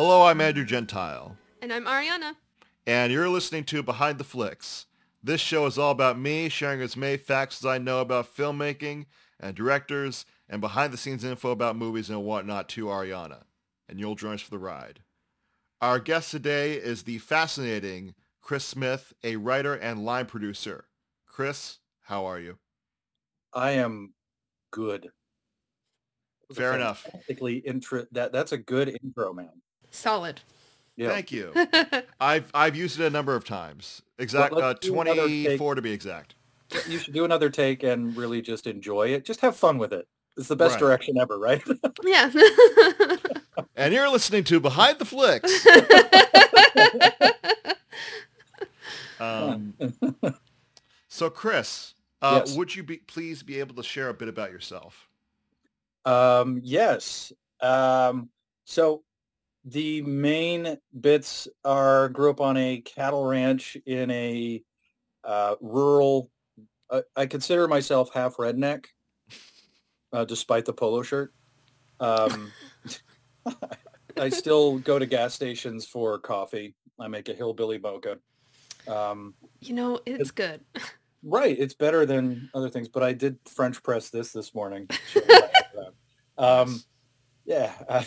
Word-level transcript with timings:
Hello, 0.00 0.26
I'm 0.26 0.40
Andrew 0.40 0.64
Gentile. 0.64 1.36
And 1.60 1.72
I'm 1.72 1.84
Ariana. 1.84 2.36
And 2.86 3.12
you're 3.12 3.28
listening 3.28 3.64
to 3.64 3.82
Behind 3.82 4.16
the 4.16 4.22
Flicks. 4.22 4.86
This 5.24 5.40
show 5.40 5.66
is 5.66 5.76
all 5.76 5.90
about 5.90 6.16
me 6.16 6.48
sharing 6.48 6.80
as 6.80 6.96
many 6.96 7.16
facts 7.16 7.60
as 7.60 7.66
I 7.66 7.78
know 7.78 8.00
about 8.00 8.32
filmmaking 8.32 9.06
and 9.40 9.56
directors 9.56 10.24
and 10.48 10.60
behind-the-scenes 10.60 11.24
info 11.24 11.50
about 11.50 11.74
movies 11.74 12.10
and 12.10 12.22
whatnot 12.22 12.68
to 12.68 12.84
Ariana. 12.84 13.42
And 13.88 13.98
you'll 13.98 14.14
join 14.14 14.34
us 14.34 14.40
for 14.40 14.52
the 14.52 14.58
ride. 14.60 15.00
Our 15.80 15.98
guest 15.98 16.30
today 16.30 16.74
is 16.74 17.02
the 17.02 17.18
fascinating 17.18 18.14
Chris 18.40 18.64
Smith, 18.64 19.12
a 19.24 19.34
writer 19.34 19.74
and 19.74 20.04
line 20.04 20.26
producer. 20.26 20.84
Chris, 21.26 21.78
how 22.02 22.24
are 22.24 22.38
you? 22.38 22.58
I 23.52 23.72
am 23.72 24.14
good. 24.70 25.08
Fair 26.54 26.76
enough. 26.76 27.04
Basically, 27.12 27.56
intro 27.56 28.06
that 28.12 28.30
that's 28.30 28.52
a 28.52 28.58
good 28.58 28.96
intro, 29.02 29.32
man. 29.32 29.50
Solid. 29.90 30.40
Yeah. 30.96 31.08
Thank 31.10 31.30
you. 31.32 31.52
I've 32.20 32.50
I've 32.54 32.74
used 32.76 32.98
it 33.00 33.04
a 33.06 33.10
number 33.10 33.34
of 33.36 33.44
times. 33.44 34.02
Exact 34.18 34.52
Well, 34.52 34.64
uh, 34.64 34.68
let's 34.68 34.80
do 34.80 35.00
another 35.00 35.26
take. 35.28 35.44
24 35.46 35.74
to 35.76 35.82
be 35.82 35.92
exact. 35.92 36.34
You 36.88 36.98
should 36.98 37.14
do 37.14 37.24
another 37.24 37.48
take 37.50 37.82
and 37.84 38.16
really 38.16 38.42
just 38.42 38.66
enjoy 38.66 39.08
it. 39.08 39.24
Just 39.24 39.40
have 39.40 39.56
fun 39.56 39.78
with 39.78 39.92
it. 39.92 40.06
It's 40.36 40.48
the 40.48 40.56
best 40.56 40.72
Right. 40.74 40.80
direction 40.80 41.16
ever, 41.18 41.38
right? 41.38 41.62
yeah. 42.04 42.30
And 43.74 43.92
you're 43.92 44.08
listening 44.08 44.44
to 44.44 44.60
Behind 44.60 44.98
the 45.00 45.04
Flicks. 45.04 45.66
Um, 49.20 49.74
so, 51.08 51.28
Chris, 51.30 51.94
uh, 52.22 52.42
Yes. 52.44 52.56
would 52.56 52.74
you 52.74 52.82
be 52.82 52.98
please 52.98 53.42
be 53.42 53.58
able 53.58 53.74
to 53.76 53.82
share 53.82 54.08
a 54.08 54.14
bit 54.14 54.28
about 54.28 54.50
yourself? 54.52 55.08
Um, 56.04 56.60
yes. 56.62 57.32
Um, 57.60 58.30
so 58.64 59.02
the 59.70 60.00
main 60.02 60.78
bits 60.98 61.46
are 61.64 62.08
grew 62.08 62.30
up 62.30 62.40
on 62.40 62.56
a 62.56 62.80
cattle 62.80 63.24
ranch 63.24 63.76
in 63.84 64.10
a 64.10 64.62
uh, 65.24 65.56
rural. 65.60 66.30
Uh, 66.88 67.02
I 67.14 67.26
consider 67.26 67.68
myself 67.68 68.10
half 68.12 68.36
redneck, 68.36 68.86
uh, 70.12 70.24
despite 70.24 70.64
the 70.64 70.72
polo 70.72 71.02
shirt. 71.02 71.34
Um, 72.00 72.50
I 74.16 74.30
still 74.30 74.78
go 74.78 74.98
to 74.98 75.04
gas 75.04 75.34
stations 75.34 75.86
for 75.86 76.18
coffee. 76.18 76.74
I 76.98 77.08
make 77.08 77.28
a 77.28 77.34
hillbilly 77.34 77.78
mocha. 77.78 78.18
Um, 78.86 79.34
you 79.60 79.74
know, 79.74 80.00
it's 80.06 80.30
good. 80.30 80.62
Right, 81.22 81.56
it's 81.58 81.74
better 81.74 82.06
than 82.06 82.48
other 82.54 82.70
things, 82.70 82.88
but 82.88 83.02
I 83.02 83.12
did 83.12 83.38
French 83.44 83.82
press 83.82 84.08
this 84.08 84.32
this 84.32 84.54
morning. 84.54 84.88
Sure, 85.12 85.22
I'm 85.28 85.42
happy 85.42 85.52
with 85.74 85.92
that. 86.38 86.42
um, 86.42 86.82
yeah, 87.44 87.72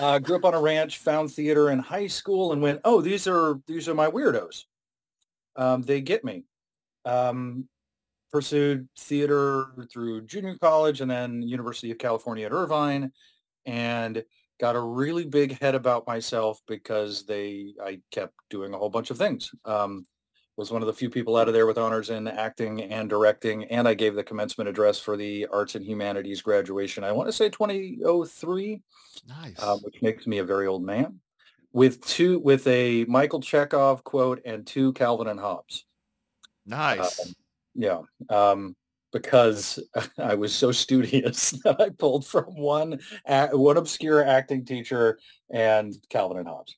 uh, 0.00 0.18
grew 0.18 0.36
up 0.36 0.44
on 0.44 0.54
a 0.54 0.60
ranch, 0.60 0.98
found 0.98 1.32
theater 1.32 1.70
in 1.70 1.78
high 1.78 2.06
school, 2.06 2.52
and 2.52 2.62
went, 2.62 2.80
"Oh, 2.84 3.00
these 3.00 3.26
are 3.26 3.60
these 3.66 3.88
are 3.88 3.94
my 3.94 4.08
weirdos. 4.08 4.64
Um, 5.56 5.82
they 5.82 6.00
get 6.00 6.24
me." 6.24 6.44
Um, 7.04 7.68
pursued 8.32 8.88
theater 8.98 9.68
through 9.92 10.22
junior 10.26 10.56
college 10.58 11.00
and 11.00 11.10
then 11.10 11.42
University 11.42 11.90
of 11.90 11.98
California 11.98 12.46
at 12.46 12.52
Irvine, 12.52 13.12
and 13.66 14.24
got 14.60 14.76
a 14.76 14.80
really 14.80 15.24
big 15.24 15.58
head 15.60 15.74
about 15.74 16.06
myself 16.06 16.60
because 16.66 17.26
they 17.26 17.74
I 17.82 18.00
kept 18.10 18.34
doing 18.50 18.74
a 18.74 18.78
whole 18.78 18.90
bunch 18.90 19.10
of 19.10 19.18
things. 19.18 19.50
Um, 19.64 20.06
was 20.56 20.70
one 20.70 20.82
of 20.82 20.86
the 20.86 20.92
few 20.94 21.10
people 21.10 21.36
out 21.36 21.48
of 21.48 21.54
there 21.54 21.66
with 21.66 21.76
honors 21.78 22.08
in 22.10 22.26
acting 22.26 22.82
and 22.82 23.10
directing, 23.10 23.64
and 23.64 23.86
I 23.86 23.94
gave 23.94 24.14
the 24.14 24.24
commencement 24.24 24.68
address 24.68 24.98
for 24.98 25.16
the 25.16 25.46
Arts 25.52 25.74
and 25.74 25.84
Humanities 25.84 26.40
graduation. 26.40 27.04
I 27.04 27.12
want 27.12 27.28
to 27.28 27.32
say 27.32 27.48
2003, 27.50 28.82
Nice. 29.28 29.62
um, 29.62 29.80
which 29.80 30.00
makes 30.02 30.26
me 30.26 30.38
a 30.38 30.44
very 30.44 30.66
old 30.66 30.82
man. 30.82 31.20
With 31.72 32.00
two, 32.06 32.38
with 32.38 32.66
a 32.66 33.04
Michael 33.04 33.40
Chekhov 33.40 34.02
quote 34.02 34.40
and 34.46 34.66
two 34.66 34.94
Calvin 34.94 35.26
and 35.28 35.38
Hobbes. 35.38 35.84
nice. 36.64 37.20
um, 37.20 37.34
Yeah, 37.74 38.00
um, 38.30 38.74
because 39.12 39.78
I 40.18 40.36
was 40.36 40.54
so 40.54 40.72
studious 40.72 41.50
that 41.64 41.78
I 41.78 41.90
pulled 41.90 42.26
from 42.26 42.44
one 42.56 42.98
one 43.52 43.76
obscure 43.76 44.24
acting 44.26 44.64
teacher 44.64 45.18
and 45.50 45.94
Calvin 46.08 46.38
and 46.38 46.48
Hobbes. 46.48 46.76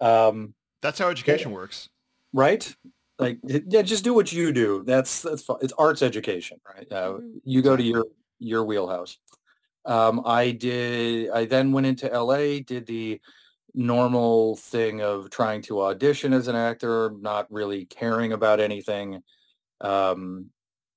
Um, 0.00 0.54
That's 0.82 0.98
how 0.98 1.08
education 1.10 1.52
works. 1.52 1.88
right? 2.32 2.74
Like, 3.20 3.38
yeah, 3.44 3.82
just 3.82 4.04
do 4.04 4.14
what 4.14 4.32
you 4.32 4.52
do. 4.52 4.82
That's 4.84 5.22
that's 5.22 5.42
fine. 5.42 5.58
It's 5.60 5.72
arts 5.78 6.02
education, 6.02 6.60
right? 6.66 6.86
Uh, 6.90 7.18
Mhm. 7.18 7.40
you 7.44 7.62
go 7.62 7.76
to 7.76 7.82
your 7.82 8.06
your 8.38 8.64
wheelhouse. 8.64 9.18
Um, 9.84 10.22
I 10.24 10.52
did. 10.52 11.30
I 11.30 11.44
then 11.44 11.72
went 11.72 11.86
into 11.86 12.12
LA, 12.12 12.60
did 12.60 12.86
the 12.86 13.20
normal 13.74 14.56
thing 14.56 15.00
of 15.02 15.30
trying 15.30 15.62
to 15.62 15.82
audition 15.82 16.32
as 16.32 16.48
an 16.48 16.56
actor, 16.56 17.10
not 17.20 17.46
really 17.52 17.84
caring 17.84 18.32
about 18.32 18.58
anything, 18.60 19.22
um, 19.80 20.50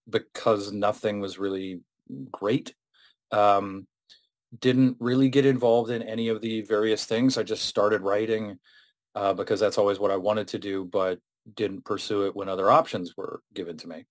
because 0.10 0.72
nothing 0.72 1.20
was 1.20 1.38
really 1.38 1.82
great. 2.32 2.74
Um, 3.32 3.88
didn't 4.60 4.98
really 5.00 5.30
get 5.30 5.46
involved 5.46 5.92
in 5.92 6.02
any 6.04 6.30
of 6.30 6.42
the 6.42 6.62
various 6.62 7.06
things. 7.06 7.38
I 7.38 7.44
just 7.44 7.66
started 7.66 8.02
writing 8.02 8.60
uh, 9.16 9.34
because 9.34 9.60
that's 9.60 9.78
always 9.78 10.00
what 10.00 10.12
I 10.12 10.18
wanted 10.18 10.48
to 10.50 10.60
do, 10.60 10.86
but 10.86 11.20
didn't 11.56 11.86
pursue 11.86 12.26
it 12.26 12.36
when 12.36 12.50
other 12.50 12.72
options 12.72 13.16
were 13.18 13.42
given 13.54 13.78
to 13.78 13.88
me. 13.88 14.06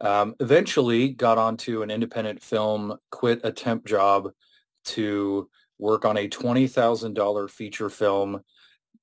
Um, 0.00 0.34
eventually 0.40 1.10
got 1.10 1.38
onto 1.38 1.82
an 1.82 1.90
independent 1.90 2.42
film, 2.42 2.98
quit 3.10 3.40
a 3.44 3.52
temp 3.52 3.86
job 3.86 4.30
to 4.86 5.48
work 5.78 6.04
on 6.04 6.16
a 6.16 6.28
$20,000 6.28 7.50
feature 7.50 7.90
film 7.90 8.40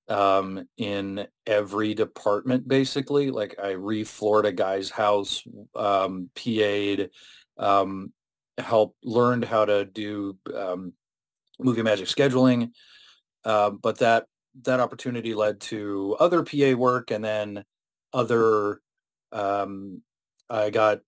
um, 0.10 0.68
in 0.78 1.26
every 1.48 1.94
department, 1.94 2.68
basically. 2.68 3.32
Like 3.32 3.56
I 3.62 3.74
refloored 3.74 4.46
a 4.46 4.52
guy's 4.52 4.90
house, 4.90 5.44
um, 5.76 6.30
PA'd, 6.36 7.10
um, 7.58 8.12
helped, 8.58 8.98
learned 9.04 9.46
how 9.46 9.66
to 9.66 9.86
do 9.86 10.38
um, 10.56 10.94
movie 11.60 11.82
magic 11.82 12.08
scheduling. 12.08 12.72
Uh, 13.44 13.72
but 13.72 14.00
that 14.00 14.26
that 14.64 14.80
opportunity 14.82 15.34
led 15.34 15.62
to 15.62 16.16
other 16.20 16.44
PA 16.44 16.74
work 16.74 17.12
and 17.12 17.24
then 17.24 17.64
other 18.14 18.82
um, 19.32 20.02
I 20.50 20.70
got 20.70 21.00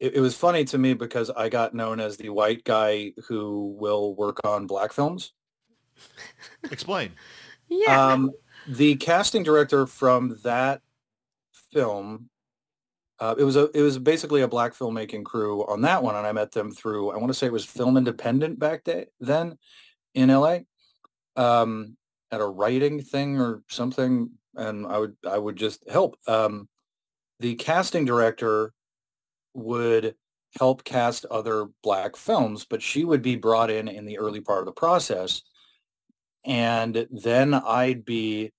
it, 0.00 0.14
it 0.16 0.20
was 0.20 0.36
funny 0.36 0.64
to 0.66 0.78
me 0.78 0.94
because 0.94 1.30
I 1.30 1.48
got 1.48 1.74
known 1.74 2.00
as 2.00 2.16
the 2.16 2.28
white 2.30 2.64
guy 2.64 3.12
who 3.28 3.76
will 3.78 4.14
work 4.14 4.40
on 4.44 4.66
black 4.66 4.92
films. 4.92 5.32
Explain. 6.70 7.12
Yeah. 7.68 8.12
Um, 8.12 8.32
the 8.68 8.96
casting 8.96 9.42
director 9.42 9.86
from 9.86 10.38
that 10.44 10.80
film, 11.72 12.28
uh, 13.18 13.34
it 13.38 13.44
was 13.44 13.56
a 13.56 13.70
it 13.76 13.82
was 13.82 13.98
basically 13.98 14.42
a 14.42 14.48
black 14.48 14.74
filmmaking 14.74 15.24
crew 15.24 15.64
on 15.66 15.82
that 15.82 16.02
one, 16.02 16.16
and 16.16 16.26
I 16.26 16.32
met 16.32 16.52
them 16.52 16.70
through 16.70 17.10
I 17.10 17.16
want 17.16 17.28
to 17.28 17.34
say 17.34 17.46
it 17.46 17.52
was 17.52 17.64
Film 17.64 17.96
Independent 17.96 18.58
back 18.58 18.84
day, 18.84 19.06
then 19.20 19.56
in 20.14 20.28
LA, 20.28 20.58
um, 21.36 21.96
at 22.30 22.40
a 22.40 22.46
writing 22.46 23.00
thing 23.00 23.40
or 23.40 23.62
something, 23.68 24.30
and 24.56 24.86
I 24.86 24.98
would 24.98 25.16
I 25.26 25.38
would 25.38 25.56
just 25.56 25.88
help. 25.88 26.16
Um, 26.26 26.68
the 27.40 27.54
casting 27.56 28.04
director 28.04 28.72
would 29.54 30.14
help 30.58 30.84
cast 30.84 31.24
other 31.26 31.66
black 31.82 32.16
films, 32.16 32.64
but 32.64 32.82
she 32.82 33.04
would 33.04 33.22
be 33.22 33.36
brought 33.36 33.70
in 33.70 33.88
in 33.88 34.06
the 34.06 34.18
early 34.18 34.40
part 34.40 34.60
of 34.60 34.66
the 34.66 34.72
process 34.72 35.42
and 36.44 37.06
then 37.10 37.54
I'd 37.54 38.04
be 38.04 38.52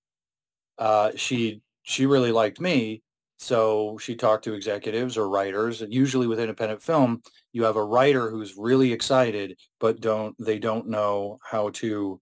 uh, 0.77 1.11
she 1.15 1.61
she 1.83 2.05
really 2.05 2.31
liked 2.31 2.59
me, 2.59 3.03
so 3.37 3.97
she 3.99 4.15
talked 4.15 4.43
to 4.45 4.53
executives 4.53 5.17
or 5.17 5.29
writers. 5.29 5.81
And 5.81 5.93
usually 5.93 6.27
with 6.27 6.39
independent 6.39 6.81
film, 6.81 7.21
you 7.53 7.63
have 7.63 7.75
a 7.75 7.83
writer 7.83 8.29
who's 8.29 8.57
really 8.57 8.91
excited, 8.91 9.57
but 9.79 10.01
don't 10.01 10.35
they 10.39 10.59
don't 10.59 10.87
know 10.87 11.37
how 11.43 11.69
to 11.71 12.19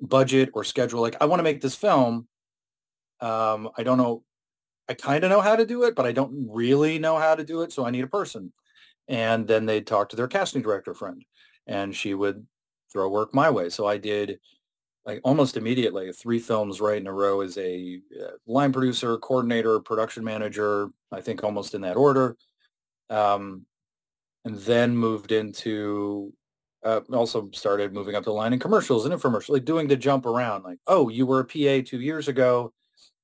budget 0.00 0.50
or 0.54 0.64
schedule. 0.64 1.00
Like 1.00 1.16
I 1.20 1.26
want 1.26 1.40
to 1.40 1.44
make 1.44 1.60
this 1.60 1.74
film. 1.76 2.28
Um, 3.22 3.70
I 3.78 3.82
don't 3.82 3.98
know. 3.98 4.24
I 4.88 4.94
kind 4.94 5.24
of 5.24 5.30
know 5.30 5.40
how 5.40 5.56
to 5.56 5.64
do 5.64 5.84
it, 5.84 5.94
but 5.94 6.06
I 6.06 6.12
don't 6.12 6.48
really 6.50 6.98
know 6.98 7.16
how 7.16 7.34
to 7.34 7.44
do 7.44 7.62
it. 7.62 7.72
So 7.72 7.86
I 7.86 7.90
need 7.90 8.04
a 8.04 8.08
person. 8.08 8.52
And 9.08 9.46
then 9.46 9.64
they'd 9.64 9.86
talk 9.86 10.08
to 10.10 10.16
their 10.16 10.28
casting 10.28 10.62
director 10.62 10.92
friend, 10.92 11.24
and 11.66 11.94
she 11.94 12.14
would 12.14 12.46
throw 12.92 13.08
work 13.08 13.32
my 13.34 13.48
way. 13.48 13.68
So 13.70 13.86
I 13.86 13.96
did 13.96 14.38
like 15.06 15.20
almost 15.24 15.56
immediately 15.56 16.12
three 16.12 16.38
films 16.38 16.80
right 16.80 17.00
in 17.00 17.06
a 17.06 17.12
row 17.12 17.40
as 17.40 17.58
a 17.58 18.00
uh, 18.20 18.32
line 18.46 18.72
producer, 18.72 19.16
coordinator, 19.18 19.80
production 19.80 20.22
manager, 20.24 20.88
I 21.10 21.20
think 21.20 21.42
almost 21.42 21.74
in 21.74 21.80
that 21.82 21.96
order. 21.96 22.36
Um, 23.10 23.66
and 24.44 24.56
then 24.58 24.96
moved 24.96 25.32
into 25.32 26.32
uh, 26.84 27.00
also 27.12 27.48
started 27.52 27.92
moving 27.92 28.14
up 28.14 28.24
the 28.24 28.32
line 28.32 28.52
in 28.52 28.58
commercials 28.58 29.04
and 29.04 29.14
infomercials, 29.14 29.50
like 29.50 29.64
doing 29.64 29.86
the 29.86 29.96
jump 29.96 30.26
around 30.26 30.64
like, 30.64 30.78
oh, 30.86 31.08
you 31.08 31.26
were 31.26 31.40
a 31.40 31.44
PA 31.44 31.84
two 31.86 32.00
years 32.00 32.28
ago. 32.28 32.72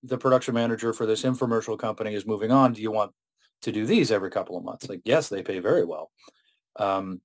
The 0.02 0.18
production 0.18 0.54
manager 0.54 0.92
for 0.92 1.06
this 1.06 1.22
infomercial 1.22 1.78
company 1.78 2.14
is 2.14 2.26
moving 2.26 2.50
on. 2.50 2.72
Do 2.72 2.82
you 2.82 2.90
want 2.92 3.12
to 3.62 3.72
do 3.72 3.84
these 3.84 4.12
every 4.12 4.30
couple 4.30 4.56
of 4.56 4.64
months? 4.64 4.88
Like, 4.88 5.02
yes, 5.04 5.28
they 5.28 5.42
pay 5.42 5.58
very 5.58 5.84
well. 5.84 6.10
Um, 6.76 7.20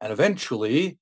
and 0.00 0.12
eventually 0.12 0.98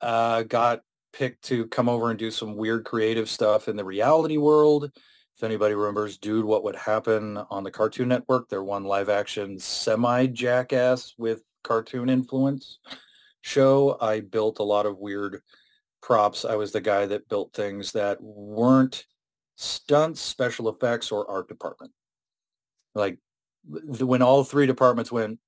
uh, 0.00 0.42
got 0.42 0.82
picked 1.12 1.44
to 1.44 1.66
come 1.68 1.88
over 1.88 2.10
and 2.10 2.18
do 2.18 2.30
some 2.30 2.56
weird 2.56 2.84
creative 2.84 3.28
stuff 3.28 3.68
in 3.68 3.76
the 3.76 3.84
reality 3.84 4.36
world. 4.36 4.90
If 5.36 5.42
anybody 5.42 5.74
remembers 5.74 6.18
Dude, 6.18 6.44
What 6.44 6.64
Would 6.64 6.76
Happen 6.76 7.38
on 7.50 7.64
the 7.64 7.70
Cartoon 7.70 8.08
Network, 8.08 8.48
their 8.48 8.62
one 8.64 8.84
live 8.84 9.08
action 9.08 9.58
semi-jackass 9.58 11.14
with 11.18 11.42
cartoon 11.62 12.08
influence 12.08 12.78
show, 13.40 13.98
I 14.00 14.20
built 14.20 14.58
a 14.58 14.64
lot 14.64 14.86
of 14.86 14.98
weird 14.98 15.40
props. 16.02 16.44
I 16.44 16.54
was 16.54 16.72
the 16.72 16.80
guy 16.80 17.06
that 17.06 17.28
built 17.28 17.52
things 17.52 17.92
that 17.92 18.18
weren't 18.20 19.04
stunts, 19.56 20.20
special 20.20 20.68
effects, 20.68 21.10
or 21.10 21.28
art 21.30 21.48
department. 21.48 21.92
Like 22.94 23.18
when 23.68 24.22
all 24.22 24.44
three 24.44 24.66
departments 24.66 25.10
went, 25.10 25.38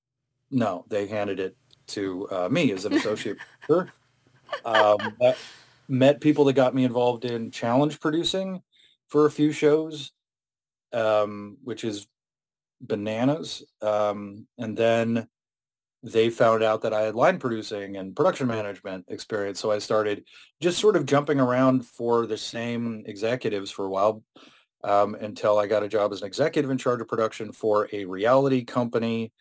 no, 0.51 0.85
they 0.89 1.07
handed 1.07 1.39
it 1.39 1.57
to 1.89 2.29
uh, 2.31 2.49
me 2.51 2.73
as 2.73 2.85
an 2.85 2.95
associate 2.95 3.39
producer. 3.61 3.93
Um, 4.65 5.15
met 5.89 6.21
people 6.21 6.45
that 6.45 6.55
got 6.55 6.75
me 6.75 6.85
involved 6.85 7.25
in 7.25 7.51
challenge 7.51 8.01
producing 8.01 8.63
for 9.09 9.27
a 9.27 9.31
few 9.31 9.53
shows, 9.53 10.13
um, 10.93 11.59
which 11.63 11.85
is 11.85 12.07
bananas. 12.81 13.63
Um, 13.83 14.47
and 14.59 14.77
then 14.77 15.29
they 16.03 16.31
found 16.31 16.63
out 16.63 16.83
that 16.83 16.95
I 16.95 17.03
had 17.03 17.15
line 17.15 17.39
producing 17.39 17.97
and 17.97 18.15
production 18.15 18.47
management 18.47 19.07
experience. 19.09 19.59
So 19.61 19.71
I 19.71 19.79
started 19.79 20.25
just 20.61 20.79
sort 20.79 20.97
of 20.97 21.07
jumping 21.07 21.41
around 21.41 21.87
for 21.87 22.27
the 22.27 22.39
same 22.39 23.03
executives 23.07 23.71
for 23.71 23.87
a 23.87 23.91
while 23.91 24.23
um, 24.85 25.17
until 25.17 25.59
I 25.59 25.67
got 25.67 25.83
a 25.83 25.89
job 25.89 26.13
as 26.13 26.21
an 26.21 26.29
executive 26.29 26.71
in 26.71 26.79
charge 26.79 27.01
of 27.01 27.09
production 27.09 27.53
for 27.53 27.89
a 27.93 28.05
reality 28.05 28.65
company. 28.65 29.33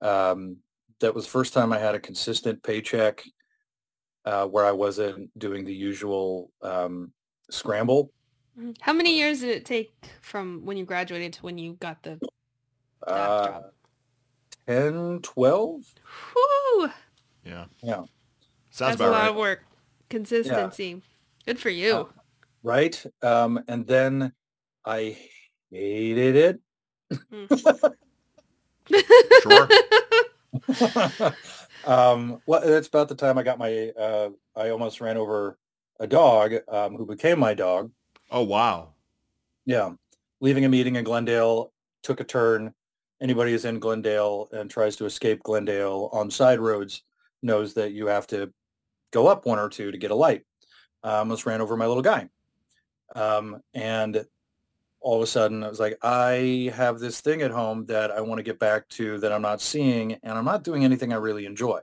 Um, 0.00 0.56
that 1.00 1.14
was 1.14 1.24
the 1.24 1.30
first 1.30 1.52
time 1.52 1.72
I 1.72 1.78
had 1.78 1.94
a 1.94 2.00
consistent 2.00 2.62
paycheck 2.62 3.22
uh, 4.24 4.46
where 4.46 4.64
I 4.64 4.72
wasn't 4.72 5.36
doing 5.38 5.64
the 5.64 5.74
usual 5.74 6.50
um, 6.62 7.12
scramble. 7.50 8.10
Mm-hmm. 8.58 8.72
How 8.80 8.92
many 8.92 9.16
years 9.16 9.40
did 9.40 9.50
it 9.50 9.64
take 9.64 9.92
from 10.22 10.64
when 10.64 10.76
you 10.76 10.84
graduated 10.84 11.34
to 11.34 11.42
when 11.42 11.58
you 11.58 11.74
got 11.74 12.02
the 12.02 12.18
uh, 13.06 13.46
job? 13.46 13.62
10, 14.70 15.18
12? 15.22 15.94
Whew. 16.32 16.90
Yeah. 17.44 17.64
Yeah. 17.82 18.04
Sounds 18.70 18.98
That's 18.98 19.00
a 19.00 19.10
lot 19.10 19.22
right. 19.22 19.30
of 19.30 19.34
work. 19.34 19.64
Consistency. 20.08 20.84
Yeah. 20.84 20.96
Good 21.44 21.58
for 21.58 21.70
you. 21.70 21.92
Uh, 21.96 22.04
right. 22.62 23.06
Um, 23.20 23.64
and 23.66 23.84
then 23.84 24.32
I 24.84 25.18
hated 25.72 26.36
it. 26.36 26.60
Mm. 27.32 27.94
sure. 29.42 31.34
um, 31.84 32.40
well, 32.46 32.60
that's 32.64 32.86
about 32.86 33.08
the 33.08 33.16
time 33.16 33.38
I 33.38 33.42
got 33.42 33.58
my, 33.58 33.88
uh, 33.98 34.28
I 34.54 34.70
almost 34.70 35.00
ran 35.00 35.16
over 35.16 35.58
a 35.98 36.06
dog 36.06 36.54
um, 36.68 36.94
who 36.94 37.06
became 37.06 37.40
my 37.40 37.54
dog. 37.54 37.90
Oh, 38.30 38.44
wow. 38.44 38.90
Yeah. 39.66 39.94
Leaving 40.40 40.64
a 40.64 40.68
meeting 40.68 40.94
in 40.94 41.02
Glendale, 41.02 41.72
took 42.04 42.20
a 42.20 42.24
turn. 42.24 42.72
Anybody 43.22 43.52
who's 43.52 43.66
in 43.66 43.78
Glendale 43.78 44.48
and 44.52 44.70
tries 44.70 44.96
to 44.96 45.04
escape 45.04 45.42
Glendale 45.42 46.08
on 46.12 46.30
side 46.30 46.58
roads 46.58 47.02
knows 47.42 47.74
that 47.74 47.92
you 47.92 48.06
have 48.06 48.26
to 48.28 48.52
go 49.10 49.26
up 49.26 49.44
one 49.44 49.58
or 49.58 49.68
two 49.68 49.90
to 49.90 49.98
get 49.98 50.10
a 50.10 50.14
light. 50.14 50.44
I 51.02 51.16
almost 51.16 51.44
ran 51.44 51.60
over 51.60 51.76
my 51.76 51.86
little 51.86 52.02
guy. 52.02 52.28
Um, 53.14 53.62
and 53.74 54.24
all 55.00 55.16
of 55.16 55.22
a 55.22 55.26
sudden 55.26 55.64
I 55.64 55.68
was 55.68 55.80
like, 55.80 55.98
I 56.02 56.72
have 56.74 56.98
this 56.98 57.20
thing 57.20 57.42
at 57.42 57.50
home 57.50 57.86
that 57.86 58.10
I 58.10 58.20
want 58.20 58.38
to 58.38 58.42
get 58.42 58.58
back 58.58 58.88
to 58.90 59.18
that 59.18 59.32
I'm 59.32 59.42
not 59.42 59.60
seeing, 59.60 60.14
and 60.22 60.38
I'm 60.38 60.44
not 60.44 60.64
doing 60.64 60.84
anything 60.84 61.12
I 61.12 61.16
really 61.16 61.46
enjoy. 61.46 61.80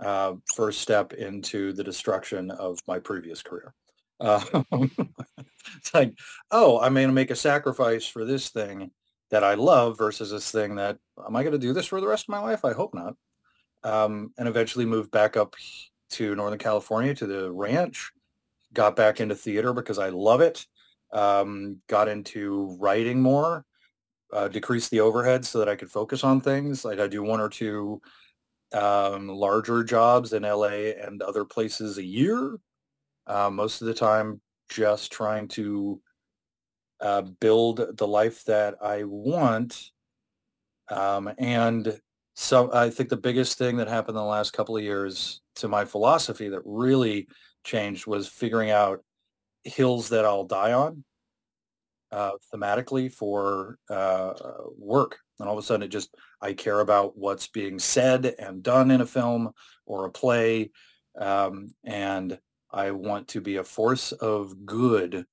Uh, 0.00 0.34
first 0.54 0.80
step 0.80 1.12
into 1.12 1.72
the 1.72 1.84
destruction 1.84 2.50
of 2.50 2.80
my 2.88 2.98
previous 2.98 3.40
career. 3.40 3.72
Uh, 4.18 4.42
it's 5.76 5.94
like, 5.94 6.14
oh, 6.50 6.80
I'm 6.80 6.94
going 6.94 7.06
to 7.06 7.12
make 7.12 7.30
a 7.30 7.36
sacrifice 7.36 8.06
for 8.06 8.24
this 8.24 8.48
thing 8.48 8.90
that 9.32 9.42
I 9.42 9.54
love 9.54 9.98
versus 9.98 10.30
this 10.30 10.52
thing 10.52 10.76
that, 10.76 10.98
am 11.26 11.34
I 11.34 11.42
going 11.42 11.52
to 11.52 11.58
do 11.58 11.72
this 11.72 11.86
for 11.86 12.00
the 12.00 12.06
rest 12.06 12.26
of 12.26 12.28
my 12.28 12.38
life? 12.38 12.64
I 12.64 12.72
hope 12.72 12.94
not. 12.94 13.16
Um, 13.82 14.32
and 14.38 14.46
eventually 14.46 14.86
moved 14.86 15.10
back 15.10 15.36
up 15.36 15.56
to 16.10 16.36
Northern 16.36 16.58
California 16.58 17.14
to 17.16 17.26
the 17.26 17.50
ranch, 17.50 18.12
got 18.72 18.94
back 18.94 19.20
into 19.20 19.34
theater 19.34 19.72
because 19.72 19.98
I 19.98 20.10
love 20.10 20.40
it 20.40 20.64
um, 21.12 21.78
got 21.88 22.08
into 22.08 22.76
writing 22.80 23.20
more, 23.20 23.64
uh, 24.32 24.48
decreased 24.48 24.90
the 24.90 25.00
overhead 25.00 25.44
so 25.44 25.58
that 25.58 25.68
I 25.68 25.76
could 25.76 25.90
focus 25.90 26.24
on 26.24 26.40
things. 26.40 26.84
Like 26.84 26.98
I 26.98 27.06
do 27.06 27.22
one 27.22 27.40
or 27.40 27.48
two 27.48 28.00
um, 28.72 29.28
larger 29.28 29.84
jobs 29.84 30.32
in 30.32 30.42
LA 30.42 30.92
and 31.00 31.22
other 31.22 31.44
places 31.44 31.98
a 31.98 32.04
year. 32.04 32.56
Uh, 33.26 33.50
most 33.50 33.82
of 33.82 33.86
the 33.86 33.94
time, 33.94 34.40
just 34.68 35.12
trying 35.12 35.48
to 35.48 36.00
uh, 37.02 37.22
build 37.22 37.98
the 37.98 38.06
life 38.06 38.44
that 38.44 38.76
I 38.80 39.02
want. 39.04 39.90
Um, 40.88 41.30
and 41.36 42.00
so 42.34 42.72
I 42.72 42.90
think 42.90 43.08
the 43.08 43.16
biggest 43.16 43.58
thing 43.58 43.76
that 43.76 43.88
happened 43.88 44.16
in 44.16 44.22
the 44.22 44.28
last 44.28 44.52
couple 44.52 44.76
of 44.76 44.82
years 44.82 45.42
to 45.56 45.68
my 45.68 45.84
philosophy 45.84 46.48
that 46.48 46.62
really 46.64 47.28
changed 47.64 48.06
was 48.06 48.28
figuring 48.28 48.70
out 48.70 49.04
hills 49.64 50.08
that 50.10 50.24
I'll 50.24 50.44
die 50.44 50.72
on 50.72 51.04
uh, 52.12 52.32
thematically 52.52 53.12
for 53.12 53.78
uh, 53.90 54.32
work. 54.78 55.18
And 55.38 55.48
all 55.48 55.58
of 55.58 55.62
a 55.62 55.66
sudden 55.66 55.82
it 55.82 55.88
just, 55.88 56.14
I 56.40 56.52
care 56.52 56.80
about 56.80 57.18
what's 57.18 57.48
being 57.48 57.78
said 57.78 58.34
and 58.38 58.62
done 58.62 58.90
in 58.90 59.00
a 59.00 59.06
film 59.06 59.50
or 59.86 60.04
a 60.04 60.10
play. 60.10 60.70
Um, 61.18 61.70
and 61.84 62.38
I 62.70 62.92
want 62.92 63.28
to 63.28 63.40
be 63.40 63.56
a 63.56 63.64
force 63.64 64.12
of 64.12 64.64
good 64.64 65.26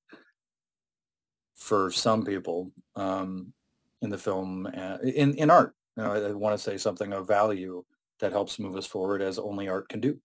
for 1.60 1.90
some 1.90 2.24
people 2.24 2.72
um, 2.96 3.52
in 4.02 4.10
the 4.10 4.18
film, 4.18 4.66
uh, 4.66 4.98
in, 5.02 5.34
in 5.34 5.50
art. 5.50 5.74
You 5.96 6.02
know, 6.02 6.12
I, 6.12 6.30
I 6.30 6.32
want 6.32 6.56
to 6.56 6.62
say 6.62 6.76
something 6.76 7.12
of 7.12 7.28
value 7.28 7.84
that 8.18 8.32
helps 8.32 8.58
move 8.58 8.76
us 8.76 8.86
forward 8.86 9.22
as 9.22 9.38
only 9.38 9.68
art 9.68 9.88
can 9.88 10.00
do 10.00 10.18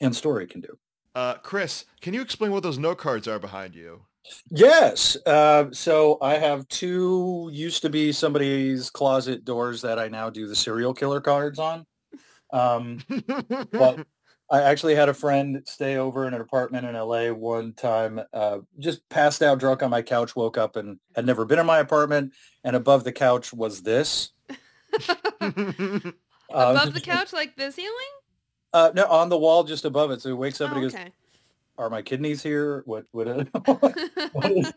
and 0.00 0.14
story 0.14 0.46
can 0.46 0.60
do. 0.60 0.78
Uh, 1.14 1.34
Chris, 1.34 1.84
can 2.00 2.14
you 2.14 2.20
explain 2.20 2.52
what 2.52 2.62
those 2.62 2.78
note 2.78 2.98
cards 2.98 3.28
are 3.28 3.38
behind 3.38 3.74
you? 3.74 4.02
Yes. 4.50 5.16
Uh, 5.26 5.66
so 5.72 6.18
I 6.20 6.34
have 6.34 6.68
two 6.68 7.48
used 7.52 7.82
to 7.82 7.90
be 7.90 8.12
somebody's 8.12 8.90
closet 8.90 9.44
doors 9.44 9.80
that 9.82 9.98
I 9.98 10.08
now 10.08 10.30
do 10.30 10.46
the 10.46 10.56
serial 10.56 10.94
killer 10.94 11.20
cards 11.20 11.58
on. 11.58 11.86
Um, 12.52 13.00
but 13.72 14.06
I 14.50 14.62
actually 14.62 14.94
had 14.94 15.08
a 15.08 15.14
friend 15.14 15.62
stay 15.66 15.96
over 15.96 16.26
in 16.26 16.32
an 16.32 16.40
apartment 16.40 16.86
in 16.86 16.94
LA 16.94 17.30
one 17.32 17.74
time, 17.74 18.20
uh, 18.32 18.58
just 18.78 19.06
passed 19.10 19.42
out 19.42 19.58
drunk 19.58 19.82
on 19.82 19.90
my 19.90 20.00
couch, 20.00 20.34
woke 20.34 20.56
up 20.56 20.76
and 20.76 20.98
had 21.14 21.26
never 21.26 21.44
been 21.44 21.58
in 21.58 21.66
my 21.66 21.80
apartment. 21.80 22.32
And 22.64 22.74
above 22.74 23.04
the 23.04 23.12
couch 23.12 23.52
was 23.52 23.82
this. 23.82 24.30
above 25.40 26.88
um, 26.88 26.92
the 26.92 27.00
couch, 27.02 27.32
like 27.32 27.56
the 27.56 27.70
ceiling? 27.70 27.92
Uh, 28.72 28.90
no, 28.94 29.04
on 29.06 29.28
the 29.28 29.38
wall 29.38 29.64
just 29.64 29.84
above 29.84 30.10
it. 30.10 30.22
So 30.22 30.30
he 30.30 30.34
wakes 30.34 30.60
up 30.60 30.70
oh, 30.70 30.74
and 30.74 30.82
he 30.82 30.90
goes, 30.90 30.94
okay. 30.94 31.12
"Are 31.76 31.90
my 31.90 32.02
kidneys 32.02 32.42
here? 32.42 32.82
What? 32.86 33.04
What? 33.12 33.26
what 34.32 34.50
is, 34.50 34.72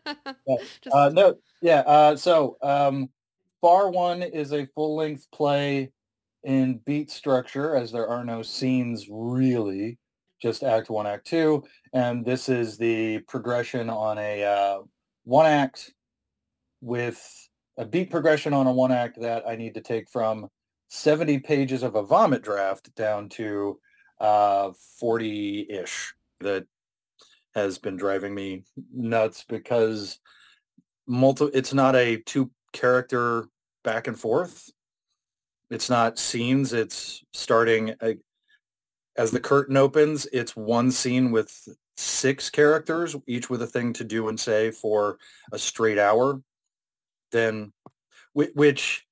just... 0.83 0.95
uh, 0.95 1.09
no, 1.09 1.35
yeah. 1.61 1.79
Uh, 1.79 2.15
so 2.15 2.57
um, 2.61 3.09
Bar 3.61 3.89
One 3.89 4.21
is 4.21 4.53
a 4.53 4.65
full 4.67 4.95
length 4.95 5.27
play 5.31 5.91
in 6.43 6.79
beat 6.85 7.11
structure, 7.11 7.75
as 7.75 7.91
there 7.91 8.07
are 8.07 8.23
no 8.23 8.41
scenes 8.41 9.07
really, 9.09 9.97
just 10.41 10.63
Act 10.63 10.89
One, 10.89 11.07
Act 11.07 11.27
Two, 11.27 11.63
and 11.93 12.25
this 12.25 12.49
is 12.49 12.77
the 12.77 13.19
progression 13.19 13.89
on 13.89 14.17
a 14.17 14.43
uh, 14.43 14.79
one 15.23 15.45
act 15.45 15.93
with 16.81 17.49
a 17.77 17.85
beat 17.85 18.09
progression 18.09 18.53
on 18.53 18.67
a 18.67 18.71
one 18.71 18.91
act 18.91 19.19
that 19.21 19.47
I 19.47 19.55
need 19.55 19.75
to 19.75 19.81
take 19.81 20.09
from 20.09 20.47
70 20.89 21.39
pages 21.39 21.83
of 21.83 21.95
a 21.95 22.03
vomit 22.03 22.41
draft 22.41 22.93
down 22.95 23.29
to 23.29 23.79
uh, 24.19 24.71
40-ish 25.01 26.13
that 26.41 26.65
has 27.55 27.77
been 27.77 27.97
driving 27.97 28.33
me 28.33 28.63
nuts 28.93 29.45
because 29.47 30.19
multi 31.07 31.45
it's 31.53 31.73
not 31.73 31.95
a 31.95 32.17
two 32.17 32.51
character 32.71 33.45
back 33.83 34.07
and 34.07 34.19
forth. 34.19 34.69
It's 35.71 35.89
not 35.89 36.19
scenes. 36.19 36.73
It's 36.73 37.23
starting 37.33 37.95
a, 38.01 38.17
as 39.17 39.31
the 39.31 39.39
curtain 39.39 39.77
opens. 39.77 40.27
It's 40.31 40.55
one 40.55 40.91
scene 40.91 41.31
with 41.31 41.67
six 41.97 42.49
characters, 42.49 43.15
each 43.25 43.49
with 43.49 43.61
a 43.63 43.67
thing 43.67 43.93
to 43.93 44.03
do 44.03 44.29
and 44.29 44.39
say 44.39 44.69
for 44.69 45.17
a 45.51 45.57
straight 45.57 45.97
hour. 45.97 46.41
Then, 47.31 47.71
which 48.33 49.05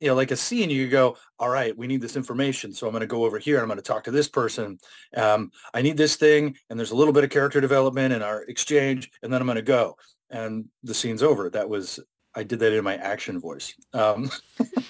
you 0.00 0.08
know, 0.08 0.14
like 0.14 0.32
a 0.32 0.36
scene, 0.36 0.68
you 0.70 0.88
go, 0.88 1.16
all 1.38 1.48
right, 1.48 1.76
we 1.76 1.86
need 1.86 2.02
this 2.02 2.16
information. 2.16 2.74
So 2.74 2.86
I'm 2.86 2.92
going 2.92 3.00
to 3.00 3.06
go 3.06 3.24
over 3.24 3.38
here. 3.38 3.60
I'm 3.60 3.68
going 3.68 3.76
to 3.78 3.82
talk 3.82 4.04
to 4.04 4.10
this 4.10 4.28
person. 4.28 4.78
Um, 5.16 5.50
I 5.72 5.80
need 5.80 5.96
this 5.96 6.16
thing. 6.16 6.56
And 6.68 6.78
there's 6.78 6.90
a 6.90 6.96
little 6.96 7.12
bit 7.14 7.24
of 7.24 7.30
character 7.30 7.60
development 7.60 8.12
in 8.12 8.20
our 8.20 8.42
exchange. 8.42 9.10
And 9.22 9.32
then 9.32 9.40
I'm 9.40 9.46
going 9.46 9.56
to 9.56 9.62
go. 9.62 9.96
And 10.30 10.66
the 10.82 10.92
scene's 10.92 11.22
over. 11.22 11.48
That 11.48 11.70
was, 11.70 12.00
I 12.34 12.42
did 12.42 12.58
that 12.60 12.72
in 12.72 12.84
my 12.84 12.96
action 12.96 13.40
voice. 13.40 13.74
Um, 13.92 14.30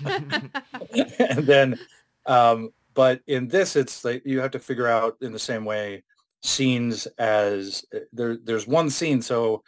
and 0.05 0.51
then, 1.39 1.79
um, 2.27 2.71
but 2.95 3.21
in 3.27 3.49
this, 3.49 3.77
it's 3.77 4.05
like 4.05 4.23
you 4.25 4.41
have 4.41 4.53
to 4.53 4.59
figure 4.59 4.87
out 4.87 5.17
in 5.21 5.33
the 5.33 5.39
same 5.39 5.65
way 5.65 6.03
scenes 6.43 7.07
as 7.19 7.85
uh, 7.95 8.01
there. 8.13 8.37
There's 8.37 8.67
one 8.67 8.91
scene, 8.91 9.21
so 9.21 9.63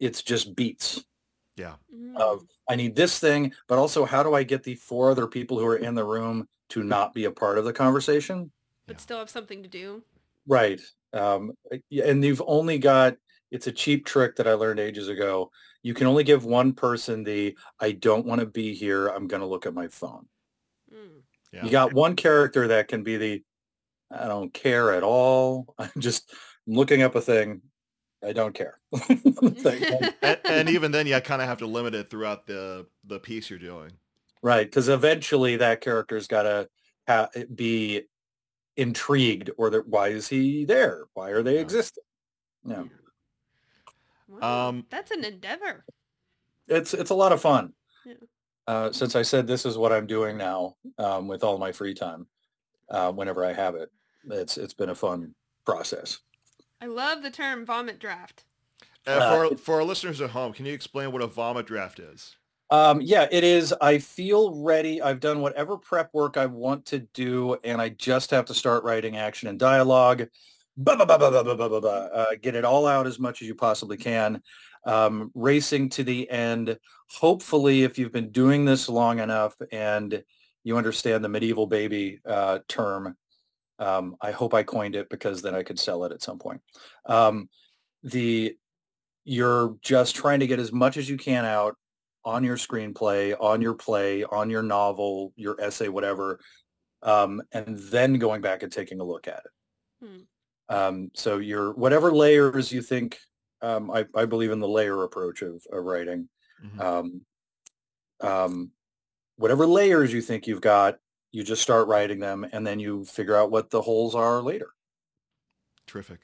it's 0.00 0.22
just 0.22 0.54
beats 0.54 1.02
Yeah. 1.56 1.74
Mm. 1.94 2.16
of 2.16 2.44
I 2.68 2.76
need 2.76 2.94
this 2.94 3.18
thing, 3.18 3.52
but 3.66 3.78
also 3.78 4.04
how 4.04 4.22
do 4.22 4.34
I 4.34 4.42
get 4.42 4.62
the 4.62 4.74
four 4.74 5.10
other 5.10 5.26
people 5.26 5.58
who 5.58 5.66
are 5.66 5.78
in 5.78 5.94
the 5.94 6.04
room 6.04 6.46
to 6.70 6.82
not 6.84 7.14
be 7.14 7.24
a 7.24 7.30
part 7.30 7.58
of 7.58 7.64
the 7.64 7.72
conversation? 7.72 8.52
but 8.86 9.00
still 9.00 9.18
have 9.18 9.30
something 9.30 9.62
to 9.62 9.68
do. 9.68 10.02
Right. 10.46 10.80
Um, 11.12 11.52
and 11.70 12.24
you've 12.24 12.42
only 12.46 12.78
got, 12.78 13.16
it's 13.50 13.66
a 13.66 13.72
cheap 13.72 14.04
trick 14.06 14.36
that 14.36 14.46
I 14.46 14.54
learned 14.54 14.80
ages 14.80 15.08
ago. 15.08 15.50
You 15.82 15.94
can 15.94 16.06
only 16.06 16.24
give 16.24 16.44
one 16.44 16.72
person 16.72 17.24
the, 17.24 17.56
I 17.80 17.92
don't 17.92 18.26
want 18.26 18.40
to 18.40 18.46
be 18.46 18.74
here. 18.74 19.08
I'm 19.08 19.26
going 19.26 19.40
to 19.40 19.46
look 19.46 19.64
at 19.66 19.74
my 19.74 19.88
phone. 19.88 20.26
Mm. 20.92 21.22
Yeah. 21.52 21.64
You 21.64 21.70
got 21.70 21.92
one 21.94 22.14
character 22.16 22.68
that 22.68 22.88
can 22.88 23.02
be 23.02 23.16
the, 23.16 23.42
I 24.10 24.26
don't 24.26 24.52
care 24.52 24.92
at 24.92 25.02
all. 25.02 25.74
I'm 25.78 25.90
just 25.98 26.32
looking 26.66 27.02
up 27.02 27.14
a 27.14 27.20
thing. 27.20 27.62
I 28.24 28.32
don't 28.32 28.54
care. 28.54 28.78
And, 30.22 30.38
and 30.44 30.68
even 30.70 30.90
then, 30.90 31.06
you 31.06 31.18
kind 31.20 31.40
of 31.40 31.46
have 31.48 31.58
to 31.58 31.66
limit 31.66 31.94
it 31.94 32.10
throughout 32.10 32.46
the 32.46 32.86
the 33.06 33.20
piece 33.20 33.48
you're 33.48 33.58
doing. 33.58 33.92
right. 34.42 34.66
Because 34.66 34.88
eventually 34.88 35.56
that 35.56 35.80
character's 35.80 36.26
got 36.26 36.42
to 36.42 36.68
ha- 37.06 37.28
be 37.54 38.02
intrigued 38.76 39.50
or 39.56 39.70
that 39.70 39.86
why 39.86 40.08
is 40.08 40.26
he 40.28 40.64
there? 40.64 41.04
Why 41.14 41.30
are 41.30 41.42
they 41.42 41.54
Yeah. 41.54 41.60
existing? 41.60 42.02
Yeah. 42.64 42.84
Wow, 44.28 44.68
Um, 44.68 44.86
that's 44.90 45.10
an 45.10 45.24
endeavor. 45.24 45.84
it's 46.68 46.94
it's 46.94 47.10
a 47.10 47.14
lot 47.14 47.32
of 47.32 47.40
fun. 47.40 47.72
Yeah. 48.04 48.14
Uh, 48.66 48.92
since 48.92 49.16
I 49.16 49.22
said 49.22 49.46
this 49.46 49.64
is 49.64 49.78
what 49.78 49.92
I'm 49.92 50.06
doing 50.06 50.36
now 50.36 50.76
um, 50.98 51.26
with 51.26 51.42
all 51.42 51.56
my 51.56 51.72
free 51.72 51.94
time, 51.94 52.26
uh, 52.90 53.10
whenever 53.12 53.44
I 53.44 53.52
have 53.54 53.74
it, 53.74 53.90
it's 54.30 54.58
it's 54.58 54.74
been 54.74 54.90
a 54.90 54.94
fun 54.94 55.34
process. 55.64 56.18
I 56.80 56.86
love 56.86 57.22
the 57.22 57.30
term 57.30 57.64
vomit 57.64 57.98
draft. 57.98 58.44
Uh, 59.06 59.10
Uh, 59.10 59.48
for 59.50 59.56
for 59.56 59.74
our 59.76 59.84
listeners 59.84 60.20
at 60.20 60.30
home, 60.30 60.52
can 60.52 60.66
you 60.66 60.74
explain 60.74 61.12
what 61.12 61.22
a 61.22 61.26
vomit 61.26 61.66
draft 61.66 61.98
is? 61.98 62.36
Um, 62.70 63.00
yeah, 63.00 63.26
it 63.30 63.44
is. 63.44 63.72
I 63.80 63.96
feel 63.96 64.62
ready. 64.62 65.00
I've 65.00 65.20
done 65.20 65.40
whatever 65.40 65.78
prep 65.78 66.12
work 66.12 66.36
I 66.36 66.44
want 66.44 66.84
to 66.86 66.98
do, 67.14 67.56
and 67.64 67.80
I 67.80 67.88
just 67.88 68.30
have 68.30 68.44
to 68.46 68.54
start 68.54 68.84
writing 68.84 69.16
action 69.16 69.48
and 69.48 69.58
dialogue. 69.58 70.28
Uh, 72.12 72.36
get 72.40 72.54
it 72.54 72.64
all 72.64 72.86
out 72.86 73.06
as 73.06 73.18
much 73.18 73.42
as 73.42 73.48
you 73.48 73.54
possibly 73.54 73.96
can. 73.96 74.40
Um, 74.86 75.30
racing 75.34 75.88
to 75.90 76.04
the 76.04 76.30
end. 76.30 76.78
Hopefully, 77.10 77.82
if 77.82 77.98
you've 77.98 78.12
been 78.12 78.30
doing 78.30 78.64
this 78.64 78.88
long 78.88 79.18
enough 79.18 79.54
and 79.72 80.22
you 80.62 80.76
understand 80.76 81.24
the 81.24 81.28
medieval 81.28 81.66
baby 81.66 82.20
uh, 82.24 82.60
term, 82.68 83.16
um, 83.78 84.16
I 84.20 84.30
hope 84.30 84.54
I 84.54 84.62
coined 84.62 84.96
it 84.96 85.08
because 85.08 85.42
then 85.42 85.54
I 85.54 85.62
could 85.62 85.78
sell 85.78 86.04
it 86.04 86.12
at 86.12 86.22
some 86.22 86.38
point. 86.38 86.60
Um, 87.06 87.48
the 88.02 88.56
you're 89.24 89.76
just 89.82 90.16
trying 90.16 90.40
to 90.40 90.46
get 90.46 90.58
as 90.58 90.72
much 90.72 90.96
as 90.96 91.08
you 91.08 91.18
can 91.18 91.44
out 91.44 91.76
on 92.24 92.44
your 92.44 92.56
screenplay, 92.56 93.36
on 93.38 93.60
your 93.60 93.74
play, 93.74 94.24
on 94.24 94.48
your 94.48 94.62
novel, 94.62 95.32
your 95.36 95.60
essay, 95.60 95.88
whatever, 95.88 96.40
um, 97.02 97.42
and 97.52 97.78
then 97.78 98.14
going 98.14 98.40
back 98.40 98.62
and 98.62 98.72
taking 98.72 99.00
a 99.00 99.04
look 99.04 99.28
at 99.28 99.42
it. 99.44 100.06
Hmm. 100.06 100.22
Um, 100.68 101.10
so 101.14 101.38
your 101.38 101.72
whatever 101.72 102.12
layers 102.12 102.70
you 102.70 102.82
think, 102.82 103.18
um, 103.62 103.90
I, 103.90 104.06
I 104.14 104.26
believe 104.26 104.50
in 104.50 104.60
the 104.60 104.68
layer 104.68 105.02
approach 105.02 105.42
of, 105.42 105.64
of 105.72 105.84
writing. 105.84 106.28
Mhm. 106.64 106.80
Um, 106.80 107.26
um, 108.20 108.72
whatever 109.36 109.66
layers 109.66 110.12
you 110.12 110.20
think 110.20 110.46
you've 110.46 110.60
got, 110.60 110.98
you 111.30 111.44
just 111.44 111.62
start 111.62 111.88
writing 111.88 112.18
them, 112.18 112.46
and 112.52 112.66
then 112.66 112.78
you 112.78 113.04
figure 113.04 113.36
out 113.36 113.50
what 113.50 113.70
the 113.70 113.82
holes 113.82 114.14
are 114.14 114.42
later. 114.42 114.70
Terrific. 115.86 116.20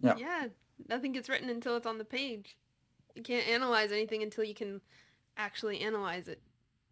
Yeah. 0.00 0.16
Yeah, 0.16 0.48
nothing 0.88 1.12
gets 1.12 1.28
written 1.28 1.48
until 1.48 1.76
it's 1.76 1.86
on 1.86 1.98
the 1.98 2.04
page. 2.04 2.56
You 3.14 3.22
can't 3.22 3.48
analyze 3.48 3.92
anything 3.92 4.22
until 4.22 4.44
you 4.44 4.54
can 4.54 4.80
actually 5.36 5.80
analyze 5.80 6.28
it. 6.28 6.42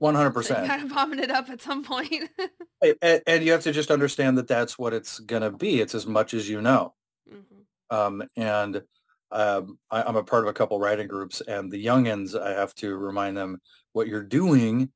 One 0.02 0.16
hundred 0.16 0.32
So 0.34 0.40
you 0.40 0.60
percent. 0.60 0.66
gotta 0.66 0.86
vomit 0.88 1.20
it 1.20 1.30
up 1.30 1.48
at 1.48 1.62
some 1.62 1.84
point. 1.84 2.28
And, 3.00 3.22
and 3.28 3.44
you 3.44 3.52
have 3.52 3.62
to 3.62 3.70
just 3.70 3.92
understand 3.92 4.36
that 4.38 4.48
that's 4.48 4.76
what 4.76 4.92
it's 4.92 5.20
gonna 5.20 5.52
be. 5.52 5.80
It's 5.80 5.94
as 5.94 6.04
much 6.04 6.34
as 6.34 6.48
you 6.48 6.60
know. 6.60 6.94
Mhm. 7.32 7.96
um, 7.96 8.24
and 8.34 8.82
um, 9.30 9.78
I, 9.88 10.02
I'm 10.02 10.16
a 10.16 10.24
part 10.24 10.42
of 10.42 10.48
a 10.48 10.52
couple 10.52 10.80
writing 10.80 11.06
groups, 11.06 11.40
and 11.42 11.70
the 11.70 11.84
youngins, 11.84 12.36
I 12.38 12.50
have 12.50 12.74
to 12.76 12.96
remind 12.96 13.36
them 13.36 13.60
what 13.92 14.08
you're 14.08 14.24
doing 14.24 14.90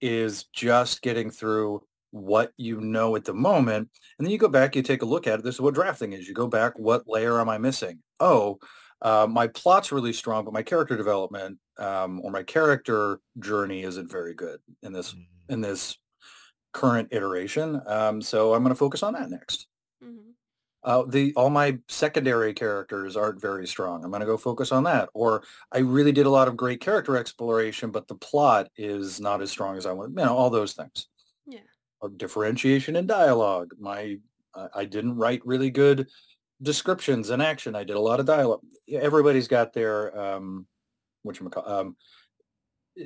is 0.00 0.44
just 0.54 1.02
getting 1.02 1.30
through 1.30 1.82
what 2.10 2.52
you 2.56 2.80
know 2.80 3.14
at 3.16 3.26
the 3.26 3.34
moment, 3.34 3.90
and 4.18 4.26
then 4.26 4.32
you 4.32 4.38
go 4.38 4.48
back, 4.48 4.74
you 4.74 4.80
take 4.82 5.02
a 5.02 5.06
look 5.06 5.26
at 5.26 5.38
it. 5.38 5.44
This 5.44 5.56
is 5.56 5.60
what 5.60 5.74
drafting 5.74 6.14
is. 6.14 6.26
You 6.26 6.32
go 6.32 6.46
back, 6.46 6.78
what 6.78 7.02
layer 7.06 7.38
am 7.38 7.50
I 7.50 7.58
missing? 7.58 7.98
Oh, 8.18 8.58
uh, 9.02 9.26
my 9.28 9.48
plot's 9.48 9.92
really 9.92 10.14
strong, 10.14 10.46
but 10.46 10.54
my 10.54 10.62
character 10.62 10.96
development 10.96 11.58
um, 11.78 12.20
or 12.24 12.30
my 12.30 12.42
character 12.42 13.20
journey 13.38 13.82
isn't 13.82 14.10
very 14.10 14.34
good 14.34 14.60
in 14.82 14.92
this 14.92 15.12
Mhm. 15.14 15.26
in 15.48 15.60
this 15.60 15.96
current 16.72 17.08
iteration. 17.12 17.80
Um, 17.86 18.20
so 18.20 18.54
I'm 18.54 18.62
going 18.62 18.74
to 18.74 18.78
focus 18.78 19.02
on 19.02 19.14
that 19.14 19.30
next. 19.30 19.66
Mhm. 20.02 20.34
Uh, 20.82 21.04
the 21.08 21.32
all 21.36 21.50
my 21.50 21.78
secondary 21.88 22.52
characters 22.54 23.16
aren't 23.16 23.40
very 23.40 23.66
strong. 23.66 24.04
I'm 24.04 24.10
going 24.10 24.20
to 24.20 24.26
go 24.26 24.36
focus 24.36 24.72
on 24.72 24.84
that. 24.84 25.08
Or 25.14 25.42
I 25.72 25.78
really 25.78 26.12
did 26.12 26.26
a 26.26 26.30
lot 26.30 26.48
of 26.48 26.56
great 26.56 26.80
character 26.80 27.16
exploration, 27.16 27.90
but 27.90 28.08
the 28.08 28.14
plot 28.16 28.68
is 28.76 29.20
not 29.20 29.42
as 29.42 29.50
strong 29.50 29.76
as 29.76 29.86
I 29.86 29.92
want. 29.92 30.10
You 30.10 30.24
know, 30.24 30.36
all 30.36 30.50
those 30.50 30.74
things. 30.74 31.08
Yeah. 31.46 31.60
Or 32.00 32.08
differentiation 32.10 32.94
in 32.96 33.06
dialogue. 33.06 33.72
My 33.78 34.20
I 34.54 34.68
I 34.74 34.84
didn't 34.84 35.16
write 35.16 35.44
really 35.46 35.70
good 35.70 36.08
descriptions 36.62 37.30
and 37.30 37.42
action. 37.42 37.74
I 37.74 37.84
did 37.84 37.96
a 37.96 38.00
lot 38.00 38.20
of 38.20 38.26
dialogue. 38.26 38.62
Everybody's 38.88 39.48
got 39.48 39.72
their 39.72 40.16
um, 40.18 40.66
which 41.26 41.40
um, 41.66 41.96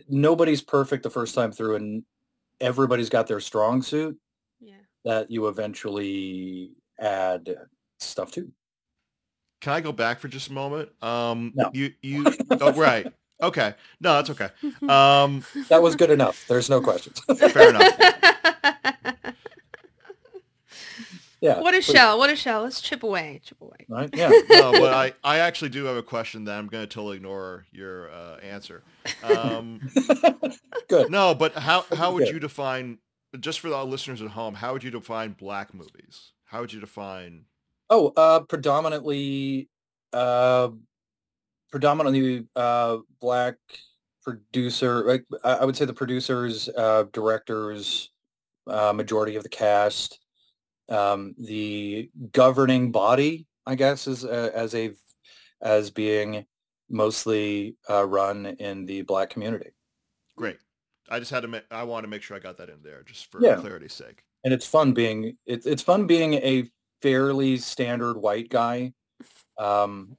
nobody's 0.08 0.62
perfect 0.62 1.02
the 1.02 1.10
first 1.10 1.34
time 1.34 1.50
through, 1.52 1.76
and 1.76 2.04
everybody's 2.60 3.08
got 3.08 3.26
their 3.26 3.40
strong 3.40 3.82
suit 3.82 4.16
Yeah. 4.60 4.74
that 5.04 5.30
you 5.30 5.48
eventually 5.48 6.72
add 7.00 7.56
stuff 7.98 8.30
to. 8.32 8.52
Can 9.60 9.72
I 9.72 9.80
go 9.80 9.92
back 9.92 10.20
for 10.20 10.28
just 10.28 10.48
a 10.48 10.52
moment? 10.52 10.90
Um, 11.02 11.52
No. 11.54 11.70
You 11.74 11.92
you 12.02 12.24
oh, 12.60 12.72
right. 12.72 13.12
Okay. 13.42 13.74
No, 14.00 14.14
that's 14.14 14.30
okay. 14.30 14.48
Um, 14.88 15.44
That 15.68 15.82
was 15.82 15.96
good 15.96 16.10
enough. 16.10 16.44
There's 16.48 16.70
no 16.70 16.80
questions. 16.80 17.20
fair 17.38 17.70
enough. 17.70 17.92
yeah. 21.40 21.60
what 21.60 21.74
a 21.74 21.78
please. 21.78 21.86
shell! 21.86 22.18
What 22.18 22.30
a 22.30 22.36
shell! 22.36 22.62
Let's 22.62 22.80
chip 22.80 23.02
away, 23.02 23.40
chip 23.44 23.60
away. 23.60 23.86
Right? 23.88 24.10
Yeah. 24.16 24.30
No, 24.50 24.72
but 24.72 24.92
I, 24.92 25.12
I 25.24 25.38
actually 25.38 25.70
do 25.70 25.84
have 25.84 25.96
a 25.96 26.02
question 26.02 26.44
that 26.44 26.58
I'm 26.58 26.66
going 26.66 26.86
to 26.86 26.92
totally 26.92 27.16
ignore 27.16 27.66
your 27.72 28.10
uh, 28.10 28.36
answer. 28.38 28.82
Um, 29.22 29.80
good. 30.88 31.10
no, 31.10 31.34
but 31.34 31.54
how 31.54 31.84
how 31.92 32.12
would 32.12 32.24
Good. 32.24 32.34
you 32.34 32.40
define 32.40 32.98
just 33.38 33.60
for 33.60 33.68
the 33.68 33.84
listeners 33.84 34.20
at 34.20 34.28
home? 34.28 34.54
How 34.54 34.72
would 34.72 34.84
you 34.84 34.90
define 34.90 35.32
black 35.32 35.72
movies? 35.72 36.32
How 36.44 36.60
would 36.60 36.72
you 36.72 36.80
define? 36.80 37.44
Oh, 37.88 38.12
uh, 38.16 38.40
predominantly, 38.40 39.68
uh, 40.12 40.70
predominantly 41.70 42.46
uh, 42.56 42.98
black 43.20 43.56
producer. 44.22 45.04
Like 45.04 45.24
I 45.44 45.54
I 45.54 45.64
would 45.64 45.76
say 45.76 45.84
the 45.84 45.94
producers, 45.94 46.68
uh, 46.76 47.04
directors, 47.12 48.10
uh, 48.66 48.92
majority 48.92 49.36
of 49.36 49.42
the 49.42 49.48
cast, 49.48 50.20
um, 50.90 51.34
the 51.38 52.10
governing 52.32 52.90
body, 52.92 53.46
I 53.66 53.74
guess, 53.76 54.06
is 54.06 54.24
uh, 54.24 54.50
as 54.54 54.74
a 54.74 54.92
as 55.62 55.90
being 55.90 56.46
mostly 56.88 57.76
uh, 57.88 58.04
run 58.06 58.46
in 58.46 58.86
the 58.86 59.02
black 59.02 59.30
community. 59.30 59.70
Great. 60.36 60.58
I 61.08 61.18
just 61.18 61.30
had 61.30 61.40
to. 61.42 61.48
Ma- 61.48 61.60
I 61.70 61.84
want 61.84 62.04
to 62.04 62.08
make 62.08 62.22
sure 62.22 62.36
I 62.36 62.40
got 62.40 62.56
that 62.58 62.68
in 62.70 62.82
there, 62.82 63.02
just 63.04 63.30
for 63.30 63.42
Yeah. 63.42 63.56
clarity's 63.56 63.92
sake. 63.92 64.22
and 64.44 64.54
it's 64.54 64.66
fun 64.66 64.92
being 64.92 65.36
it's 65.46 65.66
it's 65.66 65.82
fun 65.82 66.06
being 66.06 66.34
a 66.34 66.64
fairly 67.02 67.56
standard 67.58 68.16
white 68.16 68.48
guy 68.50 68.92
um 69.58 70.16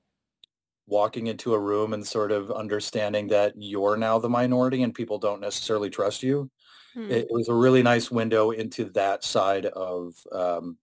walking 0.87 1.27
into 1.27 1.53
a 1.53 1.59
room 1.59 1.93
and 1.93 2.05
sort 2.05 2.31
of 2.31 2.51
understanding 2.51 3.27
that 3.29 3.53
you're 3.55 3.95
now 3.97 4.19
the 4.19 4.29
minority 4.29 4.83
and 4.83 4.93
people 4.93 5.17
don't 5.17 5.39
necessarily 5.41 5.89
trust 5.89 6.21
you 6.21 6.49
Hmm. 6.93 7.09
it, 7.11 7.27
was 7.29 7.47
a 7.47 7.53
really 7.53 7.81
nice 7.83 8.11
window 8.11 8.51
into 8.51 8.85
that 8.91 9.23
side 9.23 9.65
of 9.65 10.15
um 10.31 10.77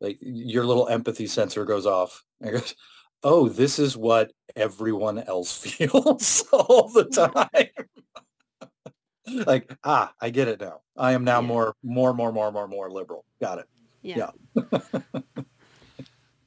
like 0.00 0.18
your 0.20 0.64
little 0.64 0.88
empathy 0.88 1.26
sensor 1.26 1.64
goes 1.64 1.86
off 1.86 2.24
and 2.40 2.52
goes 2.52 2.74
oh 3.22 3.48
this 3.48 3.78
is 3.78 3.96
what 3.96 4.32
everyone 4.56 5.18
else 5.18 5.56
feels 5.64 6.44
all 6.52 6.88
the 6.88 7.04
time 7.04 7.68
like 9.46 9.70
ah 9.84 10.12
i 10.20 10.30
get 10.30 10.48
it 10.48 10.60
now 10.60 10.80
i 10.96 11.12
am 11.12 11.24
now 11.24 11.40
Yeah. 11.40 11.46
more 11.46 11.74
more 11.82 12.14
more 12.14 12.32
more 12.32 12.50
more 12.52 12.68
more 12.68 12.90
liberal 12.90 13.24
got 13.40 13.58
it 13.58 13.66
Yeah. 14.02 14.30
yeah. 14.54 15.00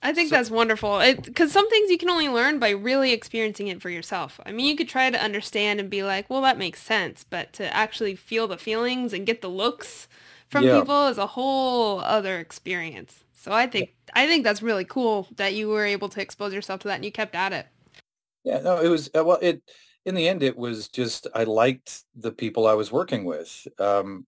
I 0.02 0.14
think 0.14 0.30
So- 0.30 0.36
that's 0.36 0.52
wonderful. 0.52 1.00
Because 1.24 1.52
some 1.52 1.70
things 1.70 1.90
you 1.90 1.98
can 1.98 2.10
only 2.10 2.30
learn 2.30 2.60
by 2.60 2.70
really 2.70 3.12
experiencing 3.14 3.68
it 3.68 3.82
for 3.82 3.90
yourself. 3.90 4.40
I 4.46 4.52
mean, 4.52 4.66
you 4.68 4.76
could 4.76 4.90
try 4.90 5.10
to 5.10 5.22
understand 5.22 5.80
and 5.80 5.90
be 5.90 6.04
like, 6.04 6.30
well, 6.30 6.42
that 6.42 6.58
makes 6.58 6.82
sense. 6.82 7.26
But 7.28 7.54
to 7.54 7.74
actually 7.76 8.16
feel 8.16 8.48
the 8.48 8.58
feelings 8.58 9.14
and 9.14 9.26
get 9.26 9.42
the 9.42 9.50
looks 9.50 10.08
from 10.50 10.64
Yeah. 10.66 10.80
people 10.80 11.08
is 11.08 11.18
a 11.18 11.28
whole 11.28 12.00
other 12.00 12.40
experience. 12.40 13.24
So 13.34 13.52
I 13.52 13.68
think 13.68 13.94
I 14.14 14.28
think 14.28 14.44
that's 14.44 14.62
really 14.62 14.86
cool 14.86 15.28
that 15.36 15.54
you 15.54 15.70
were 15.70 15.86
able 15.86 16.10
to 16.10 16.22
expose 16.22 16.54
yourself 16.54 16.80
to 16.82 16.88
that 16.90 16.96
and 16.96 17.06
you 17.06 17.12
kept 17.12 17.36
at 17.36 17.54
it. 17.54 17.68
Yeah, 18.44 18.60
no, 18.60 18.80
it 18.82 18.90
was 18.90 19.10
uh, 19.18 19.24
well. 19.24 19.40
It 19.42 19.62
in 20.06 20.16
the 20.16 20.28
end, 20.28 20.42
it 20.44 20.58
was 20.58 20.88
just 20.88 21.28
I 21.36 21.44
liked 21.44 22.04
the 22.16 22.32
people 22.32 22.66
I 22.68 22.74
was 22.74 22.92
working 22.92 23.26
with. 23.26 23.68
Um, 23.80 24.26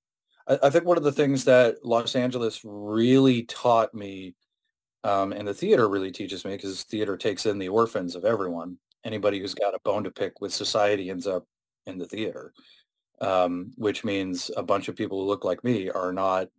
I, 0.48 0.60
I 0.64 0.70
think 0.70 0.86
one 0.86 0.98
of 0.98 1.04
the 1.04 1.12
things 1.12 1.46
that 1.46 1.84
Los 1.86 2.16
Angeles 2.16 2.62
really 2.64 3.44
taught 3.44 3.94
me, 3.94 4.36
um, 5.04 5.32
and 5.32 5.48
the 5.48 5.54
theater 5.54 5.88
really 5.90 6.12
teaches 6.12 6.46
me, 6.46 6.52
because 6.56 6.84
theater 6.84 7.18
takes 7.18 7.46
in 7.46 7.58
the 7.58 7.70
orphans 7.70 8.16
of 8.16 8.26
everyone. 8.26 8.78
Anybody 9.04 9.40
who's 9.40 9.54
got 9.54 9.74
a 9.74 9.80
bone 9.84 10.04
to 10.04 10.12
pick 10.12 10.42
with 10.42 10.54
society 10.54 11.10
ends 11.10 11.26
up 11.28 11.46
in 11.86 11.98
the 11.98 12.06
theater, 12.06 12.54
um, 13.22 13.72
which 13.76 14.04
means 14.04 14.52
a 14.58 14.64
bunch 14.64 14.88
of 14.88 14.96
people 14.96 15.22
who 15.22 15.28
look 15.28 15.46
like 15.46 15.64
me 15.64 15.90
are 15.90 16.12
not 16.14 16.50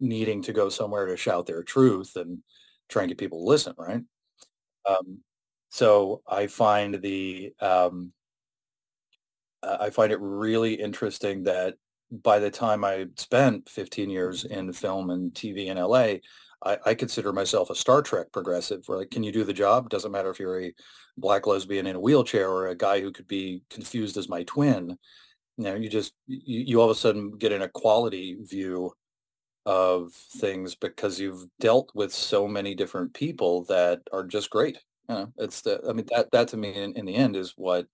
needing 0.00 0.42
to 0.42 0.52
go 0.52 0.68
somewhere 0.68 1.06
to 1.06 1.16
shout 1.16 1.46
their 1.46 1.62
truth 1.62 2.16
and 2.16 2.38
try 2.88 3.02
and 3.02 3.10
get 3.10 3.18
people 3.18 3.38
to 3.40 3.44
listen, 3.44 3.74
right? 3.78 4.02
Um, 4.88 5.18
so 5.70 6.22
I 6.26 6.46
find 6.48 7.00
the 7.00 7.52
um, 7.60 8.12
uh, 9.62 9.78
I 9.80 9.90
find 9.90 10.12
it 10.12 10.20
really 10.20 10.74
interesting 10.74 11.44
that 11.44 11.74
by 12.10 12.38
the 12.38 12.50
time 12.50 12.84
I 12.84 13.06
spent 13.16 13.68
15 13.68 14.10
years 14.10 14.44
in 14.44 14.72
film 14.72 15.10
and 15.10 15.32
TV 15.32 15.66
in 15.66 15.78
LA, 15.78 16.16
I, 16.64 16.78
I 16.86 16.94
consider 16.94 17.32
myself 17.32 17.70
a 17.70 17.74
Star 17.74 18.02
Trek 18.02 18.28
progressive. 18.32 18.82
Where 18.86 18.98
like, 18.98 19.10
can 19.10 19.22
you 19.22 19.32
do 19.32 19.44
the 19.44 19.52
job? 19.52 19.88
Doesn't 19.88 20.12
matter 20.12 20.30
if 20.30 20.38
you're 20.38 20.60
a 20.60 20.74
black 21.16 21.46
lesbian 21.46 21.86
in 21.86 21.96
a 21.96 22.00
wheelchair 22.00 22.48
or 22.48 22.68
a 22.68 22.76
guy 22.76 23.00
who 23.00 23.12
could 23.12 23.28
be 23.28 23.62
confused 23.70 24.16
as 24.16 24.28
my 24.28 24.42
twin. 24.44 24.96
You 25.58 25.64
know, 25.64 25.74
you 25.74 25.88
just 25.88 26.14
you, 26.26 26.60
you 26.60 26.80
all 26.80 26.90
of 26.90 26.96
a 26.96 26.98
sudden 26.98 27.32
get 27.32 27.52
an 27.52 27.62
equality 27.62 28.38
view 28.40 28.92
of 29.64 30.12
things 30.38 30.74
because 30.74 31.20
you've 31.20 31.44
dealt 31.60 31.90
with 31.94 32.12
so 32.12 32.48
many 32.48 32.74
different 32.74 33.14
people 33.14 33.64
that 33.66 34.00
are 34.12 34.24
just 34.24 34.50
great. 34.50 34.78
You 35.08 35.14
know, 35.14 35.32
it's 35.38 35.62
the 35.62 35.80
I 35.88 35.92
mean 35.92 36.06
that 36.10 36.30
that 36.32 36.48
to 36.48 36.56
me 36.56 36.74
in, 36.74 36.94
in 36.94 37.06
the 37.06 37.14
end 37.14 37.36
is 37.36 37.54
what 37.56 37.86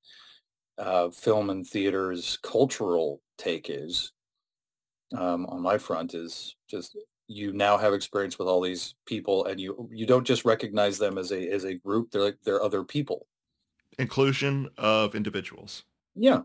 uh, 0.79 1.11
film 1.11 1.51
and 1.51 1.67
theater's 1.67 2.39
cultural 2.43 3.21
take 3.37 3.69
is 3.69 4.13
um, 5.17 5.47
on 5.47 5.61
my 5.61 5.79
front 5.79 6.15
is 6.15 6.55
just 6.71 6.97
you 7.29 7.53
now 7.53 7.77
have 7.77 7.93
experience 7.95 8.39
with 8.39 8.49
all 8.49 8.61
these 8.61 8.95
people 9.07 9.45
and 9.45 9.61
you 9.61 9.89
you 9.93 10.07
don't 10.07 10.27
just 10.27 10.45
recognize 10.47 10.97
them 10.99 11.19
as 11.19 11.31
a 11.31 11.49
as 11.51 11.65
a 11.65 11.75
group 11.75 12.11
they're 12.11 12.23
like 12.23 12.39
they're 12.45 12.63
other 12.63 12.83
people 12.83 13.27
Inclusion 13.99 14.69
of 14.79 15.15
individuals. 15.15 15.85
yeah 16.15 16.41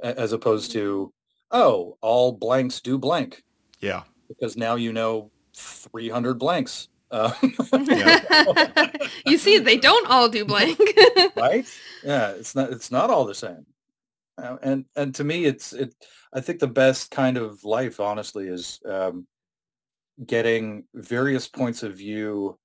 as 0.00 0.32
opposed 0.32 0.72
to 0.72 1.12
oh 1.50 1.96
all 2.00 2.32
blanks 2.32 2.80
do 2.80 2.96
blank 2.98 3.42
Yeah. 3.80 4.02
because 4.28 4.56
now 4.56 4.74
you 4.76 4.92
know 4.92 5.30
300 5.54 6.34
blanks 6.38 6.88
uh, 7.10 7.32
you 9.26 9.38
see, 9.38 9.58
they 9.58 9.76
don't 9.76 10.08
all 10.10 10.28
do 10.28 10.44
blank. 10.44 10.78
right 11.36 11.64
yeah 12.02 12.30
it's 12.30 12.54
not 12.54 12.72
it's 12.72 12.90
not 12.90 13.10
all 13.10 13.24
the 13.24 13.34
same 13.34 13.64
Uh, 14.38 14.56
and 14.62 14.84
and 14.96 15.14
to 15.14 15.24
me 15.24 15.44
it's 15.44 15.72
it 15.72 15.94
i 16.34 16.40
think 16.40 16.58
the 16.58 16.66
best 16.66 17.10
kind 17.10 17.36
of 17.36 17.62
life 17.64 18.00
honestly 18.00 18.48
is 18.48 18.80
um 18.86 19.26
getting 20.24 20.84
various 20.94 21.48
points 21.48 21.82
of 21.82 21.96
view 21.96 22.58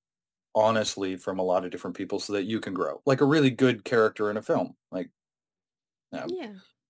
honestly 0.54 1.16
from 1.16 1.38
a 1.38 1.42
lot 1.42 1.64
of 1.64 1.70
different 1.70 1.96
people 1.96 2.18
so 2.18 2.34
that 2.34 2.44
you 2.44 2.60
can 2.60 2.74
grow 2.74 3.00
like 3.06 3.20
a 3.20 3.26
really 3.26 3.50
good 3.50 3.84
character 3.84 4.30
in 4.30 4.36
a 4.36 4.42
film 4.42 4.74
like 4.90 5.08
yeah. 6.12 6.26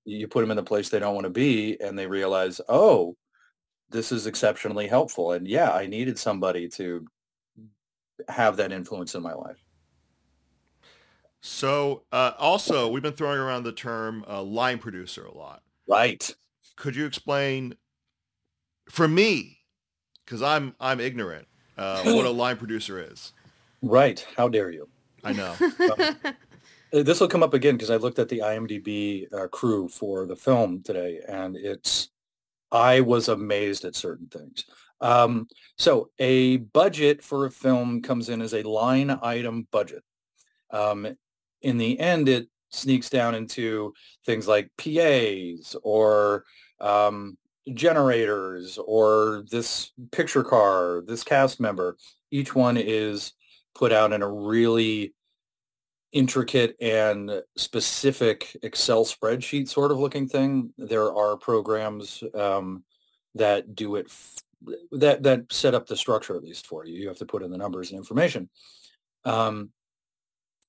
you 0.05 0.19
you 0.19 0.29
put 0.29 0.41
them 0.41 0.51
in 0.51 0.57
the 0.57 0.63
place 0.63 0.89
they 0.89 0.99
don't 0.99 1.15
want 1.15 1.25
to 1.25 1.31
be 1.31 1.81
and 1.81 1.97
they 1.97 2.07
realize 2.07 2.61
oh 2.69 3.17
this 3.91 4.11
is 4.11 4.27
exceptionally 4.27 4.89
helpful 4.89 5.33
and 5.33 5.47
yeah 5.47 5.71
i 5.71 5.87
needed 5.87 6.19
somebody 6.19 6.69
to 6.69 7.07
have 8.29 8.57
that 8.57 8.73
influence 8.73 9.15
in 9.15 9.23
my 9.23 9.33
life 9.33 9.63
So 11.43 12.05
uh, 12.13 12.33
also, 12.39 12.89
we've 12.89 13.03
been 13.03 13.15
throwing 13.15 13.41
around 13.41 13.65
the 13.65 13.73
term 13.73 14.25
uh, 14.29 14.43
line 14.43 14.79
producer 14.79 15.25
a 15.25 15.37
lot. 15.37 15.63
right 15.89 16.33
Could 16.77 16.95
you 16.95 17.05
explain, 17.05 17.75
for 18.89 19.09
me, 19.09 19.59
because 20.25 20.43
I'm 20.43 20.75
I'm 20.81 21.01
ignorant, 21.01 21.47
uh, 21.77 22.03
what 22.05 22.27
a 22.27 22.31
line 22.43 22.57
producer 22.57 22.99
is? 23.13 23.33
right 23.85 24.25
how 24.37 24.49
dare 24.49 24.71
you 24.71 24.89
I 25.25 25.33
know. 25.33 25.55
Uh, 26.95 27.03
This 27.03 27.21
will 27.21 27.29
come 27.29 27.43
up 27.43 27.55
again 27.55 27.75
because 27.75 27.89
I 27.89 27.97
looked 27.97 28.19
at 28.19 28.29
the 28.29 28.41
IMDb 28.41 29.33
uh, 29.33 29.49
crew 29.49 29.89
for 29.89 30.27
the 30.27 30.37
film 30.37 30.83
today, 30.83 31.21
and 31.27 31.57
it's 31.57 32.11
I 32.71 33.01
was 33.01 33.29
amazed 33.29 33.87
at 33.87 33.97
certain 33.97 34.27
things. 34.27 34.67
Um, 35.01 35.49
so 35.79 36.11
a 36.19 36.59
budget 36.59 37.23
for 37.25 37.47
a 37.47 37.51
film 37.51 38.03
comes 38.03 38.29
in 38.29 38.43
as 38.43 38.53
a 38.53 38.63
line 38.69 39.11
item 39.23 39.67
budget. 39.71 40.05
Um, 40.71 41.17
in 41.63 41.79
the 41.79 41.99
end, 41.99 42.29
it 42.29 42.49
sneaks 42.69 43.09
down 43.09 43.35
into 43.35 43.95
things 44.27 44.47
like 44.47 44.71
PAs 44.77 45.75
or 45.83 46.45
um, 46.79 47.39
generators 47.75 48.79
or 48.79 49.45
this 49.51 49.93
picture 50.11 50.43
car, 50.43 51.03
this 51.07 51.23
cast 51.23 51.61
member. 51.61 51.97
Each 52.31 52.55
one 52.55 52.77
is 52.77 53.33
put 53.75 53.93
out 53.93 54.13
in 54.13 54.23
a 54.23 54.31
really 54.31 55.15
intricate 56.13 56.77
and 56.81 57.43
specific 57.57 58.57
Excel 58.63 59.05
spreadsheet 59.05 59.69
sort 59.69 59.91
of 59.91 59.99
looking 59.99 60.29
thing. 60.29 60.73
There 60.77 61.15
are 61.15 61.37
programs 61.37 62.23
um, 62.35 62.85
that 63.35 63.75
do 63.75 63.97
it 63.97 64.07
f- 64.09 64.37
that 64.93 65.23
that 65.23 65.53
set 65.53 65.75
up 65.75 65.87
the 65.87 65.97
structure 65.97 66.37
at 66.37 66.45
least 66.45 66.67
for 66.67 66.85
you. 66.85 66.95
You 67.01 67.09
have 67.09 67.19
to 67.19 67.27
put 67.27 67.43
in 67.43 67.51
the 67.51 67.59
numbers 67.59 67.91
and 67.91 67.99
information. 67.99 68.49
Um, 69.25 69.71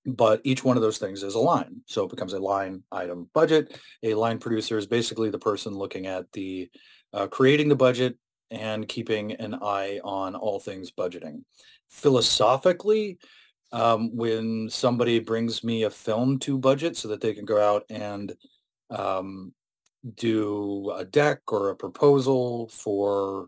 but 0.05 0.41
each 0.43 0.63
one 0.63 0.77
of 0.77 0.83
those 0.83 0.97
things 0.97 1.23
is 1.23 1.35
a 1.35 1.39
line. 1.39 1.81
So 1.85 2.03
it 2.03 2.09
becomes 2.09 2.33
a 2.33 2.39
line 2.39 2.83
item 2.91 3.29
budget. 3.33 3.79
A 4.03 4.13
line 4.13 4.37
producer 4.37 4.77
is 4.77 4.85
basically 4.85 5.29
the 5.29 5.39
person 5.39 5.73
looking 5.73 6.07
at 6.07 6.31
the 6.33 6.69
uh, 7.13 7.27
creating 7.27 7.69
the 7.69 7.75
budget 7.75 8.17
and 8.51 8.87
keeping 8.87 9.33
an 9.33 9.55
eye 9.55 9.99
on 10.03 10.35
all 10.35 10.59
things 10.59 10.91
budgeting. 10.91 11.43
Philosophically, 11.89 13.17
um, 13.71 14.15
when 14.15 14.69
somebody 14.69 15.19
brings 15.19 15.63
me 15.63 15.83
a 15.83 15.89
film 15.89 16.37
to 16.39 16.57
budget 16.57 16.95
so 16.95 17.07
that 17.07 17.21
they 17.21 17.33
can 17.33 17.45
go 17.45 17.61
out 17.61 17.83
and 17.89 18.35
um, 18.89 19.53
do 20.15 20.91
a 20.95 21.05
deck 21.05 21.39
or 21.51 21.69
a 21.69 21.75
proposal 21.75 22.69
for 22.69 23.47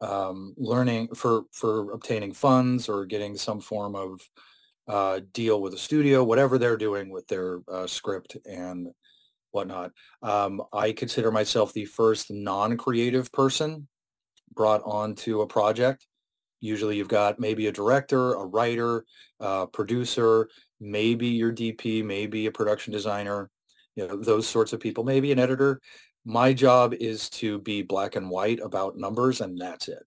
um, 0.00 0.54
learning 0.56 1.08
for 1.14 1.42
for 1.52 1.92
obtaining 1.92 2.32
funds 2.32 2.88
or 2.88 3.04
getting 3.04 3.36
some 3.36 3.60
form 3.60 3.96
of 3.96 4.20
uh, 4.88 5.20
deal 5.32 5.60
with 5.60 5.74
a 5.74 5.78
studio, 5.78 6.24
whatever 6.24 6.58
they're 6.58 6.76
doing 6.76 7.10
with 7.10 7.26
their 7.28 7.60
uh, 7.70 7.86
script 7.86 8.36
and 8.48 8.88
whatnot. 9.50 9.92
Um, 10.22 10.62
I 10.72 10.92
consider 10.92 11.30
myself 11.30 11.72
the 11.72 11.84
first 11.84 12.30
non-creative 12.30 13.30
person 13.32 13.88
brought 14.54 14.82
onto 14.84 15.42
a 15.42 15.46
project. 15.46 16.06
Usually 16.60 16.96
you've 16.96 17.08
got 17.08 17.38
maybe 17.38 17.66
a 17.66 17.72
director, 17.72 18.34
a 18.34 18.44
writer, 18.44 19.04
uh, 19.40 19.66
producer, 19.66 20.48
maybe 20.80 21.28
your 21.28 21.52
DP, 21.52 22.04
maybe 22.04 22.46
a 22.46 22.52
production 22.52 22.92
designer, 22.92 23.50
you 23.94 24.06
know, 24.06 24.16
those 24.16 24.48
sorts 24.48 24.72
of 24.72 24.80
people, 24.80 25.04
maybe 25.04 25.32
an 25.32 25.38
editor. 25.38 25.80
My 26.24 26.52
job 26.52 26.94
is 26.94 27.30
to 27.30 27.58
be 27.60 27.82
black 27.82 28.16
and 28.16 28.28
white 28.28 28.60
about 28.60 28.96
numbers 28.96 29.40
and 29.40 29.58
that's 29.60 29.88
it. 29.88 30.02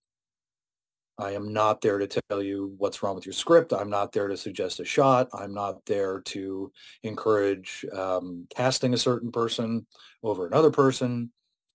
I 1.22 1.32
am 1.34 1.54
not 1.54 1.82
there 1.82 2.00
to 2.00 2.08
tell 2.08 2.42
you 2.42 2.74
what's 2.80 3.04
wrong 3.04 3.14
with 3.14 3.28
your 3.28 3.34
script. 3.34 3.74
I'm 3.74 3.92
not 3.92 4.12
there 4.12 4.28
to 4.28 4.36
suggest 4.36 4.80
a 4.80 4.86
shot. 4.86 5.30
I'm 5.34 5.54
not 5.54 5.86
there 5.86 6.22
to 6.22 6.72
encourage 7.04 7.86
um, 7.94 8.48
casting 8.56 8.96
a 8.96 8.98
certain 8.98 9.32
person 9.32 9.86
over 10.24 10.48
another 10.48 10.72
person. 10.72 11.32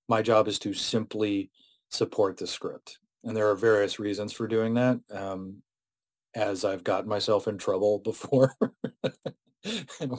My 0.08 0.20
job 0.20 0.48
is 0.48 0.58
to 0.60 0.74
simply 0.74 1.50
support 1.90 2.36
the 2.36 2.46
script. 2.48 2.98
And 3.22 3.36
there 3.36 3.48
are 3.48 3.54
various 3.54 4.00
reasons 4.00 4.32
for 4.32 4.48
doing 4.48 4.74
that. 4.74 4.98
Um, 5.12 5.62
as 6.34 6.64
I've 6.64 6.84
gotten 6.84 7.08
myself 7.08 7.46
in 7.46 7.56
trouble 7.56 7.98
before 8.04 8.52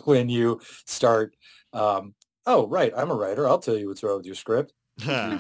when 0.06 0.30
you 0.30 0.62
start, 0.86 1.36
um, 1.74 2.16
oh, 2.46 2.66
right, 2.68 2.94
I'm 2.96 3.12
a 3.12 3.16
writer. 3.16 3.46
I'll 3.48 3.60
tell 3.60 3.78
you 3.78 3.90
what's 3.90 4.04
wrong 4.04 4.18
with 4.18 4.26
your 4.26 4.36
script. 4.36 4.72
I 5.06 5.40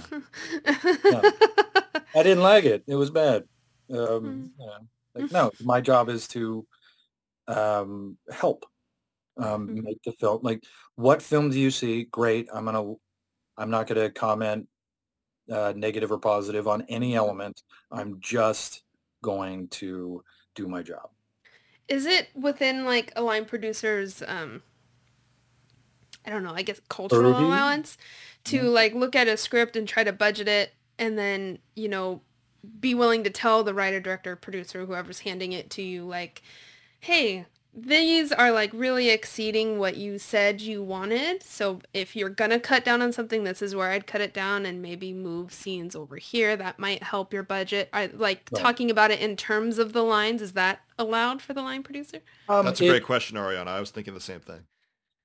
didn't 2.16 2.44
like 2.44 2.66
it. 2.66 2.84
It 2.86 2.96
was 2.96 3.12
bad. 3.12 3.46
Um, 3.92 4.52
you 4.60 4.66
know, 4.66 4.88
like, 5.16 5.32
no, 5.32 5.52
my 5.62 5.82
job 5.82 6.10
is 6.10 6.28
to 6.30 6.66
um, 7.48 8.18
help 8.32 8.66
um, 9.38 9.70
Mhm. 9.70 9.84
make 9.84 10.02
the 10.04 10.12
film. 10.14 10.42
Like, 10.44 10.64
what 10.96 11.22
film 11.22 11.50
do 11.50 11.60
you 11.60 11.72
see? 11.72 12.06
Great. 12.06 12.50
I'm 12.54 12.66
gonna. 12.66 12.96
I'm 13.58 13.70
not 13.72 13.88
gonna 13.88 14.10
comment 14.12 14.68
uh, 15.52 15.74
negative 15.76 16.12
or 16.12 16.20
positive 16.20 16.68
on 16.68 16.84
any 16.84 17.16
element. 17.16 17.64
I'm 17.92 18.20
just 18.20 18.84
going 19.24 19.68
to 19.70 20.24
do 20.56 20.68
my 20.68 20.84
job. 20.84 21.10
Is 21.88 22.06
it 22.06 22.30
within 22.36 22.86
like 22.86 23.14
a 23.16 23.22
line 23.22 23.46
producer's 23.46 24.22
um 24.28 24.62
I 26.26 26.30
don't 26.30 26.44
know, 26.44 26.54
I 26.54 26.62
guess 26.62 26.82
cultural 26.90 27.32
Purview? 27.32 27.46
allowance 27.46 27.98
to 28.46 28.64
Yeah. 28.64 28.70
like 28.70 28.94
look 28.94 29.16
at 29.16 29.28
a 29.28 29.38
script 29.38 29.76
and 29.76 29.88
try 29.88 30.04
to 30.04 30.12
budget 30.12 30.48
it 30.48 30.74
and 31.00 31.18
then, 31.18 31.60
you 31.76 31.88
know, 31.88 32.22
be 32.80 32.94
willing 32.94 33.24
to 33.24 33.30
tell 33.30 33.64
the 33.64 33.74
writer, 33.74 34.00
director, 34.00 34.36
producer, 34.36 34.86
whoever's 34.86 35.20
handing 35.20 35.52
it 35.52 35.70
to 35.72 35.82
you, 35.82 36.06
like, 36.06 36.42
hey, 37.00 37.46
these 37.80 38.32
are 38.32 38.52
like 38.52 38.72
really 38.74 39.10
exceeding 39.10 39.78
what 39.78 39.98
you 39.98 40.18
said 40.18 40.62
you 40.62 40.82
wanted. 40.82 41.44
So 41.44 41.80
if 41.94 42.16
you're 42.16 42.30
going 42.30 42.50
to 42.50 42.60
cut 42.60 42.84
down 42.84 43.04
on 43.04 43.14
something, 43.14 43.44
this 43.44 43.62
is 43.62 43.76
where 43.76 43.92
I'd 43.92 44.08
cut 44.08 44.20
it 44.20 44.34
down 44.34 44.66
and 44.66 44.82
maybe 44.82 45.14
move 45.14 45.54
scenes 45.54 45.96
over 45.96 46.16
here. 46.16 46.58
That 46.58 46.80
might 46.80 47.04
help 47.04 47.34
your 47.34 47.44
budget. 47.44 47.90
I 47.94 48.08
like 48.08 48.50
right. 48.52 48.60
talking 48.60 48.90
about 48.90 49.12
it 49.12 49.20
in 49.20 49.36
terms 49.36 49.78
of 49.78 49.94
the 49.94 50.02
lines. 50.02 50.42
Is 50.42 50.54
that 50.54 50.80
allowed 50.98 51.40
for 51.40 51.54
the 51.54 51.62
line 51.62 51.84
producer? 51.84 52.22
Um, 52.50 52.66
That's 52.66 52.82
a 52.82 52.86
it, 52.86 52.90
great 52.90 53.04
question, 53.04 53.38
Ariana. 53.38 53.68
I 53.68 53.80
was 53.80 53.92
thinking 53.92 54.16
the 54.16 54.22
same 54.22 54.40
thing. 54.40 54.62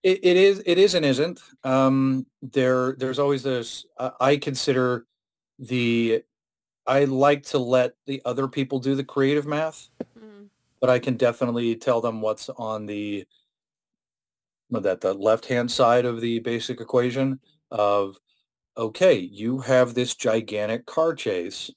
It, 0.03 0.21
it 0.23 0.37
is, 0.37 0.63
it 0.67 0.77
is 0.77 0.95
and 0.95 1.07
isn't. 1.07 1.41
Um, 1.65 2.27
there, 2.43 2.97
there's 2.99 3.19
always 3.19 3.43
this, 3.45 3.87
uh, 3.97 4.11
I 4.21 4.37
consider 4.37 5.07
the, 5.59 6.23
I 6.87 7.05
like 7.05 7.45
to 7.47 7.59
let 7.59 7.95
the 8.07 8.21
other 8.25 8.49
people 8.49 8.79
do 8.79 8.95
the 8.95 9.05
creative 9.05 9.47
math 9.47 9.89
but 10.83 10.91
I 10.91 10.99
can 10.99 11.17
definitely 11.17 11.77
tell 11.77 12.01
them 12.01 12.21
what's 12.21 12.51
on 12.51 12.87
the 12.87 13.25
that 14.71 15.01
the 15.01 15.15
left 15.15 15.47
hand 15.47 15.71
side 15.71 16.05
of 16.05 16.21
the 16.21 16.41
basic 16.41 16.81
equation 16.81 17.39
of 17.71 18.19
okay, 18.77 19.15
you 19.15 19.59
have 19.59 19.95
this 19.95 20.15
gigantic 20.15 20.85
car 20.87 21.15
chase. 21.15 21.71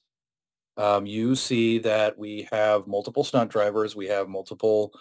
Um, 0.76 1.06
you 1.06 1.36
see 1.36 1.78
that 1.78 2.18
we 2.18 2.48
have 2.50 2.88
multiple 2.88 3.22
stunt 3.22 3.50
drivers. 3.50 3.94
We 3.94 4.06
have 4.06 4.28
multiple 4.28 4.92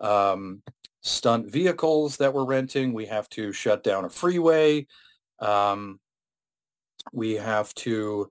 um, 0.00 0.62
stunt 1.02 1.50
vehicles 1.50 2.16
that 2.16 2.34
we're 2.34 2.44
renting. 2.44 2.92
We 2.92 3.06
have 3.06 3.28
to 3.30 3.52
shut 3.52 3.84
down 3.84 4.06
a 4.06 4.10
freeway. 4.10 4.88
Um, 5.38 6.00
we 7.12 7.34
have 7.34 7.72
to 7.76 8.28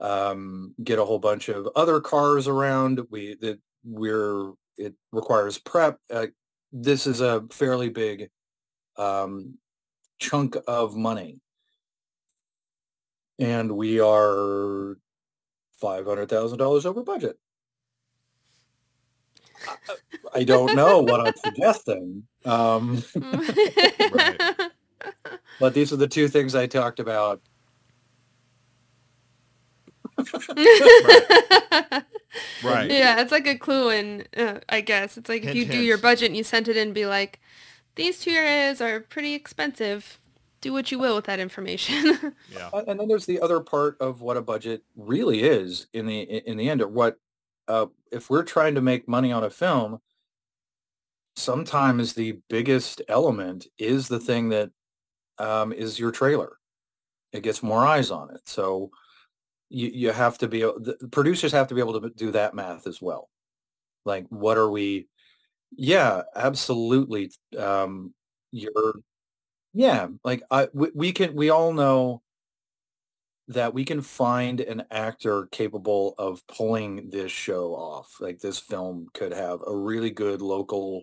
um, 0.00 0.74
get 0.82 0.98
a 0.98 1.04
whole 1.04 1.18
bunch 1.18 1.48
of 1.48 1.68
other 1.76 2.00
cars 2.00 2.48
around. 2.48 3.00
We 3.10 3.36
that 3.40 3.58
we're 3.84 4.52
it 4.76 4.94
requires 5.12 5.58
prep. 5.58 5.98
Uh, 6.12 6.26
this 6.72 7.06
is 7.06 7.20
a 7.20 7.44
fairly 7.50 7.88
big 7.88 8.30
um, 8.96 9.58
chunk 10.18 10.56
of 10.66 10.96
money. 10.96 11.40
And 13.38 13.72
we 13.72 14.00
are 14.00 14.98
$500,000 15.82 16.86
over 16.86 17.02
budget. 17.02 17.38
I, 20.34 20.44
don't 20.44 20.74
know 20.74 21.00
what 21.00 21.26
I'm 21.26 21.34
suggesting. 21.36 22.24
Um, 22.44 23.02
right. 23.16 24.40
But 25.58 25.74
these 25.74 25.92
are 25.92 25.96
the 25.96 26.08
two 26.08 26.26
things 26.26 26.54
I 26.54 26.66
talked 26.66 27.00
about. 27.00 27.42
right. 30.34 32.04
Right. 32.62 32.90
Yeah, 32.90 33.20
it's 33.20 33.32
like 33.32 33.46
a 33.46 33.56
clue 33.58 33.90
in, 33.90 34.24
uh, 34.36 34.60
I 34.68 34.80
guess. 34.80 35.16
It's 35.16 35.28
like 35.28 35.42
hint, 35.42 35.50
if 35.50 35.56
you 35.56 35.64
hint. 35.64 35.72
do 35.72 35.82
your 35.82 35.98
budget 35.98 36.28
and 36.28 36.36
you 36.36 36.44
sent 36.44 36.68
it 36.68 36.76
in 36.76 36.88
and 36.88 36.94
be 36.94 37.06
like, 37.06 37.40
these 37.96 38.20
two 38.20 38.30
areas 38.30 38.80
are 38.80 39.00
pretty 39.00 39.34
expensive. 39.34 40.18
Do 40.60 40.72
what 40.72 40.92
you 40.92 40.98
will 40.98 41.16
with 41.16 41.24
that 41.24 41.40
information. 41.40 42.34
yeah. 42.52 42.70
And 42.72 43.00
then 43.00 43.08
there's 43.08 43.26
the 43.26 43.40
other 43.40 43.60
part 43.60 43.96
of 44.00 44.20
what 44.20 44.36
a 44.36 44.42
budget 44.42 44.82
really 44.94 45.42
is 45.42 45.86
in 45.92 46.06
the 46.06 46.20
in 46.20 46.56
the 46.56 46.68
end. 46.68 46.82
Of 46.82 46.92
what 46.92 47.18
uh, 47.66 47.86
if 48.12 48.28
we're 48.28 48.42
trying 48.42 48.74
to 48.74 48.82
make 48.82 49.08
money 49.08 49.32
on 49.32 49.44
a 49.44 49.50
film, 49.50 50.00
sometimes 51.36 52.12
the 52.12 52.38
biggest 52.48 53.00
element 53.08 53.66
is 53.78 54.08
the 54.08 54.20
thing 54.20 54.50
that 54.50 54.70
um, 55.38 55.72
is 55.72 55.98
your 55.98 56.10
trailer. 56.10 56.58
It 57.32 57.42
gets 57.42 57.62
more 57.62 57.86
eyes 57.86 58.10
on 58.10 58.30
it. 58.34 58.42
So 58.44 58.90
you, 59.70 59.88
you 59.88 60.12
have 60.12 60.38
to 60.38 60.48
be 60.48 60.60
the 60.60 61.08
producers 61.10 61.52
have 61.52 61.68
to 61.68 61.74
be 61.74 61.80
able 61.80 62.00
to 62.00 62.10
do 62.10 62.32
that 62.32 62.54
math 62.54 62.86
as 62.86 63.00
well. 63.00 63.28
Like 64.04 64.26
what 64.28 64.58
are 64.58 64.70
we 64.70 65.08
yeah 65.76 66.22
absolutely 66.34 67.30
um 67.58 68.12
you're 68.50 68.94
yeah 69.74 70.08
like 70.24 70.42
i 70.50 70.68
we, 70.74 70.90
we 70.94 71.12
can 71.12 71.34
we 71.34 71.50
all 71.50 71.72
know 71.72 72.22
that 73.48 73.74
we 73.74 73.84
can 73.84 74.00
find 74.00 74.60
an 74.60 74.84
actor 74.90 75.46
capable 75.50 76.14
of 76.18 76.46
pulling 76.46 77.10
this 77.10 77.32
show 77.32 77.74
off 77.74 78.14
like 78.20 78.38
this 78.38 78.58
film 78.58 79.06
could 79.12 79.32
have 79.32 79.60
a 79.66 79.76
really 79.76 80.10
good 80.10 80.40
local 80.40 81.02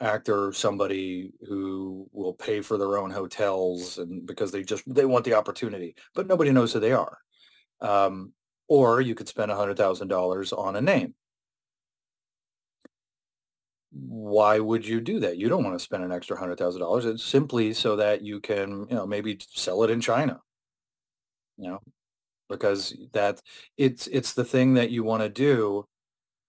actor 0.00 0.52
somebody 0.52 1.32
who 1.48 2.08
will 2.12 2.34
pay 2.34 2.60
for 2.60 2.76
their 2.76 2.98
own 2.98 3.10
hotels 3.10 3.98
and 3.98 4.26
because 4.26 4.50
they 4.50 4.62
just 4.62 4.82
they 4.92 5.04
want 5.04 5.24
the 5.24 5.34
opportunity 5.34 5.94
but 6.14 6.26
nobody 6.26 6.50
knows 6.50 6.72
who 6.72 6.80
they 6.80 6.92
are 6.92 7.18
um, 7.80 8.32
or 8.68 9.00
you 9.00 9.14
could 9.14 9.28
spend 9.28 9.50
$100,000 9.50 10.58
on 10.58 10.76
a 10.76 10.80
name. 10.80 11.14
Why 13.92 14.58
would 14.58 14.86
you 14.86 15.00
do 15.00 15.20
that? 15.20 15.36
You 15.36 15.48
don't 15.48 15.62
want 15.62 15.78
to 15.78 15.84
spend 15.84 16.02
an 16.02 16.12
extra 16.12 16.36
$100,000. 16.36 17.04
It's 17.04 17.24
simply 17.24 17.72
so 17.72 17.96
that 17.96 18.22
you 18.22 18.40
can, 18.40 18.86
you 18.88 18.96
know, 18.96 19.06
maybe 19.06 19.38
sell 19.52 19.84
it 19.84 19.90
in 19.90 20.00
China. 20.00 20.40
You 21.56 21.68
know, 21.70 21.80
because 22.48 22.96
that 23.12 23.40
it's 23.76 24.08
it's 24.08 24.32
the 24.32 24.44
thing 24.44 24.74
that 24.74 24.90
you 24.90 25.04
want 25.04 25.22
to 25.22 25.28
do. 25.28 25.86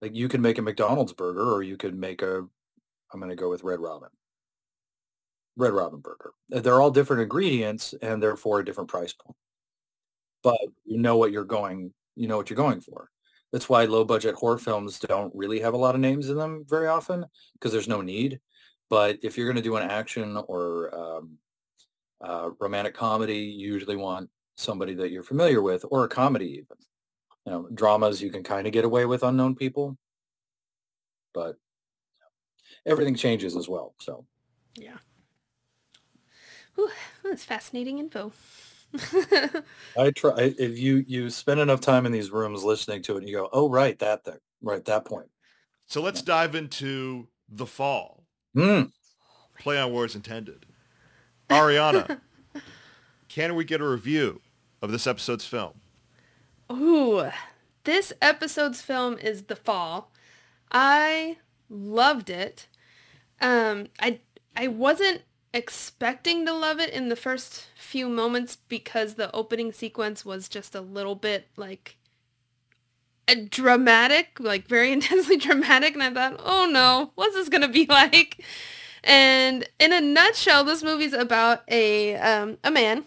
Like 0.02 0.16
you 0.16 0.28
can 0.28 0.42
make 0.42 0.58
a 0.58 0.64
McDonald's 0.64 1.14
burger 1.14 1.54
or 1.54 1.62
you 1.62 1.78
could 1.78 1.96
make 1.96 2.24
a 2.24 2.38
I'm 3.14 3.20
going 3.20 3.30
to 3.30 3.36
go 3.36 3.50
with 3.52 3.64
Red 3.64 3.80
Robin. 3.80 4.10
Red 5.56 5.74
Robin 5.74 6.00
burger. 6.00 6.34
They're 6.50 6.82
all 6.82 6.90
different 6.90 7.22
ingredients 7.22 7.94
and 8.02 8.22
therefore 8.22 8.60
a 8.60 8.66
different 8.66 8.90
price 8.90 9.14
point 9.14 9.38
but 10.46 10.60
you 10.86 11.00
know 11.00 11.18
what 11.18 11.32
you're 11.32 11.44
going, 11.44 11.92
you 12.16 12.28
know 12.28 12.38
what 12.38 12.52
you're 12.52 12.56
going 12.56 12.80
for. 12.80 13.10
That's 13.52 13.68
why 13.68 13.86
low 13.86 14.06
budget 14.06 14.36
horror 14.36 14.60
films 14.60 15.00
don't 15.00 15.34
really 15.36 15.60
have 15.60 15.74
a 15.74 15.78
lot 15.78 15.96
of 15.96 16.02
names 16.02 16.30
in 16.30 16.38
them 16.38 16.64
very 16.70 16.86
often 16.86 17.26
because 17.54 17.72
there's 17.72 17.88
no 17.88 18.02
need. 18.02 18.40
But 18.88 19.18
if 19.24 19.38
you're 19.38 19.48
going 19.48 19.56
to 19.56 19.64
do 19.64 19.78
an 19.78 19.90
action 19.90 20.38
or 20.48 20.94
um, 20.96 21.38
uh, 22.22 22.52
romantic 22.60 22.94
comedy, 22.94 23.40
you 23.40 23.74
usually 23.74 23.96
want 23.96 24.30
somebody 24.56 24.94
that 24.94 25.10
you're 25.10 25.24
familiar 25.24 25.64
with 25.64 25.84
or 25.90 26.04
a 26.04 26.08
comedy 26.08 26.52
even. 26.52 26.78
You 27.48 27.52
know, 27.52 27.70
dramas 27.74 28.22
you 28.22 28.30
can 28.30 28.44
kind 28.44 28.68
of 28.68 28.74
get 28.74 28.86
away 28.86 29.06
with 29.06 29.24
unknown 29.24 29.56
people, 29.56 29.98
but 31.34 31.56
everything 32.86 33.16
changes 33.16 33.56
as 33.56 33.68
well. 33.68 33.96
So, 34.00 34.28
yeah. 34.76 34.98
Ooh, 36.78 36.92
that's 37.24 37.44
fascinating 37.44 37.98
info. 37.98 38.32
I 39.98 40.12
try. 40.12 40.54
If 40.58 40.78
you 40.78 41.04
you 41.08 41.30
spend 41.30 41.60
enough 41.60 41.82
time 41.82 42.06
in 42.06 42.12
these 42.12 42.32
rooms 42.32 42.64
listening 42.64 43.02
to 43.04 43.16
it, 43.16 43.20
and 43.20 43.30
you 43.30 43.36
go, 43.36 43.50
"Oh, 43.52 43.70
right, 43.70 43.98
that 44.00 44.24
thing, 44.24 44.40
right, 44.62 44.84
that 44.86 45.06
point." 45.06 45.30
So 45.88 46.02
let's 46.02 46.22
yeah. 46.22 46.26
dive 46.26 46.56
into 46.56 47.28
the 47.50 47.66
fall. 47.66 48.24
Mm. 48.56 48.92
Play 49.60 49.80
on 49.80 49.94
words 49.94 50.16
intended. 50.16 50.66
Ariana, 51.50 52.20
can 53.30 53.56
we 53.56 53.64
get 53.64 53.82
a 53.82 53.88
review 53.88 54.42
of 54.82 54.92
this 54.92 55.08
episode's 55.08 55.46
film? 55.46 55.74
Ooh, 56.72 57.30
this 57.84 58.12
episode's 58.22 58.82
film 58.82 59.18
is 59.20 59.44
The 59.44 59.56
Fall. 59.56 60.12
I 60.72 61.38
loved 61.70 62.30
it. 62.30 62.68
Um, 63.40 63.88
I 64.00 64.20
I 64.56 64.68
wasn't 64.68 65.22
expecting 65.56 66.46
to 66.46 66.54
love 66.54 66.82
it 66.82 66.90
in 66.90 67.08
the 67.08 67.16
first 67.16 67.68
few 67.78 68.10
moments 68.10 68.58
because 68.68 69.14
the 69.14 69.34
opening 69.34 69.72
sequence 69.72 70.26
was 70.26 70.50
just 70.50 70.76
a 70.76 70.82
little 70.82 71.16
bit 71.16 71.48
like 71.56 71.96
dramatic, 73.50 74.38
like 74.38 74.68
very 74.68 74.92
intensely 74.94 75.38
dramatic. 75.38 75.94
And 75.94 76.04
I 76.04 76.14
thought, 76.14 76.42
oh 76.44 76.70
no, 76.70 77.12
what's 77.16 77.36
this 77.36 77.48
to 77.62 77.70
be 77.70 77.86
like? 77.90 78.44
And 79.02 79.68
in 79.80 79.94
a 79.94 80.02
nutshell, 80.02 80.66
this 80.66 80.84
movie's 80.84 81.14
about 81.14 81.64
a, 81.70 82.16
um, 82.18 82.58
a 82.64 82.70
man 82.70 83.06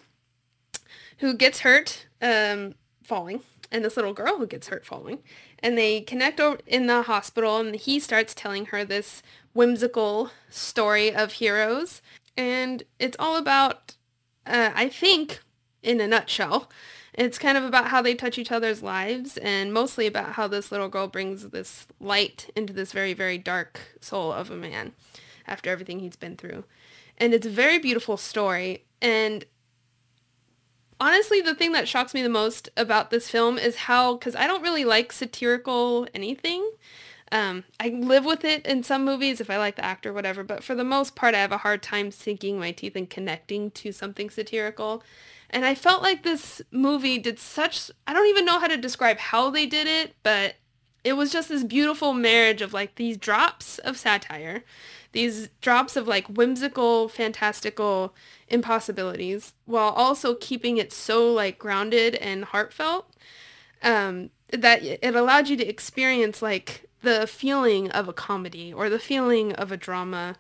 who 1.19 1.35
gets 1.35 1.61
hurt 1.61 2.07
um, 2.23 2.75
falling 3.03 3.41
and 3.71 3.85
this 3.85 3.97
little 3.97 4.15
girl 4.15 4.39
who 4.39 4.47
gets 4.47 4.69
hurt 4.69 4.87
falling. 4.87 5.19
And 5.59 5.77
they 5.77 6.01
connect 6.01 6.41
in 6.67 6.87
the 6.87 7.03
hospital 7.03 7.59
and 7.59 7.77
he 7.77 8.01
starts 8.01 8.33
telling 8.33 8.67
her 8.67 8.87
this 8.87 9.23
whimsical 9.53 10.31
story 10.49 11.15
of 11.15 11.33
heroes 11.33 12.01
and 12.39 12.85
it's 13.01 13.17
all 13.19 13.37
about, 13.37 13.97
uh, 14.47 14.71
I 14.73 14.89
think, 14.89 15.41
in 15.83 16.01
a 16.01 16.07
nutshell, 16.07 16.71
it's 17.13 17.37
kind 17.37 17.59
of 17.59 17.65
about 17.65 17.89
how 17.89 18.01
they 18.01 18.15
touch 18.15 18.39
each 18.39 18.53
other's 18.53 18.81
lives 18.81 19.37
and 19.39 19.75
mostly 19.75 20.07
about 20.07 20.35
how 20.35 20.47
this 20.47 20.71
little 20.71 20.89
girl 20.89 21.09
brings 21.09 21.51
this 21.51 21.89
light 21.99 22.49
into 22.55 22.73
this 22.73 22.93
very, 22.93 23.13
very 23.13 23.39
dark 23.39 23.81
soul 24.01 24.33
of 24.33 24.53
a 24.53 24.57
man 24.57 24.93
after 25.49 25.69
everything 25.69 25.99
he's 25.99 26.15
been 26.15 26.37
through. 26.37 26.63
And 27.19 27.35
it's 27.35 27.47
a 27.47 27.51
very 27.51 27.81
beautiful 27.81 28.17
story. 28.17 28.85
And 29.03 29.45
honestly, 31.01 31.41
the 31.41 31.57
thing 31.57 31.73
that 31.73 31.89
shocks 31.89 32.15
me 32.15 32.23
the 32.23 32.29
most 32.29 32.69
about 32.77 33.11
this 33.11 33.29
film 33.29 33.59
is 33.59 33.75
how, 33.75 34.15
because 34.15 34.37
I 34.37 34.47
don't 34.47 34.63
really 34.63 34.85
like 34.85 35.11
satirical 35.11 36.07
anything, 36.15 36.71
Um, 37.31 37.65
I 37.79 37.89
live 37.89 38.25
with 38.25 38.45
it 38.45 38.67
in 38.67 38.83
some 38.83 39.05
movies 39.05 39.41
if 39.41 39.51
I 39.51 39.59
like 39.59 39.77
the 39.77 39.85
actor, 39.85 40.13
whatever. 40.13 40.43
But 40.43 40.65
for 40.65 40.75
the 40.75 40.85
most 40.85 41.15
part, 41.15 41.35
I 41.35 41.39
have 41.41 41.53
a 41.53 41.59
hard 41.59 41.83
time 41.83 42.11
sinking 42.11 42.59
my 42.59 42.73
teeth 42.73 42.97
and 42.97 43.09
connecting 43.09 43.71
to 43.73 43.93
something 43.93 44.31
satirical. 44.31 45.03
And 45.51 45.65
I 45.65 45.75
felt 45.75 46.03
like 46.03 46.23
this 46.23 46.63
movie 46.71 47.19
did 47.19 47.39
such, 47.39 47.91
I 48.07 48.13
don't 48.13 48.29
even 48.29 48.45
know 48.45 48.61
how 48.61 48.67
to 48.67 48.77
describe 48.77 49.19
how 49.19 49.51
they 49.51 49.67
did 49.67 49.87
it, 49.87 50.15
but 50.23 50.57
it 51.05 51.15
was 51.15 51.33
just 51.33 51.49
this 51.49 51.65
beautiful 51.65 52.13
marriage 52.13 52.61
of 52.61 52.75
like 52.75 52.97
these 52.97 53.17
drops 53.17 53.79
of 53.79 53.97
satire, 53.97 54.65
these 55.13 55.49
drops 55.61 55.97
of 55.97 56.07
like 56.07 56.27
whimsical, 56.27 57.09
fantastical 57.09 58.15
impossibilities, 58.49 59.55
while 59.65 59.91
also 59.91 60.35
keeping 60.35 60.77
it 60.77 60.93
so 60.93 61.33
like 61.33 61.59
grounded 61.59 62.15
and 62.17 62.47
heartfelt 62.47 63.11
um, 63.83 64.31
that 64.51 64.83
it 64.83 65.15
allowed 65.15 65.49
you 65.49 65.57
to 65.57 65.67
experience 65.67 66.43
like 66.43 66.88
the 67.03 67.27
feeling 67.27 67.91
of 67.91 68.09
a 68.09 68.13
comedy 68.13 68.73
or 68.73 68.89
the 68.89 68.99
feeling 68.99 69.53
of 69.55 69.73
a 69.73 69.77
drama 69.77 70.37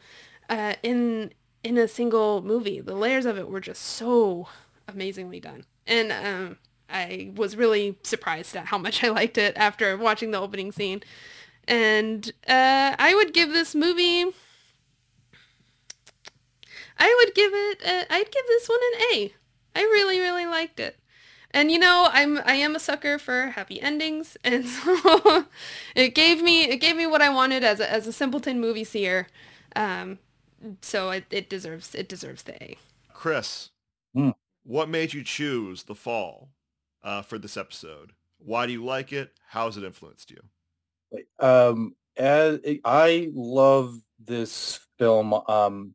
uh, 0.48 0.74
in 0.82 1.32
in 1.62 1.76
a 1.76 1.88
single 1.88 2.42
movie. 2.42 2.80
The 2.80 2.94
layers 2.94 3.26
of 3.26 3.38
it 3.38 3.48
were 3.48 3.60
just 3.60 3.82
so 3.82 4.48
amazingly 4.86 5.40
done, 5.40 5.64
and 5.86 6.12
um, 6.12 6.58
I 6.88 7.30
was 7.34 7.56
really 7.56 7.98
surprised 8.02 8.56
at 8.56 8.66
how 8.66 8.78
much 8.78 9.04
I 9.04 9.08
liked 9.08 9.38
it 9.38 9.56
after 9.56 9.96
watching 9.96 10.30
the 10.30 10.40
opening 10.40 10.72
scene. 10.72 11.02
And 11.66 12.32
uh, 12.48 12.96
I 12.98 13.14
would 13.14 13.34
give 13.34 13.50
this 13.50 13.74
movie. 13.74 14.24
I 16.98 17.22
would 17.24 17.34
give 17.34 17.52
it. 17.52 17.82
A, 17.84 18.12
I'd 18.12 18.32
give 18.32 18.46
this 18.46 18.68
one 18.68 18.78
an 18.94 19.00
A. 19.12 19.34
I 19.76 19.82
really, 19.82 20.18
really 20.18 20.46
liked 20.46 20.80
it. 20.80 20.97
And 21.52 21.70
you 21.70 21.78
know, 21.78 22.08
I'm 22.12 22.38
I 22.44 22.54
am 22.54 22.76
a 22.76 22.80
sucker 22.80 23.18
for 23.18 23.48
happy 23.48 23.80
endings, 23.80 24.36
and 24.44 24.66
so 24.66 25.46
it 25.94 26.14
gave 26.14 26.42
me 26.42 26.64
it 26.64 26.78
gave 26.78 26.96
me 26.96 27.06
what 27.06 27.22
I 27.22 27.30
wanted 27.30 27.64
as 27.64 27.80
a 27.80 27.90
as 27.90 28.06
a 28.06 28.12
simpleton 28.12 28.60
movie 28.60 28.84
seer. 28.84 29.28
Um, 29.76 30.18
so 30.82 31.10
it, 31.10 31.24
it 31.30 31.48
deserves 31.48 31.94
it 31.94 32.08
deserves 32.08 32.42
the 32.42 32.62
A. 32.62 32.76
Chris, 33.12 33.70
Hmm. 34.14 34.30
what 34.64 34.88
made 34.88 35.12
you 35.14 35.22
choose 35.24 35.84
The 35.84 35.94
Fall 35.94 36.50
uh, 37.02 37.22
for 37.22 37.38
this 37.38 37.56
episode? 37.56 38.12
Why 38.38 38.66
do 38.66 38.72
you 38.72 38.84
like 38.84 39.12
it? 39.12 39.32
How 39.48 39.66
has 39.66 39.76
it 39.76 39.84
influenced 39.84 40.30
you? 40.30 40.40
Um, 41.40 41.94
as 42.16 42.60
I 42.84 43.30
love 43.32 44.00
this 44.18 44.80
film, 44.98 45.32
um, 45.48 45.94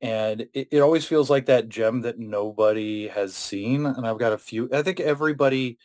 and 0.00 0.42
it, 0.54 0.68
it 0.70 0.80
always 0.80 1.04
feels 1.04 1.28
like 1.30 1.46
that 1.46 1.68
gem 1.68 2.02
that 2.02 2.18
nobody 2.18 3.08
has 3.08 3.34
seen. 3.34 3.86
And 3.86 4.06
I've 4.06 4.18
got 4.18 4.32
a 4.32 4.38
few. 4.38 4.68
I 4.72 4.82
think 4.82 5.00
everybody 5.00 5.78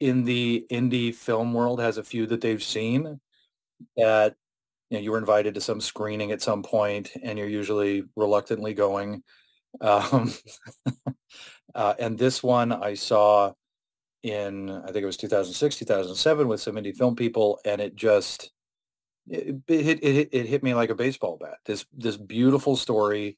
in 0.00 0.24
the 0.24 0.64
indie 0.70 1.14
film 1.14 1.52
world 1.52 1.80
has 1.80 1.98
a 1.98 2.04
few 2.04 2.26
that 2.26 2.40
they've 2.40 2.62
seen 2.62 3.20
that 3.96 4.36
you 4.90 4.98
know 4.98 5.02
you 5.02 5.10
were 5.10 5.18
invited 5.18 5.54
to 5.54 5.60
some 5.60 5.80
screening 5.80 6.32
at 6.32 6.42
some 6.42 6.62
point, 6.62 7.12
and 7.22 7.38
you're 7.38 7.48
usually 7.48 8.04
reluctantly 8.16 8.74
going. 8.74 9.22
Um, 9.82 10.32
uh, 11.74 11.94
and 11.98 12.18
this 12.18 12.42
one 12.42 12.72
I 12.72 12.94
saw 12.94 13.52
in 14.22 14.70
I 14.70 14.86
think 14.86 15.02
it 15.02 15.06
was 15.06 15.16
2006, 15.16 15.76
2007 15.76 16.48
with 16.48 16.60
some 16.60 16.76
indie 16.76 16.96
film 16.96 17.16
people, 17.16 17.60
and 17.64 17.80
it 17.80 17.94
just 17.94 18.50
it, 19.30 19.56
it 19.66 19.82
hit 19.84 19.98
it, 20.02 20.14
hit- 20.14 20.28
it 20.32 20.46
hit 20.46 20.62
me 20.62 20.74
like 20.74 20.90
a 20.90 20.94
baseball 20.94 21.36
bat. 21.40 21.58
This 21.64 21.86
this 21.96 22.16
beautiful 22.16 22.76
story. 22.76 23.36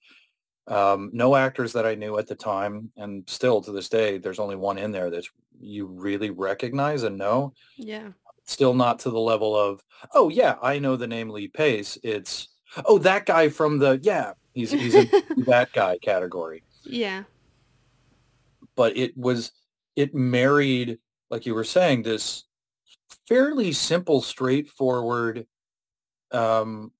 Um, 0.67 1.11
no 1.13 1.35
actors 1.35 1.73
that 1.73 1.87
I 1.87 1.95
knew 1.97 2.19
at 2.19 2.27
the 2.29 2.35
time, 2.37 2.91
and 2.97 3.29
still 3.29 3.61
to 3.63 3.73
this 3.73 3.89
day, 3.89 4.19
there's 4.19 4.39
only 4.39 4.57
one 4.57 4.79
in 4.79 4.93
there 4.93 5.11
that 5.11 5.27
you 5.61 5.87
really 5.87 6.31
recognize 6.31 7.03
and 7.03 7.19
know. 7.19 7.55
Yeah. 7.77 8.11
Still 8.45 8.75
not 8.75 9.01
to 9.01 9.11
the 9.11 9.19
level 9.19 9.57
of, 9.57 9.83
oh 10.15 10.29
yeah, 10.29 10.57
I 10.63 10.79
know 10.79 10.97
the 10.97 11.07
name 11.07 11.31
Lee 11.31 11.49
Pace. 11.49 11.99
It's 12.03 12.49
oh 12.85 12.99
that 12.99 13.27
guy 13.27 13.49
from 13.49 13.79
the 13.79 13.99
yeah, 14.03 14.33
he's 14.55 14.71
he's 14.71 14.95
in 14.95 15.09
that 15.47 15.73
guy 15.73 15.99
category 15.99 16.63
Yeah. 16.85 17.25
but 18.77 18.97
it 18.97 19.17
was 19.17 19.53
it 19.97 20.15
married 20.15 20.99
like 21.31 21.47
you 21.47 21.55
were 21.55 21.65
saying 21.65 22.03
this 22.03 22.45
fairly 23.29 23.73
simple 23.73 24.23
straightforward 24.23 25.47
um 26.33 26.93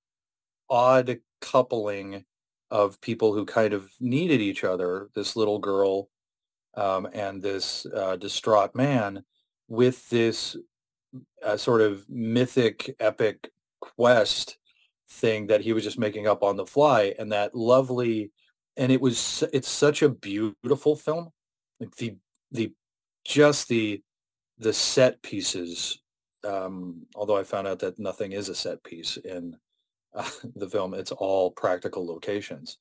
odd 0.69 1.19
coupling 1.41 2.25
of 2.71 3.01
people 3.01 3.35
who 3.35 3.45
kind 3.45 3.73
of 3.73 3.91
needed 4.01 4.41
each 4.41 4.63
other 4.63 5.09
this 5.15 5.35
little 5.35 5.59
girl 5.59 6.09
um, 6.77 7.09
and 7.13 7.43
this 7.43 7.85
uh, 7.95 8.15
distraught 8.17 8.75
man 8.75 9.25
with 9.69 10.09
this 10.11 10.57
uh, 11.45 11.57
sort 11.57 11.81
of 11.81 12.09
mythic 12.09 12.95
epic 13.01 13.51
quest 13.81 14.59
thing 15.09 15.49
that 15.49 15.61
he 15.61 15.73
was 15.73 15.83
just 15.83 15.99
making 15.99 16.29
up 16.29 16.45
on 16.45 16.57
the 16.57 16.67
fly 16.67 17.13
and 17.19 17.33
that 17.33 17.55
lovely 17.55 18.31
and 18.77 18.91
it 18.91 19.01
was 19.01 19.45
it's 19.53 19.69
such 19.69 20.03
a 20.03 20.09
beautiful 20.09 20.97
film. 20.97 21.31
Like 21.79 21.95
the 21.97 22.17
the 22.51 22.73
just 23.25 23.69
the 23.69 24.03
the 24.59 24.73
set 24.73 25.21
pieces 25.23 26.01
um 26.45 27.07
although 27.15 27.37
i 27.37 27.43
found 27.45 27.67
out 27.67 27.79
that 27.79 27.99
nothing 27.99 28.33
is 28.33 28.49
a 28.49 28.55
set 28.55 28.83
piece 28.85 29.17
in 29.19 29.57
uh, 30.15 30.29
the 30.57 30.69
film 30.69 30.95
it's 30.95 31.13
all 31.13 31.51
practical 31.53 32.05
locations. 32.07 32.79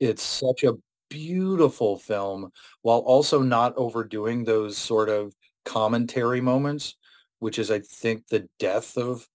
It's 0.00 0.22
such 0.22 0.64
a 0.64 0.74
beautiful 1.08 1.98
film 1.98 2.50
while 2.82 2.98
also 2.98 3.40
not 3.42 3.72
overdoing 3.76 4.44
those 4.44 4.76
sort 4.76 5.08
of 5.08 5.34
commentary 5.64 6.40
moments 6.40 6.96
which 7.38 7.58
is 7.58 7.70
i 7.70 7.78
think 7.80 8.26
the 8.28 8.48
death 8.58 8.96
of 8.98 9.26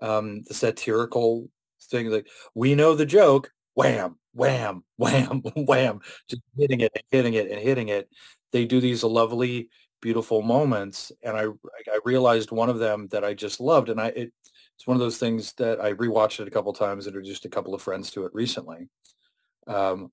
um 0.00 0.42
the 0.44 0.54
satirical 0.54 1.48
thing 1.90 2.10
like 2.10 2.26
we 2.54 2.74
know 2.74 2.94
the 2.94 3.06
joke 3.06 3.50
wham 3.74 4.16
wham 4.34 4.82
wham 4.96 5.40
wham 5.56 6.00
just 6.28 6.42
hitting 6.56 6.80
it 6.80 6.92
and 6.94 7.04
hitting 7.10 7.34
it 7.34 7.50
and 7.50 7.60
hitting 7.60 7.88
it. 7.88 8.08
They 8.52 8.64
do 8.66 8.80
these 8.80 9.02
lovely 9.02 9.68
beautiful 10.02 10.42
moments 10.42 11.10
and 11.22 11.36
i 11.36 11.44
i 11.44 11.98
realized 12.04 12.50
one 12.50 12.68
of 12.68 12.78
them 12.78 13.08
that 13.10 13.24
i 13.24 13.32
just 13.32 13.60
loved 13.60 13.88
and 13.88 14.00
i 14.00 14.08
it, 14.08 14.32
it's 14.76 14.86
one 14.86 14.96
of 14.96 15.00
those 15.00 15.16
things 15.16 15.54
that 15.54 15.80
i 15.80 15.92
rewatched 15.94 16.40
it 16.40 16.48
a 16.48 16.50
couple 16.50 16.72
times 16.72 17.06
and 17.06 17.14
introduced 17.14 17.46
a 17.46 17.48
couple 17.48 17.74
of 17.74 17.80
friends 17.80 18.10
to 18.10 18.26
it 18.26 18.34
recently 18.34 18.88
um 19.66 20.10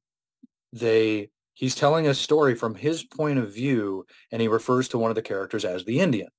they 0.72 1.30
he's 1.54 1.76
telling 1.76 2.08
a 2.08 2.14
story 2.14 2.56
from 2.56 2.76
his 2.76 3.04
point 3.04 3.38
of 3.40 3.54
view 3.54 4.06
and 4.32 4.42
he 4.42 4.48
refers 4.48 4.88
to 4.88 4.98
one 4.98 5.12
of 5.12 5.16
the 5.16 5.22
characters 5.22 5.66
as 5.66 5.84
the 5.84 6.00
indian 6.00 6.30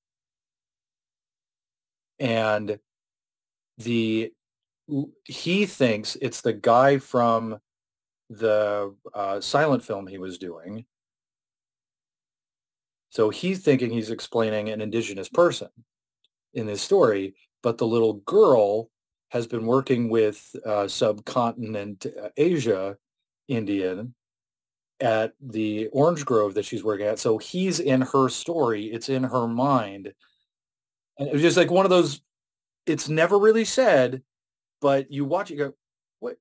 and 2.19 2.79
the 3.79 4.33
he 5.25 5.67
thinks 5.67 6.17
it's 6.21 6.41
the 6.41 6.53
guy 6.53 6.99
from 6.99 7.59
the 8.31 8.95
uh, 9.13 9.41
silent 9.41 9.85
film 9.85 10.07
he 10.07 10.19
was 10.19 10.39
doing. 10.39 10.85
So 13.11 13.29
he's 13.29 13.61
thinking 13.61 13.91
he's 13.91 14.11
explaining 14.11 14.69
an 14.69 14.81
indigenous 14.81 15.29
person 15.29 15.69
in 16.55 16.67
this 16.67 16.81
story, 16.81 17.35
but 17.63 17.77
the 17.77 17.87
little 17.87 18.15
girl 18.15 18.91
has 19.31 19.47
been 19.47 19.67
working 19.67 20.09
with 20.09 20.55
uh, 20.65 20.89
subcontinent 20.89 22.07
uh, 22.07 22.29
Asia 22.37 22.97
Indian 23.49 24.15
at 25.01 25.33
the 25.41 25.89
orange 25.89 26.25
grove 26.25 26.55
that 26.55 26.65
she's 26.65 26.85
working 26.85 27.07
at. 27.07 27.19
So 27.19 27.39
he's 27.39 27.81
in 27.81 28.01
her 28.01 28.29
story. 28.29 28.85
It's 28.85 29.09
in 29.09 29.25
her 29.25 29.47
mind. 29.47 30.13
And 31.19 31.29
it 31.29 31.33
was 31.33 31.43
just 31.43 31.57
like 31.57 31.71
one 31.71 31.87
of 31.87 31.91
those, 31.91 32.21
it's 32.87 33.09
never 33.09 33.39
really 33.39 33.65
said, 33.65 34.23
but 34.81 35.11
you 35.11 35.25
watch 35.25 35.51
it, 35.51 35.57
go, 35.57 35.75
what 36.21 36.37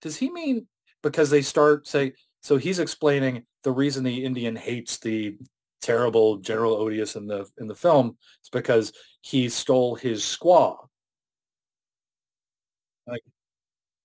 does 0.00 0.16
he 0.16 0.30
mean? 0.30 0.66
Because 1.02 1.30
they 1.30 1.42
start 1.42 1.86
say, 1.86 2.14
so 2.40 2.56
he's 2.56 2.78
explaining 2.78 3.44
the 3.62 3.72
reason 3.72 4.04
the 4.04 4.24
Indian 4.24 4.56
hates 4.56 4.98
the 4.98 5.36
terrible 5.82 6.36
General 6.38 6.76
Odious 6.76 7.16
in 7.16 7.26
the 7.26 7.46
in 7.58 7.66
the 7.66 7.74
film 7.74 8.16
is 8.42 8.48
because 8.50 8.92
he 9.20 9.48
stole 9.48 9.94
his 9.94 10.22
squaw. 10.22 10.76
Like, 13.06 13.22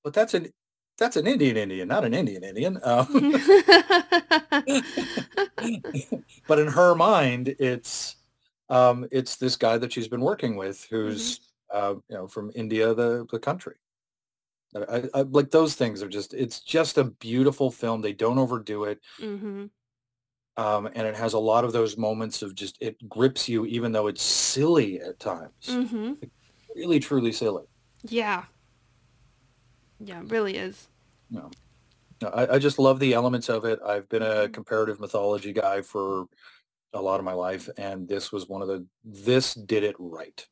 but 0.03 0.13
that's 0.13 0.33
an 0.33 0.51
that's 0.97 1.15
an 1.15 1.27
Indian 1.27 1.57
Indian, 1.57 1.87
not 1.87 2.03
an 2.03 2.13
Indian 2.13 2.43
Indian. 2.43 2.79
Um, 2.83 3.31
but 6.47 6.59
in 6.59 6.67
her 6.67 6.95
mind, 6.95 7.55
it's 7.59 8.15
um, 8.69 9.07
it's 9.11 9.37
this 9.37 9.55
guy 9.55 9.77
that 9.77 9.93
she's 9.93 10.07
been 10.07 10.21
working 10.21 10.55
with, 10.55 10.85
who's 10.89 11.39
uh, 11.71 11.95
you 12.09 12.15
know 12.15 12.27
from 12.27 12.51
India, 12.55 12.93
the 12.93 13.25
the 13.31 13.39
country. 13.39 13.75
I, 14.75 15.03
I, 15.13 15.21
like 15.21 15.49
those 15.49 15.75
things 15.75 16.03
are 16.03 16.09
just 16.09 16.33
it's 16.33 16.59
just 16.59 16.97
a 16.97 17.05
beautiful 17.05 17.71
film. 17.71 18.01
They 18.01 18.13
don't 18.13 18.37
overdo 18.37 18.83
it, 18.85 18.99
hmm 19.19 19.67
um, 20.57 20.87
and 20.87 21.07
it 21.07 21.15
has 21.15 21.33
a 21.33 21.39
lot 21.39 21.63
of 21.63 21.71
those 21.73 21.97
moments 21.97 22.41
of 22.41 22.55
just 22.55 22.77
it 22.81 23.07
grips 23.09 23.47
you, 23.47 23.65
even 23.65 23.91
though 23.91 24.07
it's 24.07 24.23
silly 24.23 24.99
at 25.01 25.19
times. 25.19 25.53
hmm 25.67 26.13
Really, 26.75 26.99
truly 26.99 27.31
silly. 27.31 27.65
Yeah. 28.03 28.45
Yeah, 29.99 30.21
it 30.21 30.31
really 30.31 30.57
is. 30.57 30.87
No, 31.29 31.51
no 32.21 32.29
I, 32.29 32.55
I 32.55 32.59
just 32.59 32.79
love 32.79 32.99
the 32.99 33.13
elements 33.13 33.49
of 33.49 33.65
it. 33.65 33.79
I've 33.85 34.09
been 34.09 34.23
a 34.23 34.47
Mhm. 34.47 34.53
comparative 34.53 34.99
mythology 34.99 35.53
guy 35.53 35.81
for 35.81 36.27
a 36.93 37.01
lot 37.01 37.19
of 37.19 37.25
my 37.25 37.33
life, 37.33 37.69
and 37.77 38.07
this 38.07 38.31
was 38.31 38.47
one 38.49 38.61
of 38.63 38.67
the. 38.69 38.87
This 39.03 39.53
did 39.55 39.83
it 39.83 39.95
right. 39.99 40.47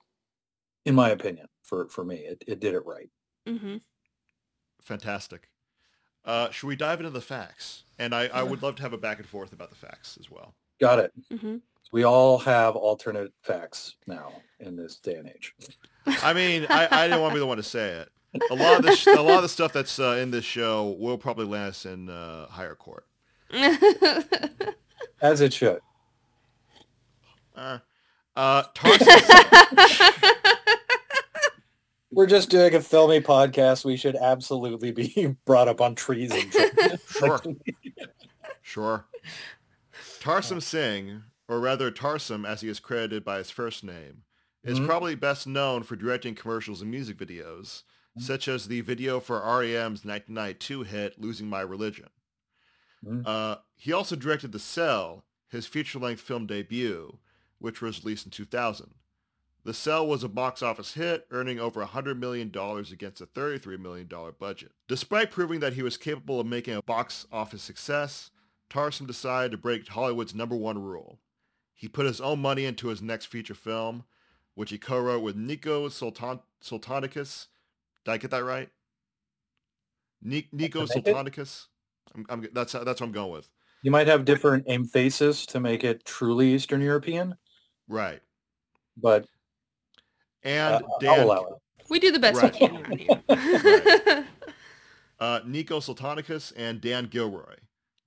in 0.85 0.95
my 0.95 1.09
opinion, 1.11 1.47
for 1.63 1.89
for 1.89 2.05
me, 2.05 2.17
it, 2.25 2.43
it 2.47 2.59
did 2.61 2.73
it 2.75 2.85
right. 2.85 3.09
Mm-hmm. 3.47 3.77
Fantastic. 4.81 5.49
Uh, 6.25 6.51
should 6.51 6.67
we 6.67 6.77
dive 6.77 6.99
into 7.01 7.11
the 7.11 7.21
facts? 7.21 7.84
And 7.97 8.13
I, 8.13 8.27
I 8.27 8.43
would 8.43 8.61
love 8.61 8.75
to 8.75 8.81
have 8.81 8.93
a 8.93 8.97
back 8.97 9.19
and 9.19 9.27
forth 9.27 9.53
about 9.53 9.69
the 9.69 9.75
facts 9.75 10.17
as 10.19 10.29
well. 10.29 10.53
Got 10.79 10.99
it. 10.99 11.13
Mm-hmm. 11.31 11.57
We 11.91 12.03
all 12.03 12.37
have 12.39 12.75
alternate 12.75 13.31
facts 13.41 13.95
now 14.05 14.33
in 14.59 14.75
this 14.75 14.97
day 14.97 15.15
and 15.15 15.29
age. 15.29 15.55
I 16.05 16.33
mean, 16.33 16.65
I, 16.69 16.87
I 16.91 17.07
didn't 17.07 17.21
want 17.21 17.31
to 17.31 17.35
be 17.35 17.39
the 17.39 17.45
one 17.45 17.57
to 17.57 17.63
say 17.63 17.89
it. 17.89 18.09
A 18.51 18.55
lot 18.55 18.77
of 18.77 18.85
this, 18.85 19.07
a 19.07 19.21
lot 19.21 19.37
of 19.37 19.43
the 19.43 19.49
stuff 19.49 19.71
that's 19.71 19.97
uh, 19.97 20.17
in 20.21 20.31
this 20.31 20.43
show 20.43 20.95
will 20.99 21.17
probably 21.17 21.45
land 21.45 21.69
us 21.69 21.85
in 21.85 22.09
uh, 22.09 22.47
higher 22.47 22.75
court. 22.75 23.05
As 25.21 25.39
it 25.39 25.53
should. 25.53 25.79
Uh, 27.55 27.79
uh, 28.35 28.63
Tarzan, 28.73 29.07
We're 32.15 32.27
just 32.27 32.49
doing 32.49 32.73
a 32.73 32.81
filmy 32.81 33.19
podcast. 33.19 33.83
We 33.83 33.97
should 33.97 34.15
absolutely 34.15 34.91
be 34.91 35.35
brought 35.45 35.67
up 35.67 35.81
on 35.81 35.95
trees 35.95 36.31
and 36.31 36.99
sure, 37.09 37.41
sure. 38.61 39.05
Tarsem 40.21 40.61
Singh, 40.61 41.23
or 41.49 41.59
rather 41.59 41.91
Tarsem 41.91 42.47
as 42.47 42.61
he 42.61 42.69
is 42.69 42.79
credited 42.79 43.25
by 43.25 43.37
his 43.39 43.51
first 43.51 43.83
name, 43.83 44.23
is 44.63 44.79
Mhm. 44.79 44.85
probably 44.87 45.15
best 45.15 45.45
known 45.45 45.83
for 45.83 45.97
directing 45.97 46.35
commercials 46.35 46.81
and 46.81 46.89
music 46.89 47.17
videos, 47.17 47.83
such 48.17 48.47
as 48.47 48.67
the 48.67 48.79
video 48.79 49.19
for 49.19 49.41
REM's 49.41 50.05
1992 50.05 50.83
hit 50.83 51.19
Losing 51.19 51.47
My 51.49 51.59
Religion. 51.61 52.07
Mhm. 53.05 53.23
Uh, 53.27 53.57
he 53.75 53.91
also 53.91 54.15
directed 54.15 54.53
The 54.53 54.59
Cell, 54.59 55.25
his 55.49 55.67
feature-length 55.67 56.21
film 56.21 56.47
debut, 56.47 57.19
which 57.59 57.81
was 57.81 58.03
released 58.03 58.25
in 58.25 58.31
2000. 58.31 58.93
The 59.65 59.73
Cell 59.73 60.05
was 60.05 60.23
a 60.23 60.29
box 60.29 60.61
office 60.61 60.93
hit, 60.93 61.25
earning 61.31 61.59
over 61.59 61.83
$100 61.83 62.19
million 62.19 62.49
against 62.49 63.19
a 63.19 63.25
$33 63.25 63.79
million 63.79 64.07
budget. 64.39 64.71
Despite 64.87 65.31
proving 65.31 65.59
that 65.61 65.73
he 65.73 65.81
was 65.81 65.97
capable 65.97 66.39
of 66.39 66.45
making 66.45 66.75
a 66.75 66.83
box 66.83 67.25
office 67.31 67.63
success, 67.63 68.29
Tarsem 68.69 69.07
decided 69.07 69.51
to 69.51 69.57
break 69.57 69.87
Hollywood's 69.87 70.35
number 70.35 70.55
one 70.55 70.77
rule. 70.77 71.19
He 71.73 71.87
put 71.87 72.05
his 72.05 72.21
own 72.21 72.39
money 72.39 72.65
into 72.65 72.89
his 72.89 73.01
next 73.01 73.25
feature 73.25 73.55
film, 73.55 74.03
which 74.53 74.69
he 74.69 74.77
co-wrote 74.77 75.23
with 75.23 75.35
Nico 75.35 75.89
Sultan- 75.89 76.41
Sultanicus. 76.61 77.47
Did 78.05 78.11
I 78.11 78.17
get 78.17 78.29
that 78.31 78.43
right? 78.43 78.69
Ni- 80.21 80.47
Nico 80.51 80.85
Can 80.85 80.91
I 80.91 80.95
make 80.95 81.07
it? 81.07 81.09
Sultanicus? 81.11 81.67
I'm, 82.13 82.25
I'm, 82.29 82.47
that's, 82.53 82.73
that's 82.73 83.01
what 83.01 83.01
I'm 83.01 83.11
going 83.11 83.31
with. 83.31 83.49
You 83.81 83.89
might 83.89 84.07
have 84.07 84.25
different 84.25 84.65
emphasis 84.67 85.47
to 85.47 85.59
make 85.59 85.83
it 85.83 86.05
truly 86.05 86.53
Eastern 86.53 86.81
European, 86.81 87.35
Right. 87.87 88.21
but 88.95 89.27
And 90.45 90.75
uh, 90.75 90.79
I'll 90.87 90.99
Dan, 90.99 91.19
allow 91.23 91.43
it. 91.45 91.53
we 91.89 91.99
do 91.99 92.11
the 92.11 92.19
best 92.19 92.41
Right. 92.41 92.53
we 92.53 92.67
can 92.67 92.97
here. 92.97 93.23
Right. 93.27 94.25
uh, 95.19 95.39
Nico 95.45 95.79
Sultanicus 95.79 96.53
and 96.55 96.79
Dan 96.79 97.07
Gilroy. 97.07 97.55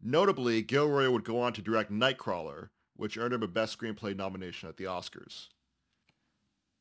Notably, 0.01 0.63
Gilroy 0.63 1.11
would 1.11 1.25
go 1.25 1.41
on 1.41 1.53
to 1.55 1.61
direct 1.63 1.91
Nightcrawler, 1.91 2.69
which 2.97 3.19
earned 3.19 3.35
him 3.35 3.43
a 3.43 3.49
Best 3.49 3.77
Screenplay 3.79 4.17
nomination 4.17 4.69
at 4.69 4.77
the 4.77 4.85
Oscars. 4.85 5.49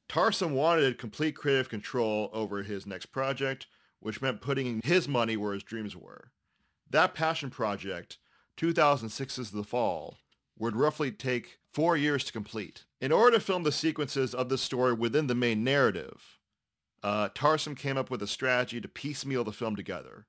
Tarsem 0.08 0.52
wanted 0.52 0.98
complete 0.98 1.36
creative 1.36 1.68
control 1.70 2.30
over 2.32 2.64
his 2.64 2.86
next 2.86 3.08
project, 3.08 3.68
which 4.00 4.22
meant 4.22 4.40
putting 4.42 4.82
his 4.84 5.08
money 5.08 5.36
where 5.36 5.54
his 5.54 5.64
dreams 5.64 5.96
were. 5.96 6.32
That 6.90 7.14
passion 7.14 7.50
project, 7.50 8.18
2006's 8.58 9.52
The 9.52 9.64
Fall, 9.64 10.18
would 10.58 10.76
roughly 10.76 11.12
take 11.12 11.58
four 11.78 11.96
years 11.96 12.24
to 12.24 12.34
complete. 12.34 12.86
In 13.00 13.12
order 13.12 13.38
to 13.38 13.44
film 13.44 13.62
the 13.62 13.72
sequences 13.72 14.34
of 14.34 14.50
the 14.50 14.58
story 14.58 14.94
within 14.94 15.28
the 15.28 15.36
main 15.36 15.64
narrative, 15.64 16.40
uh, 17.04 17.30
Tarsem 17.30 17.78
came 17.78 18.00
up 18.00 18.10
with 18.10 18.24
a 18.24 18.26
strategy 18.26 18.82
to 18.82 18.88
piecemeal 18.88 19.44
the 19.44 19.52
film 19.52 19.76
together. 19.76 20.26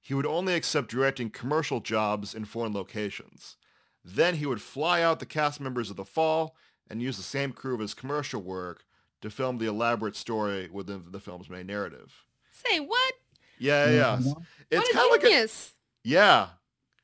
He 0.00 0.12
would 0.12 0.26
only 0.26 0.54
accept 0.54 0.90
directing 0.90 1.30
commercial 1.30 1.78
jobs 1.78 2.34
in 2.34 2.46
foreign 2.46 2.72
locations. 2.72 3.56
Then 4.04 4.34
he 4.34 4.46
would 4.46 4.60
fly 4.60 5.00
out 5.00 5.20
the 5.20 5.24
cast 5.26 5.60
members 5.60 5.88
of 5.88 5.94
The 5.94 6.04
Fall 6.04 6.56
and 6.90 7.00
use 7.00 7.16
the 7.16 7.22
same 7.22 7.52
crew 7.52 7.74
of 7.74 7.80
his 7.80 7.94
commercial 7.94 8.42
work 8.42 8.84
to 9.20 9.30
film 9.30 9.58
the 9.58 9.66
elaborate 9.66 10.16
story 10.16 10.68
within 10.68 11.04
the 11.12 11.20
film's 11.20 11.48
main 11.48 11.68
narrative. 11.68 12.24
Say 12.50 12.80
what? 12.80 13.14
Yeah, 13.56 13.88
yeah. 13.88 14.18
Mhm. 14.20 14.44
It's 14.68 14.80
what 14.80 14.90
a 14.90 14.94
kind 14.94 15.06
of 15.06 15.10
like 15.12 15.22
a, 15.22 15.26
genius. 15.28 15.74
yeah, 16.02 16.48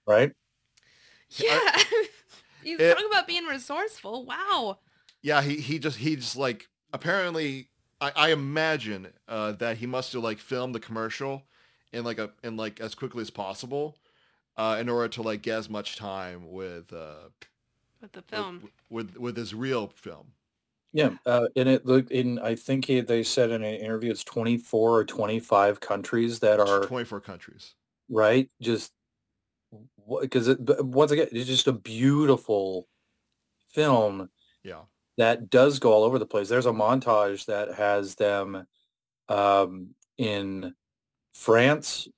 right? 0.04 0.32
Yeah. 1.30 1.78
He's 2.64 2.80
It- 2.80 2.94
talking 2.94 3.08
about 3.10 3.26
being 3.26 3.44
resourceful. 3.44 4.24
Wow. 4.24 4.78
yeah. 5.22 5.42
He 5.42 5.56
he 5.56 5.78
just 5.78 5.98
he 5.98 6.16
just 6.16 6.36
like 6.36 6.68
apparently 6.92 7.68
I, 8.00 8.12
I 8.16 8.28
imagine 8.32 9.08
uh, 9.28 9.52
that 9.52 9.76
he 9.78 9.86
must 9.86 10.12
have 10.14 10.22
like 10.22 10.38
filmed 10.38 10.74
the 10.74 10.80
commercial 10.80 11.44
in 11.92 12.04
like 12.04 12.18
a 12.18 12.30
in 12.42 12.56
like 12.56 12.80
as 12.80 12.94
quickly 12.94 13.22
as 13.22 13.30
possible 13.30 13.96
uh, 14.56 14.76
in 14.80 14.88
order 14.88 15.08
to 15.08 15.22
like 15.22 15.42
get 15.42 15.58
as 15.58 15.70
much 15.70 15.96
time 15.96 16.50
with 16.52 16.92
uh, 16.92 17.28
With 18.00 18.12
the 18.12 18.22
film. 18.22 18.60
with, 18.62 18.72
with 18.90 19.16
with 19.18 19.36
his 19.36 19.54
real 19.54 19.88
film. 19.88 20.32
Yeah, 20.92 21.10
uh, 21.26 21.48
and 21.56 21.68
it 21.68 21.84
look 21.86 22.12
in. 22.12 22.38
I 22.38 22.54
think 22.54 22.84
he, 22.84 23.00
they 23.00 23.24
said 23.24 23.50
in 23.50 23.64
an 23.64 23.74
interview 23.74 24.12
it's 24.12 24.22
24 24.22 24.98
or 24.98 25.04
25 25.04 25.80
countries 25.80 26.38
that 26.38 26.60
are 26.60 26.82
24 26.86 27.20
countries. 27.20 27.74
right. 28.08 28.48
Just 28.60 28.92
because 30.20 30.48
it, 30.48 30.58
once 30.84 31.10
again, 31.10 31.28
it's 31.32 31.46
just 31.48 31.66
a 31.66 31.72
beautiful 31.72 32.86
film 33.72 34.28
Yeah. 34.62 34.82
that 35.18 35.50
does 35.50 35.78
go 35.78 35.92
all 35.92 36.04
over 36.04 36.18
the 36.18 36.26
place. 36.26 36.48
There's 36.48 36.66
a 36.66 36.72
montage 36.72 37.46
that 37.46 37.74
has 37.74 38.14
them 38.14 38.66
um, 39.28 39.94
in 40.18 40.74
France, 41.34 42.08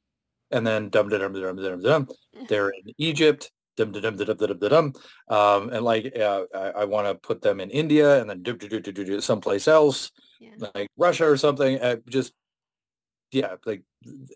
and 0.51 0.67
then 0.67 0.89
dum 0.91 1.09
dum 1.09 1.21
dum 1.21 1.33
dum 1.35 1.57
dum 1.57 1.81
dum. 1.81 2.09
They're 2.49 2.71
in 2.71 2.93
Egypt. 2.99 3.51
Dum 3.77 3.93
dum 3.93 4.03
dum 4.03 4.17
dum 4.17 4.37
dum 4.37 4.59
dum 4.59 4.69
dum. 4.71 4.93
Um, 5.29 5.69
and 5.71 5.85
like 5.85 6.17
uh, 6.19 6.45
I, 6.55 6.59
I 6.71 6.85
want 6.85 7.07
to 7.09 7.15
put 7.15 7.43
them 7.43 7.61
in 7.61 7.71
India, 7.71 8.21
and 8.21 8.29
then 8.31 8.43
do 8.43 8.57
do 8.57 8.69
do 8.69 8.81
do 8.81 9.05
do 9.05 9.21
someplace 9.21 9.69
else, 9.69 10.11
Yeah. 10.41 10.69
like 10.75 10.89
Russia 10.97 11.27
or 11.29 11.37
something. 11.37 11.79
Uh, 11.81 11.97
just 12.09 12.33
yeah, 13.33 13.57
like 13.67 13.83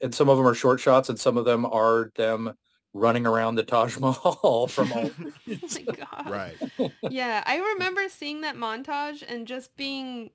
and 0.03 0.15
some 0.15 0.29
of 0.29 0.37
them 0.37 0.47
are 0.47 0.55
short 0.55 0.79
shots, 0.81 1.09
and 1.09 1.19
some 1.19 1.37
of 1.39 1.45
them 1.47 1.65
are 1.65 2.11
them 2.17 2.53
running 2.93 3.27
around 3.27 3.55
the 3.55 3.63
Taj 3.63 3.99
Mahal 3.99 4.67
from 4.69 4.93
all. 4.93 5.11
Oh 5.19 5.33
my 5.47 5.83
god. 5.83 6.31
Right. 6.31 6.93
Yeah, 7.09 7.43
I 7.47 7.57
remember 7.59 8.09
seeing 8.09 8.41
that 8.41 8.57
montage 8.57 9.23
and 9.27 9.47
just 9.47 9.77
being, 9.77 10.31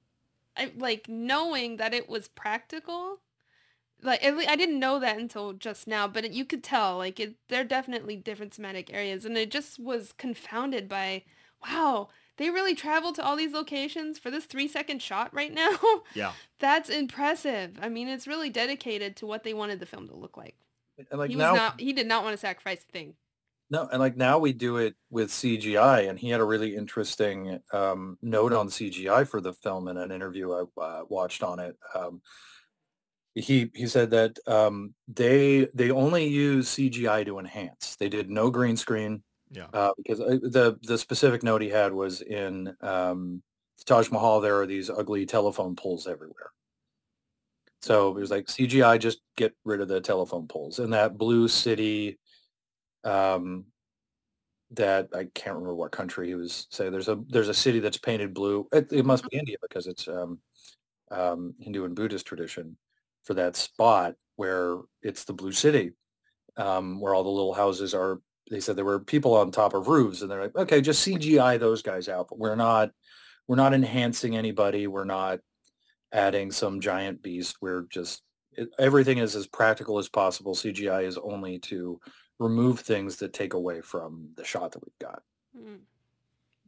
I, 0.58 0.72
like, 0.78 1.08
knowing 1.10 1.78
that 1.78 1.94
it 1.94 2.10
was 2.10 2.28
practical. 2.30 3.20
Like, 4.02 4.24
at 4.24 4.38
lea- 4.38 4.48
I 4.48 4.56
didn't 4.56 4.80
know 4.80 5.00
that 5.00 5.18
until 5.18 5.54
just 5.54 5.88
now, 5.88 6.08
but 6.08 6.26
it, 6.26 6.32
you 6.32 6.46
could 6.46 6.64
tell, 6.64 6.98
like, 6.98 7.20
it, 7.20 7.36
they're 7.50 7.64
definitely 7.64 8.16
different 8.16 8.54
thematic 8.54 8.94
areas, 8.94 9.26
and 9.26 9.38
it 9.38 9.52
just 9.52 9.80
was 9.80 10.14
confounded 10.14 10.88
by, 10.88 11.24
wow, 11.66 12.10
they 12.38 12.50
really 12.50 12.76
traveled 12.76 13.16
to 13.16 13.24
all 13.24 13.36
these 13.36 13.54
locations 13.54 14.20
for 14.20 14.30
this 14.30 14.46
three-second 14.46 15.02
shot 15.02 15.34
right 15.34 15.54
now? 15.54 15.78
Yeah. 16.14 16.34
That's 16.60 16.90
impressive. 16.90 17.80
I 17.82 17.90
mean, 17.90 18.08
it's 18.08 18.28
really 18.28 18.50
dedicated 18.50 19.16
to 19.18 19.26
what 19.26 19.44
they 19.44 19.54
wanted 19.54 19.80
the 19.80 19.86
film 19.86 20.08
to 20.10 20.16
look 20.16 20.38
like. 20.38 20.56
And 20.98 21.20
like 21.20 21.30
he 21.30 21.36
now, 21.36 21.52
was 21.52 21.58
not, 21.60 21.80
he 21.80 21.94
did 21.94 22.08
not 22.08 22.24
want 22.24 22.34
to 22.34 22.38
sacrifice 22.38 22.80
a 22.88 22.92
thing. 22.92 23.16
No, 23.70 23.88
and 23.92 24.00
like 24.00 24.16
now 24.16 24.38
we 24.38 24.54
do 24.54 24.78
it 24.78 24.96
with 25.10 25.30
CGI, 25.30 26.08
and 26.08 26.20
he 26.20 26.30
had 26.30 26.40
a 26.40 26.46
really 26.46 26.76
interesting 26.76 27.60
um, 27.74 28.18
note 28.22 28.54
on 28.54 28.70
CGI 28.70 29.28
for 29.28 29.42
the 29.42 29.54
film 29.54 29.88
in 29.88 29.98
an 29.98 30.12
interview 30.12 30.52
I 30.54 30.82
uh, 30.82 31.02
watched 31.10 31.42
on 31.42 31.60
it. 31.60 31.76
Um, 31.96 32.22
he 33.34 33.72
he 33.74 33.88
said 33.88 34.12
that 34.12 34.38
um, 34.48 34.94
they 35.08 35.68
they 35.74 35.90
only 35.92 36.28
use 36.28 36.70
CGI 36.70 37.26
to 37.26 37.40
enhance. 37.40 37.96
They 38.00 38.08
did 38.08 38.30
no 38.30 38.50
green 38.52 38.78
screen 38.78 39.24
Yeah. 39.52 39.66
uh, 39.74 39.92
because 39.98 40.22
uh, 40.22 40.38
the 40.44 40.78
the 40.84 40.98
specific 40.98 41.42
note 41.44 41.62
he 41.62 41.70
had 41.70 41.92
was 41.92 42.22
in 42.22 42.76
um, 42.82 43.42
Taj 43.86 44.12
Mahal. 44.12 44.42
There 44.42 44.62
are 44.62 44.68
these 44.68 44.90
ugly 44.92 45.26
telephone 45.26 45.76
poles 45.76 46.08
everywhere. 46.08 46.52
So 47.86 48.10
it 48.10 48.20
was 48.20 48.32
like 48.32 48.48
CGI, 48.48 49.00
just 49.00 49.20
get 49.38 49.54
rid 49.64 49.80
of 49.80 49.88
the 49.88 50.02
telephone 50.02 50.48
poles. 50.48 50.80
And 50.80 50.94
that 50.94 51.20
blue 51.20 51.48
city, 51.48 52.18
um, 53.04 53.66
that 54.72 55.10
I 55.14 55.28
can't 55.36 55.56
remember 55.56 55.76
what 55.76 55.92
country 55.92 56.30
he 56.30 56.34
was 56.34 56.66
saying. 56.72 56.92
There's 56.92 57.10
a 57.10 57.20
there's 57.30 57.48
a 57.48 57.54
city 57.54 57.80
that's 57.80 58.00
painted 58.00 58.34
blue. 58.34 58.68
It, 58.72 58.92
it 58.92 59.06
must 59.06 59.30
be 59.30 59.38
India 59.38 59.58
because 59.62 59.86
it's 59.86 60.08
um, 60.08 60.40
um, 61.12 61.54
Hindu 61.60 61.86
and 61.86 61.96
Buddhist 61.96 62.26
tradition 62.26 62.76
for 63.24 63.36
that 63.36 63.56
spot 63.56 64.16
where 64.36 64.80
it's 65.04 65.26
the 65.26 65.34
blue 65.34 65.52
city, 65.52 65.92
um, 66.58 67.00
where 67.00 67.14
all 67.14 67.24
the 67.24 67.30
little 67.30 67.54
houses 67.54 67.94
are. 67.94 68.20
They 68.50 68.62
said 68.62 68.76
there 68.76 68.84
were 68.84 69.00
people 69.00 69.36
on 69.36 69.52
top 69.52 69.76
of 69.76 69.88
roofs, 69.88 70.24
and 70.24 70.32
they're 70.32 70.42
like, 70.42 70.56
okay, 70.56 70.82
just 70.82 71.08
CGI 71.08 71.60
those 71.60 71.84
guys 71.84 72.10
out, 72.10 72.30
but 72.30 72.40
we're 72.40 72.56
not 72.56 72.90
we're 73.48 73.56
not 73.58 73.76
enhancing 73.76 74.36
anybody. 74.36 74.88
We're 74.88 75.06
not 75.06 75.40
adding 76.16 76.52
some 76.52 76.80
giant 76.80 77.22
beast. 77.22 77.58
We're 77.62 77.84
just 77.84 78.24
it, 78.54 78.70
everything 78.80 79.18
is 79.18 79.36
as 79.36 79.48
practical 79.48 80.00
as 80.00 80.08
possible. 80.10 80.56
CGI 80.56 81.04
is 81.06 81.18
only 81.18 81.60
to 81.60 82.00
remove 82.40 82.80
things 82.80 83.18
that 83.18 83.34
take 83.34 83.54
away 83.54 83.82
from 83.82 84.30
the 84.36 84.44
shot 84.46 84.72
that 84.72 84.84
we've 84.84 85.00
got. 85.00 85.22
Mm. 85.58 85.80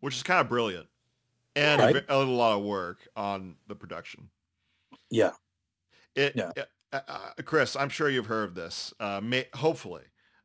Which 0.01 0.15
is 0.15 0.23
kind 0.23 0.41
of 0.41 0.49
brilliant. 0.49 0.87
And 1.55 1.81
Right. 1.81 1.95
a, 1.95 2.15
a 2.15 2.17
lot 2.23 2.57
of 2.57 2.63
work 2.63 3.07
on 3.15 3.55
the 3.67 3.75
production. 3.75 4.29
Yeah. 5.09 5.31
It, 6.15 6.33
Yeah. 6.35 6.51
uh, 6.93 6.99
uh, 7.07 7.19
Chris, 7.45 7.75
I'm 7.75 7.89
sure 7.89 8.09
you've 8.09 8.27
heard 8.27 8.49
of 8.49 8.55
this. 8.55 8.93
Uh, 8.99 9.19
may, 9.23 9.47
hopefully, 9.55 10.03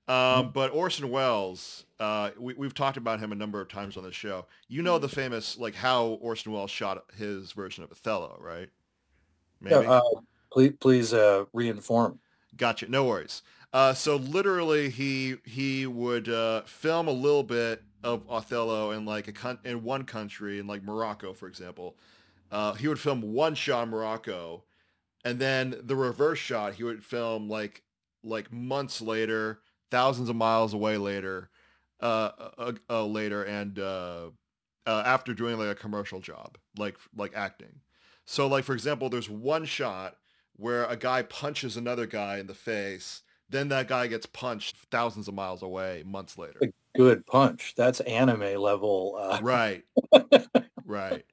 um, 0.08 0.14
Mm-hmm. 0.14 0.48
but 0.52 0.72
Orson 0.72 1.10
Welles, 1.10 1.84
uh, 2.00 2.30
we, 2.38 2.54
we've 2.54 2.74
talked 2.74 2.96
about 2.96 3.20
him 3.20 3.30
a 3.32 3.34
number 3.36 3.60
of 3.60 3.68
times 3.68 3.96
on 3.96 4.04
the 4.04 4.12
show. 4.12 4.46
You 4.68 4.82
know 4.82 4.98
the 4.98 5.06
Mm-hmm. 5.08 5.16
famous 5.16 5.58
like 5.58 5.74
how 5.74 6.06
Orson 6.06 6.52
Welles 6.52 6.70
shot 6.70 7.04
his 7.16 7.52
version 7.52 7.84
of 7.84 7.90
Othello, 7.92 8.38
right? 8.40 8.68
Yeah, 9.70 9.78
uh, 9.78 10.00
please, 10.52 10.72
please 10.80 11.14
uh, 11.14 11.44
reinform. 11.54 12.18
Gotcha. 12.56 12.88
No 12.88 13.04
worries. 13.04 13.42
Uh, 13.72 13.94
so 13.94 14.16
literally, 14.16 14.90
he 14.90 15.36
he 15.44 15.86
would 15.86 16.28
uh, 16.28 16.62
film 16.62 17.08
a 17.08 17.12
little 17.12 17.42
bit 17.42 17.82
of 18.04 18.22
Othello 18.28 18.90
in 18.90 19.04
like 19.06 19.28
a 19.28 19.32
con- 19.32 19.58
in 19.64 19.82
one 19.82 20.04
country, 20.04 20.58
in 20.58 20.66
like 20.66 20.82
Morocco, 20.82 21.32
for 21.32 21.48
example. 21.48 21.96
Uh, 22.50 22.74
he 22.74 22.86
would 22.86 23.00
film 23.00 23.22
one 23.22 23.54
shot 23.54 23.84
in 23.84 23.88
Morocco, 23.88 24.64
and 25.24 25.38
then 25.38 25.74
the 25.82 25.96
reverse 25.96 26.38
shot 26.38 26.74
he 26.74 26.84
would 26.84 27.02
film 27.02 27.48
like 27.48 27.82
like 28.22 28.52
months 28.52 29.00
later, 29.00 29.60
thousands 29.90 30.28
of 30.28 30.36
miles 30.36 30.74
away 30.74 30.98
later, 30.98 31.48
uh, 32.00 32.30
uh, 32.58 32.72
uh 32.90 33.06
later, 33.06 33.42
and 33.44 33.78
uh, 33.78 34.28
uh, 34.86 35.02
after 35.06 35.32
doing 35.32 35.58
like 35.58 35.68
a 35.68 35.74
commercial 35.74 36.20
job, 36.20 36.58
like 36.76 36.96
like 37.16 37.32
acting. 37.34 37.80
So 38.32 38.46
like 38.46 38.64
for 38.64 38.72
example, 38.72 39.10
there's 39.10 39.28
one 39.28 39.66
shot 39.66 40.16
where 40.56 40.86
a 40.86 40.96
guy 40.96 41.20
punches 41.20 41.76
another 41.76 42.06
guy 42.06 42.38
in 42.38 42.46
the 42.46 42.54
face, 42.54 43.20
then 43.50 43.68
that 43.68 43.88
guy 43.88 44.06
gets 44.06 44.24
punched 44.24 44.74
thousands 44.90 45.28
of 45.28 45.34
miles 45.34 45.62
away 45.62 46.02
months 46.06 46.38
later. 46.38 46.58
Good 46.96 47.26
punch. 47.26 47.74
That's 47.76 48.00
anime 48.00 48.58
level. 48.58 49.18
Uh, 49.20 49.38
Right. 49.42 49.82
right. 50.86 51.26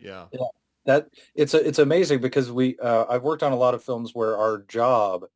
Yeah. 0.00 0.26
that 0.84 1.06
it's 1.36 1.54
it's 1.54 1.78
amazing 1.78 2.20
because 2.20 2.50
we 2.50 2.76
uh, 2.80 3.04
I've 3.08 3.22
worked 3.22 3.44
on 3.44 3.52
a 3.52 3.56
lot 3.56 3.74
of 3.74 3.84
films 3.84 4.16
where 4.16 4.36
our 4.36 4.62
job 4.62 5.26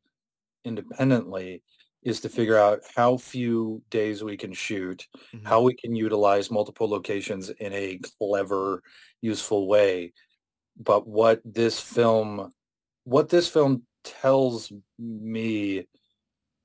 independently 0.65 1.63
is 2.03 2.21
to 2.21 2.29
figure 2.29 2.57
out 2.57 2.81
how 2.95 3.17
few 3.17 3.81
days 3.89 4.23
we 4.23 4.37
can 4.37 4.53
shoot, 4.53 5.07
Mhm. 5.33 5.45
how 5.45 5.61
we 5.61 5.73
can 5.73 5.95
utilize 5.95 6.49
multiple 6.49 6.89
locations 6.89 7.49
in 7.49 7.73
a 7.73 7.99
clever, 8.19 8.81
useful 9.21 9.67
way. 9.67 10.13
But 10.77 11.07
what 11.07 11.41
this 11.45 11.79
film, 11.79 12.51
what 13.03 13.29
this 13.29 13.47
film 13.49 13.83
tells 14.03 14.71
me, 14.97 15.87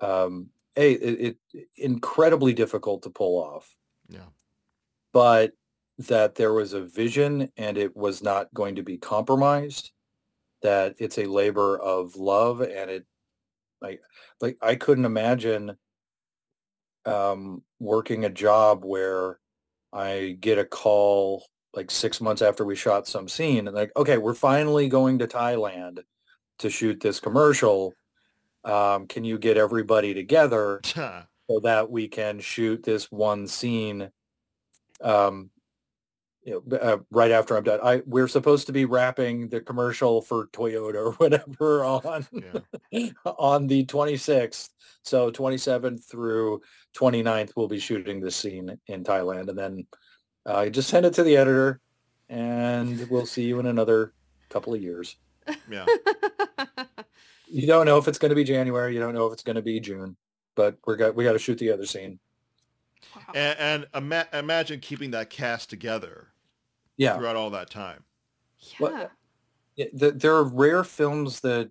um, 0.00 0.50
a 0.76 0.92
it, 0.92 1.36
it 1.55 1.68
incredibly 1.76 2.52
difficult 2.52 3.02
to 3.05 3.11
pull 3.11 3.40
off 3.42 3.74
Yeah. 4.09 4.26
but 5.12 5.52
that 5.98 6.34
there 6.34 6.52
was 6.52 6.72
a 6.72 6.80
vision 6.82 7.52
and 7.57 7.78
it 7.78 7.96
was 7.96 8.22
not 8.22 8.52
going 8.52 8.74
to 8.76 8.82
be 8.82 8.98
compromised 8.98 9.92
that 10.62 10.96
it's 10.98 11.18
a 11.18 11.26
labor 11.26 11.78
of 11.78 12.16
love 12.16 12.61
and 12.61 12.90
it 12.90 13.07
like 13.80 14.00
like 14.40 14.57
i 14.61 14.74
couldn't 14.74 15.05
imagine 15.05 15.76
um 17.07 17.62
working 17.78 18.24
a 18.24 18.30
job 18.30 18.84
where 18.84 19.38
i 19.92 20.36
get 20.40 20.59
a 20.59 20.64
call 20.64 21.46
like 21.74 21.90
six 21.90 22.20
months 22.20 22.42
after 22.42 22.64
we 22.64 22.76
shot 22.76 23.06
some 23.06 23.28
scene 23.28 23.66
and 23.66 23.76
like 23.76 23.90
okay 23.96 24.16
we're 24.16 24.34
finally 24.34 24.88
going 24.88 25.18
to 25.18 25.26
thailand 25.26 26.00
to 26.58 26.70
shoot 26.70 27.00
this 27.00 27.20
commercial. 27.20 27.94
Um, 28.64 29.06
can 29.06 29.24
you 29.24 29.38
get 29.38 29.56
everybody 29.56 30.14
together 30.14 30.80
so 30.84 31.60
that 31.62 31.90
we 31.90 32.08
can 32.08 32.40
shoot 32.40 32.82
this 32.82 33.12
one 33.12 33.46
scene 33.46 34.10
um 35.02 35.50
you 36.44 36.62
know 36.66 36.76
uh, 36.76 36.98
right 37.10 37.30
after 37.30 37.56
i'm 37.56 37.64
done? 37.64 37.80
I 37.82 38.02
we're 38.06 38.28
supposed 38.28 38.66
to 38.68 38.72
be 38.72 38.84
wrapping 38.84 39.48
the 39.48 39.60
commercial 39.60 40.22
for 40.22 40.46
toyota 40.48 40.94
or 40.94 41.12
whatever 41.18 41.84
on 41.84 42.26
yeah. 42.90 43.10
on 43.26 43.66
the 43.66 43.84
26th 43.84 44.70
so 45.02 45.30
27th 45.30 46.08
through 46.08 46.62
29th 46.96 47.52
we'll 47.56 47.68
be 47.68 47.80
shooting 47.80 48.20
this 48.20 48.36
scene 48.36 48.78
in 48.86 49.04
thailand 49.04 49.48
and 49.48 49.58
then 49.58 49.86
uh, 50.47 50.68
just 50.68 50.88
send 50.88 51.07
it 51.07 51.14
to 51.14 51.22
the 51.22 51.36
editor 51.36 51.80
and 52.28 53.09
we'll 53.11 53.26
see 53.26 53.45
you 53.45 53.59
in 53.61 53.66
another 53.66 54.12
couple 54.49 54.72
of 54.74 54.82
years 54.82 55.16
Yeah. 55.70 55.84
you 57.49 57.66
don't 57.66 57.86
know 57.86 57.99
if 57.99 58.09
it's 58.09 58.18
going 58.18 58.30
to 58.30 58.34
be 58.34 58.45
january 58.45 58.95
you 58.95 59.01
don't 59.01 59.14
know 59.14 59.26
if 59.26 59.32
it's 59.32 59.42
going 59.42 59.57
to 59.57 59.62
be 59.62 59.78
june 59.80 60.16
but 60.55 60.76
we're 60.86 60.97
got 60.97 61.14
we 61.14 61.24
got 61.24 61.32
to 61.32 61.38
shoot 61.38 61.59
the 61.59 61.70
other 61.70 61.86
scene 61.86 62.18
Wow. 63.14 63.22
And, 63.34 63.59
and 63.59 63.86
ima- 63.95 64.28
imagine 64.32 64.80
keeping 64.80 65.11
that 65.11 65.28
cast 65.28 65.68
together 65.70 66.28
yeah 66.97 67.16
throughout 67.18 67.36
all 67.36 67.51
that 67.51 67.68
time. 67.70 68.05
What- 68.78 68.92
Yeah. 68.92 69.07
Yeah, 69.76 69.86
th- 69.99 70.14
there 70.14 70.34
are 70.36 70.45
rare 70.45 70.84
films 70.84 71.40
that 71.40 71.70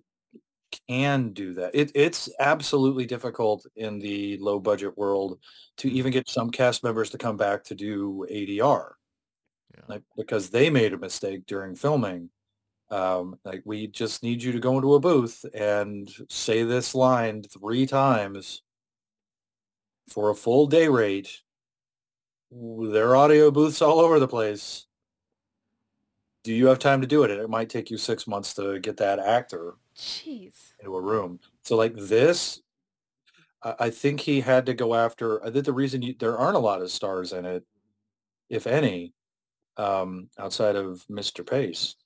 can 0.88 1.32
do 1.32 1.54
that. 1.54 1.74
It, 1.74 1.92
it's 1.94 2.28
absolutely 2.38 3.06
difficult 3.06 3.66
in 3.76 3.98
the 3.98 4.38
low 4.38 4.58
budget 4.58 4.96
world 4.96 5.38
to 5.78 5.90
even 5.90 6.12
get 6.12 6.28
some 6.28 6.50
cast 6.50 6.84
members 6.84 7.10
to 7.10 7.18
come 7.18 7.36
back 7.36 7.64
to 7.64 7.74
do 7.74 8.26
ADR, 8.30 8.92
Yeah. 9.74 9.84
like 9.88 10.02
because 10.16 10.50
they 10.50 10.70
made 10.70 10.92
a 10.92 10.98
mistake 10.98 11.46
during 11.46 11.74
filming. 11.74 12.30
Um, 12.90 13.38
like 13.44 13.62
we 13.64 13.86
just 13.86 14.22
need 14.22 14.42
you 14.42 14.52
to 14.52 14.60
go 14.60 14.76
into 14.76 14.94
a 14.94 15.00
booth 15.00 15.44
and 15.54 16.08
say 16.28 16.62
this 16.62 16.94
line 16.94 17.42
three 17.42 17.86
times 17.86 18.62
for 20.08 20.30
a 20.30 20.34
full 20.34 20.66
day 20.66 20.88
rate. 20.88 21.40
There 22.50 23.08
are 23.08 23.16
audio 23.16 23.50
booths 23.50 23.82
all 23.82 24.00
over 24.00 24.20
the 24.20 24.28
place 24.28 24.86
do 26.44 26.52
you 26.52 26.66
have 26.66 26.78
time 26.78 27.00
to 27.00 27.06
do 27.06 27.24
it? 27.24 27.30
And 27.30 27.40
it 27.40 27.48
might 27.48 27.70
take 27.70 27.90
you 27.90 27.96
six 27.96 28.26
months 28.26 28.54
to 28.54 28.78
get 28.78 28.98
that 28.98 29.18
actor 29.18 29.74
Jeez. 29.96 30.72
into 30.80 30.94
a 30.94 31.00
room. 31.00 31.40
So 31.62 31.76
like 31.76 31.94
this, 31.94 32.60
I, 33.62 33.74
I 33.80 33.90
think 33.90 34.20
he 34.20 34.40
had 34.40 34.66
to 34.66 34.74
go 34.74 34.94
after. 34.94 35.44
I 35.44 35.50
think 35.50 35.64
the 35.64 35.72
reason 35.72 36.02
you, 36.02 36.14
there 36.18 36.36
aren't 36.36 36.56
a 36.56 36.60
lot 36.60 36.82
of 36.82 36.90
stars 36.90 37.32
in 37.32 37.44
it, 37.44 37.64
if 38.50 38.66
any, 38.66 39.12
um, 39.76 40.28
outside 40.38 40.76
of 40.76 41.04
Mr. 41.10 41.48
Pace, 41.48 41.96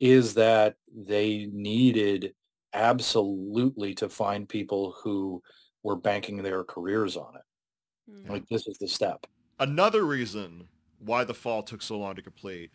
is 0.00 0.34
that 0.34 0.76
they 0.94 1.48
needed 1.52 2.34
absolutely 2.74 3.94
to 3.94 4.08
find 4.08 4.48
people 4.48 4.94
who 5.02 5.42
were 5.82 5.96
banking 5.96 6.42
their 6.42 6.64
careers 6.64 7.16
on 7.16 7.36
it. 7.36 7.42
Mm. 8.10 8.30
Like 8.30 8.48
this 8.48 8.66
is 8.66 8.78
the 8.78 8.88
step. 8.88 9.26
Another 9.58 10.04
reason 10.04 10.68
why 10.98 11.24
The 11.24 11.34
Fall 11.34 11.62
took 11.62 11.82
so 11.82 11.98
long 11.98 12.14
to 12.14 12.22
complete 12.22 12.70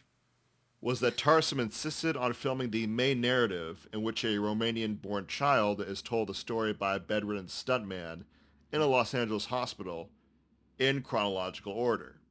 was 0.87 1.01
that 1.01 1.17
Tarsem 1.17 1.59
insisted 1.59 2.15
on 2.15 2.31
filming 2.31 2.69
the 2.71 2.87
main 2.87 3.19
narrative 3.19 3.89
in 3.91 4.03
which 4.03 4.23
a 4.23 4.37
Romanian-born 4.37 5.27
child 5.27 5.81
is 5.81 6.01
told 6.01 6.29
a 6.29 6.33
story 6.33 6.71
by 6.71 6.95
a 6.95 6.99
bedridden 6.99 7.47
stuntman 7.47 8.23
in 8.71 8.79
a 8.79 8.85
Los 8.85 9.13
Angeles 9.13 9.47
hospital 9.47 10.07
in 10.79 11.01
chronological 11.01 11.73
order. 11.73 12.21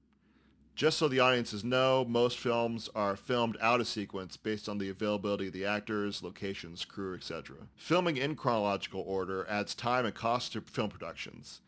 Just 0.75 0.97
so 0.97 1.07
the 1.07 1.21
audiences 1.21 1.65
know, 1.65 2.07
most 2.09 2.39
films 2.39 2.89
are 2.95 3.15
filmed 3.15 3.59
out 3.61 3.83
of 3.83 3.89
sequence 3.89 4.39
based 4.39 4.71
on 4.71 4.79
the 4.79 4.89
availability 4.89 5.49
of 5.49 5.53
the 5.53 5.67
actors, 5.67 6.23
locations, 6.23 6.87
crew, 6.87 7.15
etc. 7.15 7.57
Filming 7.75 8.17
in 8.17 8.37
chronological 8.37 9.05
order 9.07 9.47
adds 9.51 9.75
time 9.75 10.07
and 10.07 10.15
cost 10.15 10.55
to 10.55 10.63
film 10.63 10.89
productions. 10.89 11.61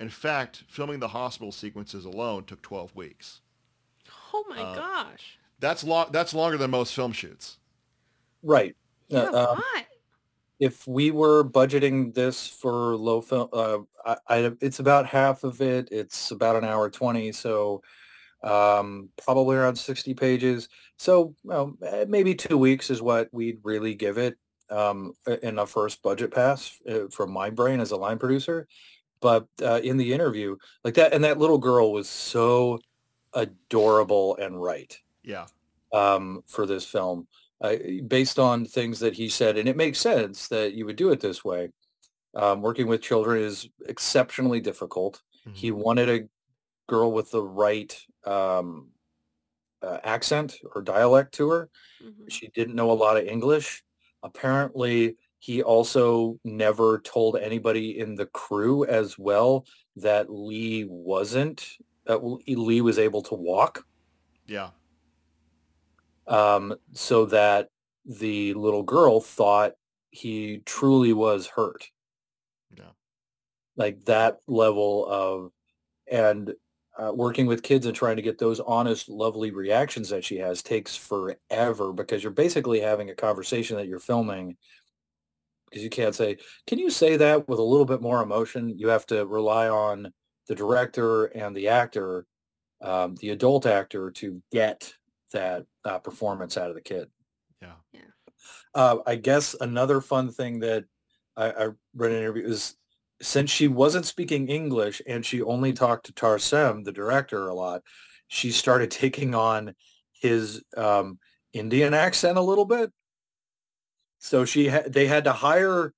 In 0.00 0.08
fact, 0.08 0.64
filming 0.66 0.98
the 0.98 1.06
hospital 1.06 1.52
sequences 1.52 2.04
alone 2.04 2.46
took 2.46 2.62
12 2.62 2.96
weeks. 2.96 3.42
Oh 4.34 4.44
my 4.48 4.60
Uh, 4.60 4.74
gosh. 4.74 5.38
That's 5.62 5.84
long. 5.84 6.08
That's 6.10 6.34
longer 6.34 6.58
than 6.58 6.72
most 6.72 6.92
film 6.92 7.12
shoots. 7.12 7.58
Right. 8.42 8.74
Yeah, 9.08 9.20
uh, 9.20 9.52
um, 9.52 9.62
if 10.58 10.88
we 10.88 11.12
were 11.12 11.44
budgeting 11.44 12.12
this 12.12 12.48
for 12.48 12.96
low 12.96 13.20
film, 13.20 13.48
uh, 13.52 13.78
I, 14.04 14.16
I, 14.28 14.52
it's 14.60 14.80
about 14.80 15.06
half 15.06 15.44
of 15.44 15.62
it. 15.62 15.88
It's 15.92 16.32
about 16.32 16.56
an 16.56 16.64
hour 16.64 16.90
20. 16.90 17.30
So 17.30 17.80
um, 18.42 19.08
probably 19.24 19.56
around 19.56 19.76
60 19.76 20.14
pages. 20.14 20.68
So 20.96 21.36
well, 21.44 21.76
eh, 21.86 22.06
maybe 22.08 22.34
two 22.34 22.58
weeks 22.58 22.90
is 22.90 23.00
what 23.00 23.28
we'd 23.30 23.58
really 23.62 23.94
give 23.94 24.18
it 24.18 24.36
um, 24.68 25.12
in 25.42 25.60
a 25.60 25.66
first 25.66 26.02
budget 26.02 26.32
pass 26.34 26.76
uh, 26.90 27.06
from 27.08 27.30
my 27.30 27.50
brain 27.50 27.78
as 27.78 27.92
a 27.92 27.96
line 27.96 28.18
producer. 28.18 28.66
But 29.20 29.46
uh, 29.62 29.80
in 29.84 29.96
the 29.96 30.12
interview, 30.12 30.56
like 30.82 30.94
that, 30.94 31.12
and 31.12 31.22
that 31.22 31.38
little 31.38 31.58
girl 31.58 31.92
was 31.92 32.08
so 32.08 32.80
adorable 33.32 34.36
and 34.38 34.60
right 34.60 34.98
Yeah. 35.24 35.46
um, 35.92 36.42
for 36.46 36.66
this 36.66 36.84
film 36.86 37.28
uh, 37.60 37.76
based 38.06 38.38
on 38.38 38.64
things 38.64 38.98
that 39.00 39.14
he 39.14 39.28
said. 39.28 39.56
And 39.58 39.68
it 39.68 39.76
makes 39.76 39.98
sense 40.00 40.48
that 40.48 40.72
you 40.74 40.86
would 40.86 40.96
do 40.96 41.10
it 41.12 41.20
this 41.20 41.44
way. 41.44 41.70
Um, 42.34 42.62
working 42.62 42.86
with 42.86 43.02
children 43.02 43.42
is 43.42 43.68
exceptionally 43.86 44.60
difficult. 44.60 45.20
Mhm. 45.46 45.54
He 45.54 45.70
wanted 45.70 46.08
a 46.08 46.28
girl 46.88 47.12
with 47.12 47.30
the 47.30 47.42
right 47.42 47.94
um, 48.24 48.88
uh, 49.82 49.98
accent 50.04 50.58
or 50.74 50.80
dialect 50.82 51.34
to 51.34 51.50
her. 51.50 51.70
Mhm. 52.02 52.30
She 52.30 52.48
didn't 52.48 52.74
know 52.74 52.90
a 52.90 52.94
lot 52.94 53.16
of 53.16 53.26
English. 53.26 53.84
Apparently, 54.22 55.16
he 55.40 55.62
also 55.62 56.38
never 56.44 57.00
told 57.00 57.36
anybody 57.36 57.98
in 57.98 58.14
the 58.14 58.26
crew 58.26 58.84
as 58.86 59.18
well 59.18 59.66
that 59.96 60.32
Lee 60.32 60.84
wasn't, 60.84 61.66
that 62.06 62.22
Lee 62.46 62.80
was 62.80 62.98
able 62.98 63.22
to 63.22 63.34
walk 63.34 63.84
Yeah. 64.46 64.70
Um, 66.26 66.74
so 66.92 67.26
that 67.26 67.68
the 68.04 68.54
little 68.54 68.82
girl 68.82 69.20
thought 69.20 69.72
he 70.10 70.62
truly 70.64 71.12
was 71.12 71.46
hurt. 71.46 71.88
Yeah. 72.76 72.90
Like 73.76 74.04
that 74.04 74.38
level 74.46 75.06
of, 75.08 75.52
and 76.10 76.52
uh, 76.98 77.12
working 77.14 77.46
with 77.46 77.62
kids 77.62 77.86
and 77.86 77.96
trying 77.96 78.16
to 78.16 78.22
get 78.22 78.38
those 78.38 78.60
honest, 78.60 79.08
lovely 79.08 79.50
reactions 79.50 80.10
that 80.10 80.24
she 80.24 80.36
has 80.36 80.62
takes 80.62 80.94
forever 80.94 81.92
because 81.92 82.22
you're 82.22 82.32
basically 82.32 82.80
having 82.80 83.10
a 83.10 83.14
conversation 83.14 83.76
that 83.76 83.86
you're 83.86 83.98
filming 83.98 84.56
because 85.72 85.82
you 85.82 85.90
can't 85.90 86.14
say, 86.14 86.36
can 86.66 86.78
you 86.78 86.90
say 86.90 87.16
that 87.16 87.48
with 87.48 87.58
a 87.58 87.62
little 87.62 87.86
bit 87.86 88.02
more 88.02 88.22
emotion? 88.22 88.78
You 88.78 88.88
have 88.88 89.06
to 89.06 89.26
rely 89.26 89.70
on 89.70 90.12
the 90.46 90.54
director 90.54 91.26
and 91.26 91.56
the 91.56 91.68
actor, 91.68 92.26
um, 92.82 93.14
the 93.16 93.30
adult 93.30 93.64
actor 93.64 94.10
to 94.10 94.42
get 94.52 94.92
that 95.32 95.64
uh, 95.84 95.98
performance 95.98 96.56
out 96.56 96.68
of 96.68 96.74
the 96.74 96.80
kid. 96.80 97.08
Yeah. 97.60 97.74
Yeah. 97.92 98.00
Uh, 98.74 98.98
I 99.06 99.16
guess 99.16 99.54
another 99.60 100.00
fun 100.00 100.30
thing 100.30 100.60
that 100.60 100.84
I, 101.36 101.50
I 101.50 101.68
read 101.94 102.10
in 102.10 102.16
an 102.16 102.22
interview 102.22 102.46
is 102.46 102.74
since 103.20 103.50
she 103.50 103.68
wasn't 103.68 104.06
speaking 104.06 104.48
English 104.48 105.00
and 105.06 105.24
she 105.24 105.42
only 105.42 105.72
talked 105.72 106.06
to 106.06 106.12
Tarsem, 106.12 106.84
the 106.84 106.92
director, 106.92 107.48
a 107.48 107.54
lot, 107.54 107.82
she 108.28 108.50
started 108.50 108.90
taking 108.92 109.34
on 109.34 109.74
his 110.12 110.62
um, 110.76 111.18
Indian 111.52 111.94
accent 111.94 112.38
a 112.38 112.42
little 112.42 112.64
bit. 112.64 112.90
So 114.18 114.44
she 114.44 114.68
ha- 114.68 114.84
they 114.86 115.06
had 115.06 115.24
to 115.24 115.32
hire 115.32 115.92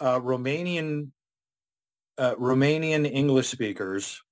uh, 0.00 0.20
Romanian 0.20 1.10
uh, 2.16 2.34
Romanian 2.34 3.08
English 3.10 3.48
speakers 3.48 4.22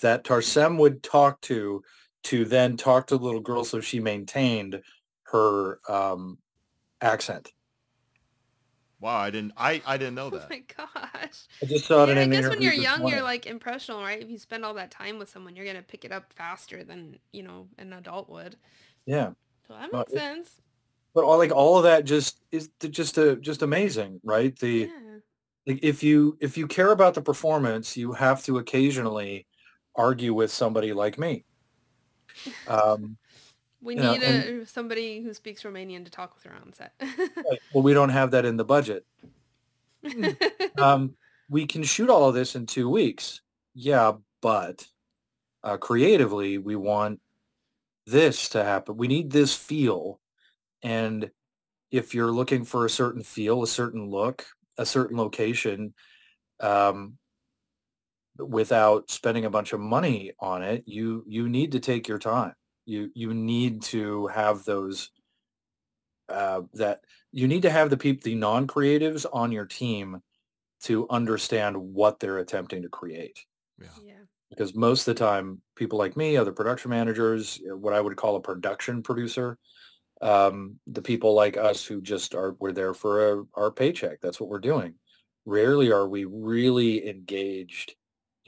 that 0.00 0.24
Tarsem 0.24 0.76
would 0.78 1.02
talk 1.02 1.40
to 1.42 1.82
to 2.24 2.44
then 2.44 2.76
talk 2.76 3.06
to 3.08 3.16
the 3.16 3.24
little 3.24 3.40
girl 3.40 3.64
so 3.64 3.80
she 3.80 4.00
maintained 4.00 4.80
her 5.24 5.78
um, 5.88 6.38
accent. 7.00 7.52
Wow, 9.00 9.18
I 9.18 9.30
didn't 9.30 9.52
I 9.56 9.80
I 9.86 9.96
didn't 9.96 10.16
know 10.16 10.30
that. 10.30 10.36
Oh 10.48 10.48
that. 10.48 10.50
my 10.50 10.62
gosh. 11.20 11.46
I 11.62 11.66
just 11.66 11.86
saw 11.86 12.02
it 12.04 12.08
Yeah, 12.08 12.22
in 12.22 12.32
I 12.32 12.36
guess 12.40 12.48
when 12.50 12.60
you're 12.62 12.72
young, 12.72 12.98
morning. 13.00 13.16
you're 13.16 13.24
like 13.24 13.46
impressionable, 13.46 14.02
right? 14.02 14.20
If 14.20 14.28
you 14.28 14.38
spend 14.38 14.64
all 14.64 14.74
that 14.74 14.90
time 14.90 15.18
with 15.20 15.28
someone, 15.30 15.54
you're 15.54 15.66
gonna 15.66 15.82
pick 15.82 16.04
it 16.04 16.10
up 16.10 16.32
faster 16.32 16.82
than 16.82 17.18
you 17.32 17.44
know 17.44 17.68
an 17.78 17.92
adult 17.92 18.28
would. 18.28 18.56
yeah. 19.06 19.30
So 19.68 19.74
that 19.74 19.92
makes 19.92 20.12
it- 20.12 20.16
sense. 20.18 20.50
but 21.14 21.24
all 21.24 21.38
like 21.38 21.52
all 21.52 21.76
of 21.76 21.84
that 21.84 22.04
just 22.04 22.40
is 22.50 22.70
just 22.90 23.18
a 23.18 23.36
just 23.36 23.62
amazing 23.62 24.18
right 24.24 24.58
the 24.58 24.88
Yeah. 24.90 25.18
like 25.66 25.78
if 25.82 26.02
you 26.02 26.36
if 26.40 26.56
you 26.58 26.66
care 26.66 26.90
about 26.90 27.12
the 27.14 27.20
performance 27.22 27.96
you 27.96 28.12
have 28.12 28.42
to 28.44 28.56
occasionally 28.58 29.46
argue 29.94 30.32
with 30.34 30.50
somebody 30.50 30.92
like 30.94 31.18
me 31.18 31.44
um 32.66 33.16
We 33.80 33.94
you 33.94 34.00
know, 34.00 34.12
need 34.12 34.22
a, 34.22 34.66
somebody 34.66 35.22
who 35.22 35.32
speaks 35.34 35.62
Romanian 35.62 36.04
to 36.04 36.10
talk 36.10 36.34
with 36.34 36.44
her 36.44 36.54
on 36.54 36.72
set. 36.72 36.92
well 37.72 37.82
we 37.82 37.94
don't 37.94 38.08
have 38.10 38.32
that 38.32 38.44
in 38.44 38.56
the 38.56 38.64
budget. 38.64 39.04
Um 40.78 41.16
we 41.50 41.66
can 41.66 41.82
shoot 41.82 42.10
all 42.10 42.28
of 42.28 42.34
this 42.34 42.54
in 42.54 42.66
two 42.66 42.88
weeks. 42.88 43.40
Yeah 43.74 44.12
but 44.40 44.86
uh, 45.64 45.76
creatively 45.76 46.58
we 46.58 46.76
want 46.76 47.20
this 48.06 48.50
to 48.50 48.62
happen. 48.62 48.96
We 48.96 49.08
need 49.08 49.30
this 49.30 49.54
feel. 49.54 50.20
And 50.82 51.30
if 51.90 52.14
you're 52.14 52.30
looking 52.30 52.64
for 52.64 52.84
a 52.86 52.90
certain 52.90 53.22
feel 53.22 53.62
a 53.62 53.66
certain 53.66 54.08
look 54.08 54.46
a 54.76 54.86
certain 54.86 55.16
location 55.16 55.94
um, 56.60 57.17
without 58.38 59.10
spending 59.10 59.44
a 59.44 59.50
bunch 59.50 59.72
of 59.72 59.80
money 59.80 60.32
on 60.40 60.62
it 60.62 60.84
you 60.86 61.24
you 61.26 61.48
need 61.48 61.72
to 61.72 61.80
take 61.80 62.06
your 62.08 62.18
time 62.18 62.54
you 62.86 63.10
you 63.14 63.34
need 63.34 63.82
to 63.82 64.26
have 64.28 64.64
those 64.64 65.10
uh, 66.28 66.62
that 66.74 67.00
you 67.32 67.48
need 67.48 67.62
to 67.62 67.70
have 67.70 67.90
the 67.90 67.96
people 67.96 68.22
the 68.24 68.34
non-creatives 68.34 69.24
on 69.32 69.50
your 69.52 69.64
team 69.64 70.20
to 70.82 71.08
understand 71.10 71.76
what 71.76 72.20
they're 72.20 72.38
attempting 72.38 72.82
to 72.82 72.88
create 72.88 73.44
Yeah. 73.78 73.88
yeah. 74.04 74.14
because 74.50 74.74
most 74.74 75.08
of 75.08 75.14
the 75.14 75.18
time 75.24 75.62
people 75.76 75.98
like 75.98 76.16
me 76.16 76.36
other 76.36 76.52
production 76.52 76.90
managers 76.90 77.60
uh, 77.70 77.76
what 77.76 77.94
i 77.94 78.00
would 78.00 78.16
call 78.16 78.36
a 78.36 78.40
production 78.40 79.02
producer 79.02 79.58
um, 80.20 80.80
the 80.88 81.02
people 81.02 81.34
like 81.34 81.56
us 81.56 81.84
who 81.84 82.00
just 82.02 82.34
are 82.34 82.56
we're 82.58 82.72
there 82.72 82.92
for 82.94 83.40
a, 83.40 83.44
our 83.54 83.70
paycheck 83.70 84.20
that's 84.20 84.40
what 84.40 84.48
we're 84.50 84.58
doing 84.58 84.94
rarely 85.46 85.90
are 85.92 86.08
we 86.08 86.24
really 86.24 87.08
engaged 87.08 87.94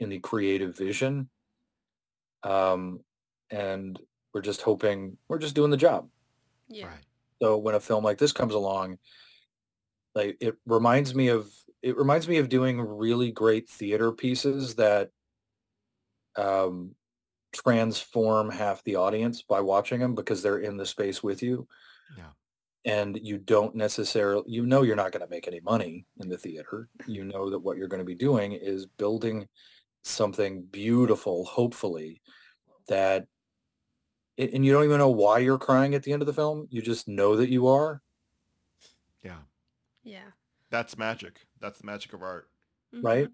in 0.01 0.09
the 0.09 0.19
creative 0.19 0.75
vision 0.77 1.29
um, 2.43 2.99
and 3.49 3.97
we're 4.33 4.41
just 4.41 4.61
hoping 4.61 5.15
we're 5.29 5.37
just 5.39 5.55
doing 5.55 5.71
the 5.71 5.77
job 5.77 6.09
Yeah. 6.67 6.87
Right. 6.87 7.05
so 7.41 7.57
when 7.57 7.75
a 7.75 7.79
film 7.79 8.03
like 8.03 8.17
this 8.17 8.31
comes 8.33 8.53
along, 8.53 8.97
like 10.15 10.37
it 10.41 10.55
reminds 10.65 11.13
me 11.15 11.27
of 11.29 11.49
it 11.81 11.95
reminds 11.97 12.27
me 12.27 12.37
of 12.37 12.49
doing 12.49 12.79
really 12.79 13.31
great 13.31 13.69
theater 13.69 14.11
pieces 14.11 14.75
that 14.75 15.09
um, 16.37 16.95
transform 17.53 18.49
half 18.49 18.83
the 18.83 18.95
audience 18.95 19.41
by 19.41 19.59
watching 19.61 19.99
them 19.99 20.15
because 20.15 20.41
they're 20.41 20.59
in 20.59 20.77
the 20.77 20.85
space 20.85 21.21
with 21.23 21.41
you. 21.43 21.67
Yeah. 22.17 22.31
And 22.85 23.19
you 23.21 23.37
don't 23.37 23.75
necessarily, 23.75 24.43
you 24.47 24.65
know, 24.65 24.81
you're 24.83 24.95
not 24.95 25.11
going 25.11 25.23
to 25.25 25.29
make 25.29 25.47
any 25.47 25.59
money 25.59 26.05
in 26.19 26.29
the 26.29 26.37
theater. 26.37 26.87
You 27.07 27.23
know 27.25 27.49
that 27.49 27.59
what 27.59 27.77
you're 27.77 27.87
going 27.87 27.99
to 28.01 28.05
be 28.05 28.15
doing 28.15 28.53
is 28.53 28.85
building 28.85 29.47
something 30.03 30.63
beautiful, 30.63 31.45
hopefully, 31.45 32.21
that 32.87 33.27
a- 34.37 34.49
and 34.53 34.65
you 34.65 34.71
don't 34.71 34.83
even 34.85 34.97
know 34.97 35.09
why 35.11 35.39
you're 35.39 35.57
crying 35.57 35.93
at 35.95 36.03
the 36.03 36.13
end 36.13 36.21
of 36.21 36.25
the 36.25 36.33
film. 36.33 36.67
You 36.69 36.81
just 36.81 37.07
know 37.07 37.35
that 37.35 37.49
you 37.49 37.67
are. 37.67 38.01
Yeah. 39.23 39.39
Yeah. 40.03 40.31
That's 40.69 40.97
magic. 40.97 41.39
That's 41.59 41.79
the 41.79 41.85
magic 41.85 42.13
of 42.13 42.23
art. 42.23 42.49
right? 42.93 43.27
Mhm. 43.27 43.33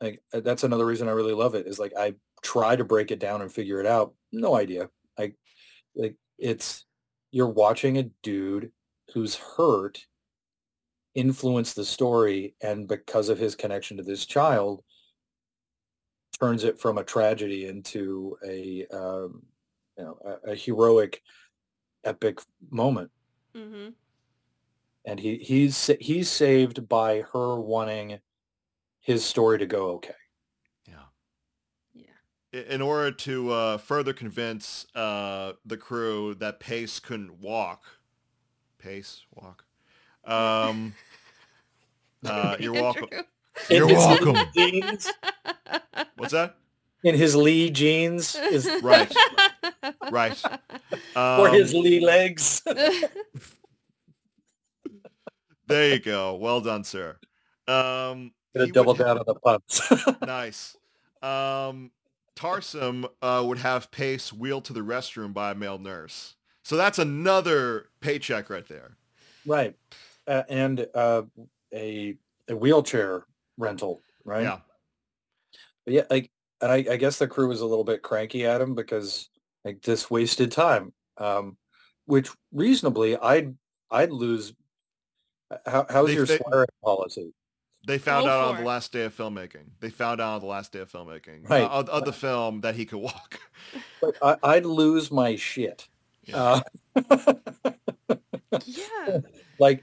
Like 0.00 0.22
uh, 0.32 0.40
that's 0.40 0.64
another 0.64 0.86
reason 0.86 1.08
I 1.08 1.12
really 1.12 1.34
love 1.34 1.54
it 1.54 1.66
is 1.66 1.78
like 1.78 1.92
I 1.96 2.14
try 2.42 2.74
to 2.76 2.84
break 2.84 3.10
it 3.10 3.18
down 3.18 3.42
and 3.42 3.52
figure 3.52 3.80
it 3.80 3.86
out. 3.86 4.14
No 4.32 4.54
idea. 4.54 4.88
I 5.18 5.34
like 5.94 6.16
it's 6.38 6.86
you're 7.30 7.50
watching 7.50 7.98
a 7.98 8.04
dude 8.22 8.72
who's 9.12 9.34
hurt 9.36 10.06
influence 11.14 11.74
the 11.74 11.84
story 11.84 12.54
and 12.62 12.86
because 12.88 13.28
of 13.28 13.38
his 13.38 13.54
connection 13.54 13.96
to 13.98 14.02
this 14.02 14.24
child 14.24 14.82
turns 16.40 16.64
it 16.64 16.80
from 16.80 16.98
a 16.98 17.04
tragedy 17.04 17.66
into 17.66 18.36
a 18.44 18.86
um, 18.92 19.42
you 19.98 20.04
know 20.04 20.18
a, 20.24 20.52
a 20.52 20.54
heroic 20.54 21.22
epic 22.04 22.40
moment 22.70 23.10
Mhm. 23.54 23.94
and 25.04 25.20
he 25.20 25.36
he's 25.36 25.90
he's 26.00 26.30
saved 26.30 26.88
by 26.88 27.22
her 27.32 27.60
wanting 27.60 28.18
his 29.00 29.24
story 29.24 29.58
to 29.58 29.66
go 29.66 29.90
okay 29.92 30.14
Yeah. 30.86 31.04
Yeah. 31.92 32.04
In 32.52 32.80
order 32.80 33.12
to 33.12 33.50
uh, 33.50 33.78
further 33.78 34.12
convince 34.12 34.86
uh, 34.94 35.52
the 35.64 35.76
crew 35.76 36.34
that 36.36 36.58
Pace 36.60 36.98
couldn't 37.00 37.40
walk, 37.40 37.84
Pace 38.78 39.22
walk. 39.34 39.64
Um, 40.24 40.94
uh, 42.24 42.56
you're 42.58 42.72
welcome. 42.72 43.08
You're 43.68 43.86
welcome. 43.86 44.36
jeans, 44.54 45.10
What's 46.16 46.32
that? 46.32 46.56
in 47.02 47.14
his 47.14 47.34
Lee 47.34 47.70
jeans 47.70 48.34
is 48.34 48.68
Right. 48.82 49.14
Right. 50.10 50.42
or 51.16 51.48
his 51.48 51.74
Um, 51.74 51.80
Lee 51.82 52.00
legs. 52.00 52.62
there 55.66 55.88
you 55.94 55.98
go. 56.00 56.34
Well 56.36 56.60
done, 56.60 56.84
sir. 56.84 57.16
Um, 57.68 58.32
Gonna 58.54 58.66
double 58.72 58.94
down 58.94 59.18
on 59.18 59.24
the 59.26 59.34
puns. 59.34 59.82
Nice. 60.26 60.76
Um, 61.22 61.90
Tarsem 62.36 63.04
uh, 63.22 63.44
would 63.46 63.58
have 63.58 63.90
Pace 63.90 64.32
wheeled 64.32 64.64
to 64.66 64.72
the 64.72 64.80
restroom 64.80 65.32
by 65.32 65.52
a 65.52 65.54
male 65.54 65.78
nurse. 65.78 66.34
So 66.64 66.76
that's 66.76 66.98
another 66.98 67.86
paycheck 68.00 68.50
right 68.50 68.66
there. 68.66 68.96
right, 69.46 69.74
uh, 70.26 70.42
and 70.48 70.86
uh, 70.94 71.22
a 71.72 72.16
a 72.48 72.56
wheelchair 72.56 73.24
rental. 73.60 74.02
Right. 74.24 74.42
Yeah. 74.42 74.58
But 75.84 75.94
yeah, 75.94 76.02
like, 76.10 76.30
and 76.60 76.70
I, 76.72 76.84
I 76.90 76.96
guess 76.96 77.18
the 77.18 77.28
crew 77.28 77.48
was 77.48 77.60
a 77.60 77.66
little 77.66 77.84
bit 77.84 78.02
cranky 78.02 78.44
at 78.46 78.60
him 78.60 78.74
because 78.74 79.28
like 79.64 79.82
this 79.82 80.10
wasted 80.10 80.50
time. 80.52 80.92
Um, 81.18 81.56
which 82.06 82.28
reasonably, 82.52 83.16
I'd 83.16 83.54
I'd 83.90 84.10
lose. 84.10 84.52
How, 85.66 85.86
how's 85.88 86.08
They- 86.08 86.14
your 86.14 86.26
they- 86.26 86.38
swearing 86.38 86.68
policy? 86.82 87.32
They 87.86 87.96
found 87.96 88.26
Go 88.26 88.30
out 88.30 88.44
on 88.48 88.56
for 88.56 88.60
the 88.60 88.68
last 88.68 88.92
day 88.92 89.04
of 89.04 89.16
filmmaking. 89.16 89.64
They 89.80 89.88
found 89.88 90.20
out 90.20 90.34
on 90.34 90.40
the 90.40 90.46
last 90.46 90.70
day 90.70 90.80
of 90.80 90.92
filmmaking 90.92 91.48
Right. 91.48 91.62
uh, 91.62 91.68
of, 91.68 91.88
of 91.88 92.04
the 92.04 92.12
film 92.12 92.60
that 92.60 92.74
he 92.74 92.84
could 92.84 92.98
walk. 92.98 93.40
Like, 94.02 94.16
I, 94.20 94.36
I'd 94.42 94.66
lose 94.66 95.10
my 95.10 95.34
shit. 95.36 95.88
Yeah. 96.24 96.60
Uh, 96.96 97.34
yeah. 98.66 99.18
like 99.58 99.82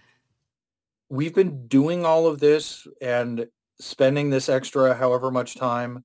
we've 1.10 1.34
been 1.34 1.68
doing 1.68 2.06
all 2.06 2.28
of 2.28 2.40
this 2.40 2.86
and 3.02 3.48
spending 3.80 4.30
this 4.30 4.50
extra 4.50 4.94
however 4.96 5.30
much 5.32 5.56
time 5.56 6.04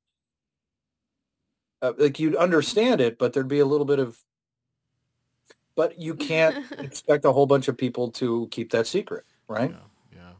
uh, 1.80 1.92
like 1.98 2.18
you'd 2.20 2.36
understand 2.36 3.00
it 3.00 3.18
but 3.18 3.32
there'd 3.32 3.48
be 3.48 3.60
a 3.60 3.66
little 3.66 3.86
bit 3.86 3.98
of 3.98 4.18
but 5.74 5.98
you 5.98 6.14
can't 6.14 6.70
expect 6.78 7.24
a 7.24 7.32
whole 7.32 7.46
bunch 7.46 7.68
of 7.68 7.78
people 7.78 8.10
to 8.12 8.46
keep 8.50 8.70
that 8.72 8.86
secret, 8.86 9.24
right? 9.48 9.70
Yeah, 10.12 10.32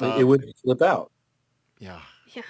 yeah, 0.00 0.08
it 0.16 0.20
Um, 0.22 0.26
would 0.28 0.56
slip 0.56 0.80
out. 0.80 1.12
yeah. 1.78 2.00
Yeah. 2.28 2.42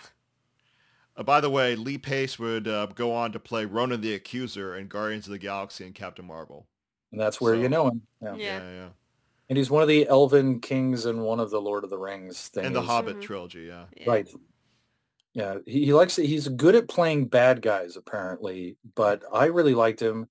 Uh, 1.17 1.25
by 1.25 1.41
the 1.41 1.51
way, 1.51 1.75
Lee 1.75 1.99
Pace 1.99 2.39
would 2.39 2.69
uh, 2.69 2.87
go 2.95 3.13
on 3.13 3.33
to 3.33 3.41
play 3.41 3.65
Ronan 3.65 4.01
the 4.01 4.15
Accuser 4.15 4.77
in 4.77 4.87
Guardians 4.87 5.27
of 5.27 5.33
the 5.33 5.39
Galaxy 5.39 5.85
and 5.85 5.93
Captain 5.97 6.25
Marvel. 6.25 6.69
And 7.11 7.21
that's 7.21 7.41
where 7.41 7.57
so- 7.57 7.61
you 7.61 7.69
know 7.69 7.89
him. 7.89 8.03
Yeah. 8.23 8.35
Yeah. 8.37 8.59
yeah, 8.63 8.71
yeah. 8.73 8.89
And 9.53 9.59
he's 9.59 9.71
one 9.71 9.83
of 9.83 9.89
the 9.89 10.09
Elven 10.09 10.61
Kings 10.61 11.05
and 11.05 11.21
one 11.21 11.39
of 11.39 11.51
the 11.51 11.61
Lord 11.61 11.85
of 11.85 11.91
the 11.91 11.99
Rings 11.99 12.49
things. 12.49 12.69
And 12.69 12.75
the 12.75 12.81
Hobbit 12.81 13.19
Mhm. 13.19 13.21
trilogy, 13.21 13.65
yeah. 13.65 13.85
yeah. 13.95 14.09
Right. 14.11 14.35
Yeah, 15.35 15.59
he, 15.67 15.85
he 15.85 15.93
likes 15.93 16.17
he's 16.17 16.49
good 16.49 16.75
at 16.75 16.89
playing 16.89 17.27
bad 17.27 17.61
guys 17.61 17.99
apparently, 17.99 18.79
but 18.95 19.23
I 19.31 19.45
really 19.47 19.75
liked 19.75 20.01
him 20.01 20.27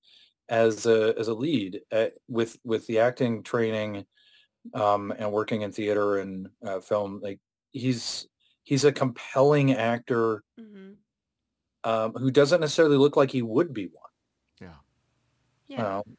as 0.48 0.86
a 0.86 1.16
as 1.16 1.28
a 1.28 1.34
lead 1.34 1.82
at, 1.92 2.14
with 2.26 2.58
with 2.64 2.84
the 2.88 2.98
acting 2.98 3.44
training 3.44 4.06
um, 4.74 5.12
and 5.16 5.30
working 5.30 5.62
in 5.62 5.70
theater 5.70 6.18
and 6.18 6.48
uh, 6.66 6.80
film. 6.80 7.20
Like 7.22 7.38
he's 7.70 8.26
he's 8.64 8.82
a 8.82 8.90
compelling 8.90 9.72
actor 9.74 10.42
hmm 10.58 10.94
um, 11.84 12.12
who 12.14 12.32
doesn't 12.32 12.60
necessarily 12.60 12.96
look 12.96 13.16
like 13.16 13.30
he 13.30 13.42
would 13.42 13.72
be 13.72 13.86
one. 13.86 14.10
Yeah. 14.60 14.74
Yeah. 15.68 15.98
Um, 15.98 16.16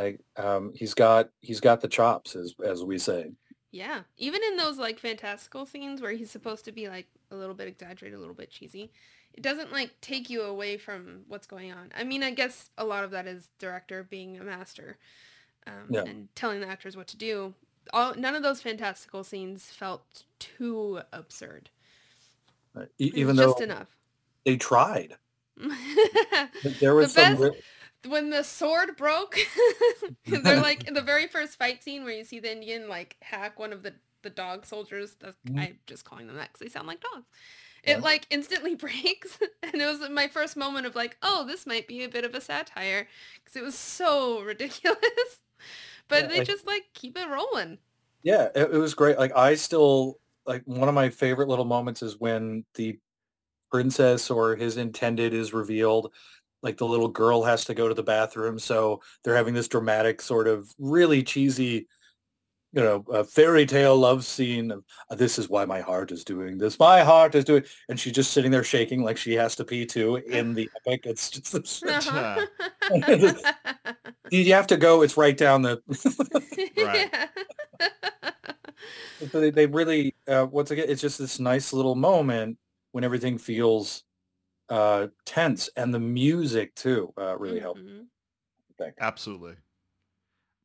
like 0.00 0.20
um, 0.36 0.72
he's 0.74 0.94
got 0.94 1.28
he's 1.40 1.60
got 1.60 1.80
the 1.80 1.88
chops 1.88 2.34
as 2.36 2.54
as 2.64 2.82
we 2.84 2.98
say. 2.98 3.32
Yeah. 3.72 4.00
Even 4.16 4.40
in 4.48 4.56
those 4.56 4.78
like 4.78 4.98
fantastical 4.98 5.64
scenes 5.66 6.00
where 6.00 6.12
he's 6.12 6.30
supposed 6.30 6.64
to 6.64 6.72
be 6.72 6.88
like 6.88 7.06
a 7.30 7.36
little 7.36 7.54
bit 7.54 7.68
exaggerated, 7.68 8.16
a 8.16 8.20
little 8.20 8.34
bit 8.34 8.50
cheesy, 8.50 8.90
it 9.34 9.42
doesn't 9.42 9.72
like 9.72 9.92
take 10.00 10.28
you 10.30 10.42
away 10.42 10.76
from 10.76 11.20
what's 11.28 11.46
going 11.46 11.70
on. 11.72 11.92
I 11.96 12.02
mean, 12.04 12.22
I 12.22 12.30
guess 12.32 12.70
a 12.78 12.84
lot 12.84 13.04
of 13.04 13.10
that 13.12 13.26
is 13.26 13.48
director 13.58 14.02
being 14.02 14.38
a 14.38 14.42
master 14.42 14.96
um, 15.66 15.86
Yeah. 15.90 16.02
and 16.02 16.28
telling 16.34 16.60
the 16.60 16.66
actors 16.68 16.96
what 16.96 17.06
to 17.08 17.16
do. 17.16 17.54
All 17.92 18.14
none 18.14 18.34
of 18.34 18.42
those 18.42 18.60
fantastical 18.62 19.22
scenes 19.22 19.66
felt 19.66 20.24
too 20.38 21.00
absurd. 21.12 21.70
Uh, 22.76 22.86
e- 22.98 23.12
even 23.14 23.36
though 23.36 23.48
just 23.50 23.60
enough. 23.60 23.88
they 24.44 24.56
tried, 24.56 25.16
there 26.80 26.94
was 26.94 27.14
The 27.14 27.20
some. 27.20 27.32
best- 27.36 27.42
re- 27.54 27.62
when 28.08 28.30
the 28.30 28.42
sword 28.42 28.96
broke, 28.96 29.36
they're 30.26 30.60
like 30.60 30.86
in 30.88 30.94
the 30.94 31.02
very 31.02 31.26
first 31.26 31.58
fight 31.58 31.82
scene 31.82 32.04
where 32.04 32.14
you 32.14 32.24
see 32.24 32.40
the 32.40 32.50
Indian 32.52 32.88
like 32.88 33.16
hack 33.22 33.58
one 33.58 33.72
of 33.72 33.82
the 33.82 33.94
the 34.22 34.30
dog 34.30 34.66
soldiers. 34.66 35.16
Mhm. 35.46 35.58
I'm 35.58 35.78
just 35.86 36.04
calling 36.04 36.26
them 36.26 36.36
that 36.36 36.52
because 36.52 36.60
they 36.60 36.68
sound 36.72 36.86
like 36.86 37.00
dogs. 37.00 37.26
Yeah. 37.84 37.96
It 37.96 38.02
like 38.02 38.26
instantly 38.30 38.74
breaks, 38.86 39.38
and 39.62 39.80
it 39.80 39.86
was 39.86 40.08
my 40.10 40.28
first 40.28 40.56
moment 40.56 40.86
of 40.86 40.94
like, 40.94 41.16
oh, 41.22 41.46
this 41.46 41.66
might 41.66 41.86
be 41.88 42.04
a 42.04 42.08
bit 42.08 42.24
of 42.24 42.34
a 42.34 42.40
satire 42.40 43.08
because 43.42 43.56
it 43.56 43.62
was 43.64 43.74
so 43.74 44.40
ridiculous. 44.42 44.98
but 46.08 46.22
Yeah, 46.24 46.26
they 46.28 46.38
like- 46.38 46.46
just 46.46 46.66
like 46.66 46.84
keep 46.94 47.16
it 47.16 47.28
rolling. 47.28 47.78
Yeah, 48.22 48.48
it, 48.54 48.74
it 48.74 48.78
was 48.78 48.92
great. 48.94 49.18
Like 49.18 49.34
I 49.34 49.54
still 49.54 50.18
like 50.46 50.62
one 50.66 50.88
of 50.88 50.94
my 50.94 51.08
favorite 51.08 51.48
little 51.48 51.64
moments 51.64 52.02
is 52.02 52.18
when 52.20 52.64
the 52.74 52.98
princess 53.70 54.30
or 54.30 54.56
his 54.56 54.76
intended 54.76 55.32
is 55.32 55.52
revealed. 55.54 56.12
Like 56.62 56.76
the 56.76 56.86
little 56.86 57.08
girl 57.08 57.42
has 57.42 57.64
to 57.66 57.74
go 57.74 57.88
to 57.88 57.94
the 57.94 58.02
bathroom, 58.02 58.58
so 58.58 59.00
they're 59.24 59.36
having 59.36 59.54
this 59.54 59.68
dramatic 59.68 60.20
sort 60.20 60.46
of 60.46 60.70
really 60.78 61.22
cheesy, 61.22 61.86
you 62.72 62.82
know, 62.82 63.04
uh, 63.12 63.24
fairy 63.24 63.64
tale 63.66 63.96
love 63.96 64.24
scene 64.24 64.70
of 64.70 64.84
"Uh, 65.10 65.14
this 65.14 65.38
is 65.38 65.48
why 65.48 65.64
my 65.64 65.80
heart 65.80 66.12
is 66.12 66.22
doing 66.24 66.58
this. 66.58 66.78
My 66.78 67.00
heart 67.02 67.34
is 67.34 67.44
doing, 67.44 67.64
and 67.88 67.98
she's 67.98 68.12
just 68.12 68.32
sitting 68.32 68.50
there 68.50 68.62
shaking 68.64 69.02
like 69.02 69.16
she 69.16 69.32
has 69.34 69.56
to 69.56 69.64
pee 69.64 69.86
too 69.86 70.16
in 70.16 70.54
the 70.54 70.68
epic. 70.86 71.02
It's 71.06 71.30
just 71.30 71.52
this, 71.52 71.82
Uh-huh. 71.82 72.46
you 74.30 74.52
have 74.52 74.66
to 74.68 74.76
go. 74.76 75.02
It's 75.02 75.16
right 75.16 75.36
down 75.36 75.62
the. 75.62 75.80
Right. 76.76 77.10
Yeah. 77.12 77.26
So 79.32 79.40
they, 79.40 79.50
they 79.50 79.66
really 79.66 80.14
uh, 80.26 80.46
once 80.50 80.70
again 80.70 80.86
it's 80.88 81.00
just 81.02 81.18
this 81.18 81.38
nice 81.38 81.72
little 81.74 81.94
moment 81.94 82.56
when 82.92 83.04
everything 83.04 83.36
feels 83.38 84.02
uh, 84.70 85.08
tense 85.26 85.68
and 85.76 85.92
the 85.94 86.00
music 86.00 86.74
too 86.76 87.12
uh, 87.18 87.36
really 87.38 87.60
helped. 87.60 87.82
Mhm. 87.82 88.08
I 88.70 88.84
think. 88.84 88.96
Absolutely. 88.98 89.56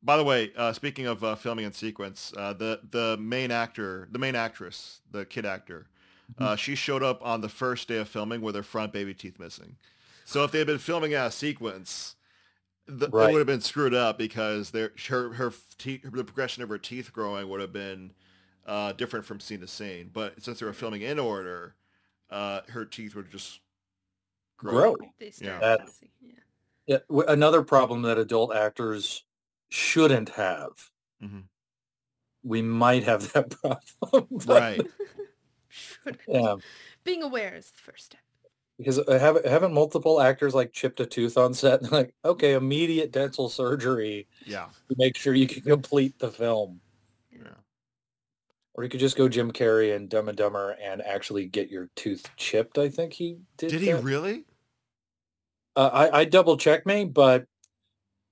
By 0.02 0.16
the 0.16 0.24
way, 0.24 0.52
uh, 0.54 0.72
speaking 0.72 1.06
of 1.06 1.24
uh, 1.24 1.34
filming 1.34 1.64
in 1.64 1.72
sequence, 1.72 2.32
uh, 2.36 2.52
the 2.52 2.80
the 2.90 3.16
main 3.18 3.50
actor, 3.50 4.08
the 4.10 4.18
main 4.18 4.34
actress, 4.34 5.00
the 5.10 5.24
kid 5.26 5.44
actor, 5.46 5.88
uh, 6.38 6.54
Mm-hmm. 6.54 6.56
she 6.56 6.74
showed 6.74 7.02
up 7.02 7.24
on 7.24 7.40
the 7.40 7.48
first 7.48 7.88
day 7.88 7.96
of 7.98 8.08
filming 8.08 8.40
with 8.40 8.54
her 8.54 8.62
front 8.62 8.92
baby 8.92 9.14
teeth 9.14 9.38
missing. 9.38 9.76
So 10.24 10.44
if 10.44 10.52
they 10.52 10.58
had 10.58 10.66
been 10.66 10.78
filming 10.78 11.14
out 11.14 11.28
of 11.28 11.34
sequence, 11.34 12.16
the, 12.86 13.10
Right. 13.10 13.14
it 13.18 13.30
would 13.30 13.38
have 13.38 13.46
been 13.48 13.60
screwed 13.62 13.94
up 13.94 14.18
because 14.18 14.72
their 14.72 14.92
her 15.08 15.34
her 15.34 15.52
teeth, 15.78 16.02
the 16.04 16.24
progression 16.24 16.62
of 16.62 16.70
her 16.70 16.78
teeth 16.78 17.12
growing 17.12 17.48
would 17.48 17.60
have 17.60 17.72
been 17.72 18.14
uh, 18.66 18.92
different 18.94 19.26
from 19.26 19.40
scene 19.40 19.60
to 19.60 19.68
scene. 19.68 20.10
But 20.12 20.42
since 20.42 20.60
they 20.60 20.66
were 20.66 20.74
filming 20.74 21.02
in 21.02 21.18
order, 21.18 21.76
uh, 22.30 22.62
her 22.70 22.84
teeth 22.86 23.14
would 23.16 23.30
just 23.30 23.60
grow. 24.56 24.94
Grow. 24.94 24.96
They 25.18 25.32
Yeah. 25.38 25.58
That- 25.60 25.80
messy, 25.80 26.10
yeah. 26.20 26.98
Yeah, 27.08 27.22
another 27.28 27.62
problem 27.62 28.02
that 28.02 28.16
adult 28.18 28.54
actors 28.54 29.24
shouldn't 29.68 30.28
have. 30.30 30.70
Mhm. 31.22 31.44
We 32.44 32.62
might 32.62 33.02
have 33.04 33.20
that 33.32 33.50
problem. 33.60 34.28
Right. 34.46 34.80
Should- 35.68 36.18
Yeah, 36.28 36.56
Being 37.04 37.22
aware 37.22 37.54
is 37.56 37.70
the 37.72 37.78
first 37.78 38.06
step. 38.06 38.20
because 38.78 38.98
uh, 39.00 39.18
have, 39.18 39.44
haven't 39.44 39.72
multiple 39.74 40.20
actors 40.20 40.54
like 40.54 40.72
chipped 40.72 41.00
a 41.00 41.06
tooth 41.06 41.36
on 41.36 41.54
set? 41.54 41.82
and 41.82 41.90
like, 41.92 42.14
okay, 42.24 42.52
immediate 42.54 43.10
dental 43.10 43.48
surgery 43.48 44.28
Yeah. 44.44 44.66
to 44.88 44.94
make 44.96 45.16
sure 45.16 45.34
you 45.34 45.48
can 45.48 45.62
complete 45.62 46.18
the 46.18 46.30
film. 46.30 46.80
Yeah. 48.76 48.80
Or 48.80 48.84
you 48.84 48.90
could 48.90 49.00
just 49.00 49.16
go 49.16 49.28
Jim 49.28 49.52
Carrey 49.52 49.94
and 49.96 50.08
Dumb 50.08 50.28
and 50.28 50.36
Dumber 50.36 50.76
and 50.82 51.00
actually 51.02 51.46
get 51.46 51.70
your 51.70 51.88
tooth 51.96 52.28
chipped. 52.36 52.78
I 52.78 52.88
think 52.88 53.12
he 53.12 53.38
did. 53.56 53.70
Did 53.70 53.80
he 53.80 53.92
really? 53.94 54.44
Uh, 55.74 55.90
I, 55.92 56.20
I 56.20 56.24
double 56.24 56.56
check 56.56 56.86
me, 56.86 57.04
but 57.04 57.46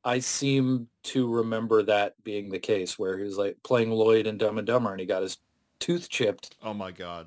I 0.04 0.18
seem 0.18 0.88
to 1.04 1.30
remember 1.32 1.82
that 1.84 2.14
being 2.24 2.48
the 2.50 2.58
case 2.58 2.98
where 2.98 3.16
he 3.18 3.24
was 3.24 3.36
like 3.38 3.56
playing 3.62 3.90
Lloyd 3.90 4.26
in 4.26 4.38
Dumb 4.38 4.58
and 4.58 4.66
Dumber 4.66 4.90
and 4.92 5.00
he 5.00 5.06
got 5.06 5.22
his 5.22 5.38
tooth 5.80 6.08
chipped 6.08 6.56
Oh 6.62 6.72
my 6.74 6.90
God. 6.90 7.26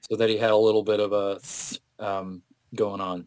so 0.00 0.16
that 0.16 0.28
he 0.28 0.36
had 0.36 0.50
a 0.50 0.56
little 0.56 0.82
bit 0.82 1.00
of 1.00 1.12
a 1.12 1.40
um, 2.04 2.42
going 2.74 3.00
on. 3.00 3.26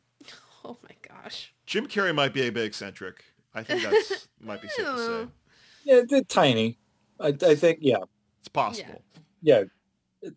Oh 0.65 0.77
my 0.83 0.95
gosh. 1.07 1.53
Jim 1.65 1.87
Carrey 1.87 2.13
might 2.13 2.33
be 2.33 2.47
a 2.47 2.51
bit 2.51 2.65
eccentric. 2.65 3.23
I 3.55 3.63
think 3.63 3.83
that's 3.83 4.27
might 4.39 4.61
be 4.61 4.67
safe 4.67 4.85
to 4.85 4.97
say. 5.05 5.27
Yeah, 5.83 6.01
they're 6.07 6.21
tiny. 6.23 6.77
I, 7.17 7.27
I 7.29 7.55
think, 7.55 7.79
yeah, 7.81 8.03
It's 8.39 8.49
possible. 8.49 9.01
Yeah. 9.41 9.63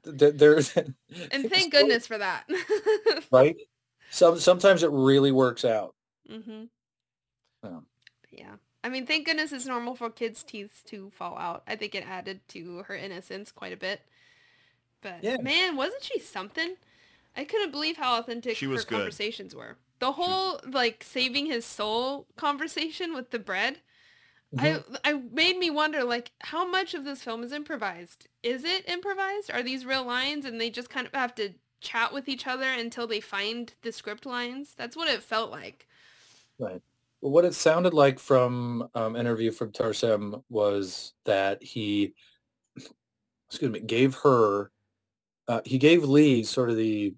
There's 0.04 0.76
And 1.32 1.50
thank 1.50 1.72
goodness 1.72 2.06
for 2.06 2.18
that. 2.18 2.44
right. 3.32 3.56
Some 4.10 4.38
sometimes 4.38 4.82
it 4.82 4.90
really 4.90 5.32
works 5.32 5.64
out. 5.64 5.94
hmm 6.28 6.64
Yeah. 7.64 7.80
Yeah. 8.30 8.54
I 8.82 8.88
mean, 8.88 9.06
thank 9.06 9.26
goodness 9.26 9.52
it's 9.52 9.66
normal 9.66 9.94
for 9.94 10.08
kids' 10.10 10.42
teeth 10.42 10.82
to 10.86 11.10
fall 11.10 11.36
out. 11.36 11.62
I 11.66 11.76
think 11.76 11.94
it 11.94 12.06
added 12.08 12.40
to 12.48 12.78
her 12.84 12.94
innocence 12.94 13.52
quite 13.52 13.72
a 13.72 13.76
bit. 13.76 14.00
But 15.02 15.22
Yeah. 15.22 15.36
man, 15.40 15.76
wasn't 15.76 16.02
she 16.04 16.18
something? 16.18 16.76
I 17.36 17.44
couldn't 17.44 17.70
believe 17.70 17.96
how 17.96 18.18
authentic 18.18 18.56
She 18.56 18.66
her 18.66 18.72
was 18.72 18.84
good. 18.84 18.96
conversations 18.96 19.54
were. 19.54 19.76
The 19.98 20.12
whole 20.12 20.60
like 20.66 21.04
saving 21.04 21.46
his 21.46 21.64
soul 21.64 22.26
conversation 22.36 23.14
with 23.14 23.30
the 23.30 23.38
bread. 23.38 23.80
Mm-hmm. 24.54 24.94
I 25.04 25.10
I 25.10 25.22
made 25.32 25.58
me 25.58 25.70
wonder 25.70 26.02
like 26.02 26.32
how 26.40 26.66
much 26.68 26.94
of 26.94 27.04
this 27.04 27.22
film 27.22 27.44
is 27.44 27.52
improvised. 27.52 28.26
Is 28.42 28.64
it 28.64 28.88
improvised? 28.88 29.50
Are 29.50 29.62
these 29.62 29.86
real 29.86 30.04
lines 30.04 30.44
and 30.44 30.60
they 30.60 30.70
just 30.70 30.90
kind 30.90 31.06
of 31.06 31.14
have 31.14 31.34
to 31.36 31.50
chat 31.80 32.12
with 32.12 32.28
each 32.28 32.46
other 32.46 32.64
until 32.64 33.06
they 33.06 33.20
find 33.20 33.72
the 33.82 33.92
script 33.92 34.26
lines? 34.26 34.74
That's 34.76 34.96
what 34.96 35.08
it 35.08 35.22
felt 35.22 35.50
like. 35.50 35.86
Right. 36.58 36.82
Well, 37.20 37.32
what 37.32 37.44
it 37.44 37.54
sounded 37.54 37.94
like 37.94 38.18
from 38.18 38.88
um, 38.94 39.14
interview 39.14 39.50
from 39.52 39.72
Tarsem 39.72 40.42
was 40.48 41.12
that 41.26 41.62
he, 41.62 42.14
excuse 43.48 43.70
me, 43.70 43.80
gave 43.80 44.14
her, 44.16 44.70
uh, 45.46 45.60
he 45.64 45.78
gave 45.78 46.04
Lee 46.04 46.42
sort 46.44 46.70
of 46.70 46.76
the, 46.76 47.14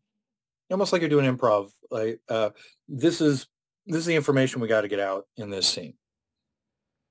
almost 0.71 0.93
like 0.93 1.03
you're 1.03 1.09
doing 1.09 1.35
improv. 1.35 1.71
Like 1.91 2.21
uh, 2.29 2.51
this 2.89 3.21
is 3.21 3.47
this 3.87 3.99
is 3.99 4.07
the 4.07 4.17
information 4.17 4.61
we 4.61 4.69
got 4.69 4.83
to 4.83 4.89
get 4.89 5.01
out 5.01 5.27
in 5.37 5.51
this 5.51 5.69
scene. 5.69 5.95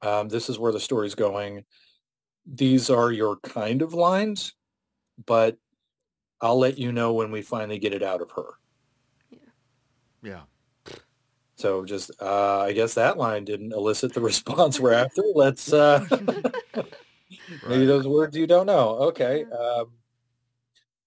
Um, 0.02 0.30
this 0.30 0.50
is 0.50 0.58
where 0.58 0.72
the 0.72 0.80
story's 0.80 1.16
going. 1.16 1.64
These 2.46 2.90
are 2.90 3.12
your 3.12 3.38
kind 3.38 3.82
of 3.82 3.94
lines, 3.94 4.54
but 5.26 5.58
I'll 6.42 6.58
let 6.58 6.78
you 6.78 6.92
know 6.92 7.14
when 7.14 7.32
we 7.32 7.42
finally 7.42 7.78
get 7.78 7.94
it 7.94 8.02
out 8.02 8.22
of 8.22 8.32
her. 8.32 8.46
Yeah. 9.30 9.40
Yeah. 10.24 10.42
So 11.56 11.86
just, 11.86 12.10
uh, 12.20 12.62
I 12.62 12.72
guess 12.72 12.96
that 12.96 13.18
line 13.18 13.46
didn't 13.46 13.74
elicit 13.74 14.14
the 14.14 14.22
response 14.22 14.80
we're 14.80 14.94
after. 14.94 15.22
Let's, 15.36 15.72
uh, 15.72 16.04
maybe 17.68 17.86
those 17.86 18.08
words 18.08 18.36
you 18.36 18.48
don't 18.48 18.66
know. 18.66 18.96
Okay. 19.10 19.46
Um, 19.46 19.92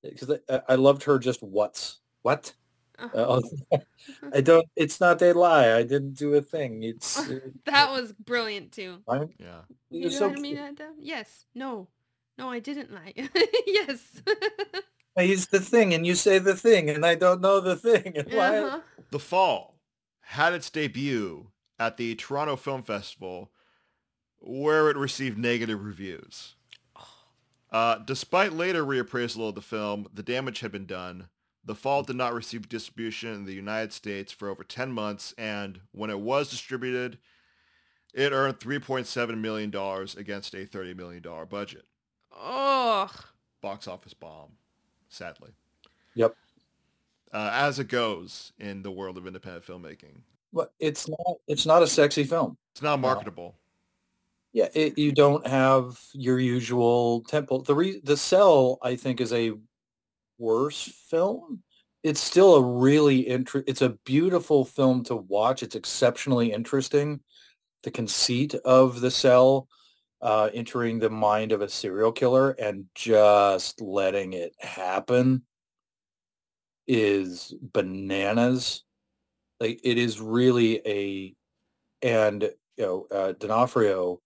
because 0.02 0.38
I, 0.48 0.60
I 0.68 0.74
loved 0.76 1.02
her 1.04 1.18
just 1.18 1.42
what's, 1.42 1.98
what? 2.22 2.54
Uh-huh. 2.98 3.40
Uh, 3.72 3.78
I 4.34 4.40
don't. 4.40 4.66
It's 4.76 5.00
not 5.00 5.20
a 5.22 5.32
lie. 5.32 5.72
I 5.76 5.82
didn't 5.82 6.14
do 6.14 6.34
a 6.34 6.40
thing. 6.40 6.82
It's 6.82 7.18
uh, 7.30 7.40
that 7.66 7.90
was 7.90 8.12
brilliant 8.12 8.72
too. 8.72 8.98
fine. 9.06 9.30
Yeah. 9.38 9.62
You're 9.90 10.04
You 10.04 10.10
so 10.10 10.26
wanted 10.28 10.40
me 10.42 10.54
cute. 10.54 10.76
to- 10.78 10.92
Yes. 11.00 11.46
No. 11.54 11.88
No, 12.38 12.50
I 12.50 12.58
didn't 12.58 12.92
lie. 12.92 13.12
yes. 13.66 14.22
He's 15.16 15.46
the 15.46 15.60
thing, 15.60 15.94
and 15.94 16.04
you 16.04 16.16
say 16.16 16.38
the 16.40 16.56
thing, 16.56 16.90
and 16.90 17.06
I 17.06 17.14
don't 17.14 17.40
know 17.40 17.60
the 17.60 17.76
thing. 17.76 18.14
And? 18.16 18.34
Uh-huh. 18.34 18.80
The 19.10 19.20
Fall 19.20 19.76
had 20.20 20.52
its 20.52 20.68
debut 20.70 21.48
at 21.78 21.96
the 21.96 22.14
Toronto 22.16 22.56
Film 22.56 22.82
Festival 22.82 23.50
where 24.40 24.90
it 24.90 24.96
received 24.96 25.38
negative 25.38 25.84
reviews. 25.84 26.56
Uh, 27.70 27.96
despite 27.98 28.52
later 28.52 28.84
reappraisal 28.84 29.48
of 29.48 29.54
the 29.54 29.62
film, 29.62 30.06
the 30.12 30.22
damage 30.22 30.60
had 30.60 30.70
been 30.72 30.86
done. 30.86 31.28
The 31.66 31.74
Fall 31.74 32.02
did 32.02 32.16
not 32.16 32.34
receive 32.34 32.68
distribution 32.68 33.32
in 33.32 33.44
the 33.46 33.54
United 33.54 33.92
States 33.92 34.32
for 34.32 34.48
over 34.48 34.62
10 34.64 34.92
months, 34.92 35.34
and 35.38 35.80
when 35.92 36.10
it 36.10 36.20
was 36.20 36.50
distributed, 36.50 37.18
it 38.12 38.32
earned 38.32 38.60
$3.7 38.60 39.38
million 39.38 39.70
against 40.18 40.54
a 40.54 40.66
$30 40.66 40.96
million 40.96 41.22
budget. 41.48 41.84
Oh. 42.32 43.10
Box 43.62 43.88
office 43.88 44.14
bomb, 44.14 44.50
sadly. 45.08 45.50
Yep. 46.14 46.36
Uh, 47.32 47.50
as 47.52 47.78
it 47.78 47.88
goes 47.88 48.52
in 48.58 48.82
the 48.82 48.90
world 48.90 49.16
of 49.16 49.26
independent 49.26 49.66
filmmaking. 49.66 50.20
But 50.52 50.72
it's 50.78 51.08
not. 51.08 51.36
It's 51.48 51.66
not 51.66 51.82
a 51.82 51.86
sexy 51.86 52.22
film. 52.22 52.56
It's 52.72 52.82
not 52.82 53.00
marketable. 53.00 53.56
Yeah, 54.52 54.68
it, 54.72 54.96
you 54.96 55.10
don't 55.10 55.44
have 55.44 56.00
your 56.12 56.38
usual 56.38 57.22
temple. 57.22 57.62
The 57.62 57.74
re, 57.74 58.00
the 58.04 58.16
cell, 58.16 58.78
I 58.82 58.94
think, 58.94 59.20
is 59.20 59.32
a 59.32 59.52
worse 60.38 60.92
film. 61.08 61.62
It's 62.02 62.20
still 62.20 62.56
a 62.56 62.62
really 62.62 63.28
inter- 63.28 63.64
It's 63.66 63.82
a 63.82 63.96
beautiful 64.04 64.64
film 64.64 65.04
to 65.04 65.16
watch. 65.16 65.62
It's 65.62 65.76
exceptionally 65.76 66.52
interesting. 66.52 67.20
The 67.82 67.90
conceit 67.90 68.54
of 68.54 69.00
the 69.00 69.10
cell 69.10 69.68
uh, 70.20 70.50
entering 70.54 70.98
the 70.98 71.10
mind 71.10 71.52
of 71.52 71.60
a 71.60 71.68
serial 71.68 72.12
killer 72.12 72.50
and 72.52 72.86
just 72.94 73.80
letting 73.80 74.32
it 74.32 74.54
happen 74.58 75.42
is 76.86 77.54
bananas. 77.60 78.84
Like 79.60 79.80
it 79.84 79.98
is 79.98 80.20
really 80.20 80.80
a, 80.86 81.34
and 82.02 82.42
you 82.76 82.84
know, 82.84 83.06
uh, 83.10 83.32
D'Onofrio 83.32 84.20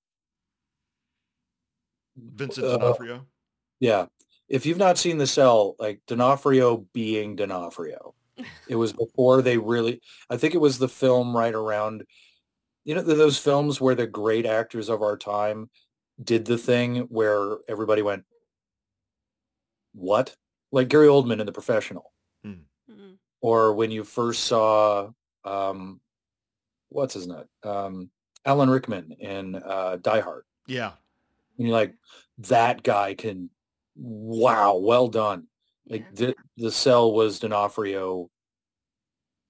Vincent 2.16 2.66
Uh, 2.66 2.78
D'Onofrio. 2.78 3.26
Yeah. 3.80 4.06
If 4.48 4.64
you've 4.64 4.78
not 4.78 4.98
seen 4.98 5.18
The 5.18 5.26
Cell, 5.26 5.76
like 5.78 6.00
D'Onofrio 6.06 6.86
being 6.92 7.36
D'Onofrio, 7.36 8.14
it 8.68 8.76
was 8.76 8.92
before 9.04 9.42
they 9.42 9.58
really, 9.58 10.00
I 10.30 10.36
think 10.36 10.54
it 10.54 10.60
was 10.60 10.78
the 10.78 10.88
film 10.88 11.36
right 11.36 11.54
around, 11.54 12.04
you 12.84 12.94
know, 12.94 13.02
those 13.02 13.38
films 13.38 13.80
where 13.80 13.94
the 13.94 14.06
great 14.06 14.46
actors 14.46 14.88
of 14.88 15.02
our 15.02 15.16
time 15.16 15.68
did 16.22 16.44
the 16.44 16.58
thing 16.58 17.00
where 17.10 17.58
everybody 17.68 18.02
went, 18.02 18.24
what? 19.94 20.34
Like 20.72 20.88
Gary 20.88 21.08
Oldman 21.08 21.40
in 21.40 21.46
The 21.46 21.52
Professional. 21.52 22.12
Mm. 22.44 22.62
Or 23.40 23.74
when 23.74 23.90
you 23.90 24.04
first 24.04 24.44
saw, 24.44 25.10
um, 25.44 26.00
what's 26.88 27.14
his 27.14 27.26
name? 27.26 27.44
Um, 27.62 28.10
Alan 28.44 28.70
Rickman 28.70 29.12
in 29.12 29.56
uh, 29.56 29.98
Die 30.00 30.20
Hard. 30.20 30.44
Yeah. 30.66 30.92
And 31.56 31.66
you're 31.66 31.76
like, 31.76 31.94
that 32.38 32.82
guy 32.82 33.14
can, 33.14 33.50
wow, 33.98 34.76
well 34.76 35.08
done. 35.08 35.46
Like 35.88 36.06
Yeah. 36.14 36.26
the, 36.28 36.36
the 36.56 36.70
cell 36.70 37.12
was 37.12 37.38
D'Onofrio 37.38 38.30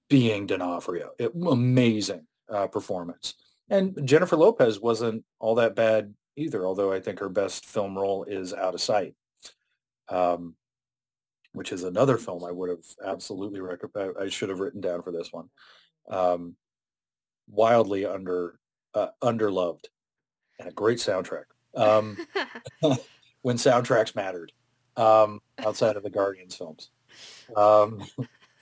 being 0.09 0.47
D'Onofrio. 0.47 1.11
It, 1.19 1.33
amazing 1.35 2.27
uh, 2.49 2.67
performance. 2.67 3.35
And 3.71 3.99
Jennifer 4.09 4.37
Lopez 4.37 4.81
wasn't 4.81 5.25
all 5.39 5.57
that 5.57 5.75
bad 5.77 6.15
either, 6.37 6.65
although 6.67 6.93
I 6.93 7.01
think 7.01 7.19
her 7.19 7.29
best 7.29 7.67
film 7.67 7.99
role 7.99 8.25
is 8.25 8.55
Out 8.55 8.75
of 8.75 8.81
Sight, 8.81 9.15
um, 10.09 10.55
which 11.53 11.73
is 11.73 11.85
another 11.85 12.17
film 12.17 12.45
I 12.45 12.53
would 12.53 12.71
have 12.71 12.85
absolutely 13.05 13.61
recommended. 13.61 14.17
I 14.19 14.29
should 14.29 14.49
have 14.49 14.61
written 14.61 14.81
down 14.81 15.03
for 15.03 15.13
this 15.13 15.33
one. 15.33 15.51
Um, 16.09 16.57
wildly 17.51 18.07
under 18.07 18.59
uh, 18.95 19.09
underloved 19.23 19.85
and 20.59 20.69
a 20.69 20.73
great 20.73 20.99
soundtrack. 20.99 21.45
Um, 21.75 22.17
when 23.43 23.57
soundtracks 23.57 24.15
mattered 24.15 24.53
um, 24.97 25.41
outside 25.59 25.97
of 25.97 26.03
the 26.03 26.11
Guardians 26.11 26.55
films. 26.55 26.91
Um, 27.57 28.05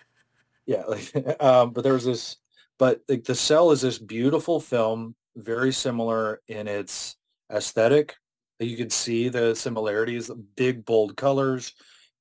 yeah, 0.66 0.84
like, 0.84 1.12
um, 1.42 1.70
but 1.70 1.82
there 1.82 1.94
was 1.94 2.04
this, 2.04 2.36
but 2.78 3.00
like, 3.08 3.24
The 3.24 3.34
Cell 3.34 3.70
is 3.70 3.80
this 3.80 3.98
beautiful 3.98 4.60
film, 4.60 5.14
very 5.36 5.72
similar 5.72 6.40
in 6.48 6.68
its 6.68 7.16
aesthetic. 7.50 8.14
You 8.58 8.76
can 8.76 8.90
see 8.90 9.28
the 9.28 9.54
similarities, 9.54 10.30
big, 10.56 10.84
bold 10.84 11.16
colors, 11.16 11.74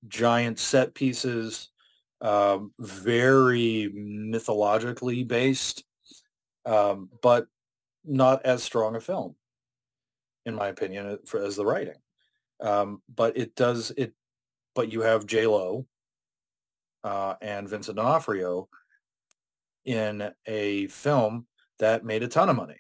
giant 0.07 0.59
set 0.59 0.93
pieces, 0.93 1.69
um, 2.21 2.71
very 2.79 3.89
mythologically 3.93 5.23
based, 5.23 5.83
um, 6.65 7.09
but 7.21 7.47
not 8.03 8.45
as 8.45 8.63
strong 8.63 8.95
a 8.95 9.01
film, 9.01 9.35
in 10.45 10.55
my 10.55 10.67
opinion, 10.67 11.19
for, 11.25 11.43
as 11.43 11.55
the 11.55 11.65
writing 11.65 11.95
um, 12.61 13.01
but 13.13 13.37
it 13.37 13.55
does 13.55 13.91
it. 13.97 14.13
But 14.73 14.91
you 14.91 15.01
have 15.01 15.25
J 15.25 15.47
Lo 15.47 15.85
uh, 17.03 17.35
and 17.41 17.69
Vincent 17.69 17.97
D'Onofrio 17.97 18.67
in 19.85 20.31
a 20.45 20.87
film 20.87 21.47
that 21.79 22.03
made 22.03 22.23
a 22.23 22.27
ton 22.27 22.49
of 22.49 22.55
money, 22.55 22.79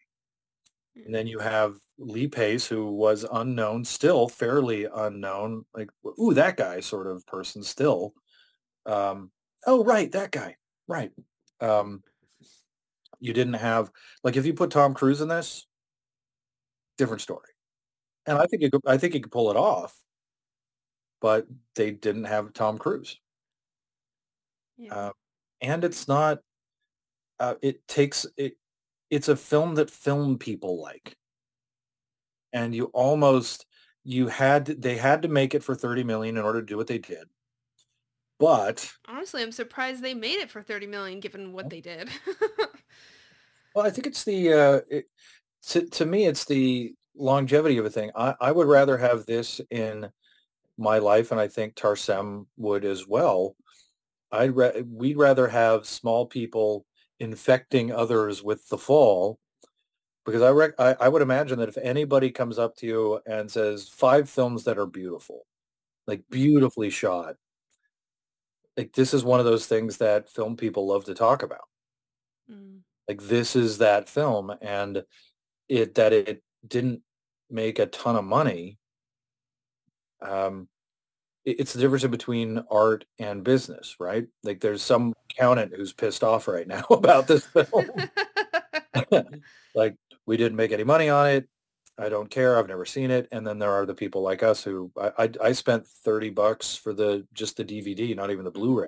and 0.95 1.13
then 1.13 1.27
you 1.27 1.39
have 1.39 1.75
Lee 1.97 2.27
Pace, 2.27 2.67
who 2.67 2.91
was 2.91 3.25
unknown, 3.31 3.85
still 3.85 4.27
fairly 4.27 4.87
unknown, 4.93 5.65
like 5.73 5.89
ooh 6.19 6.33
that 6.33 6.57
guy 6.57 6.79
sort 6.79 7.07
of 7.07 7.25
person 7.25 7.63
still. 7.63 8.13
Um, 8.85 9.31
oh 9.65 9.83
right, 9.83 10.11
that 10.11 10.31
guy, 10.31 10.57
right. 10.87 11.11
Um, 11.61 12.03
you 13.19 13.33
didn't 13.33 13.53
have 13.53 13.91
like 14.23 14.35
if 14.35 14.45
you 14.45 14.53
put 14.53 14.71
Tom 14.71 14.93
Cruise 14.93 15.21
in 15.21 15.29
this, 15.29 15.67
different 16.97 17.21
story. 17.21 17.54
And 18.27 18.37
I 18.37 18.45
think 18.47 18.61
you 18.61 18.71
could, 18.71 18.81
I 18.85 18.97
think 18.97 19.13
you 19.13 19.21
could 19.21 19.31
pull 19.31 19.51
it 19.51 19.57
off, 19.57 19.95
but 21.21 21.47
they 21.75 21.91
didn't 21.91 22.25
have 22.25 22.53
Tom 22.53 22.77
Cruise. 22.77 23.19
Yeah. 24.77 24.93
Uh, 24.93 25.11
and 25.61 25.83
it's 25.83 26.07
not. 26.07 26.39
Uh, 27.39 27.55
it 27.61 27.87
takes 27.87 28.25
it. 28.37 28.57
It's 29.09 29.27
a 29.27 29.35
film 29.35 29.75
that 29.75 29.91
film 29.91 30.37
people 30.37 30.81
like, 30.81 31.15
and 32.53 32.73
you 32.73 32.85
almost 32.85 33.65
you 34.03 34.27
had 34.27 34.65
they 34.65 34.97
had 34.97 35.21
to 35.23 35.27
make 35.27 35.53
it 35.53 35.63
for 35.63 35.75
thirty 35.75 36.03
million 36.03 36.37
in 36.37 36.43
order 36.43 36.61
to 36.61 36.65
do 36.65 36.77
what 36.77 36.87
they 36.87 36.97
did. 36.97 37.27
But 38.39 38.91
Honestly, 39.07 39.41
I'm 39.41 39.51
surprised 39.51 40.01
they 40.01 40.13
made 40.13 40.39
it 40.39 40.51
for 40.51 40.61
30 40.61 40.87
million 40.87 41.19
given 41.19 41.53
what 41.53 41.69
they 41.69 41.79
did. 41.79 42.09
well, 43.75 43.85
I 43.85 43.89
think 43.89 44.07
it's 44.07 44.23
the 44.25 44.53
uh, 44.53 44.81
it, 44.89 45.05
to 45.67 45.85
to 45.87 46.05
me 46.05 46.25
it's 46.25 46.45
the 46.45 46.93
longevity 47.17 47.77
of 47.77 47.85
a 47.85 47.89
thing. 47.89 48.11
I, 48.15 48.35
I 48.39 48.51
would 48.51 48.67
rather 48.67 48.97
have 48.97 49.25
this 49.25 49.61
in 49.71 50.09
my 50.77 50.97
life, 50.99 51.31
and 51.31 51.39
I 51.39 51.47
think 51.47 51.75
Tarsem 51.75 52.45
would 52.57 52.85
as 52.85 53.07
well. 53.07 53.55
I'd 54.31 54.55
ra- 54.55 54.81
we'd 54.85 55.17
rather 55.17 55.47
have 55.47 55.85
small 55.85 56.25
people 56.25 56.85
infecting 57.19 57.91
others 57.91 58.43
with 58.43 58.67
the 58.67 58.77
fall, 58.77 59.39
because 60.25 60.41
I, 60.41 60.49
rec- 60.49 60.79
I 60.79 60.95
I 60.99 61.07
would 61.07 61.21
imagine 61.21 61.59
that 61.59 61.69
if 61.69 61.77
anybody 61.77 62.31
comes 62.31 62.59
up 62.59 62.75
to 62.77 62.87
you 62.87 63.19
and 63.25 63.49
says 63.49 63.87
five 63.87 64.29
films 64.29 64.65
that 64.65 64.77
are 64.77 64.87
beautiful, 64.87 65.45
like 66.07 66.23
beautifully 66.29 66.89
shot, 66.89 67.35
like 68.75 68.91
this 68.91 69.13
is 69.13 69.23
one 69.23 69.39
of 69.39 69.45
those 69.45 69.67
things 69.67 69.97
that 69.97 70.29
film 70.29 70.57
people 70.57 70.87
love 70.87 71.05
to 71.05 71.13
talk 71.15 71.43
about. 71.43 71.69
Mm. 72.51 72.79
Like 73.07 73.21
this 73.21 73.55
is 73.55 73.77
that 73.77 74.09
film, 74.09 74.51
and 74.61 75.03
it 75.69 75.95
that 75.95 76.11
it 76.11 76.43
didn't 76.67 77.01
make 77.49 77.79
a 77.79 77.85
ton 77.87 78.15
of 78.15 78.23
money. 78.25 78.77
Um, 80.21 80.67
it- 81.45 81.59
it's 81.59 81.73
the 81.73 81.79
difference 81.79 82.05
between 82.05 82.59
art 82.71 83.05
and 83.19 83.43
business, 83.43 83.95
right? 83.99 84.27
Like 84.43 84.59
there's 84.61 84.81
some 84.81 85.13
accountant 85.31 85.75
who's 85.75 85.93
pissed 85.93 86.23
off 86.23 86.47
right 86.47 86.67
now 86.67 86.85
about 86.91 87.27
this 87.27 87.45
film. 87.45 87.89
like 89.75 89.95
we 90.25 90.37
didn't 90.37 90.55
make 90.55 90.71
any 90.71 90.83
money 90.83 91.09
on 91.09 91.27
it. 91.27 91.47
I 91.97 92.09
don't 92.09 92.29
care. 92.29 92.57
I've 92.57 92.67
never 92.67 92.85
seen 92.85 93.11
it. 93.11 93.27
And 93.31 93.45
then 93.47 93.59
there 93.59 93.71
are 93.71 93.85
the 93.85 93.93
people 93.95 94.21
like 94.21 94.43
us 94.43 94.63
who 94.63 94.91
I, 94.97 95.11
I, 95.17 95.29
I 95.45 95.51
spent 95.53 95.87
30 95.87 96.29
bucks 96.31 96.75
for 96.75 96.93
the 96.93 97.25
just 97.33 97.57
the 97.57 97.63
DVD, 97.65 98.15
not 98.15 98.31
even 98.31 98.43
the 98.45 98.51
Blu-ray 98.51 98.87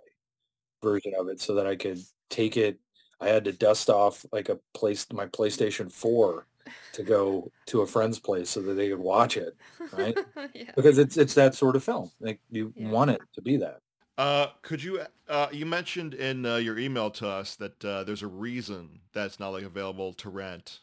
version 0.84 1.14
of 1.20 1.30
it 1.30 1.42
so 1.42 1.56
that 1.56 1.68
I 1.68 1.76
could 1.76 2.00
take 2.30 2.58
it. 2.58 2.80
I 3.22 3.30
had 3.30 3.46
to 3.46 3.54
dust 3.54 3.90
off 3.90 4.26
like 4.32 4.50
a 4.50 4.60
place 4.74 5.08
my 5.12 5.28
PlayStation 5.28 5.92
4 5.92 6.47
to 6.94 7.04
go 7.04 7.52
to 7.68 7.82
a 7.82 7.88
friend's 7.88 8.20
place 8.20 8.50
so 8.50 8.62
that 8.62 8.74
they 8.74 8.90
could 8.90 9.00
watch 9.00 9.38
it 9.38 9.56
right? 9.94 10.18
yeah. 10.54 10.72
because 10.76 10.98
it's 10.98 11.18
it's 11.18 11.34
that 11.36 11.56
sort 11.56 11.76
of 11.76 11.84
film. 11.84 12.12
Like 12.20 12.40
you 12.50 12.74
Yeah. 12.76 12.90
want 12.90 13.12
it 13.12 13.22
to 13.36 13.42
be 13.42 13.58
that. 13.58 13.80
Uh, 14.18 14.48
could 14.64 14.82
you, 14.82 15.02
uh, 15.30 15.48
you 15.52 15.64
mentioned 15.66 16.16
in 16.16 16.44
uh, 16.44 16.56
your 16.56 16.80
email 16.80 17.12
to 17.12 17.28
us 17.28 17.56
that 17.58 17.86
uh, 17.86 18.04
there's 18.04 18.24
a 18.24 18.28
reason 18.28 19.00
that's 19.14 19.40
not 19.40 19.50
like 19.50 19.64
available 19.64 20.12
to 20.14 20.30
rent 20.32 20.80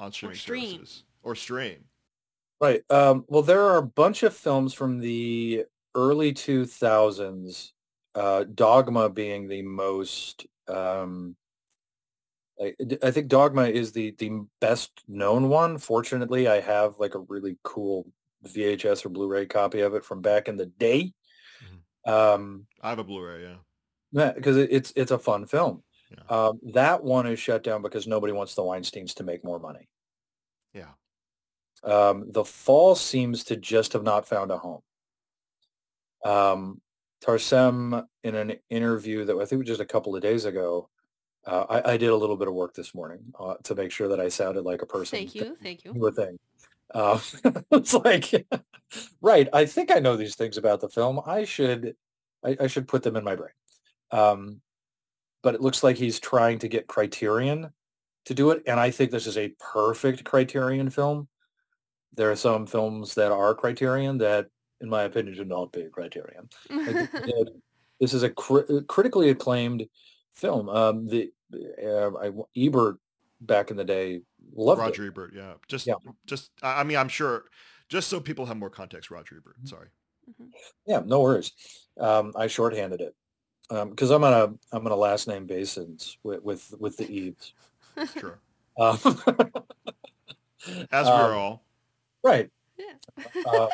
on 0.00 0.10
streaming 0.10 0.38
stream. 0.38 0.64
services 0.64 1.04
or 1.22 1.34
stream. 1.34 1.84
Right. 2.62 2.82
Um, 2.88 3.24
well, 3.28 3.42
there 3.42 3.60
are 3.62 3.76
a 3.76 3.82
bunch 3.82 4.22
of 4.22 4.34
films 4.34 4.72
from 4.72 5.00
the 5.00 5.66
early 5.94 6.32
2000s, 6.32 7.72
uh, 8.14 8.44
Dogma 8.54 9.10
being 9.10 9.48
the 9.48 9.62
most, 9.62 10.46
um, 10.68 11.36
I, 12.62 12.74
I 13.02 13.10
think 13.10 13.28
Dogma 13.28 13.64
is 13.64 13.92
the, 13.92 14.14
the 14.18 14.30
best 14.60 14.90
known 15.08 15.48
one. 15.48 15.78
Fortunately, 15.78 16.48
I 16.48 16.60
have 16.60 16.94
like 16.98 17.14
a 17.14 17.20
really 17.20 17.56
cool 17.64 18.06
VHS 18.46 19.04
or 19.04 19.08
Blu-ray 19.08 19.46
copy 19.46 19.80
of 19.80 19.94
it 19.94 20.04
from 20.04 20.20
back 20.20 20.48
in 20.48 20.56
the 20.56 20.66
day. 20.66 21.12
Um, 22.06 22.66
I 22.80 22.90
have 22.90 22.98
a 22.98 23.04
Blu-ray, 23.04 23.42
yeah. 23.42 23.56
yeah, 24.12 24.32
because 24.32 24.56
it, 24.56 24.70
it's 24.72 24.92
it's 24.96 25.12
a 25.12 25.18
fun 25.18 25.46
film. 25.46 25.82
Yeah. 26.10 26.36
Um, 26.36 26.60
that 26.74 27.02
one 27.02 27.26
is 27.26 27.38
shut 27.38 27.62
down 27.62 27.82
because 27.82 28.06
nobody 28.06 28.32
wants 28.32 28.54
the 28.54 28.62
Weinsteins 28.62 29.14
to 29.14 29.24
make 29.24 29.44
more 29.44 29.58
money. 29.58 29.88
Yeah. 30.74 30.90
Um, 31.84 32.26
the 32.30 32.44
Fall 32.44 32.94
seems 32.94 33.44
to 33.44 33.56
just 33.56 33.92
have 33.94 34.02
not 34.02 34.28
found 34.28 34.50
a 34.50 34.58
home. 34.58 34.82
Um, 36.24 36.80
Tarsem, 37.24 38.04
in 38.24 38.34
an 38.34 38.56
interview 38.68 39.24
that 39.24 39.36
I 39.36 39.44
think 39.44 39.60
was 39.60 39.68
just 39.68 39.80
a 39.80 39.86
couple 39.86 40.16
of 40.16 40.22
days 40.22 40.44
ago, 40.44 40.88
uh, 41.46 41.64
I, 41.68 41.92
I 41.92 41.96
did 41.96 42.10
a 42.10 42.16
little 42.16 42.36
bit 42.36 42.48
of 42.48 42.54
work 42.54 42.74
this 42.74 42.94
morning 42.94 43.20
uh, 43.38 43.54
to 43.64 43.74
make 43.74 43.90
sure 43.90 44.08
that 44.08 44.20
I 44.20 44.28
sounded 44.28 44.64
like 44.64 44.82
a 44.82 44.86
person. 44.86 45.18
Thank 45.18 45.34
you. 45.34 45.56
Thank 45.62 45.84
you. 45.84 46.06
A 46.06 46.12
thing. 46.12 46.38
Uh, 46.94 47.18
it's 47.72 47.94
like, 47.94 48.46
right. 49.22 49.48
I 49.52 49.66
think 49.66 49.90
I 49.90 49.98
know 49.98 50.16
these 50.16 50.36
things 50.36 50.56
about 50.56 50.80
the 50.80 50.88
film. 50.88 51.20
I 51.26 51.44
should, 51.44 51.96
I, 52.44 52.56
I 52.60 52.66
should 52.66 52.86
put 52.86 53.02
them 53.02 53.16
in 53.16 53.24
my 53.24 53.36
brain. 53.36 53.54
Um, 54.10 54.60
but 55.42 55.54
it 55.54 55.60
looks 55.60 55.82
like 55.82 55.96
he's 55.96 56.20
trying 56.20 56.60
to 56.60 56.68
get 56.68 56.86
Criterion 56.86 57.70
to 58.26 58.34
do 58.34 58.50
it, 58.50 58.62
and 58.66 58.78
I 58.78 58.92
think 58.92 59.10
this 59.10 59.26
is 59.26 59.36
a 59.36 59.52
perfect 59.58 60.22
Criterion 60.22 60.90
film. 60.90 61.26
There 62.14 62.30
are 62.30 62.36
some 62.36 62.66
films 62.66 63.14
that 63.14 63.32
are 63.32 63.54
Criterion 63.54 64.18
that, 64.18 64.46
in 64.80 64.88
my 64.88 65.02
opinion, 65.02 65.34
should 65.34 65.48
not 65.48 65.72
be 65.72 65.88
Criterion. 65.90 66.48
Like, 66.70 67.10
this 68.00 68.14
is 68.14 68.22
a 68.22 68.30
cri- 68.30 68.84
critically 68.86 69.30
acclaimed 69.30 69.88
film. 70.32 70.68
Um, 70.68 71.06
the 71.08 71.32
uh, 71.82 72.10
I, 72.18 72.30
Ebert 72.56 72.98
back 73.40 73.70
in 73.70 73.76
the 73.76 73.84
day 73.84 74.22
loved 74.54 74.80
it. 74.80 74.84
Roger 74.84 75.06
Ebert, 75.06 75.32
yeah. 75.34 75.54
Just, 75.68 75.86
Yeah. 75.86 75.94
just, 76.26 76.50
I 76.62 76.80
I 76.80 76.84
mean, 76.84 76.96
I'm 76.96 77.08
sure, 77.08 77.44
just 77.88 78.08
so 78.08 78.20
people 78.20 78.46
have 78.46 78.56
more 78.56 78.70
context, 78.70 79.10
Roger 79.10 79.36
Ebert. 79.38 79.56
Mm-hmm. 79.58 79.66
Sorry. 79.66 79.88
Yeah, 80.86 81.02
no 81.04 81.20
worries. 81.20 81.52
Um, 81.98 82.32
I 82.36 82.46
shorthanded 82.46 83.00
it 83.00 83.14
Um 83.70 83.90
because 83.90 84.10
I'm 84.10 84.22
on 84.24 84.32
a 84.32 84.74
I'm 84.74 84.86
on 84.86 84.92
a 84.92 84.96
last 84.96 85.26
name 85.28 85.46
basis 85.46 86.16
with 86.22 86.42
with, 86.42 86.72
with 86.78 86.96
the 86.96 87.10
Eves. 87.10 87.54
Sure. 88.18 88.38
Um, 88.78 88.98
As 90.90 91.06
we're 91.06 91.34
um, 91.34 91.36
all. 91.36 91.64
right. 92.24 92.48
yeah. 92.78 92.94
Uh, 93.46 93.66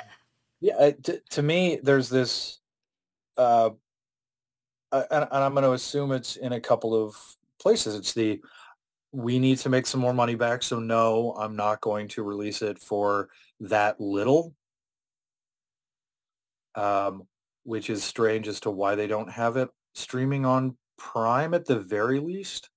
yeah. 0.61 0.91
To, 1.05 1.23
to 1.31 1.43
me, 1.43 1.79
there's 1.81 2.09
this, 2.09 2.59
uh, 3.37 3.71
uh, 4.93 5.05
and, 5.11 5.29
and 5.31 5.45
I'm 5.45 5.53
going 5.53 5.65
to 5.65 5.73
assume 5.73 6.13
it's 6.13 6.37
in 6.37 6.53
a 6.53 6.61
couple 6.61 6.95
of 6.95 7.17
places. 7.61 7.95
It's 7.95 8.15
the 8.15 8.41
we 9.11 9.39
need 9.39 9.59
to 9.59 9.69
make 9.69 9.87
some 9.87 10.01
more 10.01 10.13
money 10.13 10.35
back, 10.35 10.63
so 10.63 10.79
no, 10.79 11.35
I'm 11.39 11.57
not 11.57 11.81
going 11.81 12.09
to 12.09 12.23
release 12.23 12.61
it 12.63 12.79
for 12.79 13.29
that 13.61 14.01
little. 14.01 14.55
Um, 16.75 17.27
which 17.65 17.91
is 17.91 18.05
strange 18.05 18.49
as 18.49 18.61
to 18.61 18.71
why 18.71 18.95
they 18.95 19.07
don't 19.07 19.31
have 19.31 19.57
it 19.57 19.69
streaming 19.95 20.47
on 20.47 20.77
Prime 20.97 21.53
at 21.53 21.67
the 21.67 21.79
very 21.79 22.19
least. 22.19 22.71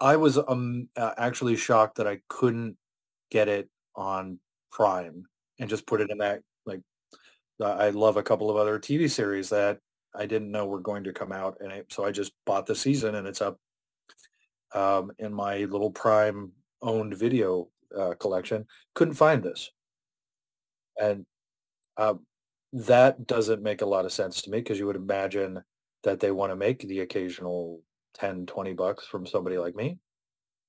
I 0.00 0.16
was 0.16 0.36
um 0.36 0.88
uh, 0.96 1.12
actually 1.16 1.56
shocked 1.56 1.96
that 1.96 2.06
I 2.06 2.20
couldn't 2.28 2.76
get 3.30 3.48
it 3.48 3.70
on 3.96 4.40
Prime 4.70 5.24
and 5.58 5.70
just 5.70 5.86
put 5.86 6.00
it 6.00 6.10
in 6.10 6.18
that 6.18 6.40
like 6.66 6.80
I 7.62 7.90
love 7.90 8.16
a 8.16 8.22
couple 8.22 8.50
of 8.50 8.56
other 8.56 8.78
TV 8.78 9.10
series 9.10 9.48
that 9.50 9.78
I 10.14 10.26
didn't 10.26 10.50
know 10.50 10.66
were 10.66 10.80
going 10.80 11.04
to 11.04 11.12
come 11.12 11.32
out 11.32 11.58
and 11.60 11.72
so 11.90 12.04
I 12.04 12.10
just 12.10 12.32
bought 12.46 12.66
the 12.66 12.74
season 12.74 13.16
and 13.16 13.26
it's 13.26 13.42
up 13.42 13.58
um, 14.74 15.12
in 15.18 15.32
my 15.32 15.58
little 15.64 15.90
Prime 15.90 16.52
owned 16.82 17.16
video 17.16 17.68
uh, 17.96 18.14
collection. 18.14 18.66
Couldn't 18.94 19.14
find 19.14 19.42
this, 19.42 19.70
and 21.00 21.24
uh, 21.96 22.14
that 22.72 23.26
doesn't 23.26 23.62
make 23.62 23.82
a 23.82 23.86
lot 23.86 24.04
of 24.04 24.12
sense 24.12 24.42
to 24.42 24.50
me 24.50 24.58
because 24.58 24.78
you 24.78 24.86
would 24.86 24.96
imagine 24.96 25.62
that 26.02 26.20
they 26.20 26.30
want 26.30 26.50
to 26.50 26.56
make 26.56 26.80
the 26.80 27.00
occasional 27.00 27.80
10, 28.14 28.46
20 28.46 28.72
bucks 28.74 29.06
from 29.06 29.26
somebody 29.26 29.58
like 29.58 29.74
me. 29.74 29.98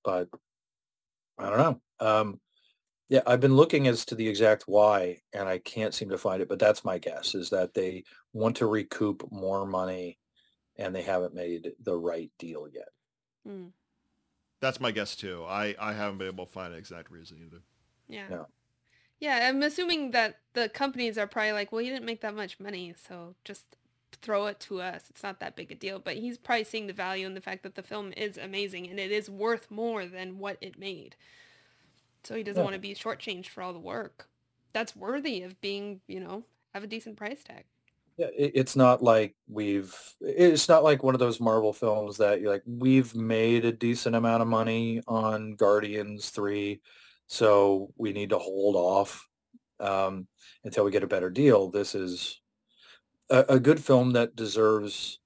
But 0.03 0.29
I 1.37 1.49
don't 1.49 1.57
know. 1.57 1.81
Um, 1.99 2.39
yeah, 3.09 3.21
I've 3.27 3.39
been 3.41 3.55
looking 3.55 3.87
as 3.87 4.05
to 4.05 4.15
the 4.15 4.27
exact 4.27 4.63
why, 4.67 5.21
and 5.33 5.47
I 5.47 5.59
can't 5.59 5.93
seem 5.93 6.09
to 6.09 6.17
find 6.17 6.41
it. 6.41 6.49
But 6.49 6.59
that's 6.59 6.83
my 6.85 6.97
guess 6.97 7.35
is 7.35 7.49
that 7.51 7.73
they 7.73 8.03
want 8.33 8.57
to 8.57 8.67
recoup 8.67 9.31
more 9.31 9.65
money, 9.65 10.19
and 10.77 10.95
they 10.95 11.03
haven't 11.03 11.35
made 11.35 11.73
the 11.81 11.97
right 11.97 12.31
deal 12.39 12.67
yet. 12.67 12.89
Mm, 13.47 13.71
That's 14.61 14.79
my 14.81 14.91
guess 14.91 15.15
too. 15.15 15.45
I, 15.45 15.75
I 15.79 15.93
haven't 15.93 16.17
been 16.17 16.27
able 16.27 16.45
to 16.45 16.51
find 16.51 16.73
an 16.73 16.79
exact 16.79 17.11
reason 17.11 17.39
either. 17.45 17.61
yeah. 18.07 18.29
Yeah. 18.29 18.45
Yeah, 19.19 19.47
I'm 19.49 19.63
assuming 19.63 20.11
that 20.11 20.41
the 20.53 20.69
companies 20.69 21.17
are 21.17 21.27
probably 21.27 21.53
like, 21.53 21.71
well, 21.71 21.81
you 21.81 21.91
didn't 21.91 22.05
make 22.05 22.21
that 22.21 22.35
much 22.35 22.59
money, 22.59 22.93
so 22.97 23.35
just 23.45 23.77
throw 24.21 24.47
it 24.47 24.59
to 24.61 24.81
us. 24.81 25.05
It's 25.09 25.23
not 25.23 25.39
that 25.39 25.55
big 25.55 25.71
a 25.71 25.75
deal. 25.75 25.99
But 25.99 26.17
he's 26.17 26.37
probably 26.37 26.65
seeing 26.65 26.87
the 26.87 26.93
value 26.93 27.25
in 27.25 27.33
the 27.33 27.41
fact 27.41 27.63
that 27.63 27.75
the 27.75 27.83
film 27.83 28.13
is 28.17 28.37
amazing 28.37 28.87
and 28.89 28.99
it 28.99 29.11
is 29.11 29.29
worth 29.29 29.71
more 29.71 30.05
than 30.05 30.37
what 30.39 30.57
it 30.61 30.77
made. 30.79 31.15
So 32.25 32.35
he 32.35 32.43
doesn't 32.43 32.59
Yeah. 32.59 32.63
want 32.63 32.73
to 32.73 32.79
be 32.79 32.95
shortchanged 32.95 33.47
for 33.47 33.61
all 33.61 33.73
the 33.73 33.79
work. 33.79 34.27
That's 34.73 34.95
worthy 34.95 35.43
of 35.43 35.59
being, 35.61 36.01
you 36.07 36.19
know, 36.19 36.43
have 36.73 36.83
a 36.83 36.87
decent 36.87 37.15
price 37.17 37.43
tag. 37.43 37.65
Yeah, 38.17 38.27
it's 38.33 38.77
not 38.77 39.03
like 39.03 39.35
we've. 39.47 39.93
It's 40.21 40.69
not 40.69 40.83
like 40.85 41.03
one 41.03 41.15
of 41.15 41.19
those 41.19 41.41
Marvel 41.41 41.73
films 41.73 42.17
that 42.17 42.39
you're 42.39 42.51
like, 42.51 42.63
we've 42.65 43.13
made 43.13 43.65
a 43.65 43.73
decent 43.73 44.15
amount 44.15 44.41
of 44.41 44.47
money 44.47 45.01
on 45.05 45.55
Guardians 45.55 46.29
three, 46.29 46.81
so 47.27 47.93
we 47.97 48.13
need 48.13 48.29
to 48.29 48.37
hold 48.37 48.77
off 48.77 49.27
um, 49.81 50.27
until 50.63 50.85
we 50.85 50.91
get 50.91 51.03
a 51.03 51.07
better 51.07 51.29
deal. 51.29 51.69
This 51.69 51.93
is 51.93 52.41
a, 53.29 53.45
a 53.49 53.59
good 53.59 53.83
film 53.83 54.11
that 54.11 54.35
deserves 54.37 55.19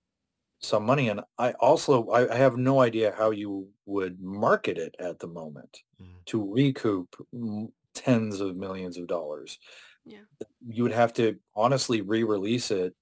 some 0.59 0.83
money, 0.83 1.09
and 1.09 1.21
I 1.37 1.51
also 1.53 2.07
I, 2.09 2.33
I 2.33 2.37
have 2.37 2.57
no 2.57 2.81
idea 2.81 3.13
how 3.15 3.29
you 3.29 3.69
would 3.85 4.19
market 4.19 4.79
it 4.79 4.95
at 4.99 5.19
the 5.19 5.27
moment 5.27 5.83
Mhm. 6.01 6.25
to 6.27 6.51
recoup 6.53 7.15
mm, 7.33 7.71
tens 7.93 8.39
of 8.39 8.55
millions 8.55 8.97
of 8.97 9.07
dollars. 9.07 9.59
Yeah. 10.05 10.19
you 10.67 10.83
would 10.83 10.93
have 10.93 11.13
to 11.13 11.37
honestly 11.55 12.01
re-release 12.01 12.71
it. 12.71 12.95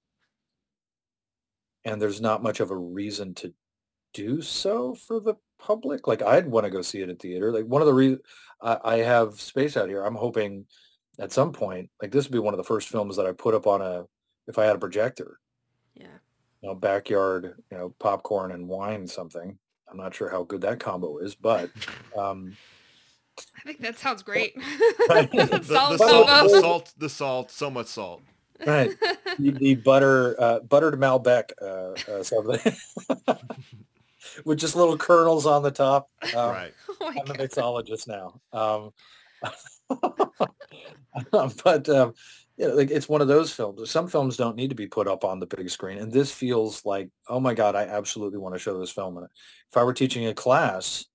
And 1.84 2.02
there's 2.02 2.20
not 2.20 2.42
much 2.42 2.60
of 2.60 2.70
a 2.70 2.76
reason 2.76 3.34
to 3.36 3.54
do 4.12 4.42
so 4.42 4.94
for 4.94 5.20
the 5.20 5.34
public. 5.58 6.06
Like 6.06 6.22
i'd 6.22 6.46
want 6.48 6.64
to 6.64 6.70
go 6.70 6.82
see 6.82 7.00
it 7.00 7.08
in 7.08 7.16
theater. 7.16 7.52
Like 7.52 7.66
one 7.66 7.82
of 7.82 7.86
the 7.86 7.94
reasons 7.94 8.20
I, 8.60 8.78
I 8.84 8.96
have 8.98 9.40
space 9.40 9.76
out 9.76 9.88
here. 9.88 10.02
I'm 10.04 10.14
hoping 10.16 10.66
at 11.18 11.32
some 11.32 11.52
point 11.52 11.88
like 12.02 12.10
this 12.10 12.24
would 12.26 12.32
be 12.32 12.38
one 12.38 12.54
of 12.54 12.58
the 12.58 12.64
first 12.64 12.88
films 12.88 13.16
that 13.16 13.26
i 13.26 13.32
put 13.32 13.54
up 13.54 13.66
on 13.66 13.80
a 13.82 14.04
if 14.46 14.58
i 14.58 14.64
had 14.64 14.76
a 14.76 14.80
projector. 14.80 15.38
Yeah. 15.94 16.18
you 16.62 16.68
know 16.68 16.74
backyard 16.74 17.54
you 17.70 17.78
know 17.78 17.94
popcorn 17.98 18.52
and 18.52 18.68
wine 18.68 19.06
something. 19.06 19.58
I'm 19.90 19.96
not 19.96 20.14
sure 20.14 20.28
how 20.28 20.42
good 20.44 20.60
that 20.62 20.80
combo 20.80 21.18
is 21.18 21.34
but 21.34 21.70
um 22.18 22.56
I 23.58 23.60
think 23.64 23.80
that 23.80 23.98
sounds 23.98 24.22
great. 24.22 24.56
Right. 25.08 25.30
The, 25.32 25.62
Salt 25.62 25.92
the 25.92 25.98
salt, 25.98 26.26
the 26.26 26.60
salt, 26.60 26.94
the 26.98 27.08
salt, 27.08 27.50
so 27.50 27.70
much 27.70 27.86
salt. 27.86 28.22
right 28.66 28.90
the, 29.38 29.50
the 29.52 29.74
butter 29.76 30.38
uh, 30.40 30.60
buttered 30.60 30.94
Malbec 30.94 31.50
uh, 31.62 31.94
uh, 32.10 32.22
something 32.22 32.60
with 34.44 34.58
just 34.58 34.76
little 34.76 34.98
kernels 34.98 35.46
on 35.46 35.62
the 35.62 35.70
top. 35.70 36.10
Um, 36.34 36.50
right. 36.50 36.74
oh 37.00 37.08
I'm 37.08 37.30
a 37.30 37.34
mixologist 37.34 38.08
now. 38.08 38.40
Um, 38.52 38.92
but 41.64 41.88
um, 41.88 42.14
yeah, 42.58 42.66
like 42.68 42.90
it's 42.90 43.08
one 43.08 43.22
of 43.22 43.28
those 43.28 43.52
films. 43.52 43.88
Some 43.90 44.08
films 44.08 44.36
don't 44.36 44.56
need 44.56 44.70
to 44.70 44.76
be 44.76 44.88
put 44.88 45.06
up 45.08 45.24
on 45.24 45.38
the 45.38 45.46
big 45.46 45.70
screen, 45.70 45.98
and 45.98 46.12
this 46.12 46.32
feels 46.32 46.84
like, 46.84 47.08
oh 47.28 47.40
my 47.40 47.54
god, 47.54 47.76
I 47.76 47.84
absolutely 47.84 48.38
want 48.38 48.54
to 48.54 48.58
show 48.58 48.78
this 48.78 48.90
film. 48.90 49.16
And 49.16 49.26
if 49.70 49.76
I 49.76 49.84
were 49.84 49.94
teaching 49.94 50.26
a 50.26 50.34
class 50.34 51.06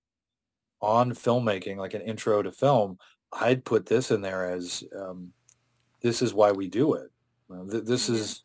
on 0.83 1.11
filmmaking, 1.13 1.77
like 1.77 1.93
an 1.93 2.01
intro 2.01 2.43
to 2.43 2.51
film, 2.51 2.97
I'd 3.31 3.63
put 3.63 3.85
this 3.85 4.11
in 4.11 4.21
there 4.21 4.51
as 4.51 4.83
um, 4.95 5.31
this 6.01 6.21
is 6.21 6.33
why 6.33 6.51
we 6.51 6.67
do 6.67 6.93
it. 6.95 7.09
Uh, 7.49 7.63
this 7.65 8.09
is 8.09 8.43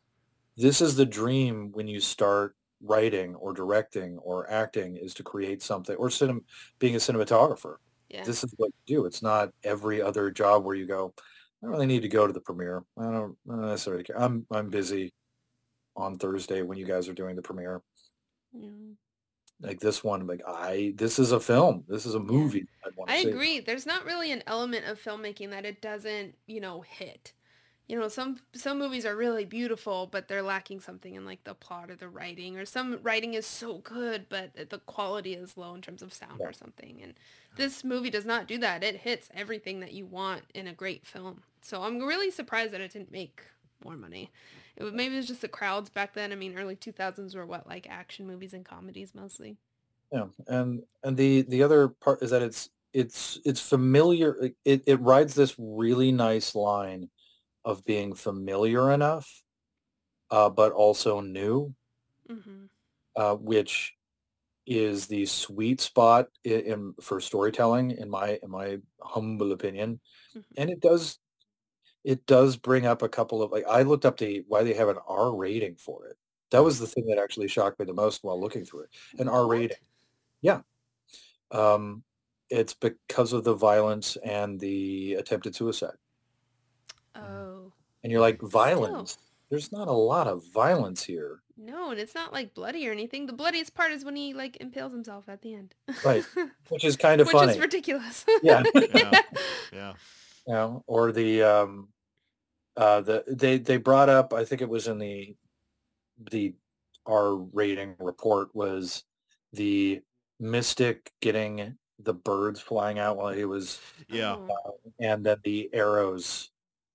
this 0.56 0.80
is 0.80 0.94
the 0.96 1.04
dream 1.06 1.70
when 1.72 1.88
you 1.88 2.00
start 2.00 2.54
writing 2.80 3.34
or 3.34 3.52
directing 3.52 4.18
or 4.18 4.48
acting 4.50 4.96
is 4.96 5.14
to 5.14 5.22
create 5.24 5.62
something 5.62 5.96
or 5.96 6.08
cinem- 6.08 6.44
being 6.78 6.94
a 6.94 6.98
cinematographer 6.98 7.76
Yeah. 8.08 8.22
this 8.24 8.44
is 8.44 8.54
what 8.56 8.70
you 8.86 8.96
do. 8.96 9.04
It's 9.06 9.22
not 9.22 9.50
every 9.64 10.00
other 10.00 10.30
job 10.30 10.64
where 10.64 10.76
you 10.76 10.86
go, 10.86 11.12
I 11.16 11.66
don't 11.66 11.72
really 11.72 11.86
need 11.86 12.02
to 12.02 12.08
go 12.08 12.26
to 12.26 12.32
the 12.32 12.40
premiere. 12.40 12.84
I 12.96 13.02
don't, 13.04 13.36
I 13.48 13.52
don't 13.56 13.66
necessarily 13.66 14.04
care. 14.04 14.20
I'm, 14.20 14.46
I'm 14.50 14.68
busy 14.70 15.12
on 15.96 16.18
Thursday 16.18 16.62
when 16.62 16.78
you 16.78 16.86
guys 16.86 17.08
are 17.08 17.14
doing 17.14 17.34
the 17.34 17.42
premiere. 17.42 17.82
Yeah. 18.52 18.68
Like 19.60 19.80
this 19.80 20.04
one, 20.04 20.26
like 20.26 20.42
I, 20.46 20.92
this 20.96 21.18
is 21.18 21.32
a 21.32 21.40
film. 21.40 21.84
This 21.88 22.06
is 22.06 22.14
a 22.14 22.20
movie. 22.20 22.66
I'd 22.86 22.96
want 22.96 23.10
to 23.10 23.16
I 23.16 23.18
agree. 23.20 23.58
There's 23.60 23.86
not 23.86 24.04
really 24.04 24.30
an 24.30 24.42
element 24.46 24.86
of 24.86 25.02
filmmaking 25.02 25.50
that 25.50 25.64
it 25.64 25.80
doesn't, 25.82 26.36
you 26.46 26.60
know, 26.60 26.82
hit. 26.82 27.32
You 27.88 27.98
know, 27.98 28.08
some 28.08 28.38
some 28.54 28.78
movies 28.78 29.06
are 29.06 29.16
really 29.16 29.46
beautiful, 29.46 30.06
but 30.06 30.28
they're 30.28 30.42
lacking 30.42 30.80
something 30.80 31.14
in 31.14 31.24
like 31.24 31.42
the 31.44 31.54
plot 31.54 31.90
or 31.90 31.96
the 31.96 32.08
writing, 32.08 32.56
or 32.58 32.66
some 32.66 33.00
writing 33.02 33.32
is 33.34 33.46
so 33.46 33.78
good, 33.78 34.26
but 34.28 34.70
the 34.70 34.78
quality 34.78 35.32
is 35.32 35.56
low 35.56 35.74
in 35.74 35.80
terms 35.80 36.02
of 36.02 36.12
sound 36.12 36.38
Yeah. 36.38 36.48
or 36.48 36.52
something. 36.52 37.00
And 37.02 37.14
this 37.56 37.82
movie 37.82 38.10
does 38.10 38.26
not 38.26 38.46
do 38.46 38.58
that. 38.58 38.84
It 38.84 38.96
hits 38.96 39.30
everything 39.34 39.80
that 39.80 39.92
you 39.92 40.04
want 40.04 40.42
in 40.54 40.66
a 40.68 40.74
great 40.74 41.06
film. 41.06 41.42
So 41.62 41.82
I'm 41.82 41.98
really 41.98 42.30
surprised 42.30 42.72
that 42.74 42.80
it 42.82 42.92
didn't 42.92 43.10
make 43.10 43.40
more 43.84 43.96
money. 43.96 44.30
It 44.76 44.82
was, 44.84 44.92
maybe 44.92 45.14
it 45.14 45.18
was 45.18 45.26
just 45.28 45.40
the 45.42 45.48
crowds 45.48 45.90
back 45.90 46.14
then. 46.14 46.32
I 46.32 46.36
mean, 46.36 46.56
early 46.58 46.76
2000s 46.76 47.34
were 47.34 47.46
what 47.46 47.66
like 47.66 47.88
action 47.88 48.26
movies 48.26 48.54
and 48.54 48.64
comedies 48.64 49.14
mostly. 49.14 49.58
Yeah, 50.12 50.28
and 50.46 50.84
and 51.02 51.16
the 51.16 51.42
the 51.42 51.62
other 51.62 51.88
part 51.88 52.22
is 52.22 52.30
that 52.30 52.42
it's 52.42 52.70
it's 52.92 53.38
it's 53.44 53.60
familiar. 53.60 54.36
It 54.64 54.82
it 54.86 55.00
rides 55.00 55.34
this 55.34 55.54
really 55.58 56.12
nice 56.12 56.54
line 56.54 57.10
of 57.64 57.84
being 57.84 58.14
familiar 58.14 58.92
enough, 58.92 59.44
uh, 60.30 60.50
but 60.50 60.72
also 60.72 61.20
new, 61.20 61.74
hmm 62.28 62.66
uh, 63.16 63.34
which 63.36 63.94
is 64.66 65.08
the 65.08 65.26
sweet 65.26 65.80
spot 65.80 66.28
in, 66.44 66.60
in 66.62 66.94
for 67.02 67.20
storytelling, 67.20 67.92
in 67.92 68.10
my 68.10 68.38
in 68.42 68.50
my 68.50 68.78
humble 69.02 69.52
opinion. 69.52 70.00
Mhm. 70.34 70.58
And 70.58 70.70
it 70.70 70.80
does 70.80 71.18
it 72.08 72.24
does 72.24 72.56
bring 72.56 72.86
up 72.86 73.02
a 73.02 73.08
couple 73.08 73.42
of 73.42 73.52
like 73.52 73.66
I 73.68 73.82
looked 73.82 74.06
up 74.06 74.16
the 74.16 74.42
why 74.48 74.62
they 74.62 74.72
have 74.72 74.88
an 74.88 74.96
R 75.06 75.36
rating 75.36 75.76
for 75.76 76.06
it. 76.06 76.16
That 76.50 76.64
was 76.64 76.78
the 76.78 76.86
thing 76.86 77.06
that 77.08 77.18
actually 77.18 77.48
shocked 77.48 77.78
me 77.78 77.84
the 77.84 77.92
most 77.92 78.24
while 78.24 78.40
looking 78.40 78.64
through 78.64 78.84
it. 78.84 78.90
An 79.18 79.28
R 79.28 79.46
rating. 79.46 79.76
Yeah. 80.40 80.60
Um, 81.50 82.02
it's 82.48 82.72
because 82.72 83.34
of 83.34 83.44
the 83.44 83.52
violence 83.52 84.16
and 84.24 84.58
the 84.58 85.16
attempted 85.18 85.54
suicide. 85.54 85.98
Oh. 87.14 87.74
And 88.02 88.10
you're 88.10 88.22
like, 88.22 88.40
violence? 88.40 89.18
There's 89.50 89.70
not 89.70 89.88
a 89.88 89.92
lot 89.92 90.28
of 90.28 90.42
violence 90.50 91.04
here. 91.04 91.42
No, 91.58 91.90
and 91.90 92.00
it's 92.00 92.14
not 92.14 92.32
like 92.32 92.54
bloody 92.54 92.88
or 92.88 92.92
anything. 92.92 93.26
The 93.26 93.34
bloodiest 93.34 93.74
part 93.74 93.92
is 93.92 94.02
when 94.02 94.16
he 94.16 94.32
like 94.32 94.56
impales 94.62 94.92
himself 94.92 95.28
at 95.28 95.42
the 95.42 95.52
end. 95.52 95.74
Right. 96.02 96.24
Which 96.70 96.86
is 96.86 96.96
kind 96.96 97.20
of 97.20 97.26
Which 97.26 97.36
funny. 97.36 97.52
is 97.52 97.58
ridiculous. 97.58 98.24
Yeah. 98.42 98.62
Yeah. 98.74 99.20
Yeah. 99.74 99.92
you 100.46 100.54
know, 100.54 100.82
or 100.86 101.12
the 101.12 101.42
um 101.42 101.88
uh 102.78 103.00
the 103.02 103.24
they 103.26 103.58
they 103.58 103.76
brought 103.76 104.08
up 104.08 104.32
I 104.32 104.44
think 104.44 104.62
it 104.62 104.68
was 104.68 104.86
in 104.88 104.98
the 104.98 105.34
the 106.30 106.54
R 107.06 107.34
rating 107.36 107.96
report 107.98 108.54
was 108.54 109.04
the 109.52 110.00
mystic 110.40 111.12
getting 111.20 111.76
the 111.98 112.14
birds 112.14 112.60
flying 112.60 112.98
out 112.98 113.16
while 113.16 113.32
he 113.34 113.44
was 113.44 113.80
Yeah. 114.08 114.36
Oh. 114.36 114.78
and 115.00 115.26
then 115.26 115.38
the 115.44 115.68
arrows 115.72 116.50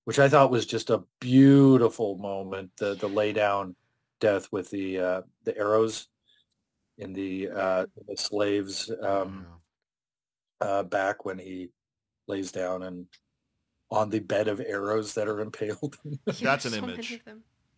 which 0.05 0.19
I 0.19 0.29
thought 0.29 0.51
was 0.51 0.65
just 0.65 0.89
a 0.89 1.03
beautiful 1.19 2.17
moment 2.17 2.71
the 2.77 2.95
the 2.95 3.09
lay 3.09 3.33
down 3.33 3.75
death 4.21 4.47
with 4.51 4.69
the 4.69 4.99
uh 4.99 5.21
the 5.43 5.57
arrows 5.57 6.07
in 6.97 7.11
the 7.11 7.49
uh 7.49 7.85
the 8.07 8.15
slaves 8.15 8.89
um 9.01 9.45
uh 10.61 10.83
back 10.83 11.25
when 11.25 11.37
he 11.37 11.69
lays 12.27 12.51
down 12.53 12.83
and 12.83 13.07
on 13.93 14.09
the 14.09 14.19
bed 14.19 14.47
of 14.47 14.59
arrows 14.59 15.13
that 15.13 15.27
are 15.27 15.39
impaled. 15.39 15.95
That's 16.41 16.65
an 16.65 16.73
image. 16.73 17.21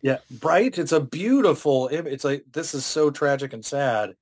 yeah 0.02 0.18
right 0.42 0.76
it's 0.78 0.92
a 0.92 1.00
beautiful 1.00 1.88
image 1.92 2.12
it's 2.12 2.24
like 2.24 2.44
this 2.52 2.74
is 2.74 2.84
so 2.86 3.10
tragic 3.10 3.52
and 3.52 3.64
sad 3.64 4.14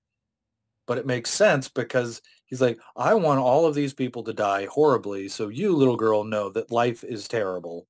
but 0.86 0.98
it 0.98 1.06
makes 1.06 1.30
sense 1.30 1.68
because 1.68 2.22
he's 2.46 2.60
like 2.60 2.78
i 2.96 3.12
want 3.12 3.40
all 3.40 3.66
of 3.66 3.74
these 3.74 3.92
people 3.92 4.22
to 4.22 4.32
die 4.32 4.66
horribly 4.66 5.28
so 5.28 5.48
you 5.48 5.74
little 5.74 5.96
girl 5.96 6.22
know 6.24 6.48
that 6.48 6.70
life 6.70 7.02
is 7.04 7.26
terrible 7.28 7.86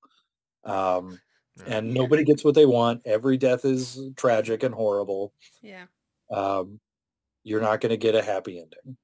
um 0.65 1.19
Yeah. 1.59 1.77
and 1.79 1.93
nobody 1.95 2.25
gets 2.25 2.43
what 2.45 2.55
they 2.55 2.67
want 2.67 3.03
every 3.05 3.37
death 3.37 3.65
is 3.65 4.01
tragic 4.17 4.63
and 4.63 4.75
horrible 4.75 5.33
Yeah. 5.63 5.87
um 6.31 6.81
you're 7.43 7.61
not 7.61 7.81
going 7.83 7.91
to 7.91 7.99
get 8.07 8.15
a 8.15 8.23
happy 8.23 8.59
ending 8.61 8.97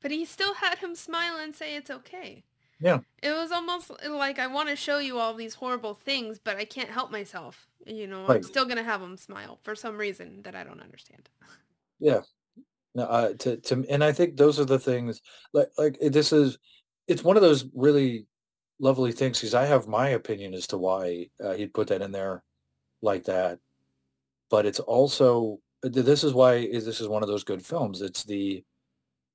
But 0.00 0.12
he 0.12 0.24
still 0.24 0.54
had 0.54 0.78
him 0.78 0.94
smile 0.94 1.36
and 1.36 1.54
say 1.54 1.74
it's 1.76 1.90
okay. 1.90 2.44
Yeah. 2.82 2.98
It 3.22 3.32
was 3.32 3.52
almost 3.52 3.92
like 4.08 4.40
I 4.40 4.48
want 4.48 4.68
to 4.68 4.76
show 4.76 4.98
you 4.98 5.18
all 5.18 5.34
these 5.34 5.54
horrible 5.54 5.94
things, 5.94 6.40
but 6.42 6.56
I 6.56 6.64
can't 6.64 6.90
help 6.90 7.12
myself. 7.12 7.68
You 7.86 8.08
know, 8.08 8.26
I'm 8.26 8.42
still 8.42 8.64
gonna 8.64 8.82
have 8.82 9.00
them 9.00 9.16
smile 9.16 9.58
for 9.62 9.74
some 9.74 9.96
reason 9.96 10.42
that 10.42 10.54
I 10.56 10.64
don't 10.64 10.80
understand. 10.80 11.28
Yeah. 12.00 12.22
No, 12.94 13.04
uh, 13.04 13.32
to 13.34 13.56
to 13.56 13.84
and 13.88 14.02
I 14.02 14.12
think 14.12 14.36
those 14.36 14.58
are 14.58 14.64
the 14.64 14.78
things 14.78 15.22
like 15.52 15.68
like 15.78 15.96
this 16.00 16.32
is 16.32 16.58
it's 17.06 17.24
one 17.24 17.36
of 17.36 17.42
those 17.42 17.64
really 17.74 18.26
lovely 18.80 19.12
things 19.12 19.38
because 19.38 19.54
I 19.54 19.64
have 19.64 19.86
my 19.86 20.10
opinion 20.10 20.52
as 20.52 20.66
to 20.68 20.78
why 20.78 21.28
uh, 21.42 21.52
he'd 21.52 21.74
put 21.74 21.88
that 21.88 22.02
in 22.02 22.10
there 22.10 22.42
like 23.00 23.24
that, 23.24 23.60
but 24.50 24.66
it's 24.66 24.80
also 24.80 25.60
this 25.82 26.24
is 26.24 26.34
why 26.34 26.66
this 26.66 27.00
is 27.00 27.08
one 27.08 27.22
of 27.22 27.28
those 27.28 27.44
good 27.44 27.64
films. 27.64 28.02
It's 28.02 28.24
the 28.24 28.64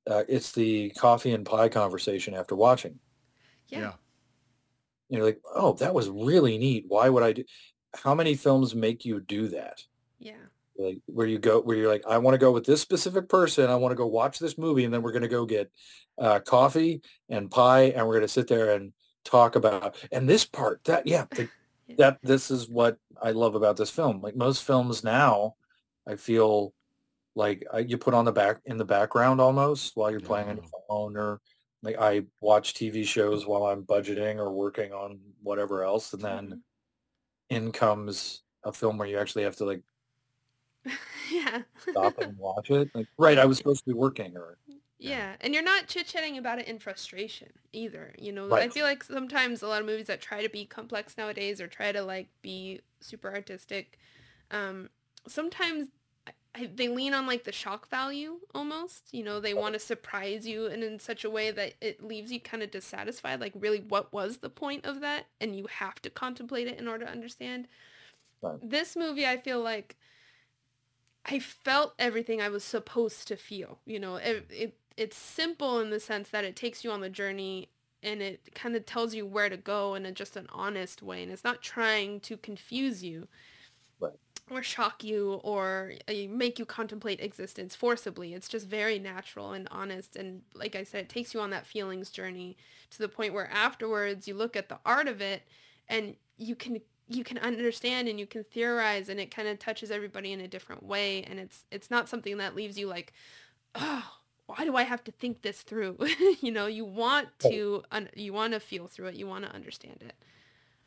uh, 0.05 0.23
it's 0.27 0.51
the 0.51 0.89
coffee 0.91 1.33
and 1.33 1.45
pie 1.45 1.69
conversation 1.69 2.33
after 2.33 2.55
watching. 2.55 2.99
Yeah. 3.69 3.79
Yeah. 3.79 3.91
You're 5.09 5.23
like, 5.25 5.39
oh, 5.55 5.73
that 5.73 5.93
was 5.93 6.09
really 6.09 6.57
neat. 6.57 6.85
Why 6.87 7.09
would 7.09 7.23
I 7.23 7.33
do? 7.33 7.43
How 7.95 8.13
many 8.13 8.35
films 8.35 8.75
make 8.75 9.05
you 9.05 9.19
do 9.21 9.47
that? 9.49 9.81
Yeah. 10.19 10.33
like 10.77 10.97
where 11.05 11.27
you 11.27 11.37
go 11.39 11.61
where 11.61 11.77
you're 11.77 11.87
like 11.91 12.03
i 12.07 12.17
want 12.17 12.33
to 12.33 12.39
go 12.39 12.51
with 12.51 12.65
this 12.65 12.81
specific 12.81 13.29
person 13.29 13.69
i 13.69 13.75
want 13.75 13.91
to 13.91 13.95
go 13.95 14.07
watch 14.07 14.37
this 14.39 14.57
movie 14.57 14.83
and 14.83 14.91
then 14.93 15.01
we're 15.03 15.11
going 15.11 15.21
to 15.21 15.27
go 15.27 15.45
get 15.45 15.71
uh, 16.19 16.39
coffee 16.39 17.01
and 17.29 17.49
pie 17.51 17.93
and 17.95 18.05
we're 18.05 18.13
going 18.13 18.21
to 18.23 18.27
sit 18.27 18.47
there 18.47 18.73
and 18.73 18.93
talk 19.23 19.55
about 19.55 19.95
and 20.11 20.27
this 20.27 20.43
part 20.45 20.83
that 20.85 21.05
yeah 21.07 21.25
the, 21.35 21.47
Yeah. 21.87 21.95
that 21.99 22.19
this 22.23 22.49
is 22.51 22.67
what 22.67 22.97
i 23.21 23.29
love 23.31 23.53
about 23.55 23.77
this 23.77 23.89
film 23.91 24.21
like 24.21 24.35
most 24.35 24.63
films 24.63 25.03
now 25.03 25.55
i 26.07 26.15
feel 26.15 26.73
like 27.35 27.63
uh, 27.73 27.77
you 27.77 27.97
put 27.99 28.13
on 28.15 28.25
the 28.25 28.31
back 28.31 28.57
in 28.65 28.77
the 28.77 28.85
background 28.85 29.39
almost 29.39 29.95
while 29.95 30.09
you're 30.11 30.19
playing 30.19 30.49
on 30.49 30.57
your 30.57 30.65
phone 30.89 31.15
or 31.17 31.41
like 31.83 31.97
i 31.99 32.23
watch 32.41 32.73
tv 32.73 33.05
shows 33.05 33.45
while 33.45 33.65
i'm 33.65 33.83
budgeting 33.85 34.37
or 34.37 34.51
working 34.51 34.91
on 34.93 35.19
whatever 35.41 35.83
else 35.83 36.13
and 36.13 36.21
then 36.23 36.49
Mhm. 36.49 36.61
in 37.49 37.71
comes 37.71 38.43
a 38.63 38.73
film 38.73 38.97
where 38.97 39.07
you 39.07 39.17
actually 39.19 39.43
have 39.43 39.55
to 39.57 39.65
like 39.65 39.83
yeah. 41.31 41.63
stop 41.77 42.17
and 42.17 42.37
watch 42.37 42.71
it. 42.71 42.89
Like, 42.93 43.07
right, 43.17 43.37
I 43.37 43.45
was 43.45 43.57
supposed 43.57 43.83
to 43.83 43.89
be 43.89 43.93
working 43.93 44.35
or 44.37 44.57
Yeah, 44.99 45.35
and 45.41 45.53
you're 45.53 45.63
not 45.63 45.87
chit-chatting 45.87 46.37
about 46.37 46.59
it 46.59 46.67
in 46.67 46.79
frustration 46.79 47.49
either. 47.71 48.15
You 48.17 48.31
know, 48.31 48.51
I 48.55 48.69
feel 48.69 48.83
like 48.85 49.03
sometimes 49.03 49.61
a 49.61 49.67
lot 49.67 49.81
of 49.81 49.85
movies 49.87 50.07
that 50.07 50.21
try 50.21 50.41
to 50.41 50.49
be 50.49 50.65
complex 50.65 51.17
nowadays 51.17 51.61
or 51.61 51.67
try 51.67 51.91
to 51.91 52.01
like 52.01 52.27
be 52.41 52.81
super 52.99 53.31
artistic, 53.33 53.99
um, 54.49 54.89
sometimes 55.27 55.89
they 56.65 56.87
lean 56.87 57.13
on 57.13 57.27
like 57.27 57.43
the 57.43 57.51
shock 57.51 57.89
value 57.89 58.39
almost. 58.53 59.13
You 59.13 59.23
know, 59.23 59.39
they 59.39 59.53
want 59.53 59.73
to 59.73 59.79
surprise 59.79 60.47
you 60.47 60.67
and 60.67 60.83
in 60.83 60.99
such 60.99 61.23
a 61.23 61.29
way 61.29 61.51
that 61.51 61.73
it 61.81 62.03
leaves 62.03 62.31
you 62.31 62.39
kind 62.39 62.63
of 62.63 62.71
dissatisfied. 62.71 63.39
Like, 63.39 63.53
really, 63.55 63.79
what 63.79 64.11
was 64.11 64.37
the 64.37 64.49
point 64.49 64.85
of 64.85 65.01
that? 65.01 65.25
And 65.39 65.55
you 65.55 65.67
have 65.67 66.01
to 66.01 66.09
contemplate 66.09 66.67
it 66.67 66.79
in 66.79 66.87
order 66.87 67.05
to 67.05 67.11
understand. 67.11 67.67
Right. 68.41 68.57
This 68.61 68.95
movie, 68.95 69.25
I 69.25 69.37
feel 69.37 69.61
like 69.61 69.95
I 71.25 71.39
felt 71.39 71.93
everything 71.99 72.41
I 72.41 72.49
was 72.49 72.63
supposed 72.63 73.27
to 73.27 73.35
feel. 73.35 73.79
You 73.85 73.99
know, 73.99 74.15
it, 74.15 74.45
it 74.49 74.77
it's 74.95 75.17
simple 75.17 75.79
in 75.79 75.89
the 75.89 75.99
sense 75.99 76.29
that 76.29 76.43
it 76.43 76.55
takes 76.55 76.83
you 76.83 76.91
on 76.91 77.01
the 77.01 77.09
journey 77.09 77.69
and 78.03 78.21
it 78.21 78.53
kind 78.55 78.75
of 78.75 78.85
tells 78.85 79.13
you 79.13 79.25
where 79.25 79.49
to 79.49 79.57
go 79.57 79.95
in 79.95 80.05
a, 80.05 80.11
just 80.11 80.35
an 80.35 80.47
honest 80.51 81.01
way, 81.01 81.23
and 81.23 81.31
it's 81.31 81.43
not 81.43 81.61
trying 81.61 82.19
to 82.21 82.37
confuse 82.37 83.03
you. 83.03 83.27
Or 84.49 84.63
shock 84.63 85.03
you 85.03 85.41
or 85.43 85.93
uh, 86.07 86.13
make 86.29 86.57
you 86.57 86.65
contemplate 86.65 87.19
existence 87.19 87.75
forcibly. 87.75 88.33
It's 88.33 88.47
just 88.47 88.65
very 88.65 88.97
natural 88.97 89.51
and 89.51 89.67
honest. 89.71 90.15
And 90.15 90.41
like 90.53 90.75
I 90.75 90.83
said, 90.83 91.01
it 91.01 91.09
takes 91.09 91.33
you 91.33 91.41
on 91.41 91.49
that 91.49 91.65
feelings 91.65 92.09
journey 92.09 92.55
to 92.91 92.99
the 92.99 93.09
point 93.09 93.33
where 93.33 93.51
afterwards 93.51 94.27
you 94.27 94.35
look 94.35 94.55
at 94.55 94.69
the 94.69 94.79
art 94.85 95.07
of 95.09 95.21
it 95.21 95.43
and 95.89 96.15
you 96.37 96.55
can 96.55 96.79
you 97.09 97.23
can 97.23 97.37
understand 97.37 98.07
and 98.07 98.19
you 98.19 98.27
can 98.27 98.43
theorize 98.43 99.09
and 99.09 99.19
it 99.19 99.33
kind 99.33 99.47
of 99.47 99.59
touches 99.59 99.91
everybody 99.91 100.33
in 100.33 100.41
a 100.41 100.47
different 100.47 100.83
way 100.83 101.23
and 101.23 101.39
it's 101.39 101.65
it's 101.71 101.89
not 101.89 102.09
something 102.09 102.37
that 102.37 102.55
leaves 102.55 102.77
you 102.77 102.87
like 102.87 103.13
oh 103.75 104.03
why 104.45 104.63
do 104.65 104.75
i 104.75 104.83
have 104.83 105.03
to 105.03 105.11
think 105.11 105.41
this 105.41 105.61
through 105.61 105.97
you 106.41 106.51
know 106.51 106.67
you 106.67 106.85
want 106.85 107.27
to 107.39 107.83
un- 107.91 108.09
you 108.15 108.33
want 108.33 108.53
to 108.53 108.59
feel 108.59 108.87
through 108.87 109.07
it 109.07 109.15
you 109.15 109.27
want 109.27 109.45
to 109.45 109.53
understand 109.53 110.01
it 110.01 110.15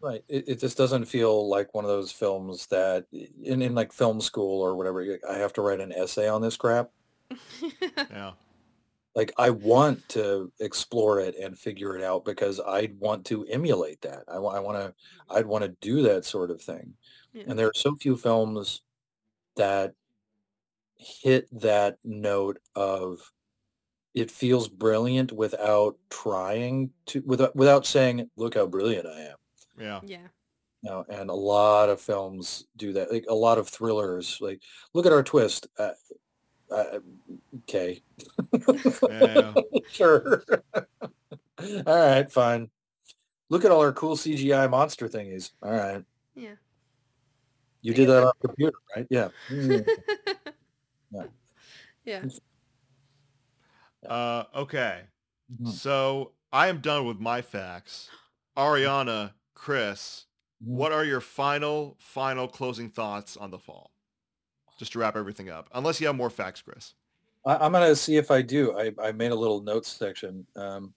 right. 0.01 0.23
It, 0.29 0.49
it 0.49 0.61
just 0.61 0.77
doesn't 0.77 1.07
feel 1.07 1.49
like 1.49 1.75
one 1.75 1.85
of 1.85 1.91
those 1.91 2.13
films 2.13 2.67
that 2.69 3.07
in, 3.13 3.63
in 3.63 3.75
like 3.75 3.93
film 3.93 4.21
school 4.21 4.61
or 4.61 4.77
whatever. 4.77 5.19
I 5.29 5.39
have 5.39 5.53
to 5.55 5.63
write 5.63 5.81
an 5.81 5.93
essay 5.93 6.29
on 6.29 6.43
this 6.43 6.57
crap. 6.57 6.91
Yeah. 8.11 8.33
like 9.15 9.33
I 9.39 9.51
want 9.51 10.09
to 10.11 10.53
explore 10.61 11.21
it 11.21 11.37
and 11.37 11.57
figure 11.59 11.97
it 11.97 12.03
out 12.03 12.25
because 12.25 12.61
I'd 12.61 12.99
want 12.99 13.25
to 13.27 13.45
emulate 13.47 14.01
that. 14.03 14.25
I, 14.29 14.37
I 14.37 14.59
want 14.59 14.79
to, 14.79 14.95
I'd 15.29 15.47
want 15.47 15.65
to 15.65 15.77
do 15.81 16.03
that 16.03 16.25
sort 16.25 16.51
of 16.51 16.61
thing. 16.61 16.95
Yeah. 17.33 17.45
And 17.49 17.59
there 17.59 17.69
are 17.69 17.75
so 17.75 17.95
few 17.95 18.17
films 18.17 18.83
that 19.57 19.95
hit 20.97 21.49
that 21.61 21.99
note 22.05 22.59
of 22.75 23.33
it 24.15 24.31
feels 24.31 24.69
brilliant 24.69 25.33
without 25.33 25.97
trying 26.11 26.91
to, 27.07 27.23
without, 27.25 27.55
without 27.55 27.87
saying, 27.87 28.29
look 28.37 28.55
how 28.55 28.67
brilliant 28.67 29.07
I 29.07 29.21
am. 29.21 29.37
Yeah. 29.81 30.01
Yeah. 30.05 30.27
You 30.83 30.91
know, 30.91 31.05
and 31.09 31.29
a 31.31 31.35
lot 31.35 31.89
of 31.89 32.01
films 32.01 32.67
do 32.77 32.93
that. 32.95 33.13
Like 33.13 33.27
a 33.29 33.35
lot 33.35 33.59
of 33.59 33.69
thrillers, 33.69 34.39
like 34.41 34.63
look 34.95 35.05
at 35.07 35.13
our 35.13 35.23
twist. 35.23 35.67
Uh, 35.79 35.91
uh, 36.71 37.01
okay, 37.59 38.01
Yeah. 39.09 39.55
sure. 39.91 40.43
all 41.59 41.83
right, 41.87 42.31
fine. 42.31 42.71
Look 43.51 43.65
at 43.65 43.71
all 43.73 43.81
our 43.81 43.93
cool 43.93 44.17
CGI 44.17 44.71
monster 44.71 45.09
thingies. 45.09 45.51
All 45.63 45.73
right, 45.73 46.03
Yeah. 46.35 46.55
you 47.83 47.93
I 47.93 47.97
did 47.97 48.07
guess 48.07 48.07
that 48.07 48.23
on 48.25 48.33
a 48.43 48.47
computer, 48.47 48.77
right? 48.97 49.07
Yeah. 49.11 49.29
Yeah. 51.13 51.25
yeah. 52.05 52.25
Uh, 54.09 54.45
okay. 54.55 55.03
Mhm. 55.61 55.69
So 55.73 56.33
I 56.53 56.69
am 56.69 56.81
done 56.81 57.05
with 57.05 57.19
my 57.19 57.43
facts. 57.43 58.09
Ariana, 58.57 59.33
Chris, 59.61 60.25
what 60.63 60.91
are 60.91 61.05
your 61.05 61.21
final, 61.21 61.95
final 61.99 62.49
closing 62.49 62.89
thoughts 62.89 63.37
on 63.37 63.51
the 63.51 63.59
fall? 63.59 63.91
Just 64.79 64.93
to 64.93 64.99
wrap 64.99 65.19
everything 65.19 65.51
up. 65.51 65.69
Unless 65.75 66.01
you 66.01 66.07
have 66.07 66.17
more 66.17 66.31
facts, 66.31 66.63
Chris. 66.63 66.95
I, 67.45 67.57
I'm 67.57 67.73
gonna 67.73 67.95
see 67.95 68.17
if 68.17 68.31
I 68.31 68.41
do. 68.41 68.75
I, 68.75 68.95
I 68.99 69.13
made 69.13 69.33
a 69.33 69.35
little 69.35 69.61
notes 69.61 69.89
section. 69.91 70.47
Um, 70.57 70.95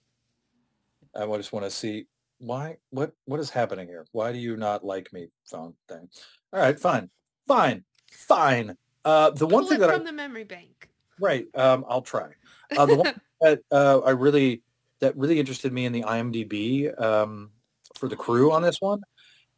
I 1.14 1.26
just 1.36 1.52
want 1.52 1.66
to 1.66 1.70
see 1.70 2.06
why. 2.38 2.78
What 2.88 3.12
what 3.26 3.38
is 3.38 3.50
happening 3.50 3.86
here? 3.86 4.06
Why 4.12 4.32
do 4.32 4.38
you 4.38 4.56
not 4.56 4.82
like 4.82 5.12
me? 5.12 5.28
Phone 5.44 5.74
thing. 5.86 6.08
All 6.54 6.60
right, 6.60 6.80
fine, 6.80 7.10
fine, 7.46 7.84
fine. 8.10 8.78
Uh, 9.04 9.28
the 9.28 9.46
one 9.46 9.66
thing 9.66 9.76
it 9.76 9.80
that 9.80 9.90
I 9.90 9.96
from 9.96 10.06
the 10.06 10.12
memory 10.12 10.44
bank. 10.44 10.88
right. 11.20 11.46
Um, 11.54 11.84
I'll 11.86 12.00
try. 12.00 12.30
Uh, 12.74 12.86
the 12.86 12.96
one 12.96 13.20
that 13.42 13.60
uh, 13.70 13.98
I 13.98 14.12
really 14.12 14.62
that 15.00 15.14
really 15.18 15.38
interested 15.38 15.70
me 15.70 15.84
in 15.84 15.92
the 15.92 16.04
IMDb 16.04 16.98
um, 16.98 17.50
for 17.96 18.08
the 18.08 18.16
crew 18.16 18.52
on 18.52 18.62
this 18.62 18.80
one 18.80 19.00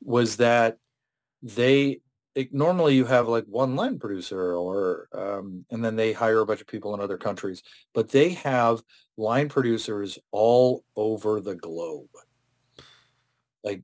was 0.03 0.37
that 0.37 0.79
they 1.43 2.01
it, 2.37 2.53
normally 2.53 2.95
you 2.95 3.07
have 3.07 3.29
like 3.29 3.45
one 3.47 3.77
line 3.77 3.99
producer 3.99 4.55
or 4.55 5.09
um, 5.13 5.65
and 5.71 5.83
then 5.83 5.97
they 5.97 6.13
hire 6.13 6.41
a 6.41 6.47
bunch 6.47 6.61
of 6.61 6.67
people 6.67 6.95
in 6.95 7.01
other 7.01 7.17
countries, 7.17 7.63
but 7.95 8.11
they 8.11 8.31
have 8.31 8.83
line 9.17 9.49
producers 9.49 10.19
all 10.33 10.85
over 10.97 11.41
the 11.41 11.55
globe. 11.55 12.11
Like 13.65 13.83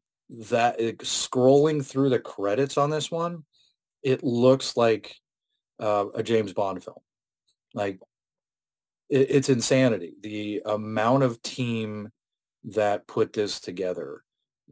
that, 0.51 0.79
scrolling 0.99 1.85
through 1.85 2.11
the 2.11 2.19
credits 2.19 2.77
on 2.77 2.91
this 2.91 3.11
one, 3.11 3.45
it 4.03 4.23
looks 4.23 4.77
like 4.77 5.17
uh, 5.81 6.07
a 6.15 6.23
James 6.23 6.53
Bond 6.53 6.85
film. 6.85 7.01
Like 7.73 8.01
it, 9.09 9.31
it's 9.31 9.49
insanity. 9.49 10.13
The 10.21 10.63
amount 10.67 11.23
of 11.23 11.41
team 11.41 12.11
that 12.65 13.07
put 13.07 13.33
this 13.33 13.61
together 13.61 14.23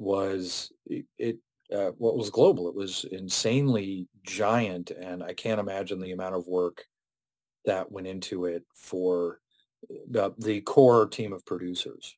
was 0.00 0.72
it, 0.86 1.04
it 1.18 1.36
uh, 1.70 1.90
what 1.98 2.16
was 2.16 2.30
global. 2.30 2.68
It 2.68 2.74
was 2.74 3.04
insanely 3.12 4.08
giant, 4.24 4.90
and 4.90 5.22
I 5.22 5.34
can't 5.34 5.60
imagine 5.60 6.00
the 6.00 6.12
amount 6.12 6.34
of 6.34 6.48
work 6.48 6.84
that 7.66 7.92
went 7.92 8.06
into 8.06 8.46
it 8.46 8.64
for 8.74 9.40
the, 10.10 10.32
the 10.38 10.62
core 10.62 11.06
team 11.06 11.34
of 11.34 11.44
producers. 11.44 12.16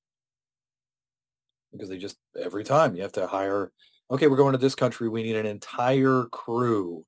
Because 1.72 1.88
they 1.88 1.98
just 1.98 2.16
every 2.40 2.64
time 2.64 2.94
you 2.94 3.02
have 3.02 3.12
to 3.12 3.26
hire. 3.26 3.72
Okay, 4.10 4.28
we're 4.28 4.36
going 4.36 4.52
to 4.52 4.58
this 4.58 4.74
country. 4.74 5.08
We 5.08 5.22
need 5.22 5.36
an 5.36 5.46
entire 5.46 6.24
crew 6.30 7.04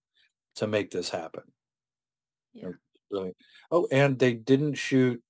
to 0.56 0.66
make 0.66 0.90
this 0.90 1.08
happen. 1.08 1.42
Yeah. 2.52 2.70
Brilliant. 3.10 3.36
Oh, 3.70 3.86
and 3.92 4.18
they 4.18 4.32
didn't 4.32 4.74
shoot 4.74 5.22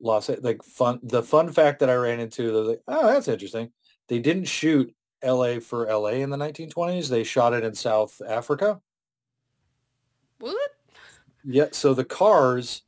Los 0.00 0.28
like 0.28 0.62
fun. 0.62 0.98
The 1.02 1.22
fun 1.22 1.52
fact 1.52 1.80
that 1.80 1.90
I 1.90 1.94
ran 1.94 2.20
into, 2.20 2.52
they're 2.52 2.62
like, 2.62 2.82
oh, 2.88 3.06
that's 3.06 3.28
interesting. 3.28 3.70
They 4.12 4.18
didn't 4.18 4.44
shoot 4.44 4.94
L.A. 5.22 5.58
for 5.58 5.86
L.A. 5.88 6.20
in 6.20 6.28
the 6.28 6.36
1920s. 6.36 7.08
They 7.08 7.24
shot 7.24 7.54
it 7.54 7.64
in 7.64 7.74
South 7.74 8.20
Africa. 8.28 8.78
What? 10.38 10.70
Yeah. 11.42 11.68
So 11.72 11.94
the 11.94 12.04
cars 12.04 12.82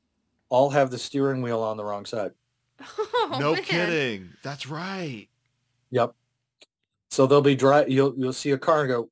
all 0.51 0.69
have 0.69 0.91
the 0.91 0.99
steering 0.99 1.41
wheel 1.41 1.63
on 1.63 1.79
the 1.79 1.85
wrong 1.85 2.05
side. 2.05 2.33
Oh, 3.27 3.39
no 3.41 3.55
man. 3.55 3.63
kidding. 3.63 4.31
That's 4.43 4.67
right. 4.67 5.29
Yep. 5.93 6.15
So 7.09 7.27
they'll 7.27 7.41
be 7.41 7.55
dry. 7.55 7.87
You'll 7.87 8.13
you'll 8.19 8.35
see 8.35 8.51
a 8.51 8.59
car 8.59 8.81
and 8.81 8.89
go, 8.91 9.09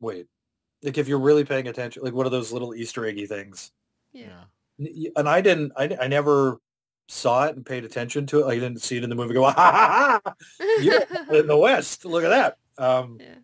wait. 0.00 0.26
Like 0.82 0.98
if 0.98 1.08
you're 1.08 1.18
really 1.18 1.44
paying 1.44 1.66
attention, 1.66 2.02
like 2.02 2.12
one 2.12 2.26
of 2.26 2.32
those 2.32 2.52
little 2.52 2.74
Easter 2.74 3.06
eggy 3.06 3.24
things. 3.24 3.72
Yeah. 4.12 4.42
N- 4.78 4.88
y- 4.94 5.10
And 5.16 5.26
I 5.26 5.40
didn't. 5.40 5.72
I, 5.78 5.96
I 5.98 6.08
never 6.08 6.60
saw 7.08 7.44
it 7.44 7.56
and 7.56 7.64
paid 7.64 7.84
attention 7.84 8.26
to 8.26 8.40
it. 8.40 8.46
Like 8.46 8.56
I 8.56 8.60
didn't 8.60 8.82
see 8.82 8.96
it 8.96 9.04
in 9.04 9.10
the 9.10 9.16
movie. 9.16 9.34
Go, 9.34 9.44
ha 9.44 9.52
ha 9.52 10.20
ha! 10.24 10.34
Yeah, 10.80 11.04
in 11.30 11.46
the 11.46 11.56
West. 11.56 12.04
Look 12.04 12.24
at 12.24 12.30
that. 12.30 12.58
Um, 12.78 13.18
yeah. 13.20 13.34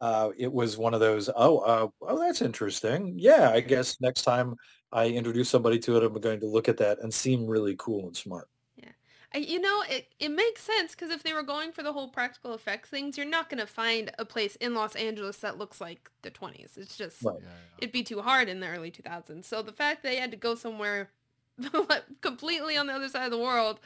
uh, 0.00 0.30
it 0.36 0.52
was 0.52 0.76
one 0.76 0.94
of 0.94 1.00
those. 1.00 1.30
Oh, 1.34 1.58
uh, 1.58 1.88
oh, 2.02 2.18
that's 2.18 2.42
interesting. 2.42 3.14
Yeah, 3.16 3.50
I 3.50 3.60
guess 3.60 4.00
next 4.00 4.22
time 4.22 4.56
I 4.92 5.06
introduce 5.06 5.48
somebody 5.48 5.78
to 5.80 5.96
it, 5.96 6.02
I'm 6.04 6.14
going 6.14 6.40
to 6.40 6.46
look 6.46 6.68
at 6.68 6.76
that 6.78 6.98
and 7.00 7.12
seem 7.12 7.46
really 7.46 7.74
cool 7.78 8.06
and 8.06 8.16
smart. 8.16 8.48
I, 9.34 9.38
you 9.38 9.60
know, 9.60 9.82
it, 9.90 10.08
it 10.18 10.30
makes 10.30 10.62
sense 10.62 10.92
because 10.94 11.10
if 11.10 11.22
they 11.22 11.34
were 11.34 11.42
going 11.42 11.72
for 11.72 11.82
the 11.82 11.92
whole 11.92 12.08
practical 12.08 12.54
effects 12.54 12.88
things, 12.88 13.18
you're 13.18 13.26
not 13.26 13.50
going 13.50 13.60
to 13.60 13.66
find 13.66 14.10
a 14.18 14.24
place 14.24 14.56
in 14.56 14.74
Los 14.74 14.96
Angeles 14.96 15.36
that 15.38 15.58
looks 15.58 15.80
like 15.80 16.10
the 16.22 16.30
20s. 16.30 16.78
It's 16.78 16.96
just, 16.96 17.22
Right. 17.22 17.36
Yeah, 17.38 17.48
yeah. 17.48 17.54
it'd 17.78 17.92
be 17.92 18.02
too 18.02 18.22
hard 18.22 18.48
in 18.48 18.60
the 18.60 18.68
early 18.68 18.90
2000s. 18.90 19.44
So 19.44 19.62
the 19.62 19.72
fact 19.72 20.02
they 20.02 20.16
had 20.16 20.30
to 20.30 20.36
go 20.38 20.54
somewhere 20.54 21.10
completely 22.20 22.76
on 22.76 22.86
the 22.86 22.92
other 22.92 23.08
side 23.08 23.24
of 23.24 23.30
the 23.30 23.38
world 23.38 23.80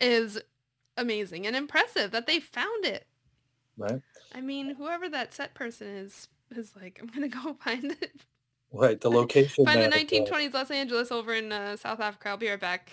is 0.00 0.40
amazing 0.96 1.46
and 1.46 1.56
impressive 1.56 2.10
that 2.10 2.26
they 2.26 2.40
found 2.40 2.84
it. 2.84 3.06
Right. 3.76 4.00
I 4.34 4.40
mean, 4.40 4.74
whoever 4.74 5.08
that 5.08 5.34
set 5.34 5.54
person 5.54 5.88
is, 5.88 6.28
is 6.50 6.72
like, 6.80 6.98
I'm 7.00 7.08
going 7.08 7.22
to 7.30 7.36
go 7.36 7.54
find 7.54 7.92
it. 7.92 8.22
Right. 8.72 9.00
The 9.00 9.10
location. 9.10 9.64
Find 9.64 9.80
the 9.80 9.88
that, 9.88 10.12
uh, 10.12 10.26
1920s 10.26 10.54
Los 10.54 10.70
Angeles 10.70 11.12
over 11.12 11.34
in 11.34 11.52
uh, 11.52 11.76
South 11.76 12.00
Africa. 12.00 12.30
I'll 12.30 12.36
be 12.36 12.48
right 12.48 12.60
back. 12.60 12.90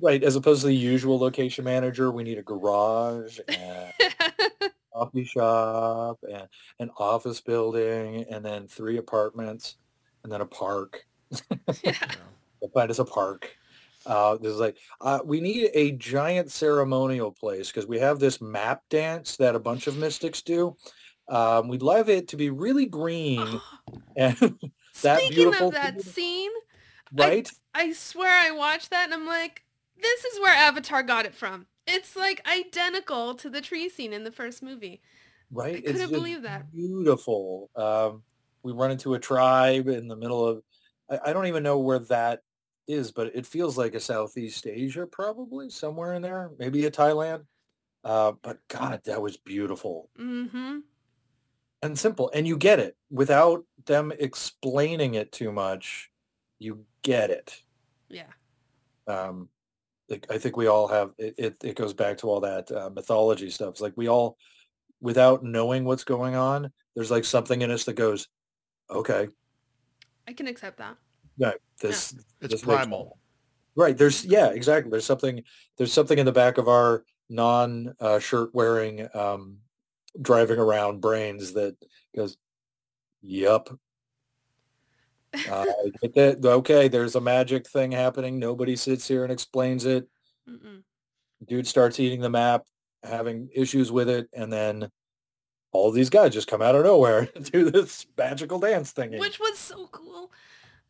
right. 0.00 0.22
As 0.22 0.36
opposed 0.36 0.62
to 0.62 0.68
the 0.68 0.74
usual 0.74 1.18
location 1.18 1.64
manager, 1.64 2.10
we 2.10 2.24
need 2.24 2.38
a 2.38 2.42
garage 2.42 3.38
and 3.48 3.92
coffee 4.92 5.24
shop 5.24 6.18
and 6.28 6.48
an 6.80 6.90
office 6.98 7.40
building 7.40 8.24
and 8.30 8.44
then 8.44 8.66
three 8.66 8.96
apartments 8.96 9.76
and 10.24 10.32
then 10.32 10.40
a 10.40 10.46
park. 10.46 11.06
yeah. 11.84 11.92
They'll 12.60 12.70
find 12.70 12.90
a 12.90 13.04
park. 13.04 13.56
Uh, 14.06 14.38
there's 14.40 14.56
like, 14.56 14.76
uh, 15.00 15.20
we 15.24 15.40
need 15.40 15.70
a 15.74 15.92
giant 15.92 16.50
ceremonial 16.50 17.30
place 17.30 17.68
because 17.68 17.86
we 17.86 17.98
have 17.98 18.18
this 18.18 18.40
map 18.40 18.82
dance 18.88 19.36
that 19.36 19.54
a 19.54 19.58
bunch 19.58 19.86
of 19.86 19.96
mystics 19.96 20.40
do. 20.40 20.76
Um, 21.28 21.68
we'd 21.68 21.82
love 21.82 22.08
it 22.08 22.28
to 22.28 22.36
be 22.36 22.48
really 22.48 22.86
green 22.86 23.60
and 24.16 24.58
That 25.02 25.18
Speaking 25.18 25.36
beautiful 25.36 25.68
of 25.68 25.74
that 25.74 26.02
scene, 26.02 26.50
right. 27.12 27.48
I 27.74 27.92
swear 27.92 28.32
I 28.32 28.50
watched 28.50 28.90
that 28.90 29.04
and 29.04 29.14
I'm 29.14 29.26
like, 29.26 29.64
this 30.00 30.24
is 30.24 30.40
where 30.40 30.52
Avatar 30.52 31.02
got 31.02 31.24
it 31.24 31.34
from. 31.34 31.66
It's 31.86 32.16
like 32.16 32.46
identical 32.48 33.34
to 33.36 33.48
the 33.48 33.60
tree 33.60 33.88
scene 33.88 34.12
in 34.12 34.24
the 34.24 34.32
first 34.32 34.62
movie. 34.62 35.00
right. 35.50 35.76
I 35.76 35.80
couldn't 35.80 36.10
believe 36.10 36.42
that. 36.42 36.70
Beautiful. 36.72 37.70
Um, 37.76 38.22
we 38.62 38.72
run 38.72 38.90
into 38.90 39.14
a 39.14 39.18
tribe 39.18 39.88
in 39.88 40.08
the 40.08 40.16
middle 40.16 40.44
of. 40.44 40.62
I, 41.08 41.18
I 41.26 41.32
don't 41.32 41.46
even 41.46 41.62
know 41.62 41.78
where 41.78 42.00
that 42.00 42.42
is, 42.88 43.12
but 43.12 43.30
it 43.34 43.46
feels 43.46 43.76
like 43.78 43.94
a 43.94 44.00
Southeast 44.00 44.66
Asia, 44.66 45.06
probably 45.06 45.70
somewhere 45.70 46.14
in 46.14 46.22
there. 46.22 46.50
Maybe 46.58 46.84
a 46.86 46.90
Thailand. 46.90 47.44
Uh, 48.04 48.32
but 48.42 48.58
God, 48.68 49.00
that 49.04 49.20
was 49.20 49.36
beautiful 49.36 50.08
Mm-hmm. 50.18 50.78
and 51.82 51.98
simple, 51.98 52.30
and 52.34 52.46
you 52.46 52.56
get 52.56 52.78
it 52.80 52.96
without 53.10 53.64
them 53.86 54.12
explaining 54.18 55.14
it 55.14 55.30
too 55.32 55.52
much. 55.52 56.10
You 56.58 56.84
get 57.02 57.30
it. 57.30 57.62
Yeah. 58.08 58.24
um 59.06 59.48
like, 60.08 60.26
i 60.30 60.38
think 60.38 60.56
we 60.56 60.66
all 60.68 60.88
have 60.88 61.12
it, 61.18 61.34
it 61.36 61.56
it 61.62 61.76
goes 61.76 61.92
back 61.92 62.16
to 62.18 62.26
all 62.28 62.40
that 62.40 62.70
uh, 62.72 62.88
mythology 62.88 63.50
stuff 63.50 63.72
it's 63.72 63.80
like 63.82 63.92
we 63.96 64.08
all 64.08 64.38
without 65.02 65.44
knowing 65.44 65.84
what's 65.84 66.04
going 66.04 66.34
on 66.34 66.70
there's 66.96 67.10
like 67.10 67.26
something 67.26 67.60
in 67.60 67.70
us 67.70 67.84
that 67.84 67.92
goes 67.94 68.28
okay 68.90 69.28
I 70.26 70.32
can 70.32 70.46
accept 70.46 70.78
that. 70.78 70.96
No 71.38 71.52
this 71.80 72.14
It's 72.40 72.52
this 72.52 72.62
primal. 72.62 73.18
right 73.76 73.96
there's 73.96 74.24
yeah 74.24 74.48
exactly 74.48 74.90
there's 74.90 75.04
something 75.06 75.42
there's 75.76 75.92
something 75.92 76.18
in 76.18 76.26
the 76.26 76.32
back 76.32 76.58
of 76.58 76.68
our 76.68 77.04
non 77.28 77.94
uh, 78.00 78.18
shirt 78.18 78.54
wearing 78.54 79.06
um 79.14 79.58
driving 80.20 80.58
around 80.58 81.00
brains 81.00 81.52
that 81.52 81.76
goes 82.16 82.36
yep 83.22 83.68
Uh, 85.50 85.64
that. 86.14 86.38
Okay, 86.42 86.88
there's 86.88 87.14
a 87.14 87.20
magic 87.20 87.68
thing 87.68 87.92
happening. 87.92 88.38
Nobody 88.38 88.76
sits 88.76 89.06
here 89.06 89.24
and 89.24 89.32
explains 89.32 89.84
it. 89.84 90.08
Mm-mm. 90.48 90.82
Dude 91.46 91.66
starts 91.66 92.00
eating 92.00 92.20
the 92.22 92.30
map, 92.30 92.64
having 93.02 93.50
issues 93.54 93.92
with 93.92 94.08
it, 94.08 94.28
and 94.32 94.50
then 94.50 94.90
all 95.70 95.90
these 95.92 96.08
guys 96.08 96.32
just 96.32 96.48
come 96.48 96.62
out 96.62 96.74
of 96.74 96.84
nowhere 96.84 97.28
and 97.36 97.50
do 97.52 97.70
this 97.70 98.06
magical 98.16 98.58
dance 98.58 98.92
thing. 98.92 99.18
Which 99.18 99.38
was 99.38 99.58
so 99.58 99.86
cool. 99.88 100.32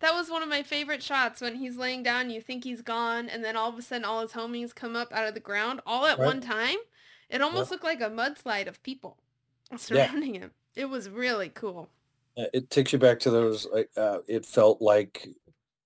That 0.00 0.14
was 0.14 0.30
one 0.30 0.42
of 0.42 0.48
my 0.48 0.62
favorite 0.62 1.02
shots 1.02 1.40
when 1.40 1.56
he's 1.56 1.76
laying 1.76 2.02
down, 2.04 2.30
you 2.30 2.40
think 2.40 2.64
he's 2.64 2.82
gone, 2.82 3.28
and 3.28 3.44
then 3.44 3.56
all 3.56 3.68
of 3.70 3.78
a 3.78 3.82
sudden 3.82 4.04
all 4.04 4.20
his 4.22 4.32
homies 4.32 4.74
come 4.74 4.94
up 4.94 5.12
out 5.12 5.26
of 5.26 5.34
the 5.34 5.40
ground 5.40 5.80
all 5.86 6.06
at 6.06 6.18
Right. 6.18 6.26
one 6.26 6.40
time. 6.40 6.76
It 7.28 7.42
almost 7.42 7.70
looked 7.70 7.84
like 7.84 8.00
a 8.00 8.08
mudslide 8.08 8.68
of 8.68 8.82
people 8.82 9.18
surrounding 9.76 10.34
him. 10.34 10.52
It 10.76 10.86
was 10.86 11.08
really 11.10 11.48
cool. 11.48 11.90
It 12.36 12.70
takes 12.70 12.92
you 12.92 12.98
back 13.00 13.18
to 13.20 13.30
those 13.30 13.66
uh, 13.96 14.20
it 14.28 14.46
felt 14.46 14.80
like 14.80 15.28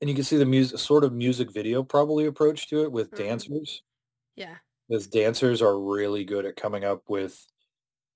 and 0.03 0.11
you 0.11 0.15
can 0.17 0.25
see 0.25 0.37
the 0.37 0.45
music 0.45 0.79
sort 0.81 1.05
of 1.05 1.13
music 1.13 1.51
video 1.51 1.83
probably 1.83 2.27
approach 2.27 2.69
to 2.69 2.83
it 2.83 2.93
with 2.93 3.11
Mhm. 3.13 3.17
dancers 3.17 3.83
Yeah. 4.37 4.59
because 4.89 5.07
dancers 5.07 5.63
are 5.63 5.79
really 5.81 6.25
good 6.25 6.45
at 6.45 6.57
coming 6.57 6.85
up 6.85 7.09
with 7.09 7.47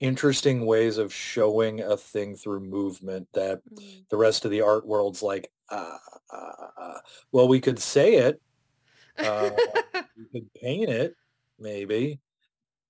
interesting 0.00 0.66
ways 0.66 0.98
of 0.98 1.12
showing 1.14 1.80
a 1.80 1.96
thing 1.96 2.36
through 2.36 2.60
movement 2.60 3.28
that 3.32 3.62
Mm. 3.72 4.06
the 4.10 4.16
rest 4.18 4.44
of 4.44 4.50
the 4.50 4.60
art 4.60 4.86
world's 4.86 5.22
like 5.22 5.50
uh, 5.70 5.96
uh, 6.32 6.52
uh. 6.78 6.98
well 7.32 7.48
we 7.48 7.60
could 7.60 7.78
say 7.78 8.14
it 8.16 8.40
Uh, 9.18 9.50
we 10.16 10.24
could 10.32 10.52
paint 10.54 10.88
it 10.90 11.14
maybe 11.58 12.20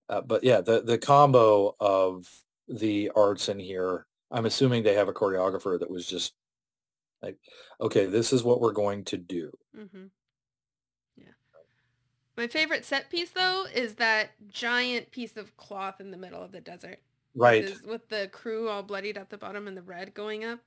uh, 0.08 0.20
but 0.20 0.42
yeah 0.44 0.60
the 0.60 0.82
the 0.82 0.98
combo 0.98 1.74
of 1.80 2.28
the 2.68 3.10
arts 3.14 3.48
in 3.48 3.58
here 3.58 4.06
i'm 4.30 4.46
assuming 4.46 4.82
they 4.82 4.94
have 4.94 5.08
a 5.08 5.12
choreographer 5.12 5.78
that 5.78 5.90
was 5.90 6.06
just 6.06 6.34
like 7.22 7.38
okay 7.80 8.06
this 8.06 8.32
is 8.32 8.42
what 8.42 8.60
we're 8.60 8.72
going 8.72 9.04
to 9.04 9.16
do 9.16 9.50
Mm-hmm. 9.78 10.04
Yeah. 11.16 11.24
My 12.36 12.46
favorite 12.46 12.84
set 12.84 13.10
piece 13.10 13.30
though 13.30 13.66
is 13.72 13.94
that 13.96 14.30
giant 14.48 15.10
piece 15.10 15.36
of 15.36 15.56
cloth 15.56 16.00
in 16.00 16.10
the 16.10 16.16
middle 16.16 16.42
of 16.42 16.50
the 16.52 16.60
desert. 16.60 16.98
right 17.34 17.70
with 17.86 18.08
the 18.08 18.28
crew 18.32 18.68
all 18.68 18.82
bloodied 18.82 19.18
at 19.18 19.28
the 19.30 19.36
bottom 19.38 19.68
and 19.68 19.76
the 19.76 19.82
red 19.82 20.14
going 20.14 20.44
up. 20.44 20.60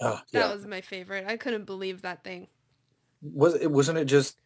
Oh, 0.00 0.20
that 0.32 0.48
yeah 0.48 0.52
was 0.54 0.66
my 0.66 0.80
favorite. 0.80 1.26
I 1.26 1.36
couldn't 1.36 1.64
believe 1.64 2.02
that 2.02 2.24
thing. 2.24 2.48
was 3.22 3.54
it 3.54 3.70
wasn't 3.70 3.98
it 3.98 4.04
just 4.06 4.38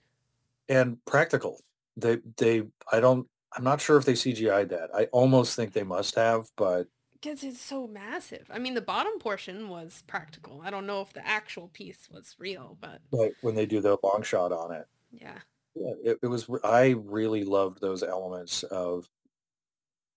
and 0.69 0.99
practical 1.07 1.61
they 1.97 2.19
they 2.37 2.63
i 2.93 3.01
don't 3.01 3.27
i'm 3.57 3.65
not 3.65 3.81
sure 3.81 3.97
if 3.97 4.05
they 4.05 4.13
cgi'd 4.13 4.69
that 4.69 4.91
i 4.95 5.05
almost 5.07 5.57
think 5.57 5.73
they 5.73 5.83
must 5.83 6.15
have 6.15 6.49
but 6.57 6.87
Because 7.21 7.43
it's 7.43 7.61
so 7.61 7.89
massive. 7.89 8.49
I 8.49 8.59
mean, 8.61 8.75
the 8.75 8.81
bottom 8.81 9.19
portion 9.19 9.69
was 9.69 10.05
practical. 10.07 10.63
I 10.65 10.71
don't 10.71 10.87
know 10.87 11.01
if 11.01 11.13
the 11.13 11.27
actual 11.27 11.69
piece 11.69 12.09
was 12.11 12.37
real, 12.39 12.77
but 12.81 13.01
like 13.11 13.35
when 13.41 13.55
they 13.57 13.67
do 13.67 13.81
the 13.81 13.99
long 14.03 14.23
shot 14.23 14.53
on 14.53 14.73
it 14.73 14.87
yeah. 15.11 15.39
Yeah, 15.75 15.93
it, 16.03 16.19
it 16.23 16.27
was. 16.27 16.49
I 16.65 16.97
really 16.99 17.45
loved 17.45 17.81
those 17.81 18.03
elements 18.03 18.63
of 18.65 19.09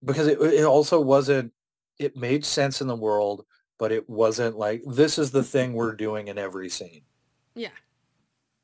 because 0.03 0.27
it 0.27 0.39
it 0.41 0.65
also 0.65 0.99
wasn't. 0.99 1.53
It 1.99 2.15
made 2.15 2.45
sense 2.45 2.81
in 2.81 2.87
the 2.87 2.95
world, 2.95 3.45
but 3.81 3.91
it 3.91 4.07
wasn't 4.07 4.55
like 4.59 4.83
this 4.85 5.17
is 5.17 5.31
the 5.31 5.41
thing 5.43 5.73
we're 5.73 5.95
doing 5.95 6.27
in 6.27 6.37
every 6.37 6.69
scene. 6.69 7.01
Yeah. 7.55 7.71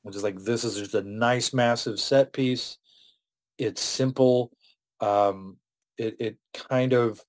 Which 0.03 0.15
is 0.15 0.21
like 0.21 0.37
this 0.37 0.63
is 0.63 0.77
just 0.77 0.93
a 0.93 1.01
nice 1.01 1.55
massive 1.55 1.99
set 1.99 2.31
piece. 2.31 2.77
It's 3.57 3.81
simple. 3.81 4.51
Um, 5.01 5.57
it 5.97 6.15
it 6.19 6.37
kind 6.53 6.93
of 6.93 7.19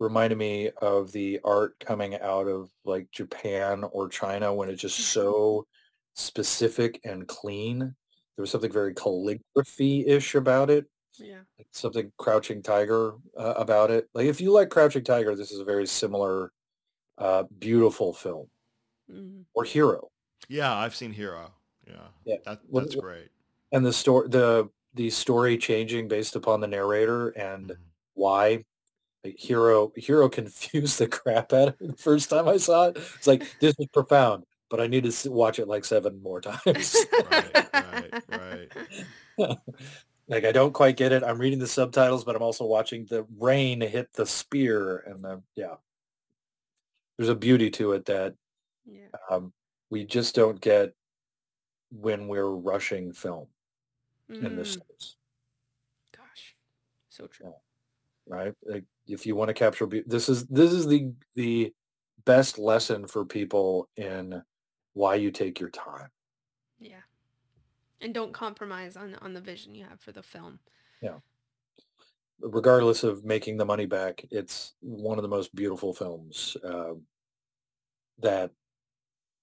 reminded 0.00 0.38
me 0.38 0.70
of 0.80 1.12
the 1.12 1.38
art 1.44 1.78
coming 1.80 2.14
out 2.18 2.48
of 2.48 2.70
like 2.86 3.10
Japan 3.12 3.84
or 3.92 4.08
China 4.08 4.54
when 4.54 4.70
it's 4.70 4.80
just 4.80 4.98
so 4.98 5.66
specific 6.14 6.98
and 7.04 7.28
clean. 7.28 7.80
There 7.80 8.42
was 8.42 8.50
something 8.50 8.72
very 8.72 8.94
calligraphy-ish 8.94 10.34
about 10.34 10.70
it, 10.70 10.86
Yeah. 11.18 11.40
like 11.58 11.66
something 11.72 12.10
Crouching 12.16 12.62
Tiger 12.62 13.16
uh, 13.36 13.52
about 13.58 13.90
it. 13.90 14.08
Like 14.14 14.26
if 14.28 14.40
you 14.40 14.50
like 14.50 14.70
Crouching 14.70 15.04
Tiger, 15.04 15.36
this 15.36 15.50
is 15.50 15.60
a 15.60 15.64
very 15.64 15.86
similar, 15.86 16.52
uh, 17.18 17.42
beautiful 17.58 18.12
film 18.12 18.48
Mhm. 19.10 19.44
or 19.54 19.64
Hero. 19.64 20.10
Yeah, 20.48 20.74
I've 20.74 20.94
seen 20.96 21.12
Hero. 21.12 21.52
Yeah, 21.86 22.08
Yeah. 22.24 22.36
That, 22.44 22.60
What- 22.68 22.82
that's 22.84 22.94
great. 22.96 23.28
And 23.72 23.84
the 23.84 23.92
story, 23.92 24.28
the 24.28 24.68
the 24.94 25.10
story 25.10 25.56
changing 25.58 26.08
based 26.08 26.34
upon 26.34 26.60
the 26.60 26.66
narrator 26.66 27.28
and 27.30 27.68
Mhm. 27.70 27.76
why. 28.14 28.64
Like, 29.24 29.36
Hero 29.38 29.92
Hero 29.96 30.28
confused 30.40 30.98
the 30.98 31.06
crap 31.08 31.52
out 31.52 31.68
of 31.68 31.80
me 31.80 31.88
the 31.88 31.96
first 31.96 32.30
time 32.30 32.48
I 32.48 32.56
saw 32.56 32.84
it. 32.88 32.96
It's 33.16 33.26
like 33.26 33.42
this 33.60 33.74
is 33.78 33.86
profound, 33.92 34.44
but 34.70 34.80
I 34.80 34.86
need 34.86 35.04
to 35.10 35.30
watch 35.30 35.58
it 35.58 35.68
like 35.68 35.84
seven 35.84 36.22
more 36.22 36.40
times. 36.40 36.96
Right, 37.30 37.72
right, 37.74 38.22
right. 39.38 39.58
like 40.28 40.44
I 40.44 40.52
don't 40.52 40.72
quite 40.72 40.96
get 40.96 41.12
it. 41.12 41.22
I'm 41.22 41.38
reading 41.38 41.58
the 41.58 41.66
subtitles, 41.66 42.24
but 42.24 42.34
I'm 42.36 42.42
also 42.42 42.64
watching 42.64 43.06
the 43.06 43.24
rain 43.38 43.80
hit 43.80 44.12
the 44.14 44.26
spear, 44.26 44.98
and 45.06 45.22
the, 45.24 45.42
yeah, 45.54 45.76
there's 47.18 47.28
a 47.28 47.34
beauty 47.34 47.68
to 47.70 47.92
it 47.92 48.04
that 48.06 48.34
yeah. 48.86 49.08
um, 49.28 49.52
we 49.90 50.04
just 50.04 50.34
don't 50.34 50.60
get 50.60 50.92
when 51.90 52.28
we're 52.28 52.50
rushing 52.50 53.12
film 53.12 53.48
in 54.30 54.56
this 54.56 54.76
Mm, 54.76 54.80
sense, 54.90 55.16
Gosh. 56.16 56.56
So 57.08 57.26
true. 57.26 57.54
right? 58.26 58.52
Like 58.64 58.84
if 59.06 59.26
you 59.26 59.34
want 59.34 59.48
to 59.48 59.54
capture, 59.54 59.86
beau- 59.86 60.02
this 60.06 60.28
is 60.28 60.46
this 60.46 60.72
is 60.72 60.86
the 60.86 61.12
the 61.34 61.72
best 62.24 62.58
lesson 62.58 63.06
for 63.06 63.24
people 63.24 63.88
in 63.96 64.42
why 64.92 65.14
you 65.14 65.30
take 65.30 65.58
your 65.58 65.70
time. 65.70 66.10
Yeah. 66.78 67.00
And 68.00 68.12
don't 68.14 68.32
compromise 68.34 68.96
on 68.96 69.14
on 69.22 69.32
the 69.32 69.40
vision 69.40 69.74
you 69.74 69.84
have 69.84 70.00
for 70.00 70.12
the 70.12 70.22
film. 70.22 70.60
Regardless 72.40 73.04
of 73.04 73.24
making 73.24 73.56
the 73.56 73.64
money 73.64 73.86
back, 73.86 74.24
it's 74.30 74.74
one 74.80 75.18
of 75.18 75.22
the 75.22 75.28
most 75.28 75.54
beautiful 75.54 75.94
films 75.94 76.56
uh, 76.64 76.94
that 78.18 78.52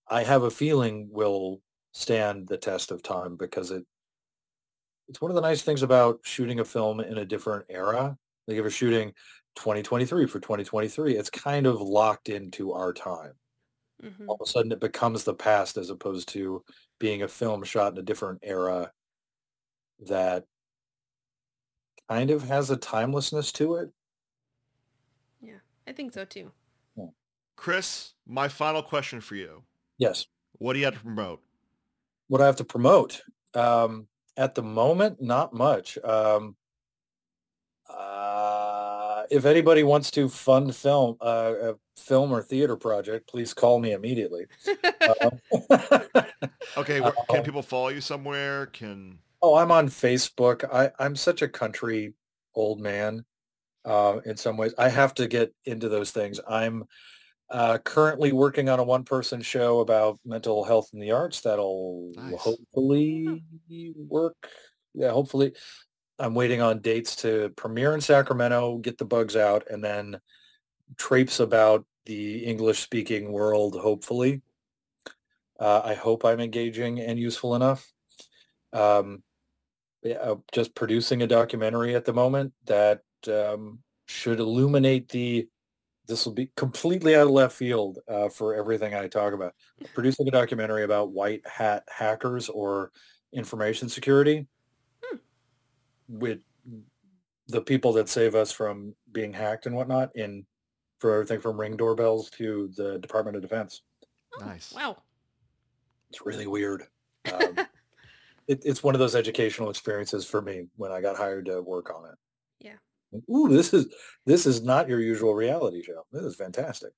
I 0.08 0.24
have 0.24 0.42
a 0.44 0.50
feeling 0.52 1.10
will 1.12 1.62
stand 1.94 2.48
the 2.48 2.58
test 2.58 2.92
of 2.92 3.04
time 3.04 3.38
because 3.38 3.72
it 3.72 3.86
it's 5.08 5.22
one 5.22 5.32
of 5.32 5.36
the 5.36 5.42
nice 5.42 5.62
things 5.62 5.82
about 5.84 6.20
shooting 6.24 6.60
a 6.60 6.66
film 6.66 7.00
in 7.00 7.18
a 7.18 7.26
different 7.26 7.66
era. 7.70 8.18
Like 8.48 8.58
if 8.58 8.62
you're 8.62 8.70
shooting 8.70 9.14
2023 9.56 10.28
for 10.28 10.40
2023, 10.40 11.16
it's 11.16 11.30
kind 11.30 11.68
of 11.68 11.82
locked 11.82 12.30
into 12.30 12.72
our 12.74 12.94
time. 12.94 13.34
hmm 14.02 14.28
All 14.28 14.38
of 14.40 14.48
a 14.48 14.52
sudden 14.52 14.72
it 14.72 14.82
becomes 14.82 15.24
the 15.24 15.36
past 15.36 15.78
as 15.78 15.90
opposed 15.92 16.30
to 16.30 16.64
being 17.00 17.24
a 17.24 17.28
film 17.28 17.64
shot 17.64 17.94
in 17.94 18.00
a 18.00 18.04
different 18.04 18.42
era 18.44 18.92
that 20.00 20.46
kind 22.10 22.32
of 22.32 22.44
has 22.44 22.70
a 22.70 22.78
timelessness 22.78 23.52
to 23.54 23.76
it. 23.76 23.90
Yeah. 25.42 25.58
I 25.88 25.92
think 25.92 26.14
so 26.14 26.26
too. 26.26 26.52
Chris, 27.56 28.14
my 28.28 28.48
final 28.50 28.84
question 28.84 29.22
for 29.22 29.36
you. 29.36 29.64
Yes. 29.98 30.26
What 30.58 30.74
do 30.74 30.80
you 30.80 30.86
have 30.86 30.96
to 30.96 31.00
promote? 31.02 31.42
what 32.28 32.42
I 32.42 32.46
have 32.48 32.56
to 32.58 32.64
promote. 32.64 33.22
Um, 33.54 34.08
at 34.36 34.56
the 34.56 34.64
moment, 34.64 35.22
not 35.22 35.54
much. 35.54 35.98
Um, 36.04 36.56
uh, 37.88 39.24
if 39.30 39.46
anybody 39.46 39.84
wants 39.84 40.12
to 40.12 40.28
fund 40.28 40.76
film, 40.76 41.18
uh, 41.22 41.54
a 41.62 41.76
film 41.96 42.32
or 42.32 42.42
theater 42.42 42.76
project, 42.76 43.30
please 43.30 43.54
call 43.54 43.80
me 43.80 43.94
immediately. 43.94 44.46
Um, 45.22 45.40
Okay, 46.78 47.00
where, 47.00 47.14
can 47.30 47.40
Uh, 47.40 47.44
people 47.44 47.62
follow 47.62 47.90
you 47.90 48.02
somewhere? 48.02 48.66
Can 48.68 49.20
oh, 49.46 49.56
I'm 49.56 49.72
on 49.72 49.90
Facebook. 49.90 50.64
I, 50.74 50.92
I'm 50.98 51.16
such 51.16 51.44
a 51.44 51.48
country 51.48 52.14
old 52.56 52.82
man. 52.82 53.24
Uh, 53.84 54.20
in 54.26 54.36
some 54.36 54.58
ways, 54.58 54.74
I 54.80 54.90
have 54.90 55.14
to 55.16 55.28
get 55.28 55.54
into 55.66 55.88
those 55.88 56.10
things. 56.10 56.40
I'm 56.50 56.86
uh, 57.52 57.78
currently 57.78 58.32
working 58.32 58.70
on 58.70 58.80
a 58.80 58.84
one-person 58.84 59.44
show 59.44 59.82
about 59.82 60.20
mental 60.26 60.64
health 60.64 60.90
in 60.94 61.00
the 61.00 61.12
arts 61.12 61.42
that'll 61.42 62.12
Nice. 62.16 62.40
hopefully 62.40 63.44
work. 63.96 64.50
Yeah, 64.96 65.12
hopefully. 65.12 65.54
I'm 66.18 66.34
waiting 66.34 66.62
on 66.62 66.80
dates 66.80 67.18
to 67.18 67.50
premiere 67.56 67.94
in 67.94 68.02
Sacramento, 68.02 68.78
get 68.80 68.98
the 68.98 69.06
bugs 69.06 69.36
out, 69.36 69.68
and 69.70 69.84
then 69.84 70.20
traipse 70.98 71.40
about 71.40 71.86
the 72.06 72.46
English-speaking 72.46 73.32
world, 73.32 73.80
hopefully. 73.80 74.42
Uh, 75.60 75.82
I 75.84 75.94
hope 75.94 76.26
I'm 76.26 76.40
engaging 76.40 77.00
and 77.00 77.20
useful 77.20 77.54
enough. 77.56 77.86
Um, 78.74 79.22
uh, 80.14 80.36
just 80.52 80.76
producing 80.76 81.24
a 81.24 81.28
documentary 81.28 81.96
at 81.96 82.06
the 82.06 82.14
moment 82.14 82.54
that 82.66 83.02
um, 83.28 83.80
should 84.06 84.40
illuminate 84.40 85.10
the 85.10 85.48
this 86.08 86.24
will 86.24 86.34
be 86.34 86.52
completely 86.56 87.16
out 87.16 87.24
of 87.26 87.32
left 87.32 87.56
field 87.56 87.98
uh, 88.08 88.30
for 88.30 88.54
everything 88.54 88.94
I 88.94 89.08
talk 89.08 89.34
about. 89.34 89.56
Producing 89.96 90.28
a 90.28 90.32
documentary 90.32 90.84
about 90.84 91.12
white 91.12 91.42
hat 91.48 91.84
hackers 91.90 92.48
or 92.48 92.92
information 93.34 93.90
security 93.90 94.46
Hmm. 95.04 95.18
with 96.08 96.42
the 97.48 97.62
people 97.62 97.92
that 97.94 98.08
save 98.08 98.36
us 98.36 98.52
from 98.52 98.94
being 99.12 99.34
hacked 99.34 99.66
and 99.66 99.76
whatnot 99.76 100.16
in 100.16 100.46
for 101.00 101.14
everything 101.16 101.42
from 101.42 101.60
ring 101.60 101.76
doorbells 101.76 102.30
to 102.32 102.70
the 102.78 103.00
Department 103.00 103.36
of 103.36 103.42
Defense. 103.42 103.82
Oh, 104.40 104.46
Nice. 104.46 104.74
Wow. 104.74 104.98
It's 106.12 106.24
really 106.26 106.48
weird. 106.48 106.84
Um, 107.34 107.68
it, 108.48 108.62
it's 108.64 108.84
one 108.84 108.96
of 108.96 109.00
those 109.00 109.16
educational 109.16 109.70
experiences 109.70 110.26
for 110.26 110.42
me 110.42 110.68
when 110.76 110.92
I 110.92 111.02
got 111.02 111.18
hired 111.18 111.46
to 111.46 111.62
work 111.62 111.92
on 111.96 112.10
it. 112.10 112.16
Yeah. 112.60 113.20
Ooh, 113.34 113.48
this 113.50 113.74
is 113.74 113.88
this 114.26 114.46
is 114.46 114.64
not 114.64 114.90
your 114.90 115.00
usual 115.00 115.34
reality 115.34 115.82
show. 115.82 116.06
This 116.12 116.24
is 116.24 116.36
fantastic. 116.36 116.92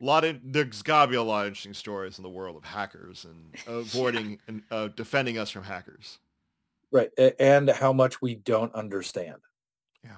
A 0.00 0.04
lot 0.04 0.24
of 0.24 0.38
there's 0.44 0.82
gotta 0.82 1.10
be 1.10 1.16
a 1.16 1.22
lot 1.22 1.42
of 1.42 1.48
interesting 1.48 1.74
stories 1.74 2.18
in 2.18 2.22
the 2.22 2.30
world 2.30 2.56
of 2.56 2.64
hackers 2.64 3.26
and 3.26 3.54
avoiding 3.66 4.38
and 4.48 4.62
uh, 4.70 4.88
defending 4.88 5.38
us 5.38 5.50
from 5.50 5.64
hackers. 5.64 6.18
Right, 6.90 7.10
and 7.38 7.68
how 7.68 7.92
much 7.92 8.22
we 8.22 8.36
don't 8.36 8.74
understand. 8.74 9.36
Yeah. 10.02 10.16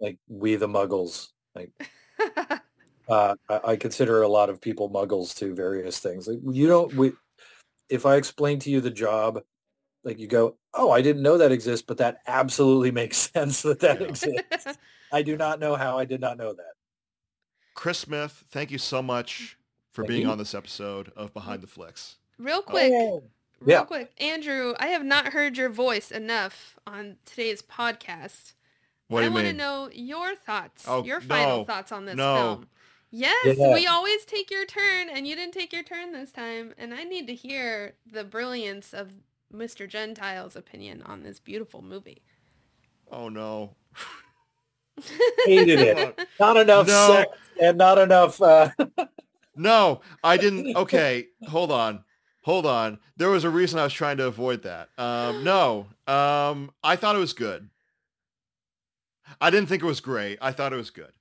Like 0.00 0.18
we 0.28 0.56
the 0.56 0.68
Muggles. 0.68 1.28
Like 1.54 1.70
uh, 3.08 3.34
I, 3.48 3.60
I 3.64 3.76
consider 3.76 4.20
a 4.20 4.28
lot 4.28 4.50
of 4.50 4.60
people 4.60 4.90
Muggles 4.90 5.34
to 5.36 5.54
various 5.54 5.98
things. 5.98 6.28
Like 6.28 6.38
you 6.50 6.66
don't. 6.66 6.92
We, 6.94 7.12
if 7.88 8.04
I 8.04 8.16
explain 8.16 8.58
to 8.60 8.70
you 8.70 8.82
the 8.82 8.90
job, 8.90 9.40
like 10.04 10.18
you 10.18 10.26
go, 10.26 10.56
oh, 10.74 10.90
I 10.90 11.02
didn't 11.02 11.22
know 11.22 11.38
that 11.38 11.52
exists, 11.52 11.84
but 11.86 11.98
that 11.98 12.18
absolutely 12.26 12.90
makes 12.90 13.16
sense 13.34 13.62
that 13.62 13.80
that 13.80 14.00
Yeah. 14.00 14.06
exists. 14.08 14.78
I 15.12 15.22
do 15.22 15.36
not 15.36 15.58
know 15.60 15.74
how 15.74 15.98
I 15.98 16.04
did 16.04 16.20
not 16.20 16.38
know 16.38 16.52
that. 16.52 16.72
Chris 17.74 17.98
Smith, 17.98 18.44
thank 18.50 18.70
you 18.70 18.78
so 18.78 19.02
much 19.02 19.56
for 19.92 20.02
Thank 20.02 20.08
being 20.08 20.22
you. 20.22 20.30
on 20.30 20.38
this 20.38 20.54
episode 20.54 21.10
of 21.16 21.32
Behind 21.34 21.62
the 21.62 21.66
Flicks. 21.66 22.16
Real 22.38 22.62
quick, 22.62 22.92
Oh. 22.94 23.24
real 23.60 23.78
Yeah. 23.80 23.84
quick, 23.84 24.12
Andrew, 24.18 24.74
I 24.78 24.88
have 24.88 25.04
not 25.04 25.28
heard 25.32 25.56
your 25.56 25.68
voice 25.68 26.10
enough 26.10 26.78
on 26.86 27.16
today's 27.24 27.60
podcast. 27.62 28.52
What 29.08 29.20
do 29.20 29.24
I 29.24 29.28
you 29.28 29.34
want 29.34 29.46
to 29.48 29.52
know 29.52 29.90
your 29.92 30.36
thoughts, 30.36 30.84
Oh, 30.86 31.02
your 31.04 31.20
final 31.20 31.58
no, 31.58 31.64
thoughts 31.64 31.90
on 31.90 32.04
this 32.04 32.14
no. 32.16 32.34
film. 32.36 32.68
Yes, 33.10 33.56
Yeah. 33.58 33.74
we 33.74 33.86
always 33.88 34.24
take 34.24 34.50
your 34.52 34.64
turn, 34.64 35.08
and 35.08 35.26
you 35.26 35.34
didn't 35.34 35.52
take 35.54 35.72
your 35.72 35.82
turn 35.82 36.12
this 36.12 36.30
time, 36.30 36.72
and 36.78 36.94
I 36.94 37.02
need 37.02 37.26
to 37.26 37.34
hear 37.34 37.96
the 38.06 38.22
brilliance 38.22 38.94
of 38.94 39.10
Mr. 39.54 39.88
Gentile's 39.88 40.56
opinion 40.56 41.02
on 41.02 41.22
this 41.22 41.40
beautiful 41.40 41.82
movie. 41.82 42.22
Oh 43.10 43.28
no. 43.28 43.74
Hated 45.46 45.80
it. 45.80 46.20
Not 46.38 46.56
enough 46.56 46.86
No. 46.86 47.08
sex 47.08 47.36
and 47.60 47.78
not 47.78 47.98
enough. 47.98 48.40
Uh, 48.40 48.70
No, 49.56 50.00
I 50.24 50.36
didn't. 50.38 50.74
Okay, 50.74 51.26
hold 51.48 51.70
on. 51.70 52.04
Hold 52.44 52.64
on. 52.64 52.98
There 53.18 53.28
was 53.28 53.44
a 53.44 53.50
reason 53.50 53.78
I 53.78 53.84
was 53.84 53.92
trying 53.92 54.16
to 54.16 54.24
avoid 54.26 54.62
that. 54.62 54.88
Um, 54.96 55.44
no, 55.44 55.86
um, 56.06 56.70
I 56.82 56.96
thought 56.96 57.14
it 57.16 57.18
was 57.18 57.34
good. 57.34 57.68
I 59.38 59.50
didn't 59.50 59.68
think 59.68 59.82
it 59.82 59.86
was 59.86 60.00
great. 60.00 60.38
I 60.40 60.52
thought 60.52 60.72
it 60.72 60.76
was 60.76 60.88
good. 60.90 61.12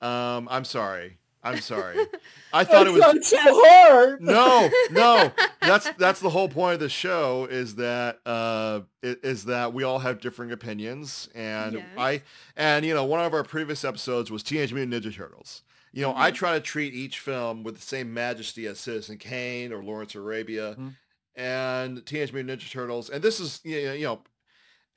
Um, 0.00 0.48
I'm 0.50 0.64
sorry. 0.64 1.18
I'm 1.44 1.60
sorry. 1.60 1.96
I 2.52 2.64
thought 2.64 2.86
it 2.86 2.92
was 2.92 3.28
too 3.28 3.36
hard. 3.40 4.20
no, 4.22 4.70
no. 4.90 5.30
That's 5.60 5.88
that's 5.98 6.20
the 6.20 6.30
whole 6.30 6.48
point 6.48 6.74
of 6.74 6.80
the 6.80 6.88
show 6.88 7.46
is 7.50 7.74
that 7.76 8.20
uh 8.26 8.80
is 9.02 9.44
that 9.44 9.72
we 9.74 9.82
all 9.84 9.98
have 9.98 10.20
differing 10.20 10.50
opinions 10.52 11.28
and 11.34 11.74
Yes. 11.74 11.84
I 11.96 12.22
and 12.56 12.84
you 12.84 12.94
know 12.94 13.04
one 13.04 13.20
of 13.20 13.34
our 13.34 13.44
previous 13.44 13.84
episodes 13.84 14.30
was 14.30 14.42
Teenage 14.42 14.72
Mutant 14.72 15.04
Ninja 15.04 15.14
Turtles. 15.14 15.62
You 15.92 16.02
know, 16.02 16.14
I 16.16 16.30
Mhm. 16.32 16.34
try 16.34 16.52
to 16.54 16.60
treat 16.60 16.92
each 16.94 17.20
film 17.20 17.62
with 17.62 17.76
the 17.76 17.82
same 17.82 18.12
majesty 18.12 18.66
as 18.66 18.80
Citizen 18.80 19.16
Kane 19.18 19.72
or 19.72 19.84
Lawrence 19.84 20.14
Arabia 20.16 20.74
Mhm. 20.78 20.96
and 21.36 22.04
Teenage 22.06 22.32
Mutant 22.32 22.60
Ninja 22.60 22.70
Turtles. 22.70 23.10
And 23.10 23.22
this 23.22 23.38
is 23.40 23.60
you 23.64 23.84
know, 23.84 23.92
you 23.92 24.04
know 24.04 24.22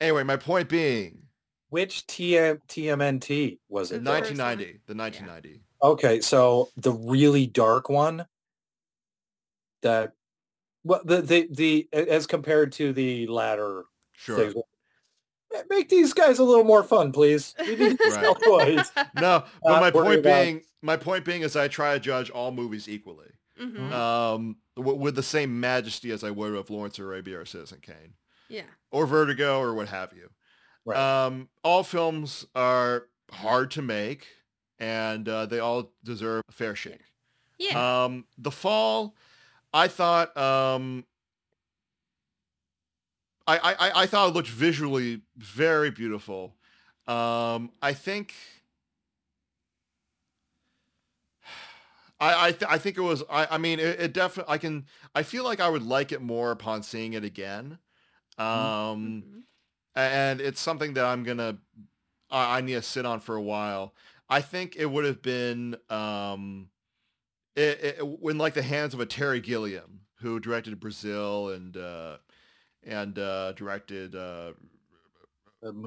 anyway, 0.00 0.22
my 0.22 0.36
point 0.36 0.68
being 0.68 1.22
Which 1.70 2.06
TM, 2.06 2.60
TMNT 2.68 3.58
was 3.68 3.90
it? 3.92 4.02
The 4.04 4.10
1990, 4.10 4.80
the 4.86 4.94
1990. 4.94 5.60
Okay, 5.82 6.20
so 6.20 6.70
the 6.76 6.92
really 6.92 7.46
dark 7.46 7.88
one 7.88 8.26
that 9.82 10.12
well 10.84 11.00
the 11.04 11.20
the, 11.22 11.48
the 11.50 11.88
as 11.92 12.26
compared 12.26 12.72
to 12.72 12.92
the 12.92 13.26
latter 13.26 13.84
Sure. 14.12 14.36
things. 14.50 14.54
Make 15.70 15.88
these 15.88 16.12
guys 16.12 16.38
a 16.40 16.44
little 16.44 16.64
more 16.64 16.82
fun, 16.82 17.12
please. 17.12 17.54
We 17.60 17.76
need 17.76 17.98
to 18.00 18.10
sell 18.10 18.34
toys. 18.34 18.90
No, 19.20 19.44
but 19.62 19.70
Not 19.70 19.80
my 19.80 19.90
worry 19.90 20.04
point 20.06 20.20
about- 20.20 20.42
being 20.44 20.62
my 20.82 20.96
point 20.96 21.24
being 21.24 21.42
is 21.42 21.54
I 21.56 21.68
try 21.68 21.94
to 21.94 22.00
judge 22.00 22.28
all 22.30 22.50
movies 22.52 22.88
equally. 22.88 23.30
Mhm. 23.60 23.90
um, 23.92 24.56
w- 24.76 24.96
with 24.96 25.16
the 25.16 25.22
same 25.22 25.58
majesty 25.58 26.12
as 26.12 26.22
I 26.22 26.30
would 26.30 26.54
of 26.54 26.70
Lawrence 26.70 26.96
Arabia 27.00 27.40
or 27.40 27.44
Citizen 27.44 27.80
Kane 27.82 28.14
Yeah. 28.48 28.62
or 28.92 29.04
Vertigo 29.04 29.58
or 29.60 29.74
what 29.74 29.88
have 29.88 30.12
you. 30.12 30.30
Right. 30.84 30.96
Um, 30.96 31.48
all 31.64 31.82
films 31.82 32.46
are 32.54 33.08
hard 33.32 33.72
to 33.72 33.82
make 33.82 34.28
and 34.78 35.28
uh, 35.28 35.46
they 35.46 35.58
all 35.58 35.92
deserve 36.04 36.42
a 36.48 36.52
fair 36.52 36.74
shake. 36.76 37.00
Yeah. 37.58 38.04
Um, 38.04 38.24
the 38.36 38.50
Fall, 38.50 39.14
I 39.72 39.88
thought, 39.88 40.36
um, 40.36 41.04
I, 43.46 43.58
I, 43.58 44.02
I- 44.02 44.06
thought 44.06 44.28
it 44.28 44.34
looked 44.34 44.48
visually 44.48 45.22
very 45.36 45.90
beautiful. 45.90 46.54
Um, 47.06 47.70
I 47.82 47.92
think, 47.94 48.34
I, 52.20 52.48
I, 52.48 52.52
th- 52.52 52.70
I 52.70 52.78
think 52.78 52.96
it 52.98 53.02
was, 53.02 53.22
I, 53.30 53.46
I 53.52 53.58
mean, 53.58 53.78
it, 53.80 54.00
it 54.00 54.12
definitely, 54.12 54.52
I 54.52 54.58
can, 54.58 54.86
I 55.14 55.22
feel 55.22 55.44
like 55.44 55.60
I 55.60 55.68
would 55.68 55.82
like 55.84 56.12
it 56.12 56.20
more 56.20 56.50
upon 56.50 56.82
seeing 56.82 57.12
it 57.14 57.24
again. 57.24 57.78
Um, 58.38 59.24
Mhm. 59.26 59.42
and 59.96 60.40
it's 60.40 60.60
something 60.60 60.94
that 60.94 61.04
I'm 61.04 61.24
gonna 61.24 61.58
I, 62.30 62.58
I 62.58 62.60
need 62.60 62.74
to 62.74 62.82
sit 62.82 63.04
on 63.04 63.18
for 63.20 63.34
a 63.34 63.42
while. 63.42 63.94
I 64.28 64.40
think 64.40 64.76
it 64.76 64.86
would 64.86 65.04
have 65.04 65.22
been 65.22 65.76
um, 65.88 66.68
it, 67.56 67.98
it, 68.00 68.18
in 68.22 68.38
like 68.38 68.54
the 68.54 68.62
hands 68.62 68.94
of 68.94 69.00
a 69.00 69.06
Terry 69.06 69.40
Gilliam 69.40 70.00
who 70.20 70.40
directed 70.40 70.78
Brazil 70.80 71.50
and 71.50 71.76
uh, 71.76 72.18
and 72.84 73.18
uh, 73.18 73.52
directed 73.52 74.14
uh, 74.14 74.52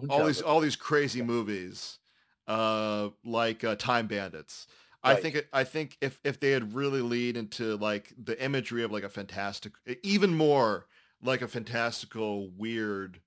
all 0.10 0.26
these 0.26 0.42
all 0.42 0.60
these 0.60 0.76
crazy 0.76 1.22
movies 1.22 2.00
uh, 2.48 3.10
like 3.24 3.64
uh, 3.64 3.76
Time 3.76 4.08
Bandits. 4.08 4.68
I 5.04 5.16
think 5.16 5.36
it, 5.36 5.48
I 5.52 5.64
think 5.64 5.98
if 6.00 6.20
if 6.24 6.40
they 6.40 6.52
had 6.52 6.76
really 6.76 7.02
lead 7.02 7.36
into 7.36 7.76
like 7.78 8.14
the 8.22 8.42
imagery 8.44 8.84
of 8.84 8.92
like 8.92 9.04
a 9.04 9.10
fantastic 9.10 9.74
even 10.04 10.36
more 10.36 10.86
like 11.24 11.42
a 11.42 11.48
fantastical 11.48 12.50
weird 12.52 13.20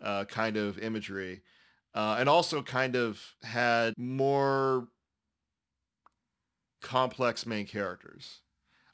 uh, 0.00 0.24
kind 0.24 0.56
of 0.56 0.78
imagery 0.78 1.42
uh, 1.94 2.16
and 2.18 2.28
also 2.28 2.62
kind 2.62 2.96
of 2.96 3.34
had 3.42 3.94
more 3.96 4.88
complex 6.80 7.46
main 7.46 7.66
characters. 7.66 8.40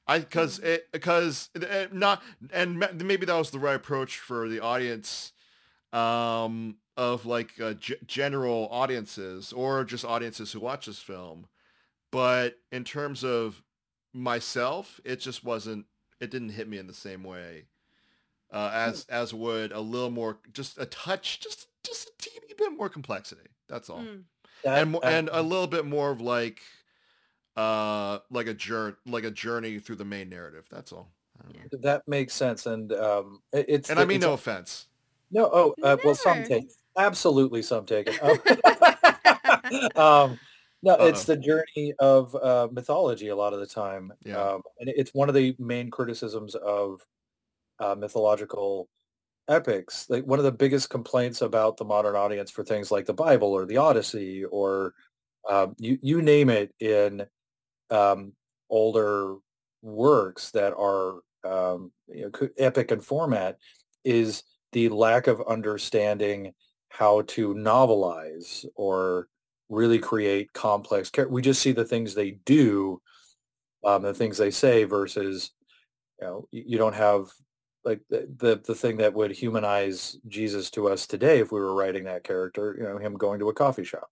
I 0.06 0.20
because 0.20 0.58
it 0.60 0.90
because 0.90 1.50
not 1.92 2.22
and 2.52 2.78
maybe 2.78 3.26
that 3.26 3.36
was 3.36 3.50
the 3.50 3.58
right 3.58 3.76
approach 3.76 4.18
for 4.18 4.48
the 4.48 4.60
audience 4.60 5.32
um, 5.92 6.76
of 6.96 7.26
like 7.26 7.60
uh, 7.60 7.74
g- 7.74 7.96
general 8.06 8.68
audiences 8.70 9.52
or 9.52 9.84
just 9.84 10.04
audiences 10.04 10.52
who 10.52 10.60
watch 10.60 10.86
this 10.86 10.98
film. 10.98 11.46
But 12.10 12.58
in 12.72 12.84
terms 12.84 13.22
of 13.22 13.62
myself, 14.14 14.98
it 15.04 15.20
just 15.20 15.44
wasn't. 15.44 15.84
It 16.20 16.30
didn't 16.30 16.50
hit 16.50 16.68
me 16.68 16.78
in 16.78 16.86
the 16.86 16.94
same 16.94 17.22
way 17.22 17.66
uh, 18.50 18.70
as 18.72 19.06
as 19.08 19.34
would 19.34 19.72
a 19.72 19.80
little 19.80 20.10
more, 20.10 20.38
just 20.52 20.78
a 20.78 20.86
touch, 20.86 21.40
just 21.40 21.66
just 21.77 21.77
a 21.77 21.77
teeny 21.77 21.77
bit 22.58 22.76
more 22.76 22.88
complexity. 22.88 23.48
That's 23.68 23.88
all, 23.90 24.00
Mm. 24.00 24.24
That- 24.64 24.78
and 24.82 24.90
mo- 24.92 25.00
that- 25.02 25.12
and 25.14 25.28
a 25.32 25.40
little 25.42 25.66
bit 25.68 25.86
more 25.86 26.10
of 26.10 26.20
like 26.20 26.60
uh 27.56 28.18
like 28.30 28.46
a 28.46 28.54
journey 28.54 28.96
like 29.06 29.24
a 29.24 29.30
journey 29.30 29.78
through 29.80 29.96
the 29.96 30.04
main 30.04 30.28
narrative. 30.28 30.66
That's 30.70 30.92
all. 30.92 31.08
I 31.40 31.52
don't 31.52 31.72
know. 31.72 31.78
that 31.82 32.06
makes 32.08 32.34
sense, 32.34 32.66
and 32.66 32.92
um, 32.92 33.40
it- 33.52 33.66
it's 33.68 33.90
And 33.90 33.98
the- 33.98 34.02
I 34.02 34.06
mean 34.06 34.16
it's 34.16 34.24
no 34.24 34.30
a- 34.32 34.34
offense. 34.34 34.86
no. 35.30 35.48
Oh, 35.52 35.74
uh, 35.82 35.96
well, 36.04 36.14
some 36.14 36.42
take 36.44 36.68
absolutely 36.96 37.62
some 37.62 37.86
take 37.86 38.08
it. 38.08 38.20
um, 39.96 40.38
no, 40.82 40.94
it's 40.94 41.24
the 41.24 41.36
journey 41.36 41.92
of 41.98 42.34
uh, 42.36 42.68
mythology 42.72 43.28
a 43.28 43.36
lot 43.36 43.52
of 43.52 43.60
the 43.60 43.66
time. 43.66 44.12
Yeah. 44.24 44.36
Um, 44.40 44.62
and 44.80 44.88
it's 44.88 45.12
one 45.14 45.28
of 45.28 45.34
the 45.34 45.54
main 45.58 45.90
criticisms 45.90 46.54
of 46.56 47.04
uh, 47.80 47.94
mythological 47.96 48.88
epics. 49.48 50.06
Like 50.08 50.24
one 50.24 50.38
of 50.38 50.44
the 50.44 50.52
biggest 50.52 50.90
complaints 50.90 51.42
about 51.42 51.76
the 51.76 51.84
modern 51.84 52.16
audience 52.16 52.50
for 52.50 52.64
things 52.64 52.90
like 52.90 53.06
the 53.06 53.14
Bible 53.14 53.48
or 53.48 53.66
the 53.66 53.78
Odyssey 53.78 54.44
or 54.44 54.94
um, 55.48 55.74
you 55.78 55.98
you 56.02 56.22
name 56.22 56.50
it 56.50 56.74
in 56.80 57.26
um, 57.90 58.32
older 58.70 59.36
works 59.82 60.50
that 60.50 60.74
are 60.74 61.20
um, 61.44 61.92
you 62.08 62.30
know, 62.30 62.48
epic 62.58 62.90
in 62.92 63.00
format 63.00 63.58
is 64.04 64.42
the 64.72 64.88
lack 64.88 65.26
of 65.26 65.42
understanding 65.48 66.52
how 66.90 67.22
to 67.22 67.54
novelize 67.54 68.66
or 68.74 69.28
really 69.68 69.98
create 69.98 70.52
complex 70.52 71.10
char- 71.10 71.28
we 71.28 71.42
just 71.42 71.60
see 71.60 71.72
the 71.72 71.84
things 71.84 72.14
they 72.14 72.32
do 72.44 73.00
um, 73.84 74.02
the 74.02 74.14
things 74.14 74.38
they 74.38 74.50
say 74.50 74.84
versus 74.84 75.52
you 76.20 76.26
know 76.26 76.48
you 76.50 76.78
don't 76.78 76.94
have 76.94 77.26
like 77.84 78.00
the, 78.10 78.28
the 78.36 78.60
the 78.66 78.74
thing 78.74 78.96
that 78.98 79.14
would 79.14 79.30
humanize 79.30 80.18
jesus 80.26 80.70
to 80.70 80.88
us 80.88 81.06
today 81.06 81.38
if 81.40 81.52
we 81.52 81.60
were 81.60 81.74
writing 81.74 82.04
that 82.04 82.24
character 82.24 82.74
you 82.78 82.84
know 82.84 82.98
him 82.98 83.14
going 83.14 83.38
to 83.38 83.48
a 83.48 83.54
coffee 83.54 83.84
shop 83.84 84.10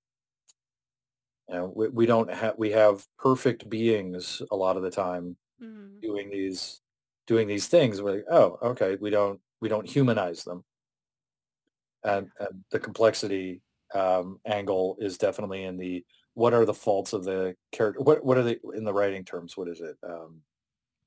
you 1.48 1.54
know 1.54 1.72
we, 1.74 1.88
we 1.88 2.06
don't 2.06 2.30
have 2.32 2.54
we 2.58 2.70
have 2.70 3.06
perfect 3.18 3.68
beings 3.68 4.42
a 4.50 4.56
lot 4.56 4.76
of 4.76 4.82
the 4.82 4.90
time 4.90 5.36
Mhm. 5.62 6.00
doing 6.02 6.30
these 6.30 6.82
doing 7.26 7.48
these 7.48 7.68
things. 7.68 8.02
We're 8.02 8.16
like, 8.16 8.26
oh, 8.30 8.58
okay, 8.62 8.96
we 9.00 9.10
don't 9.10 9.40
we 9.60 9.68
don't 9.68 9.88
humanize 9.88 10.44
them, 10.44 10.64
and, 12.04 12.30
and 12.38 12.64
the 12.70 12.78
complexity 12.80 13.62
um, 13.94 14.40
angle 14.46 14.96
is 15.00 15.18
definitely 15.18 15.64
in 15.64 15.76
the 15.76 16.04
what 16.34 16.52
are 16.52 16.64
the 16.66 16.74
faults 16.74 17.12
of 17.12 17.24
the 17.24 17.56
character? 17.72 18.00
What 18.02 18.24
what 18.24 18.36
are 18.36 18.42
they 18.42 18.58
in 18.74 18.84
the 18.84 18.92
writing 18.92 19.24
terms? 19.24 19.56
What 19.56 19.68
is 19.68 19.80
it? 19.80 19.96
Um, 20.02 20.42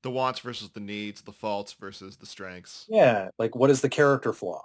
The 0.02 0.10
wants 0.10 0.40
versus 0.40 0.70
the 0.70 0.80
needs, 0.80 1.22
the 1.22 1.32
faults 1.32 1.74
versus 1.74 2.16
the 2.16 2.26
strengths. 2.26 2.86
yeah, 2.88 3.28
like 3.38 3.54
what 3.54 3.70
is 3.70 3.80
the 3.80 3.88
character 3.88 4.32
flaw? 4.32 4.62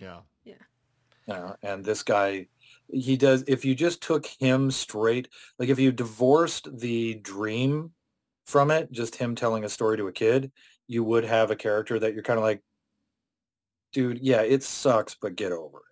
Yeah. 0.00 0.20
Yeah. 0.44 0.54
know, 1.26 1.56
and 1.62 1.84
this 1.84 2.02
guy, 2.02 2.46
he 2.90 3.16
does. 3.16 3.44
If 3.46 3.64
you 3.64 3.74
just 3.74 4.02
took 4.02 4.26
him 4.26 4.70
straight, 4.70 5.28
like 5.58 5.68
if 5.68 5.78
you 5.78 5.92
divorced 5.92 6.68
the 6.78 7.16
dream 7.16 7.92
from 8.46 8.70
it, 8.70 8.90
just 8.90 9.16
him 9.16 9.34
telling 9.34 9.64
a 9.64 9.68
story 9.68 9.98
to 9.98 10.06
a 10.06 10.12
kid, 10.12 10.50
you 10.86 11.04
would 11.04 11.24
have 11.24 11.50
a 11.50 11.56
character 11.56 11.98
that 11.98 12.14
you're 12.14 12.22
kind 12.22 12.38
of 12.38 12.44
like, 12.44 12.62
dude, 13.92 14.20
yeah, 14.20 14.40
it 14.40 14.62
sucks, 14.62 15.14
but 15.14 15.36
get 15.36 15.52
over 15.52 15.82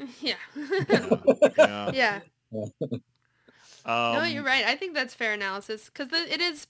yeah. 0.20 0.34
Yeah. 1.56 1.90
yeah. 1.92 2.20
it. 2.80 3.02
Um, 3.84 4.14
no, 4.14 4.24
you're 4.24 4.44
right. 4.44 4.64
I 4.64 4.76
think 4.76 4.94
that's 4.94 5.14
fair 5.14 5.32
analysis 5.32 5.86
because 5.86 6.08
it 6.12 6.40
is 6.40 6.66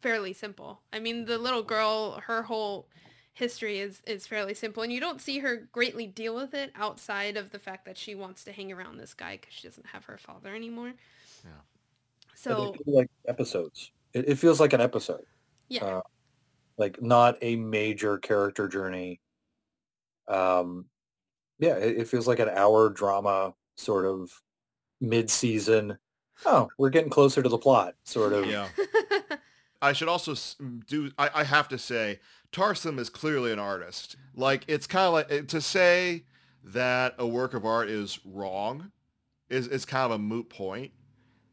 fairly 0.00 0.32
simple. 0.32 0.80
I 0.92 0.98
mean, 0.98 1.24
the 1.24 1.38
little 1.38 1.62
girl, 1.62 2.20
her 2.26 2.42
whole 2.42 2.88
history 3.32 3.78
is 3.78 4.02
is 4.06 4.26
fairly 4.26 4.54
simple, 4.54 4.82
and 4.82 4.92
you 4.92 5.00
don't 5.00 5.20
see 5.20 5.38
her 5.38 5.68
greatly 5.72 6.06
deal 6.06 6.34
with 6.34 6.54
it 6.54 6.72
outside 6.74 7.36
of 7.36 7.50
the 7.50 7.58
fact 7.58 7.84
that 7.86 7.96
she 7.96 8.14
wants 8.14 8.44
to 8.44 8.52
hang 8.52 8.72
around 8.72 8.98
this 8.98 9.14
guy 9.14 9.36
because 9.36 9.54
she 9.54 9.66
doesn't 9.66 9.86
have 9.86 10.04
her 10.04 10.18
father 10.18 10.54
anymore. 10.54 10.92
Yeah. 11.44 11.50
So 12.34 12.72
they 12.72 12.84
feel 12.84 12.96
like 12.96 13.10
episodes. 13.26 13.92
It, 14.12 14.28
it 14.28 14.34
feels 14.36 14.60
like 14.60 14.72
an 14.72 14.80
episode, 14.80 15.24
yeah, 15.68 15.84
uh, 15.84 16.00
like 16.76 17.00
not 17.02 17.36
a 17.42 17.56
major 17.56 18.18
character 18.18 18.68
journey. 18.68 19.20
Um, 20.28 20.86
yeah, 21.58 21.76
it, 21.76 21.98
it 21.98 22.08
feels 22.08 22.28
like 22.28 22.38
an 22.38 22.48
hour 22.48 22.88
drama, 22.88 23.54
sort 23.76 24.06
of 24.06 24.30
mid-season. 25.00 25.98
Oh, 26.46 26.68
we're 26.78 26.90
getting 26.90 27.10
closer 27.10 27.42
to 27.42 27.48
the 27.48 27.58
plot, 27.58 27.94
sort 28.04 28.32
of. 28.32 28.46
Yeah. 28.46 28.68
I 29.82 29.92
should 29.92 30.08
also 30.08 30.34
do. 30.86 31.10
I, 31.18 31.30
I 31.34 31.44
have 31.44 31.68
to 31.68 31.78
say, 31.78 32.20
Tarsem 32.52 32.98
is 32.98 33.08
clearly 33.08 33.52
an 33.52 33.58
artist. 33.58 34.16
Like 34.34 34.64
it's 34.68 34.86
kind 34.86 35.06
of 35.06 35.12
like 35.12 35.48
to 35.48 35.60
say 35.60 36.24
that 36.64 37.14
a 37.18 37.26
work 37.26 37.54
of 37.54 37.64
art 37.64 37.88
is 37.88 38.20
wrong 38.24 38.92
is 39.48 39.66
is 39.66 39.84
kind 39.84 40.04
of 40.04 40.12
a 40.12 40.18
moot 40.18 40.48
point. 40.48 40.92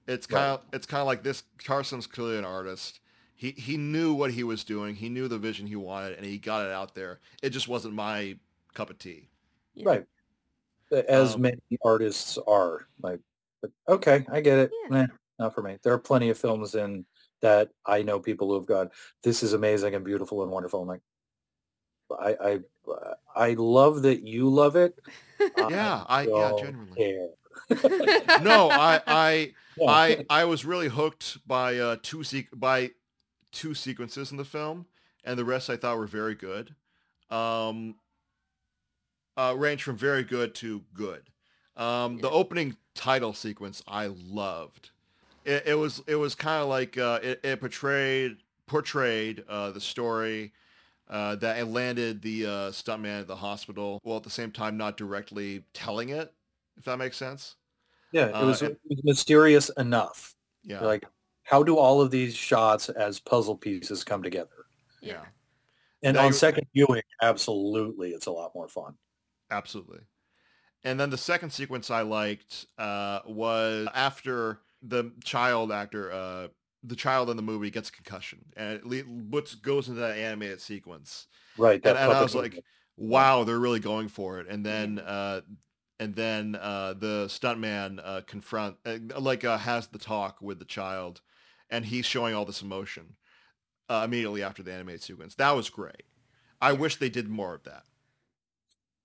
It's 0.07 0.25
kind 0.27 0.51
of 0.51 0.61
it's 0.73 0.85
kind 0.85 1.01
of 1.01 1.07
like 1.07 1.23
this. 1.23 1.43
Tarsem's 1.59 2.07
clearly 2.07 2.37
an 2.37 2.45
artist. 2.45 2.99
He 3.35 3.51
he 3.51 3.77
knew 3.77 4.13
what 4.13 4.31
he 4.31 4.43
was 4.43 4.63
doing. 4.63 4.95
He 4.95 5.09
knew 5.09 5.27
the 5.27 5.37
vision 5.37 5.67
he 5.67 5.75
wanted, 5.75 6.17
and 6.17 6.25
he 6.25 6.37
got 6.37 6.65
it 6.65 6.71
out 6.71 6.95
there. 6.95 7.19
It 7.43 7.51
just 7.51 7.67
wasn't 7.67 7.93
my 7.93 8.37
cup 8.73 8.89
of 8.89 8.97
tea. 8.97 9.29
Right. 9.83 10.05
As 10.91 11.35
Um, 11.35 11.41
many 11.41 11.59
artists 11.83 12.37
are. 12.47 12.87
Like, 13.01 13.19
but 13.61 13.71
okay, 13.87 14.25
I 14.31 14.41
get 14.41 14.57
it. 14.59 14.71
Yeah. 14.89 15.01
Eh, 15.03 15.07
not 15.39 15.53
for 15.53 15.61
me. 15.61 15.77
There 15.83 15.93
are 15.93 15.99
plenty 15.99 16.29
of 16.29 16.37
films 16.37 16.75
in 16.75 17.05
that 17.41 17.69
I 17.85 18.01
know 18.03 18.19
people 18.19 18.47
who 18.49 18.55
have 18.55 18.65
gone, 18.65 18.89
this 19.23 19.43
is 19.43 19.53
amazing 19.53 19.95
and 19.95 20.03
beautiful 20.05 20.43
and 20.43 20.51
wonderful. 20.51 20.81
I'm 20.81 20.87
like, 20.87 21.01
I, 22.19 22.35
I, 22.49 22.59
uh, 22.91 23.13
I 23.35 23.53
love 23.53 24.03
that 24.03 24.21
you 24.25 24.49
love 24.49 24.75
it. 24.75 24.97
Yeah, 25.69 26.03
I 26.07 26.23
yeah, 26.23 26.29
don't 26.29 26.57
genuinely. 26.59 26.97
care. 26.97 27.29
No, 28.41 28.69
I 28.69 29.01
I 29.07 29.53
I 29.87 30.25
I 30.29 30.45
was 30.45 30.65
really 30.65 30.87
hooked 30.87 31.45
by 31.47 31.77
uh, 31.77 31.97
two 32.01 32.23
se- 32.23 32.49
by 32.53 32.91
two 33.51 33.73
sequences 33.73 34.31
in 34.31 34.37
the 34.37 34.45
film, 34.45 34.85
and 35.23 35.37
the 35.37 35.45
rest 35.45 35.69
I 35.69 35.77
thought 35.77 35.97
were 35.97 36.07
very 36.07 36.35
good. 36.35 36.75
Um, 37.29 37.95
uh, 39.35 39.53
range 39.57 39.83
from 39.83 39.97
very 39.97 40.23
good 40.23 40.55
to 40.55 40.83
good. 40.93 41.29
Um, 41.75 42.17
The 42.17 42.29
opening 42.29 42.77
title 42.95 43.33
sequence 43.33 43.83
I 43.87 44.07
loved. 44.07 44.91
It, 45.47 45.63
it 45.67 45.75
was 45.75 46.03
it 46.07 46.15
was 46.15 46.35
kind 46.35 46.61
of 46.61 46.67
like 46.67 46.97
uh, 46.97 47.19
it, 47.23 47.39
it 47.43 47.59
portrayed 47.61 48.37
portrayed 48.67 49.43
uh, 49.47 49.71
the 49.71 49.79
story 49.81 50.51
uh, 51.09 51.35
that 51.37 51.57
it 51.57 51.65
landed 51.65 52.21
the 52.21 52.45
uh, 52.45 52.49
stuntman 52.71 53.21
at 53.21 53.27
the 53.27 53.35
hospital 53.35 53.99
while 54.03 54.17
at 54.17 54.23
the 54.23 54.29
same 54.29 54.51
time 54.51 54.75
not 54.75 54.97
directly 54.97 55.63
telling 55.73 56.09
it. 56.09 56.33
If 56.77 56.83
that 56.83 56.97
makes 56.97 57.17
sense. 57.17 57.55
yeah, 58.11 58.25
it 58.25 58.31
uh, 58.33 58.45
was, 58.45 58.61
and- 58.61 58.71
it 58.71 58.79
was 58.89 59.03
mysterious 59.03 59.69
enough. 59.77 60.35
Yeah. 60.63 60.81
Like, 60.81 61.05
how 61.43 61.63
do 61.63 61.77
all 61.77 62.01
of 62.01 62.11
these 62.11 62.35
shots 62.35 62.89
as 62.89 63.19
puzzle 63.19 63.55
pieces 63.55 64.03
come 64.03 64.21
together? 64.21 64.65
yeah. 65.01 65.23
And 66.03 66.15
Now 66.15 66.25
on 66.27 66.33
second 66.33 66.67
viewing, 66.75 67.01
absolutely, 67.23 68.11
it's 68.11 68.27
a 68.27 68.31
lot 68.31 68.53
more 68.53 68.67
fun. 68.67 68.93
Absolutely. 69.49 70.01
And 70.83 70.99
then 70.99 71.09
the 71.09 71.17
second 71.17 71.49
sequence 71.51 71.89
I 71.89 72.01
liked 72.01 72.67
uh, 72.77 73.21
was 73.25 73.87
after 73.95 74.59
the 74.87 75.11
child 75.23 75.71
actor, 75.71 76.11
uh, 76.11 76.47
the 76.83 76.95
child 76.95 77.29
in 77.29 77.37
the 77.37 77.43
movie 77.43 77.69
gets 77.69 77.89
a 77.89 77.91
concussion, 77.91 78.45
and 78.55 78.81
it 78.93 79.61
goes 79.61 79.87
into 79.87 79.99
that 80.01 80.17
animated 80.17 80.61
sequence. 80.61 81.27
Right. 81.57 81.75
And, 81.75 81.83
that 81.83 81.97
and 81.97 82.11
I 82.11 82.21
was 82.21 82.35
like, 82.35 82.63
wow, 82.95 83.43
they're 83.43 83.59
really 83.59 83.79
going 83.79 84.07
for 84.07 84.39
it. 84.39 84.47
And 84.47 84.65
then, 84.65 84.99
uh, 84.99 85.41
and 85.99 86.15
then 86.15 86.55
uh, 86.55 86.93
the 86.93 87.25
stuntman 87.27 87.99
uh, 88.03 88.21
confront, 88.27 88.77
uh, 88.85 88.99
like, 89.19 89.43
uh, 89.43 89.57
has 89.57 89.87
the 89.87 89.97
talk 89.97 90.41
with 90.41 90.59
the 90.59 90.65
child, 90.65 91.21
and 91.69 91.83
he's 91.85 92.05
showing 92.05 92.35
all 92.35 92.45
this 92.45 92.61
emotion 92.61 93.15
uh, 93.89 94.03
immediately 94.05 94.43
after 94.43 94.63
the 94.63 94.71
animated 94.71 95.03
sequence. 95.03 95.35
That 95.35 95.55
was 95.55 95.69
great. 95.69 96.03
I 96.61 96.73
wish 96.73 96.97
they 96.97 97.09
did 97.09 97.27
more 97.27 97.53
of 97.55 97.63
that. 97.63 97.83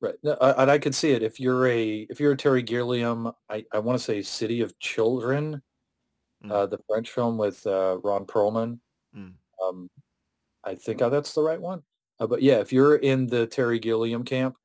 Right, 0.00 0.14
no, 0.22 0.32
I- 0.40 0.62
and 0.62 0.70
I 0.70 0.78
could 0.78 0.94
see 0.94 1.12
it. 1.12 1.22
If 1.22 1.38
you're 1.38 1.68
a 1.68 2.06
if 2.10 2.18
you're 2.18 2.32
a 2.32 2.36
Terry 2.36 2.62
Gilliam, 2.62 3.32
I, 3.48 3.64
I 3.72 3.78
want 3.78 3.98
to 3.98 4.04
say 4.04 4.20
City 4.20 4.60
of 4.60 4.76
Children, 4.80 5.62
Mm. 6.44 6.50
uh, 6.50 6.66
the 6.66 6.78
French 6.88 7.10
film 7.10 7.38
with 7.38 7.66
uh, 7.66 7.98
Ron 8.02 8.24
Perlman. 8.24 8.78
Mm. 9.16 9.32
Um, 9.64 9.90
I 10.64 10.74
think 10.74 11.02
uh, 11.02 11.08
that's 11.08 11.34
the 11.34 11.42
right 11.42 11.60
one. 11.60 11.82
Uh, 12.18 12.26
but 12.26 12.42
yeah, 12.42 12.58
if 12.58 12.72
you're 12.72 12.96
in 12.96 13.26
the 13.26 13.46
Terry 13.46 13.78
Gilliam 13.78 14.24
camp 14.24 14.56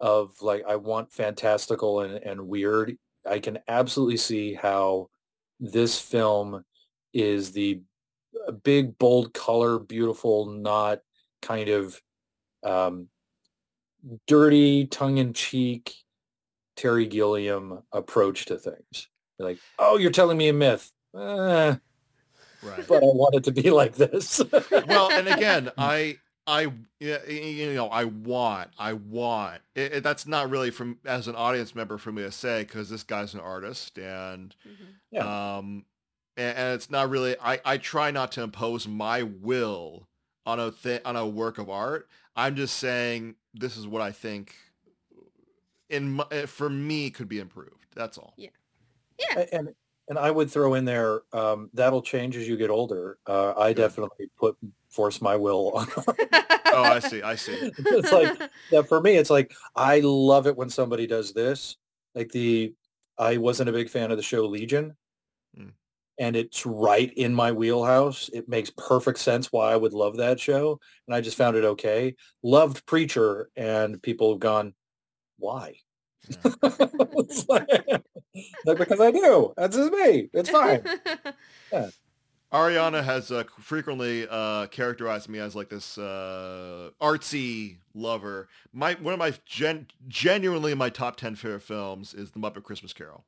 of 0.00 0.40
like 0.42 0.64
I 0.66 0.76
want 0.76 1.12
fantastical 1.12 2.00
and, 2.00 2.14
and 2.16 2.48
weird, 2.48 2.96
I 3.28 3.38
can 3.38 3.58
absolutely 3.68 4.16
see 4.16 4.54
how 4.54 5.08
this 5.60 5.98
film 5.98 6.64
is 7.12 7.52
the 7.52 7.80
big, 8.62 8.98
bold 8.98 9.32
color, 9.32 9.78
beautiful, 9.78 10.46
not 10.46 11.00
kind 11.40 11.68
of 11.68 12.00
um, 12.64 13.08
dirty, 14.26 14.86
tongue-in-cheek 14.86 15.94
Terry 16.76 17.06
Gilliam 17.06 17.82
approach 17.92 18.46
to 18.46 18.58
things. 18.58 19.08
You're 19.38 19.48
like, 19.48 19.58
oh, 19.78 19.96
you're 19.98 20.10
telling 20.10 20.38
me 20.38 20.48
a 20.48 20.52
myth. 20.52 20.92
Eh, 21.16 21.76
Right. 22.62 22.86
but 22.88 22.96
I 22.96 23.06
want 23.06 23.34
it 23.34 23.44
to 23.44 23.52
be 23.52 23.70
like 23.70 23.94
this. 23.94 24.40
well, 24.86 25.10
and 25.12 25.28
again, 25.36 25.70
I, 25.76 26.16
I, 26.46 26.72
you 26.98 27.74
know, 27.74 27.88
I 27.88 28.04
want, 28.04 28.70
I 28.78 28.94
want. 28.94 29.60
It, 29.74 29.92
it- 29.94 30.02
that's 30.02 30.26
not 30.26 30.48
really 30.50 30.70
from 30.70 30.98
as 31.04 31.28
an 31.28 31.34
audience 31.36 31.74
member 31.74 31.98
for 31.98 32.10
me 32.12 32.22
to 32.22 32.32
say 32.32 32.62
because 32.62 32.88
this 32.88 33.02
guy's 33.02 33.34
an 33.34 33.40
artist, 33.40 33.98
and 33.98 34.54
Mhm. 34.66 34.86
Yeah. 35.10 35.56
um, 35.58 35.84
and, 36.36 36.56
and 36.58 36.74
it's 36.74 36.90
not 36.90 37.10
really. 37.10 37.36
I, 37.40 37.60
I 37.64 37.76
try 37.78 38.10
not 38.10 38.32
to 38.32 38.42
impose 38.42 38.88
my 38.88 39.22
will 39.24 40.08
on 40.46 40.58
a 40.58 40.70
thi- 40.72 41.00
on 41.04 41.16
a 41.16 41.26
work 41.26 41.58
of 41.58 41.68
art. 41.68 42.08
I'm 42.36 42.56
just 42.56 42.76
saying 42.78 43.34
this 43.52 43.76
is 43.76 43.86
what 43.86 44.00
I 44.02 44.10
think. 44.10 44.54
In 45.90 46.12
my, 46.12 46.24
eh, 46.30 46.46
for 46.46 46.68
me, 46.70 47.10
could 47.10 47.28
be 47.28 47.38
improved. 47.38 47.86
That's 47.94 48.16
all. 48.18 48.32
Yeah. 48.36 48.48
A- 49.36 49.54
and 49.54 49.68
and 50.08 50.18
I 50.18 50.30
would 50.30 50.50
throw 50.50 50.74
in 50.74 50.84
there 50.84 51.22
um, 51.32 51.70
that'll 51.72 52.02
change 52.02 52.36
as 52.36 52.46
you 52.46 52.56
get 52.58 52.68
older. 52.70 53.18
Uh, 53.26 53.54
I 53.56 53.72
Good. 53.72 53.82
definitely 53.82 54.28
put 54.38 54.56
force 54.90 55.20
my 55.22 55.36
will 55.36 55.72
on. 55.74 55.86
Oh, 56.76 56.82
I 56.82 56.98
see. 56.98 57.22
I 57.22 57.36
see. 57.36 57.52
it's 57.78 58.10
like 58.10 58.36
that 58.72 58.88
for 58.88 59.00
me. 59.00 59.16
It's 59.16 59.30
like 59.30 59.54
I 59.76 60.00
love 60.00 60.48
it 60.48 60.56
when 60.56 60.68
somebody 60.68 61.06
does 61.06 61.32
this. 61.32 61.76
Like 62.16 62.32
the 62.32 62.74
I 63.16 63.36
wasn't 63.36 63.68
a 63.68 63.72
big 63.72 63.88
fan 63.88 64.10
of 64.10 64.16
the 64.16 64.24
show 64.24 64.44
Legion, 64.46 64.96
Hmm. 65.56 65.68
and 66.18 66.34
it's 66.34 66.66
right 66.66 67.12
in 67.14 67.32
my 67.32 67.52
wheelhouse. 67.52 68.28
It 68.32 68.48
makes 68.48 68.70
perfect 68.70 69.20
sense 69.20 69.52
why 69.52 69.70
I 69.72 69.76
would 69.76 69.92
love 69.92 70.16
that 70.16 70.40
show, 70.40 70.80
and 71.06 71.14
I 71.14 71.20
just 71.20 71.36
found 71.36 71.56
it 71.56 71.64
okay. 71.64 72.16
Loved 72.42 72.84
Preacher, 72.86 73.50
and 73.54 74.02
people 74.02 74.32
have 74.32 74.40
gone, 74.40 74.74
why? 75.38 75.76
Yeah. 76.28 76.50
It's 76.62 77.46
like, 77.48 77.68
like, 78.64 78.78
because 78.78 79.00
I 79.00 79.10
do. 79.10 79.52
That's 79.56 79.76
just 79.76 79.92
me. 79.92 80.28
It's 80.32 80.50
fine. 80.50 80.82
Ariana 82.52 83.02
has 83.02 83.32
uh, 83.32 83.42
frequently 83.60 84.28
uh, 84.30 84.66
characterized 84.68 85.28
me 85.28 85.40
as 85.40 85.56
like 85.56 85.68
this 85.68 85.98
uh, 85.98 86.90
artsy 87.00 87.78
lover. 87.94 88.48
My 88.72 88.94
one 88.94 89.12
of 89.12 89.18
my 89.18 89.32
gen- 89.44 89.88
genuinely 90.06 90.74
my 90.74 90.88
top 90.88 91.16
ten 91.16 91.34
favorite 91.34 91.62
films 91.62 92.14
is 92.14 92.30
The 92.30 92.38
Muppet 92.38 92.62
Christmas 92.62 92.92
Carol. 92.92 93.24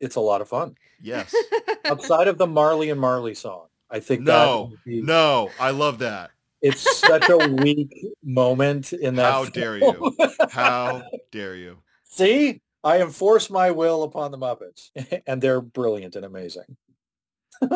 It's 0.00 0.16
a 0.16 0.20
lot 0.20 0.40
of 0.40 0.48
fun. 0.48 0.74
Yes. 1.00 1.32
Outside 1.84 2.26
of 2.26 2.36
the 2.36 2.48
Marley 2.48 2.90
and 2.90 3.00
Marley 3.00 3.34
song, 3.34 3.66
I 3.88 4.00
think 4.00 4.22
No, 4.22 4.70
that 4.70 4.84
be- 4.84 5.00
no, 5.02 5.50
I 5.60 5.70
love 5.70 6.00
that. 6.00 6.30
it's 6.62 6.98
such 6.98 7.28
a 7.28 7.36
weak 7.48 7.94
moment 8.24 8.92
in 8.92 9.14
that. 9.16 9.30
How 9.32 9.44
dare 9.44 9.78
you? 9.78 10.16
How 10.50 11.04
dare 11.30 11.54
you? 11.54 11.78
See, 12.02 12.60
I 12.84 13.00
enforce 13.00 13.48
my 13.50 13.70
will 13.70 14.02
upon 14.02 14.30
the 14.30 14.38
Muppets, 14.38 14.90
and 15.26 15.40
they're 15.40 15.60
brilliant 15.60 16.16
and 16.16 16.24
amazing. 16.24 16.76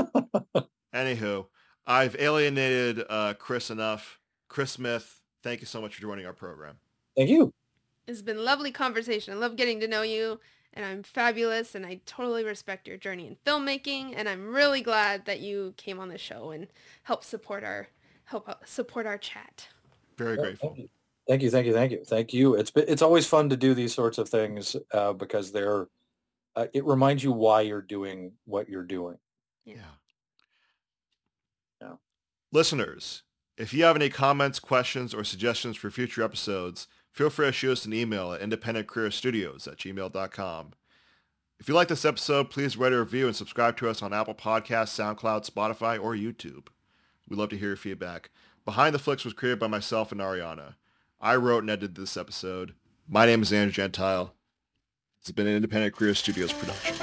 Anywho, 0.95 1.47
I've 1.87 2.17
alienated 2.19 3.05
uh, 3.09 3.35
Chris 3.35 3.71
enough. 3.71 4.19
Chris 4.49 4.73
Smith, 4.73 5.21
thank 5.43 5.61
you 5.61 5.67
so 5.67 5.81
much 5.81 5.95
for 5.95 6.03
joining 6.03 6.27
our 6.27 6.33
program. 6.33 6.77
Thank 7.17 7.31
you. 7.31 7.53
It's 8.07 8.23
been 8.23 8.45
lovely 8.45 8.71
conversation. 8.71 9.35
I 9.35 9.37
love 9.37 9.57
getting 9.57 9.81
to 9.81 9.89
know 9.89 10.03
you 10.03 10.41
and 10.75 10.85
I'm 10.85 11.03
fabulous 11.03 11.75
and 11.75 11.85
I 11.85 12.01
totally 12.07 12.45
respect 12.45 12.89
your 12.89 12.97
journey 12.97 13.27
in 13.27 13.37
filmmaking 13.45 14.15
and 14.17 14.29
I'm 14.29 14.55
really 14.55 14.81
glad 14.81 15.27
that 15.27 15.41
you 15.41 15.75
came 15.77 15.99
on 16.01 16.09
the 16.09 16.17
show 16.19 16.51
and 16.51 16.69
helped 17.03 17.25
support 17.25 17.65
our 17.65 17.89
help 18.25 18.49
out- 18.49 18.67
support 18.67 19.05
our 19.07 19.19
chat. 19.19 19.69
Very 20.17 20.37
Yeah, 20.37 20.43
grateful. 20.43 20.77
Thank 21.29 21.43
you. 21.43 21.51
Thank 21.51 21.67
you, 21.67 21.75
thank 21.75 21.93
you, 21.93 22.03
thank 22.07 22.33
you. 22.33 22.55
It's 22.55 22.73
it's 22.75 23.03
always 23.03 23.27
fun 23.27 23.51
to 23.51 23.57
do 23.57 23.75
these 23.75 23.93
sorts 23.93 24.17
of 24.17 24.31
things 24.31 24.75
uh, 24.93 25.13
because 25.13 25.53
they're 25.53 25.89
uh, 26.57 26.67
it 26.73 26.85
reminds 26.87 27.23
you 27.23 27.33
why 27.33 27.61
you're 27.61 27.83
doing 27.83 28.33
what 28.47 28.69
you're 28.69 28.83
doing. 28.83 29.19
Yeah. 29.67 29.77
Yeah. 31.83 31.93
Listeners, 32.51 33.23
if 33.59 33.75
you 33.75 33.85
have 33.85 33.95
any 33.95 34.09
comments, 34.09 34.59
questions, 34.59 35.13
or 35.13 35.23
suggestions 35.23 35.77
for 35.77 35.91
future 35.91 36.23
episodes, 36.23 36.89
feel 37.13 37.29
free 37.29 37.47
to 37.47 37.53
shoot 37.53 37.73
us 37.73 37.85
an 37.85 37.93
email 37.93 38.33
at 38.33 38.41
independentcareerstudios 38.41 39.69
at 39.69 39.77
gmail.com. 39.77 40.73
If 41.61 41.69
you 41.69 41.75
like 41.75 41.89
this 41.89 42.05
episode, 42.05 42.51
please 42.51 42.77
rate 42.77 42.93
a 42.93 42.99
review 43.01 43.27
and 43.27 43.37
subscribe 43.37 43.77
to 43.79 43.89
us 43.89 44.01
on 44.01 44.15
Apple 44.15 44.35
Podcasts, 44.35 44.97
SoundCloud, 44.97 45.49
Spotify, 45.49 46.03
or 46.03 46.15
YouTube. 46.15 46.69
We'd 47.29 47.37
love 47.37 47.51
to 47.51 47.59
hear 47.59 47.69
your 47.69 47.77
feedback. 47.77 48.31
Behind 48.65 48.95
the 48.95 48.99
Flicks 48.99 49.25
was 49.25 49.35
created 49.35 49.59
by 49.59 49.67
myself 49.67 50.13
and 50.13 50.21
Ariana. 50.21 50.75
I 51.21 51.35
wrote 51.35 51.65
and 51.65 51.71
edited 51.71 51.97
this 51.97 52.17
episode. 52.17 52.75
My 53.09 53.27
name 53.27 53.43
is 53.43 53.53
Andrew 53.53 53.73
Gentile. 53.73 54.35
Has 55.25 55.33
been 55.33 55.49
an 55.49 55.57
Independent 55.57 55.93
Career 55.93 56.15
Studios 56.15 56.53
production. 56.53 56.95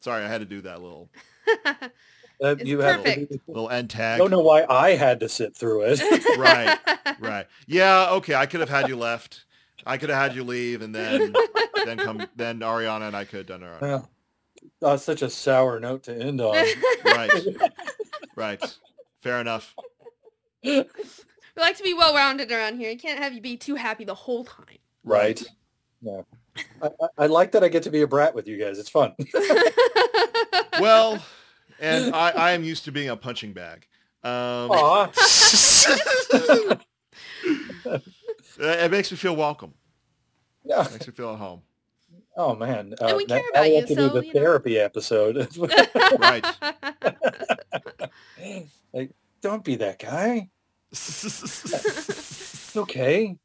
Sorry, 0.00 0.24
I 0.24 0.28
had 0.28 0.40
to 0.40 0.46
do 0.46 0.62
that 0.62 0.80
little 0.80 1.10
Uh, 2.40 2.54
you 2.62 2.78
have 2.78 3.02
to 3.02 3.10
perfect. 3.10 3.32
do- 3.32 3.40
little 3.48 3.68
end 3.68 3.90
I 3.94 3.98
tag. 3.98 4.18
don't 4.18 4.30
know 4.30 4.38
why 4.40 4.64
I 4.70 4.90
had 4.90 5.18
to 5.20 5.28
sit 5.28 5.56
through 5.56 5.82
it. 5.88 6.00
Right. 6.38 6.78
Right. 7.20 7.46
Yeah. 7.66 8.10
Okay. 8.12 8.34
I 8.36 8.46
could 8.46 8.60
have 8.60 8.68
had 8.68 8.86
you 8.88 8.94
left. 8.96 9.44
I 9.84 9.96
could 9.98 10.08
have 10.10 10.18
had 10.20 10.36
you 10.36 10.44
leave, 10.44 10.82
and 10.82 10.94
then 10.94 11.34
then 11.84 11.96
come 11.98 12.26
then 12.36 12.60
Ariana 12.60 13.08
and 13.08 13.16
I 13.16 13.24
could 13.24 13.38
have 13.38 13.46
done 13.46 13.62
our 13.64 13.78
Well, 13.80 14.10
oh, 14.82 14.96
such 14.96 15.22
a 15.22 15.30
sour 15.30 15.80
note 15.80 16.04
to 16.04 16.14
end 16.16 16.40
on. 16.40 16.54
right. 17.04 17.44
Right. 18.36 18.78
Fair 19.22 19.40
enough. 19.40 19.74
we 20.62 20.84
like 21.56 21.76
to 21.78 21.82
be 21.82 21.94
well 21.94 22.14
rounded 22.14 22.52
around 22.52 22.76
here. 22.78 22.90
You 22.90 22.98
can't 22.98 23.18
have 23.18 23.32
you 23.32 23.40
be 23.40 23.56
too 23.56 23.74
happy 23.74 24.04
the 24.04 24.14
whole 24.14 24.44
time. 24.44 24.78
right. 25.02 25.42
Yeah. 26.02 26.22
I, 26.82 26.86
I, 26.86 27.06
I 27.18 27.26
like 27.26 27.50
that 27.52 27.64
I 27.64 27.68
get 27.68 27.82
to 27.84 27.90
be 27.90 28.02
a 28.02 28.06
brat 28.06 28.32
with 28.34 28.46
you 28.46 28.58
guys. 28.58 28.78
It's 28.78 28.88
fun. 28.88 29.14
Well, 30.80 31.20
and 31.80 32.14
I, 32.14 32.30
I 32.30 32.50
am 32.52 32.64
used 32.64 32.84
to 32.84 32.92
being 32.92 33.08
a 33.08 33.16
punching 33.16 33.52
bag. 33.52 33.86
Um, 34.24 34.70
Aw. 34.70 35.10
it 38.58 38.90
makes 38.90 39.10
me 39.10 39.16
feel 39.16 39.36
welcome. 39.36 39.74
Yeah. 40.64 40.84
It 40.84 40.92
Makes 40.92 41.06
me 41.08 41.12
feel 41.14 41.32
at 41.32 41.38
home. 41.38 41.62
Oh 42.36 42.54
man. 42.54 42.94
And 43.00 43.16
we 43.16 43.24
care 43.26 43.38
now 43.38 43.60
about 43.60 43.62
we 43.64 43.76
you, 43.76 43.86
to 43.86 43.94
so, 43.94 44.08
do 44.08 44.20
the 44.20 44.26
you 44.26 44.32
know. 44.34 44.40
therapy 44.40 44.78
episode. 44.78 45.48
Right. 46.18 46.44
like, 48.92 49.10
don't 49.40 49.64
be 49.64 49.76
that 49.76 49.98
guy. 49.98 50.50
It's 50.90 52.76
okay. 52.76 53.36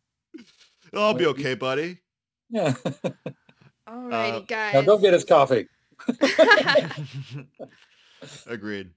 I'll 0.94 1.14
be 1.14 1.26
okay, 1.28 1.56
buddy. 1.56 2.00
Yeah. 2.50 2.74
Alrighty, 3.88 4.34
Uh, 4.34 4.40
guys. 4.42 4.74
Now 4.76 4.82
go 4.82 4.98
get 4.98 5.14
us 5.14 5.24
coffee. 5.24 5.68
Agreed. 8.48 8.90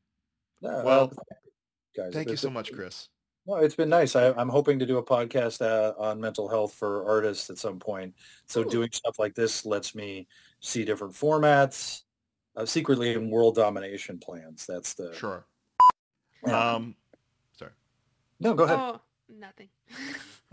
No, 0.63 0.83
Well, 0.85 1.13
uh, 1.19 1.23
guys, 1.97 2.13
Thank 2.13 2.31
you 2.31 2.37
so 2.37 2.51
much, 2.51 2.73
Chris. 2.73 3.09
No, 3.47 3.57
it's 3.57 3.75
been 3.77 3.89
nice. 3.89 4.17
I, 4.17 4.33
I'm 4.33 4.49
hoping 4.49 4.79
to 4.81 4.87
do 4.87 4.99
a 4.99 5.03
podcast 5.05 5.61
uh, 5.63 5.93
on 6.01 6.21
mental 6.21 6.49
health 6.49 6.75
for 6.75 7.07
artists 7.09 7.49
at 7.49 7.59
some 7.59 7.79
point. 7.79 8.15
So 8.47 8.63
Ooh. 8.63 8.65
doing 8.71 8.89
stuff 8.93 9.19
like 9.21 9.35
this 9.35 9.65
lets 9.65 9.95
me 9.95 10.27
see 10.61 10.85
different 10.85 11.15
formats, 11.15 12.03
uh, 12.57 12.67
secretly 12.67 13.13
in 13.15 13.31
world 13.31 13.55
domination 13.55 14.19
plans. 14.19 14.67
That's 14.67 14.95
the 14.95 15.15
Sure. 15.15 15.47
Yeah. 16.45 16.73
Um, 16.75 16.97
sorry. 17.57 17.71
no. 18.41 18.55
Go 18.55 18.65
ahead. 18.65 18.79
oh, 18.81 19.01
nothing. 19.29 19.69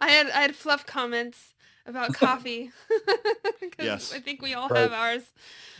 I 0.00 0.08
had 0.10 0.30
I 0.30 0.40
had 0.42 0.56
fluff 0.56 0.86
comments 0.86 1.54
about 1.86 2.14
coffee. 2.14 2.70
Yes. 3.80 4.12
I 4.12 4.18
think 4.18 4.42
we 4.42 4.54
all 4.54 4.68
Right. 4.68 4.80
have 4.80 4.92
ours. 4.92 5.22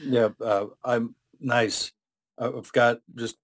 yeah, 0.01 0.29
uh, 0.41 0.67
I'm 0.85 1.17
nice. 1.41 1.91
Uh, 2.39 2.53
I've 2.57 2.73
got 2.73 3.01
just 3.17 3.37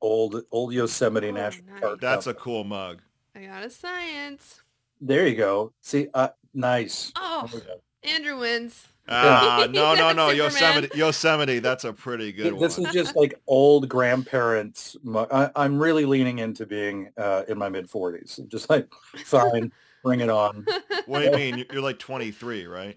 old 0.00 0.42
old 0.50 0.72
Yosemite 0.72 1.28
Oh, 1.28 1.32
National 1.32 1.72
nice. 1.72 1.80
Park. 1.80 2.00
That's 2.00 2.26
a 2.26 2.34
cool 2.34 2.64
mug. 2.64 3.00
I 3.34 3.46
got 3.46 3.64
a 3.64 3.70
science. 3.70 4.62
There 5.00 5.26
you 5.26 5.36
go. 5.36 5.72
See, 5.80 6.08
uh, 6.14 6.28
nice. 6.54 7.12
Oh, 7.16 7.48
There. 7.52 7.76
Andrew 8.14 8.38
wins. 8.38 8.86
Ah, 9.08 9.66
no, 9.72 9.94
no, 9.94 10.12
no. 10.12 10.28
Superman. 10.30 10.36
Yosemite, 10.36 10.90
Yosemite. 10.98 11.58
That's 11.58 11.84
a 11.84 11.92
pretty 11.92 12.30
good 12.32 12.54
this 12.58 12.78
one. 12.78 12.84
This 12.84 12.88
is 12.88 12.92
just 12.92 13.16
like 13.16 13.34
old 13.48 13.88
grandparents. 13.88 14.96
mu- 15.02 15.26
I, 15.30 15.50
I'm 15.56 15.78
really 15.78 16.04
leaning 16.04 16.38
into 16.38 16.66
being 16.66 17.10
uh, 17.16 17.42
in 17.48 17.58
my 17.58 17.68
mid 17.68 17.88
40s. 17.90 18.46
Just 18.48 18.70
like, 18.70 18.88
fine, 19.24 19.72
bring 20.04 20.20
it 20.20 20.30
on. 20.30 20.66
What 21.06 21.20
do 21.20 21.24
you 21.26 21.32
mean? 21.32 21.58
You're- 21.58 21.68
You're 21.72 21.82
like 21.82 21.98
23, 21.98 22.66
right? 22.66 22.96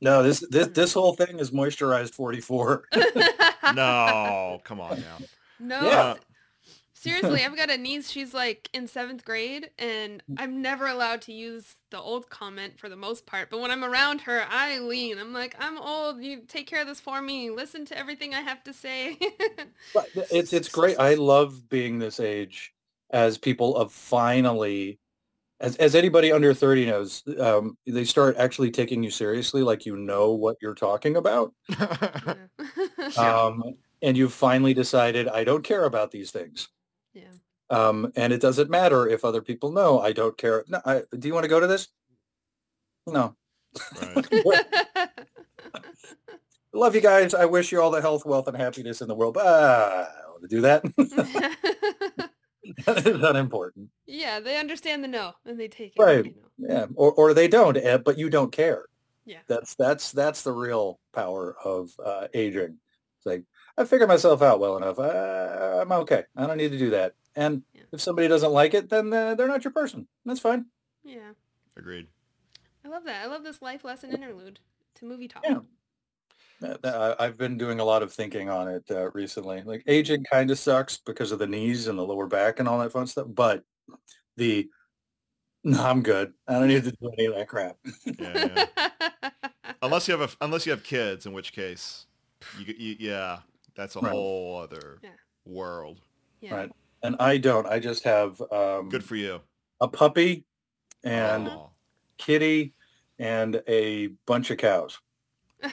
No, 0.00 0.22
this 0.24 0.42
this 0.50 0.68
this 0.68 0.94
whole 0.94 1.14
thing 1.14 1.38
is 1.38 1.50
moisturized 1.52 2.14
44. 2.14 2.88
No, 3.74 4.60
come 4.64 4.80
on 4.80 5.00
now. 5.00 5.18
No. 5.60 5.82
Yeah. 5.82 6.14
Seriously, 6.94 7.42
I've 7.44 7.56
got 7.56 7.68
a 7.68 7.76
niece. 7.76 8.10
She's 8.10 8.32
like 8.32 8.70
in 8.72 8.86
seventh 8.86 9.24
grade, 9.24 9.70
and 9.76 10.22
I'm 10.36 10.62
never 10.62 10.86
allowed 10.86 11.20
to 11.22 11.32
use 11.32 11.74
the 11.90 11.98
old 11.98 12.30
comment 12.30 12.78
for 12.78 12.88
the 12.88 12.94
most 12.94 13.26
part. 13.26 13.50
But 13.50 13.58
when 13.60 13.72
I'm 13.72 13.82
around 13.82 14.20
her, 14.20 14.44
I 14.48 14.78
lean. 14.78 15.18
I'm 15.18 15.32
like, 15.32 15.56
I'm 15.58 15.78
old. 15.78 16.22
You 16.22 16.42
take 16.46 16.68
care 16.68 16.80
of 16.80 16.86
this 16.86 17.00
for 17.00 17.20
me. 17.20 17.50
Listen 17.50 17.84
to 17.86 17.98
everything 17.98 18.34
I 18.34 18.40
have 18.42 18.62
to 18.62 18.72
say. 18.72 19.18
But 19.92 20.10
it's 20.14 20.52
it's 20.52 20.68
great. 20.68 20.96
I 21.00 21.14
love 21.14 21.68
being 21.68 21.98
this 21.98 22.20
age 22.20 22.72
as 23.10 23.36
people 23.36 23.76
have 23.80 23.90
finally 23.90 25.00
as 25.62 25.76
as 25.76 25.94
anybody 25.94 26.32
under 26.32 26.52
30 26.52 26.86
knows, 26.86 27.22
um, 27.38 27.78
they 27.86 28.04
start 28.04 28.36
actually 28.36 28.70
taking 28.70 29.02
you 29.02 29.10
seriously 29.10 29.62
like 29.62 29.86
you 29.86 29.96
know 29.96 30.32
what 30.32 30.56
you're 30.60 30.74
talking 30.74 31.16
about. 31.16 31.54
Um, 33.16 33.62
and 34.00 34.16
you've 34.16 34.32
finally 34.32 34.74
decided 34.74 35.28
I 35.28 35.44
don't 35.44 35.62
care 35.62 35.84
about 35.84 36.10
these 36.10 36.30
things. 36.30 36.68
yeah. 37.12 37.24
Um, 37.68 38.12
and 38.16 38.32
it 38.32 38.40
doesn't 38.40 38.70
matter 38.70 39.08
if 39.08 39.24
other 39.24 39.42
people 39.42 39.70
know 39.72 40.00
I 40.00 40.12
don't 40.12 40.36
care. 40.36 40.64
No, 40.68 40.80
I, 40.84 41.02
do 41.18 41.28
you 41.28 41.34
want 41.34 41.44
to 41.44 41.48
go 41.48 41.60
to 41.60 41.66
this? 41.66 41.88
No. 43.06 43.36
Right. 44.00 44.26
Love 46.72 46.94
you 46.94 47.00
guys. 47.00 47.34
I 47.34 47.44
wish 47.44 47.72
you 47.72 47.82
all 47.82 47.90
the 47.90 48.00
health, 48.00 48.24
wealth, 48.24 48.48
and 48.48 48.56
happiness 48.56 49.00
in 49.00 49.08
the 49.08 49.14
world. 49.14 49.34
But 49.34 49.46
uh, 49.46 50.06
I 50.26 50.30
want 50.30 50.42
to 50.42 50.48
do 50.48 50.60
that. 50.62 52.30
that 52.86 53.06
is 53.06 53.22
unimportant. 53.22 53.88
yeah, 54.06 54.40
they 54.40 54.58
understand 54.58 55.02
the 55.02 55.08
no 55.08 55.32
and 55.44 55.58
they 55.58 55.68
take 55.68 55.94
it. 55.96 56.02
Right. 56.02 56.24
You 56.24 56.34
know. 56.58 56.74
Yeah. 56.74 56.86
Or, 56.94 57.12
or 57.12 57.34
they 57.34 57.48
don't, 57.48 57.76
eh, 57.76 57.96
but 57.98 58.18
you 58.18 58.30
don't 58.30 58.52
care. 58.52 58.86
Yeah. 59.24 59.38
That's 59.46 59.74
that's 59.74 60.12
that's 60.12 60.42
the 60.42 60.52
real 60.52 60.98
power 61.12 61.56
of 61.64 61.90
uh, 62.04 62.28
aging. 62.34 62.78
It's 63.18 63.26
like 63.26 63.44
I 63.78 63.84
figured 63.84 64.08
myself 64.08 64.42
out 64.42 64.60
well 64.60 64.76
enough. 64.76 64.98
Uh, 64.98 65.78
I'm 65.80 65.92
okay. 66.02 66.24
I 66.36 66.46
don't 66.46 66.56
need 66.58 66.72
to 66.72 66.78
do 66.78 66.90
that. 66.90 67.14
And 67.34 67.62
Yeah. 67.72 67.82
if 67.92 68.00
somebody 68.00 68.28
doesn't 68.28 68.52
like 68.52 68.74
it, 68.74 68.88
then 68.90 69.12
uh, 69.12 69.34
they're 69.34 69.48
not 69.48 69.64
your 69.64 69.72
person. 69.72 70.06
That's 70.24 70.40
fine. 70.40 70.66
Yeah. 71.04 71.32
Agreed. 71.76 72.08
I 72.84 72.88
love 72.88 73.04
that. 73.04 73.24
I 73.24 73.28
love 73.28 73.44
this 73.44 73.62
life 73.62 73.84
lesson 73.84 74.12
interlude 74.12 74.58
to 74.96 75.04
movie 75.04 75.28
talk. 75.28 75.44
Yeah. 75.48 75.60
Th- 76.62 76.76
I- 76.84 77.16
I've 77.18 77.36
been 77.36 77.58
doing 77.58 77.80
a 77.80 77.84
lot 77.84 78.02
of 78.02 78.12
thinking 78.12 78.48
on 78.48 78.68
it 78.68 78.84
uh, 78.90 79.10
recently. 79.12 79.62
Like 79.62 79.82
aging 79.86 80.24
kind 80.24 80.50
of 80.50 80.58
sucks 80.58 80.98
because 80.98 81.32
of 81.32 81.38
the 81.38 81.46
knees 81.46 81.88
and 81.88 81.98
the 81.98 82.02
lower 82.06 82.26
back 82.26 82.60
and 82.60 82.68
all 82.68 82.78
that 82.78 82.92
fun 82.92 83.06
stuff. 83.06 83.26
But 83.28 83.64
the 84.36 84.68
no, 85.64 85.82
I'm 85.82 86.02
good. 86.02 86.32
I 86.48 86.54
don't 86.54 86.68
need 86.68 86.84
to 86.84 86.92
do 86.92 87.10
any 87.18 87.26
of 87.26 87.34
that 87.34 87.48
crap. 87.48 87.76
Yeah, 88.18 88.66
yeah. 88.80 89.30
Unless 89.82 90.06
you 90.08 90.16
have 90.16 90.32
a, 90.32 90.44
unless 90.44 90.64
you 90.66 90.70
have 90.72 90.84
kids, 90.84 91.26
in 91.26 91.32
which 91.32 91.52
case, 91.52 92.06
you, 92.58 92.72
you 92.78 92.96
yeah, 93.00 93.38
that's 93.74 93.96
a 93.96 94.00
Right. 94.00 94.12
whole 94.12 94.56
other 94.60 94.98
Yeah. 95.02 95.10
world. 95.44 96.00
yeah. 96.40 96.54
Right. 96.54 96.70
and 97.02 97.16
I 97.18 97.38
don't. 97.38 97.66
I 97.66 97.80
just 97.80 98.04
have 98.04 98.40
um, 98.52 98.88
Good 98.90 99.02
for 99.04 99.16
you. 99.16 99.40
a 99.80 99.88
puppy 99.88 100.44
and 101.02 101.48
Aw, 101.48 101.66
kitty 102.16 102.74
and 103.18 103.60
a 103.66 104.08
bunch 104.26 104.50
of 104.52 104.58
cows. 104.58 104.98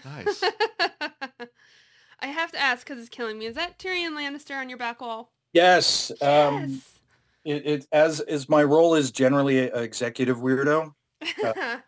Nice. 0.06 0.44
I 2.22 2.28
have 2.28 2.52
to 2.52 2.60
ask 2.60 2.86
because 2.86 3.00
it's 3.00 3.10
killing 3.10 3.38
me. 3.38 3.46
Is 3.46 3.56
that 3.56 3.80
Tyrion 3.80 4.12
Lannister 4.12 4.58
on 4.58 4.70
your 4.70 4.78
back 4.78 5.02
wall? 5.02 5.32
Yes. 5.54 6.12
Um, 6.22 6.70
yes. 6.70 7.00
it, 7.46 7.66
it 7.66 7.88
as 7.92 8.20
is 8.22 8.50
my 8.50 8.64
role 8.64 8.96
is 8.96 9.12
generally 9.12 9.70
an 9.70 9.84
executive 9.84 10.38
weirdo. 10.38 10.94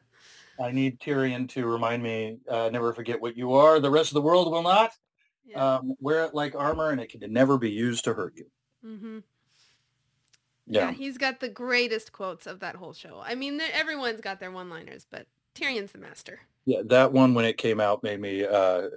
I 0.60 0.72
need 0.72 1.00
Tyrion 1.00 1.50
to 1.50 1.66
remind 1.66 2.04
me, 2.04 2.38
uh, 2.48 2.70
never 2.72 2.94
forget 2.94 3.20
what 3.20 3.36
you 3.36 3.54
are. 3.54 3.80
The 3.80 3.90
rest 3.90 4.12
of 4.12 4.16
the 4.16 4.22
world 4.22 4.52
will 4.52 4.62
not. 4.64 4.92
yeah. 5.46 5.76
Um, 5.76 5.96
wear 6.00 6.24
it 6.26 6.34
like 6.36 6.56
armor, 6.56 6.92
and 6.92 7.02
it 7.02 7.10
can 7.10 7.32
never 7.34 7.58
be 7.58 7.72
used 7.72 8.04
to 8.06 8.14
hurt 8.14 8.34
you. 8.36 8.46
Mm-hmm. 8.86 9.20
yeah. 10.68 10.88
Yeah. 10.88 10.92
he's 10.92 11.18
got 11.18 11.40
the 11.40 11.50
greatest 11.50 12.12
quotes 12.12 12.48
of 12.48 12.60
that 12.60 12.76
whole 12.76 12.94
show. 12.94 13.22
I 13.24 13.36
mean, 13.36 13.60
everyone's 13.74 14.22
got 14.22 14.40
their 14.40 14.52
one-liners, 14.52 15.06
but 15.10 15.28
Tyrion's 15.56 15.92
the 15.92 15.98
master. 15.98 16.42
Yeah, 16.66 16.82
that 16.86 17.12
one 17.12 17.34
when 17.34 17.46
it 17.46 17.58
came 17.58 17.80
out 17.80 18.04
made 18.04 18.20
me 18.20 18.46
uh, 18.46 18.88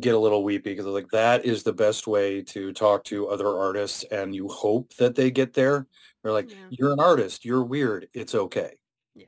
get 0.00 0.14
a 0.14 0.18
little 0.18 0.42
weepy 0.42 0.70
because 0.70 0.86
I 0.86 0.88
was 0.88 0.94
like, 1.02 1.10
that 1.12 1.44
is 1.44 1.62
the 1.62 1.72
best 1.72 2.06
way 2.06 2.42
to 2.42 2.72
talk 2.72 3.04
to 3.04 3.28
other 3.28 3.48
artists, 3.48 4.04
and 4.10 4.34
you 4.34 4.48
hope 4.48 4.94
that 4.96 5.14
they 5.14 5.30
get 5.30 5.52
there. 5.52 5.86
They're 6.22 6.32
like, 6.32 6.50
Yeah. 6.50 6.56
you're 6.70 6.92
an 6.92 7.00
artist, 7.00 7.44
you're 7.44 7.64
weird, 7.64 8.08
it's 8.14 8.34
okay. 8.34 8.78
Yeah. 9.14 9.26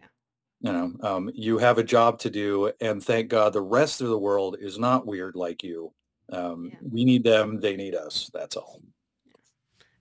You 0.61 0.73
know, 0.73 0.93
um, 1.03 1.31
you 1.35 1.59
have 1.59 1.79
a 1.79 1.85
job 1.85 2.19
to 2.21 2.31
do, 2.31 2.73
and 2.81 3.05
thank 3.05 3.29
God 3.29 3.53
the 3.53 3.61
rest 3.63 4.01
of 4.01 4.09
the 4.09 4.19
world 4.19 4.57
is 4.59 4.79
not 4.79 5.07
weird 5.07 5.37
like 5.37 5.63
you. 5.63 5.93
Um, 6.33 6.71
Yeah. 6.73 6.79
We 6.91 7.05
need 7.05 7.23
them, 7.23 7.61
they 7.61 7.77
need 7.77 7.95
us. 7.95 8.31
That's 8.33 8.57
all. 8.57 8.83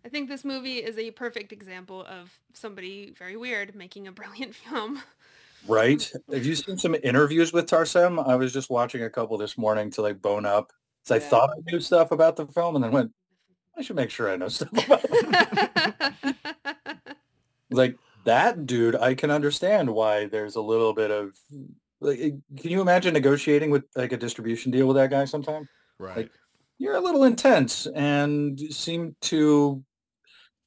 I 0.05 0.09
think 0.09 0.29
this 0.29 0.45
movie 0.45 0.77
is 0.77 0.97
a 0.97 1.11
perfect 1.11 1.51
example 1.51 2.05
of 2.05 2.39
somebody 2.53 3.11
very 3.11 3.35
weird 3.35 3.75
making 3.75 4.07
a 4.07 4.11
brilliant 4.13 4.55
film. 4.65 5.03
Right? 5.65 6.11
Have 6.33 6.45
you 6.45 6.55
seen 6.55 6.77
some 6.77 6.95
interviews 7.03 7.51
with 7.51 7.65
Tarsem? 7.65 8.25
I 8.25 8.35
was 8.35 8.53
just 8.53 8.69
watching 8.69 9.03
a 9.03 9.09
couple 9.09 9.37
this 9.37 9.57
morning 9.57 9.89
to 9.91 10.01
like 10.01 10.21
bone 10.21 10.45
up. 10.45 10.71
'cause 11.05 11.11
I 11.11 11.23
Yeah. 11.23 11.29
thought 11.29 11.49
I 11.51 11.71
knew 11.71 11.79
stuff 11.79 12.11
about 12.11 12.35
the 12.35 12.47
film, 12.47 12.75
and 12.75 12.83
then 12.83 12.91
went, 12.91 13.11
I 13.77 13.81
should 13.81 13.95
make 13.95 14.09
sure 14.09 14.29
I 14.29 14.35
know 14.37 14.47
stuff 14.49 14.69
about 14.85 15.05
it. 15.09 16.35
like 17.71 17.97
that 18.23 18.65
dude 18.65 18.95
i 18.95 19.13
can 19.13 19.29
understand 19.31 19.89
why 19.89 20.25
there's 20.25 20.55
a 20.55 20.61
little 20.61 20.93
bit 20.93 21.11
of 21.11 21.37
like 21.99 22.19
eh, 22.19 22.31
can 22.57 22.71
you 22.71 22.81
imagine 22.81 23.13
negotiating 23.13 23.69
with 23.69 23.83
like 23.95 24.11
a 24.13 24.17
distribution 24.17 24.71
deal 24.71 24.87
with 24.87 24.95
that 24.95 25.09
guy 25.09 25.25
sometime 25.25 25.67
Right. 25.99 26.29
you're 26.77 26.95
a 26.95 27.01
little 27.01 27.23
intense 27.25 27.87
and 27.87 28.59
seem 28.73 29.15
to 29.21 29.83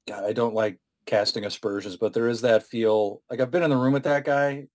god 0.08 0.24
i 0.24 0.32
don't 0.32 0.54
like 0.54 0.78
casting 1.06 1.44
aspersions 1.46 1.96
but 1.96 2.12
there 2.12 2.28
is 2.28 2.42
that 2.42 2.62
feel 2.66 3.22
like 3.30 3.40
i've 3.40 3.50
been 3.50 3.62
in 3.62 3.70
the 3.70 3.76
room 3.76 3.92
with 3.94 4.04
that 4.04 4.24
guy 4.24 4.66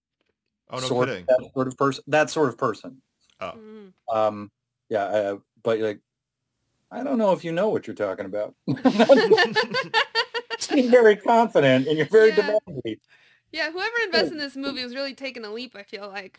Oh, 0.69 0.77
no 0.79 0.87
sort 0.87 1.07
kidding. 1.09 1.25
that 1.27 1.49
sort 1.53 1.67
of 1.67 1.77
person 1.77 2.03
that 2.07 2.29
sort 2.29 2.49
of 2.49 2.57
person 2.57 3.01
Mm. 3.41 3.91
um 4.11 4.49
yeah 4.89 5.03
uh, 5.03 5.37
but 5.61 5.79
like 5.79 5.99
i 6.91 7.03
don't 7.03 7.17
know 7.17 7.33
if 7.33 7.43
you 7.43 7.51
know 7.51 7.69
what 7.69 7.85
you're 7.85 7.95
talking 7.95 8.25
about 8.25 8.55
seem 10.59 10.89
very 10.89 11.15
confident 11.17 11.87
and 11.87 11.97
you're 11.97 12.07
very 12.07 12.29
Yeah. 12.29 12.35
demanding 12.35 12.97
yeah, 13.51 13.71
whoever 13.71 13.93
invested 14.03 14.33
in 14.33 14.37
this 14.39 14.55
movie 14.57 14.83
was 14.83 14.93
really 14.93 15.13
taking 15.13 15.45
a 15.45 15.49
leap, 15.49 15.77
I 15.77 15.83
feel 15.83 16.09
like. 16.09 16.37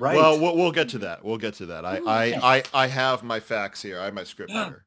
right 0.00 0.16
Well, 0.16 0.40
we'll 0.40 0.56
we'll 0.56 0.72
get 0.72 0.88
to 0.90 0.98
that. 0.98 1.24
We'll 1.24 1.36
get 1.36 1.54
to 1.54 1.66
that. 1.66 1.84
I, 1.84 1.98
Ooh, 1.98 2.06
I, 2.08 2.24
yes. 2.24 2.40
I, 2.42 2.62
I 2.74 2.86
have 2.88 3.22
my 3.22 3.38
facts 3.38 3.80
here. 3.82 4.00
I 4.00 4.06
have 4.06 4.14
my 4.14 4.24
script 4.24 4.50
here. 4.50 4.84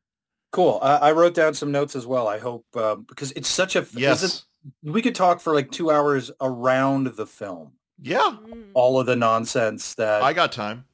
Cool. 0.51 0.79
I, 0.81 0.95
I 0.97 1.11
wrote 1.13 1.35
down 1.35 1.53
some 1.53 1.71
notes 1.71 1.95
as 1.95 2.05
well. 2.05 2.27
I 2.27 2.37
hope 2.37 2.65
um, 2.75 3.03
because 3.07 3.31
it's 3.33 3.47
such 3.47 3.77
a. 3.77 3.81
is 3.81 3.93
Yes. 3.95 4.23
it- 4.23 4.43
we 4.83 5.01
could 5.01 5.15
talk 5.15 5.39
for 5.39 5.53
like 5.53 5.71
two 5.71 5.89
hours 5.89 6.31
around 6.41 7.15
the 7.15 7.25
film. 7.25 7.73
Yeah. 8.01 8.37
Mm. 8.47 8.71
All 8.73 8.99
of 8.99 9.05
the 9.05 9.15
nonsense 9.15 9.95
that 9.95 10.21
I 10.23 10.33
got 10.33 10.51
time. 10.51 10.85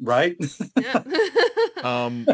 right. 0.00 0.36
Yeah. 0.80 1.02
Um, 1.82 2.26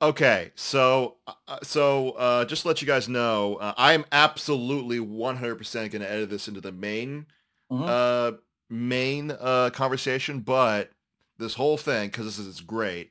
okay, 0.00 0.52
so 0.54 1.16
uh, 1.26 1.58
so 1.62 2.12
uh, 2.12 2.44
just 2.46 2.62
to 2.62 2.68
let 2.68 2.80
you 2.80 2.86
guys 2.86 3.08
know, 3.10 3.56
uh, 3.56 3.74
I 3.76 3.92
am 3.92 4.04
absolutely 4.10 4.98
100% 4.98 5.74
going 5.74 6.00
to 6.02 6.10
edit 6.10 6.30
this 6.30 6.48
into 6.48 6.60
the 6.60 6.72
main 6.72 7.26
Mhm. 7.70 7.86
uh, 7.88 8.36
main 8.70 9.32
uh, 9.32 9.70
conversation, 9.70 10.40
but 10.40 10.90
this 11.38 11.54
whole 11.54 11.76
thing 11.76 12.08
because 12.08 12.36
this 12.38 12.46
is 12.46 12.60
great. 12.60 13.10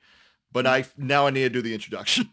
But 0.51 0.65
I 0.65 0.85
now 0.97 1.27
I 1.27 1.29
need 1.29 1.43
to 1.43 1.49
do 1.49 1.61
the 1.61 1.73
introduction. 1.73 2.29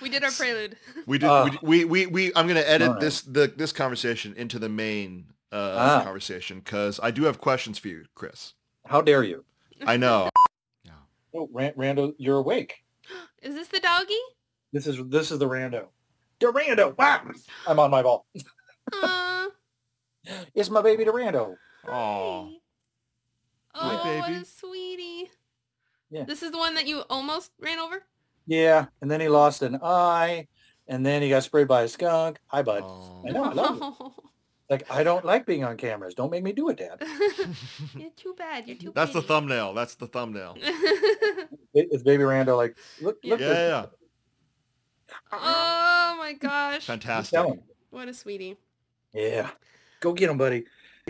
we 0.00 0.08
did 0.08 0.24
our 0.24 0.30
prelude. 0.32 0.76
We 1.06 1.18
did. 1.20 1.28
Ah. 1.28 1.50
we, 1.62 1.84
we 1.84 2.06
we 2.06 2.26
I'm 2.34 2.46
going 2.48 2.60
to 2.60 2.68
edit 2.68 2.88
Alright. 2.88 3.00
this 3.00 3.20
the 3.22 3.52
this 3.54 3.72
conversation 3.72 4.34
into 4.36 4.58
the 4.58 4.68
main 4.68 5.26
uh, 5.54 5.76
Ah. 5.78 6.02
conversation 6.04 6.58
because 6.60 6.98
I 7.02 7.10
do 7.10 7.24
have 7.24 7.38
questions 7.40 7.78
for 7.78 7.88
you, 7.88 8.04
Chris. 8.14 8.54
How 8.86 9.00
dare 9.00 9.22
you? 9.22 9.44
I 9.86 9.96
know. 9.96 10.28
Oh, 11.36 11.48
Ran- 11.52 11.72
Rando, 11.72 12.14
you're 12.16 12.36
awake. 12.38 12.84
Is 13.42 13.56
this 13.56 13.66
the 13.66 13.80
doggy? 13.80 14.14
This 14.72 14.86
is 14.86 14.98
this 15.08 15.32
is 15.32 15.40
the 15.40 15.48
Rando. 15.48 15.86
Durando. 16.38 16.96
Wow. 16.96 17.22
I'm 17.66 17.80
on 17.80 17.90
my 17.90 18.02
ball. 18.04 18.24
Aw. 18.92 19.48
It's 20.54 20.70
my 20.70 20.80
baby 20.80 21.04
Durando. 21.04 21.56
Aw. 21.88 22.46
Hi. 22.46 23.96
Hi, 23.96 24.16
Oh, 24.16 24.18
what 24.20 24.30
a 24.32 24.44
sweetie. 24.44 25.30
Yeah. 26.08 26.22
This 26.24 26.42
is 26.44 26.52
the 26.52 26.58
one 26.58 26.74
that 26.74 26.86
you 26.86 27.02
almost 27.10 27.50
ran 27.58 27.80
over? 27.80 28.04
Yeah, 28.46 28.86
and 29.00 29.10
then 29.10 29.20
he 29.20 29.28
lost 29.28 29.62
an 29.62 29.80
eye, 29.82 30.46
and 30.86 31.04
then 31.04 31.20
he 31.20 31.28
got 31.30 31.42
sprayed 31.42 31.66
by 31.66 31.82
a 31.82 31.88
skunk. 31.88 32.38
Hi, 32.46 32.62
bud. 32.62 32.82
Oh. 32.84 33.24
I 33.26 33.32
know. 33.32 33.44
I 33.44 33.52
love 33.52 33.76
it. 34.00 34.12
Like 34.70 34.90
I 34.90 35.02
don't 35.04 35.24
like 35.24 35.44
being 35.46 35.62
on 35.64 35.76
cameras. 35.76 36.14
Don't 36.14 36.30
make 36.30 36.42
me 36.42 36.52
do 36.52 36.70
it, 36.70 36.78
Dad. 36.78 37.02
You're 37.96 38.10
too 38.16 38.34
bad. 38.36 38.66
You're 38.66 38.76
too 38.76 38.92
That's 38.94 39.12
the 39.12 39.20
thumbnail. 39.22 39.74
That's 39.74 39.94
the 39.96 40.06
thumbnail. 40.06 40.56
It- 41.76 41.88
It's 41.90 42.02
baby 42.04 42.22
Rando. 42.22 42.56
Like 42.56 42.76
look, 43.02 43.18
look. 43.24 43.40
Yeah, 43.40 43.48
yeah, 43.48 43.66
yeah. 43.68 43.86
oh 45.32 46.16
my 46.18 46.32
gosh. 46.34 46.86
Fantastic. 46.86 47.40
What 47.90 48.08
a 48.08 48.14
sweetie. 48.14 48.56
Yeah. 49.12 49.50
Go 50.00 50.12
get 50.12 50.30
him, 50.30 50.38
buddy. 50.38 50.64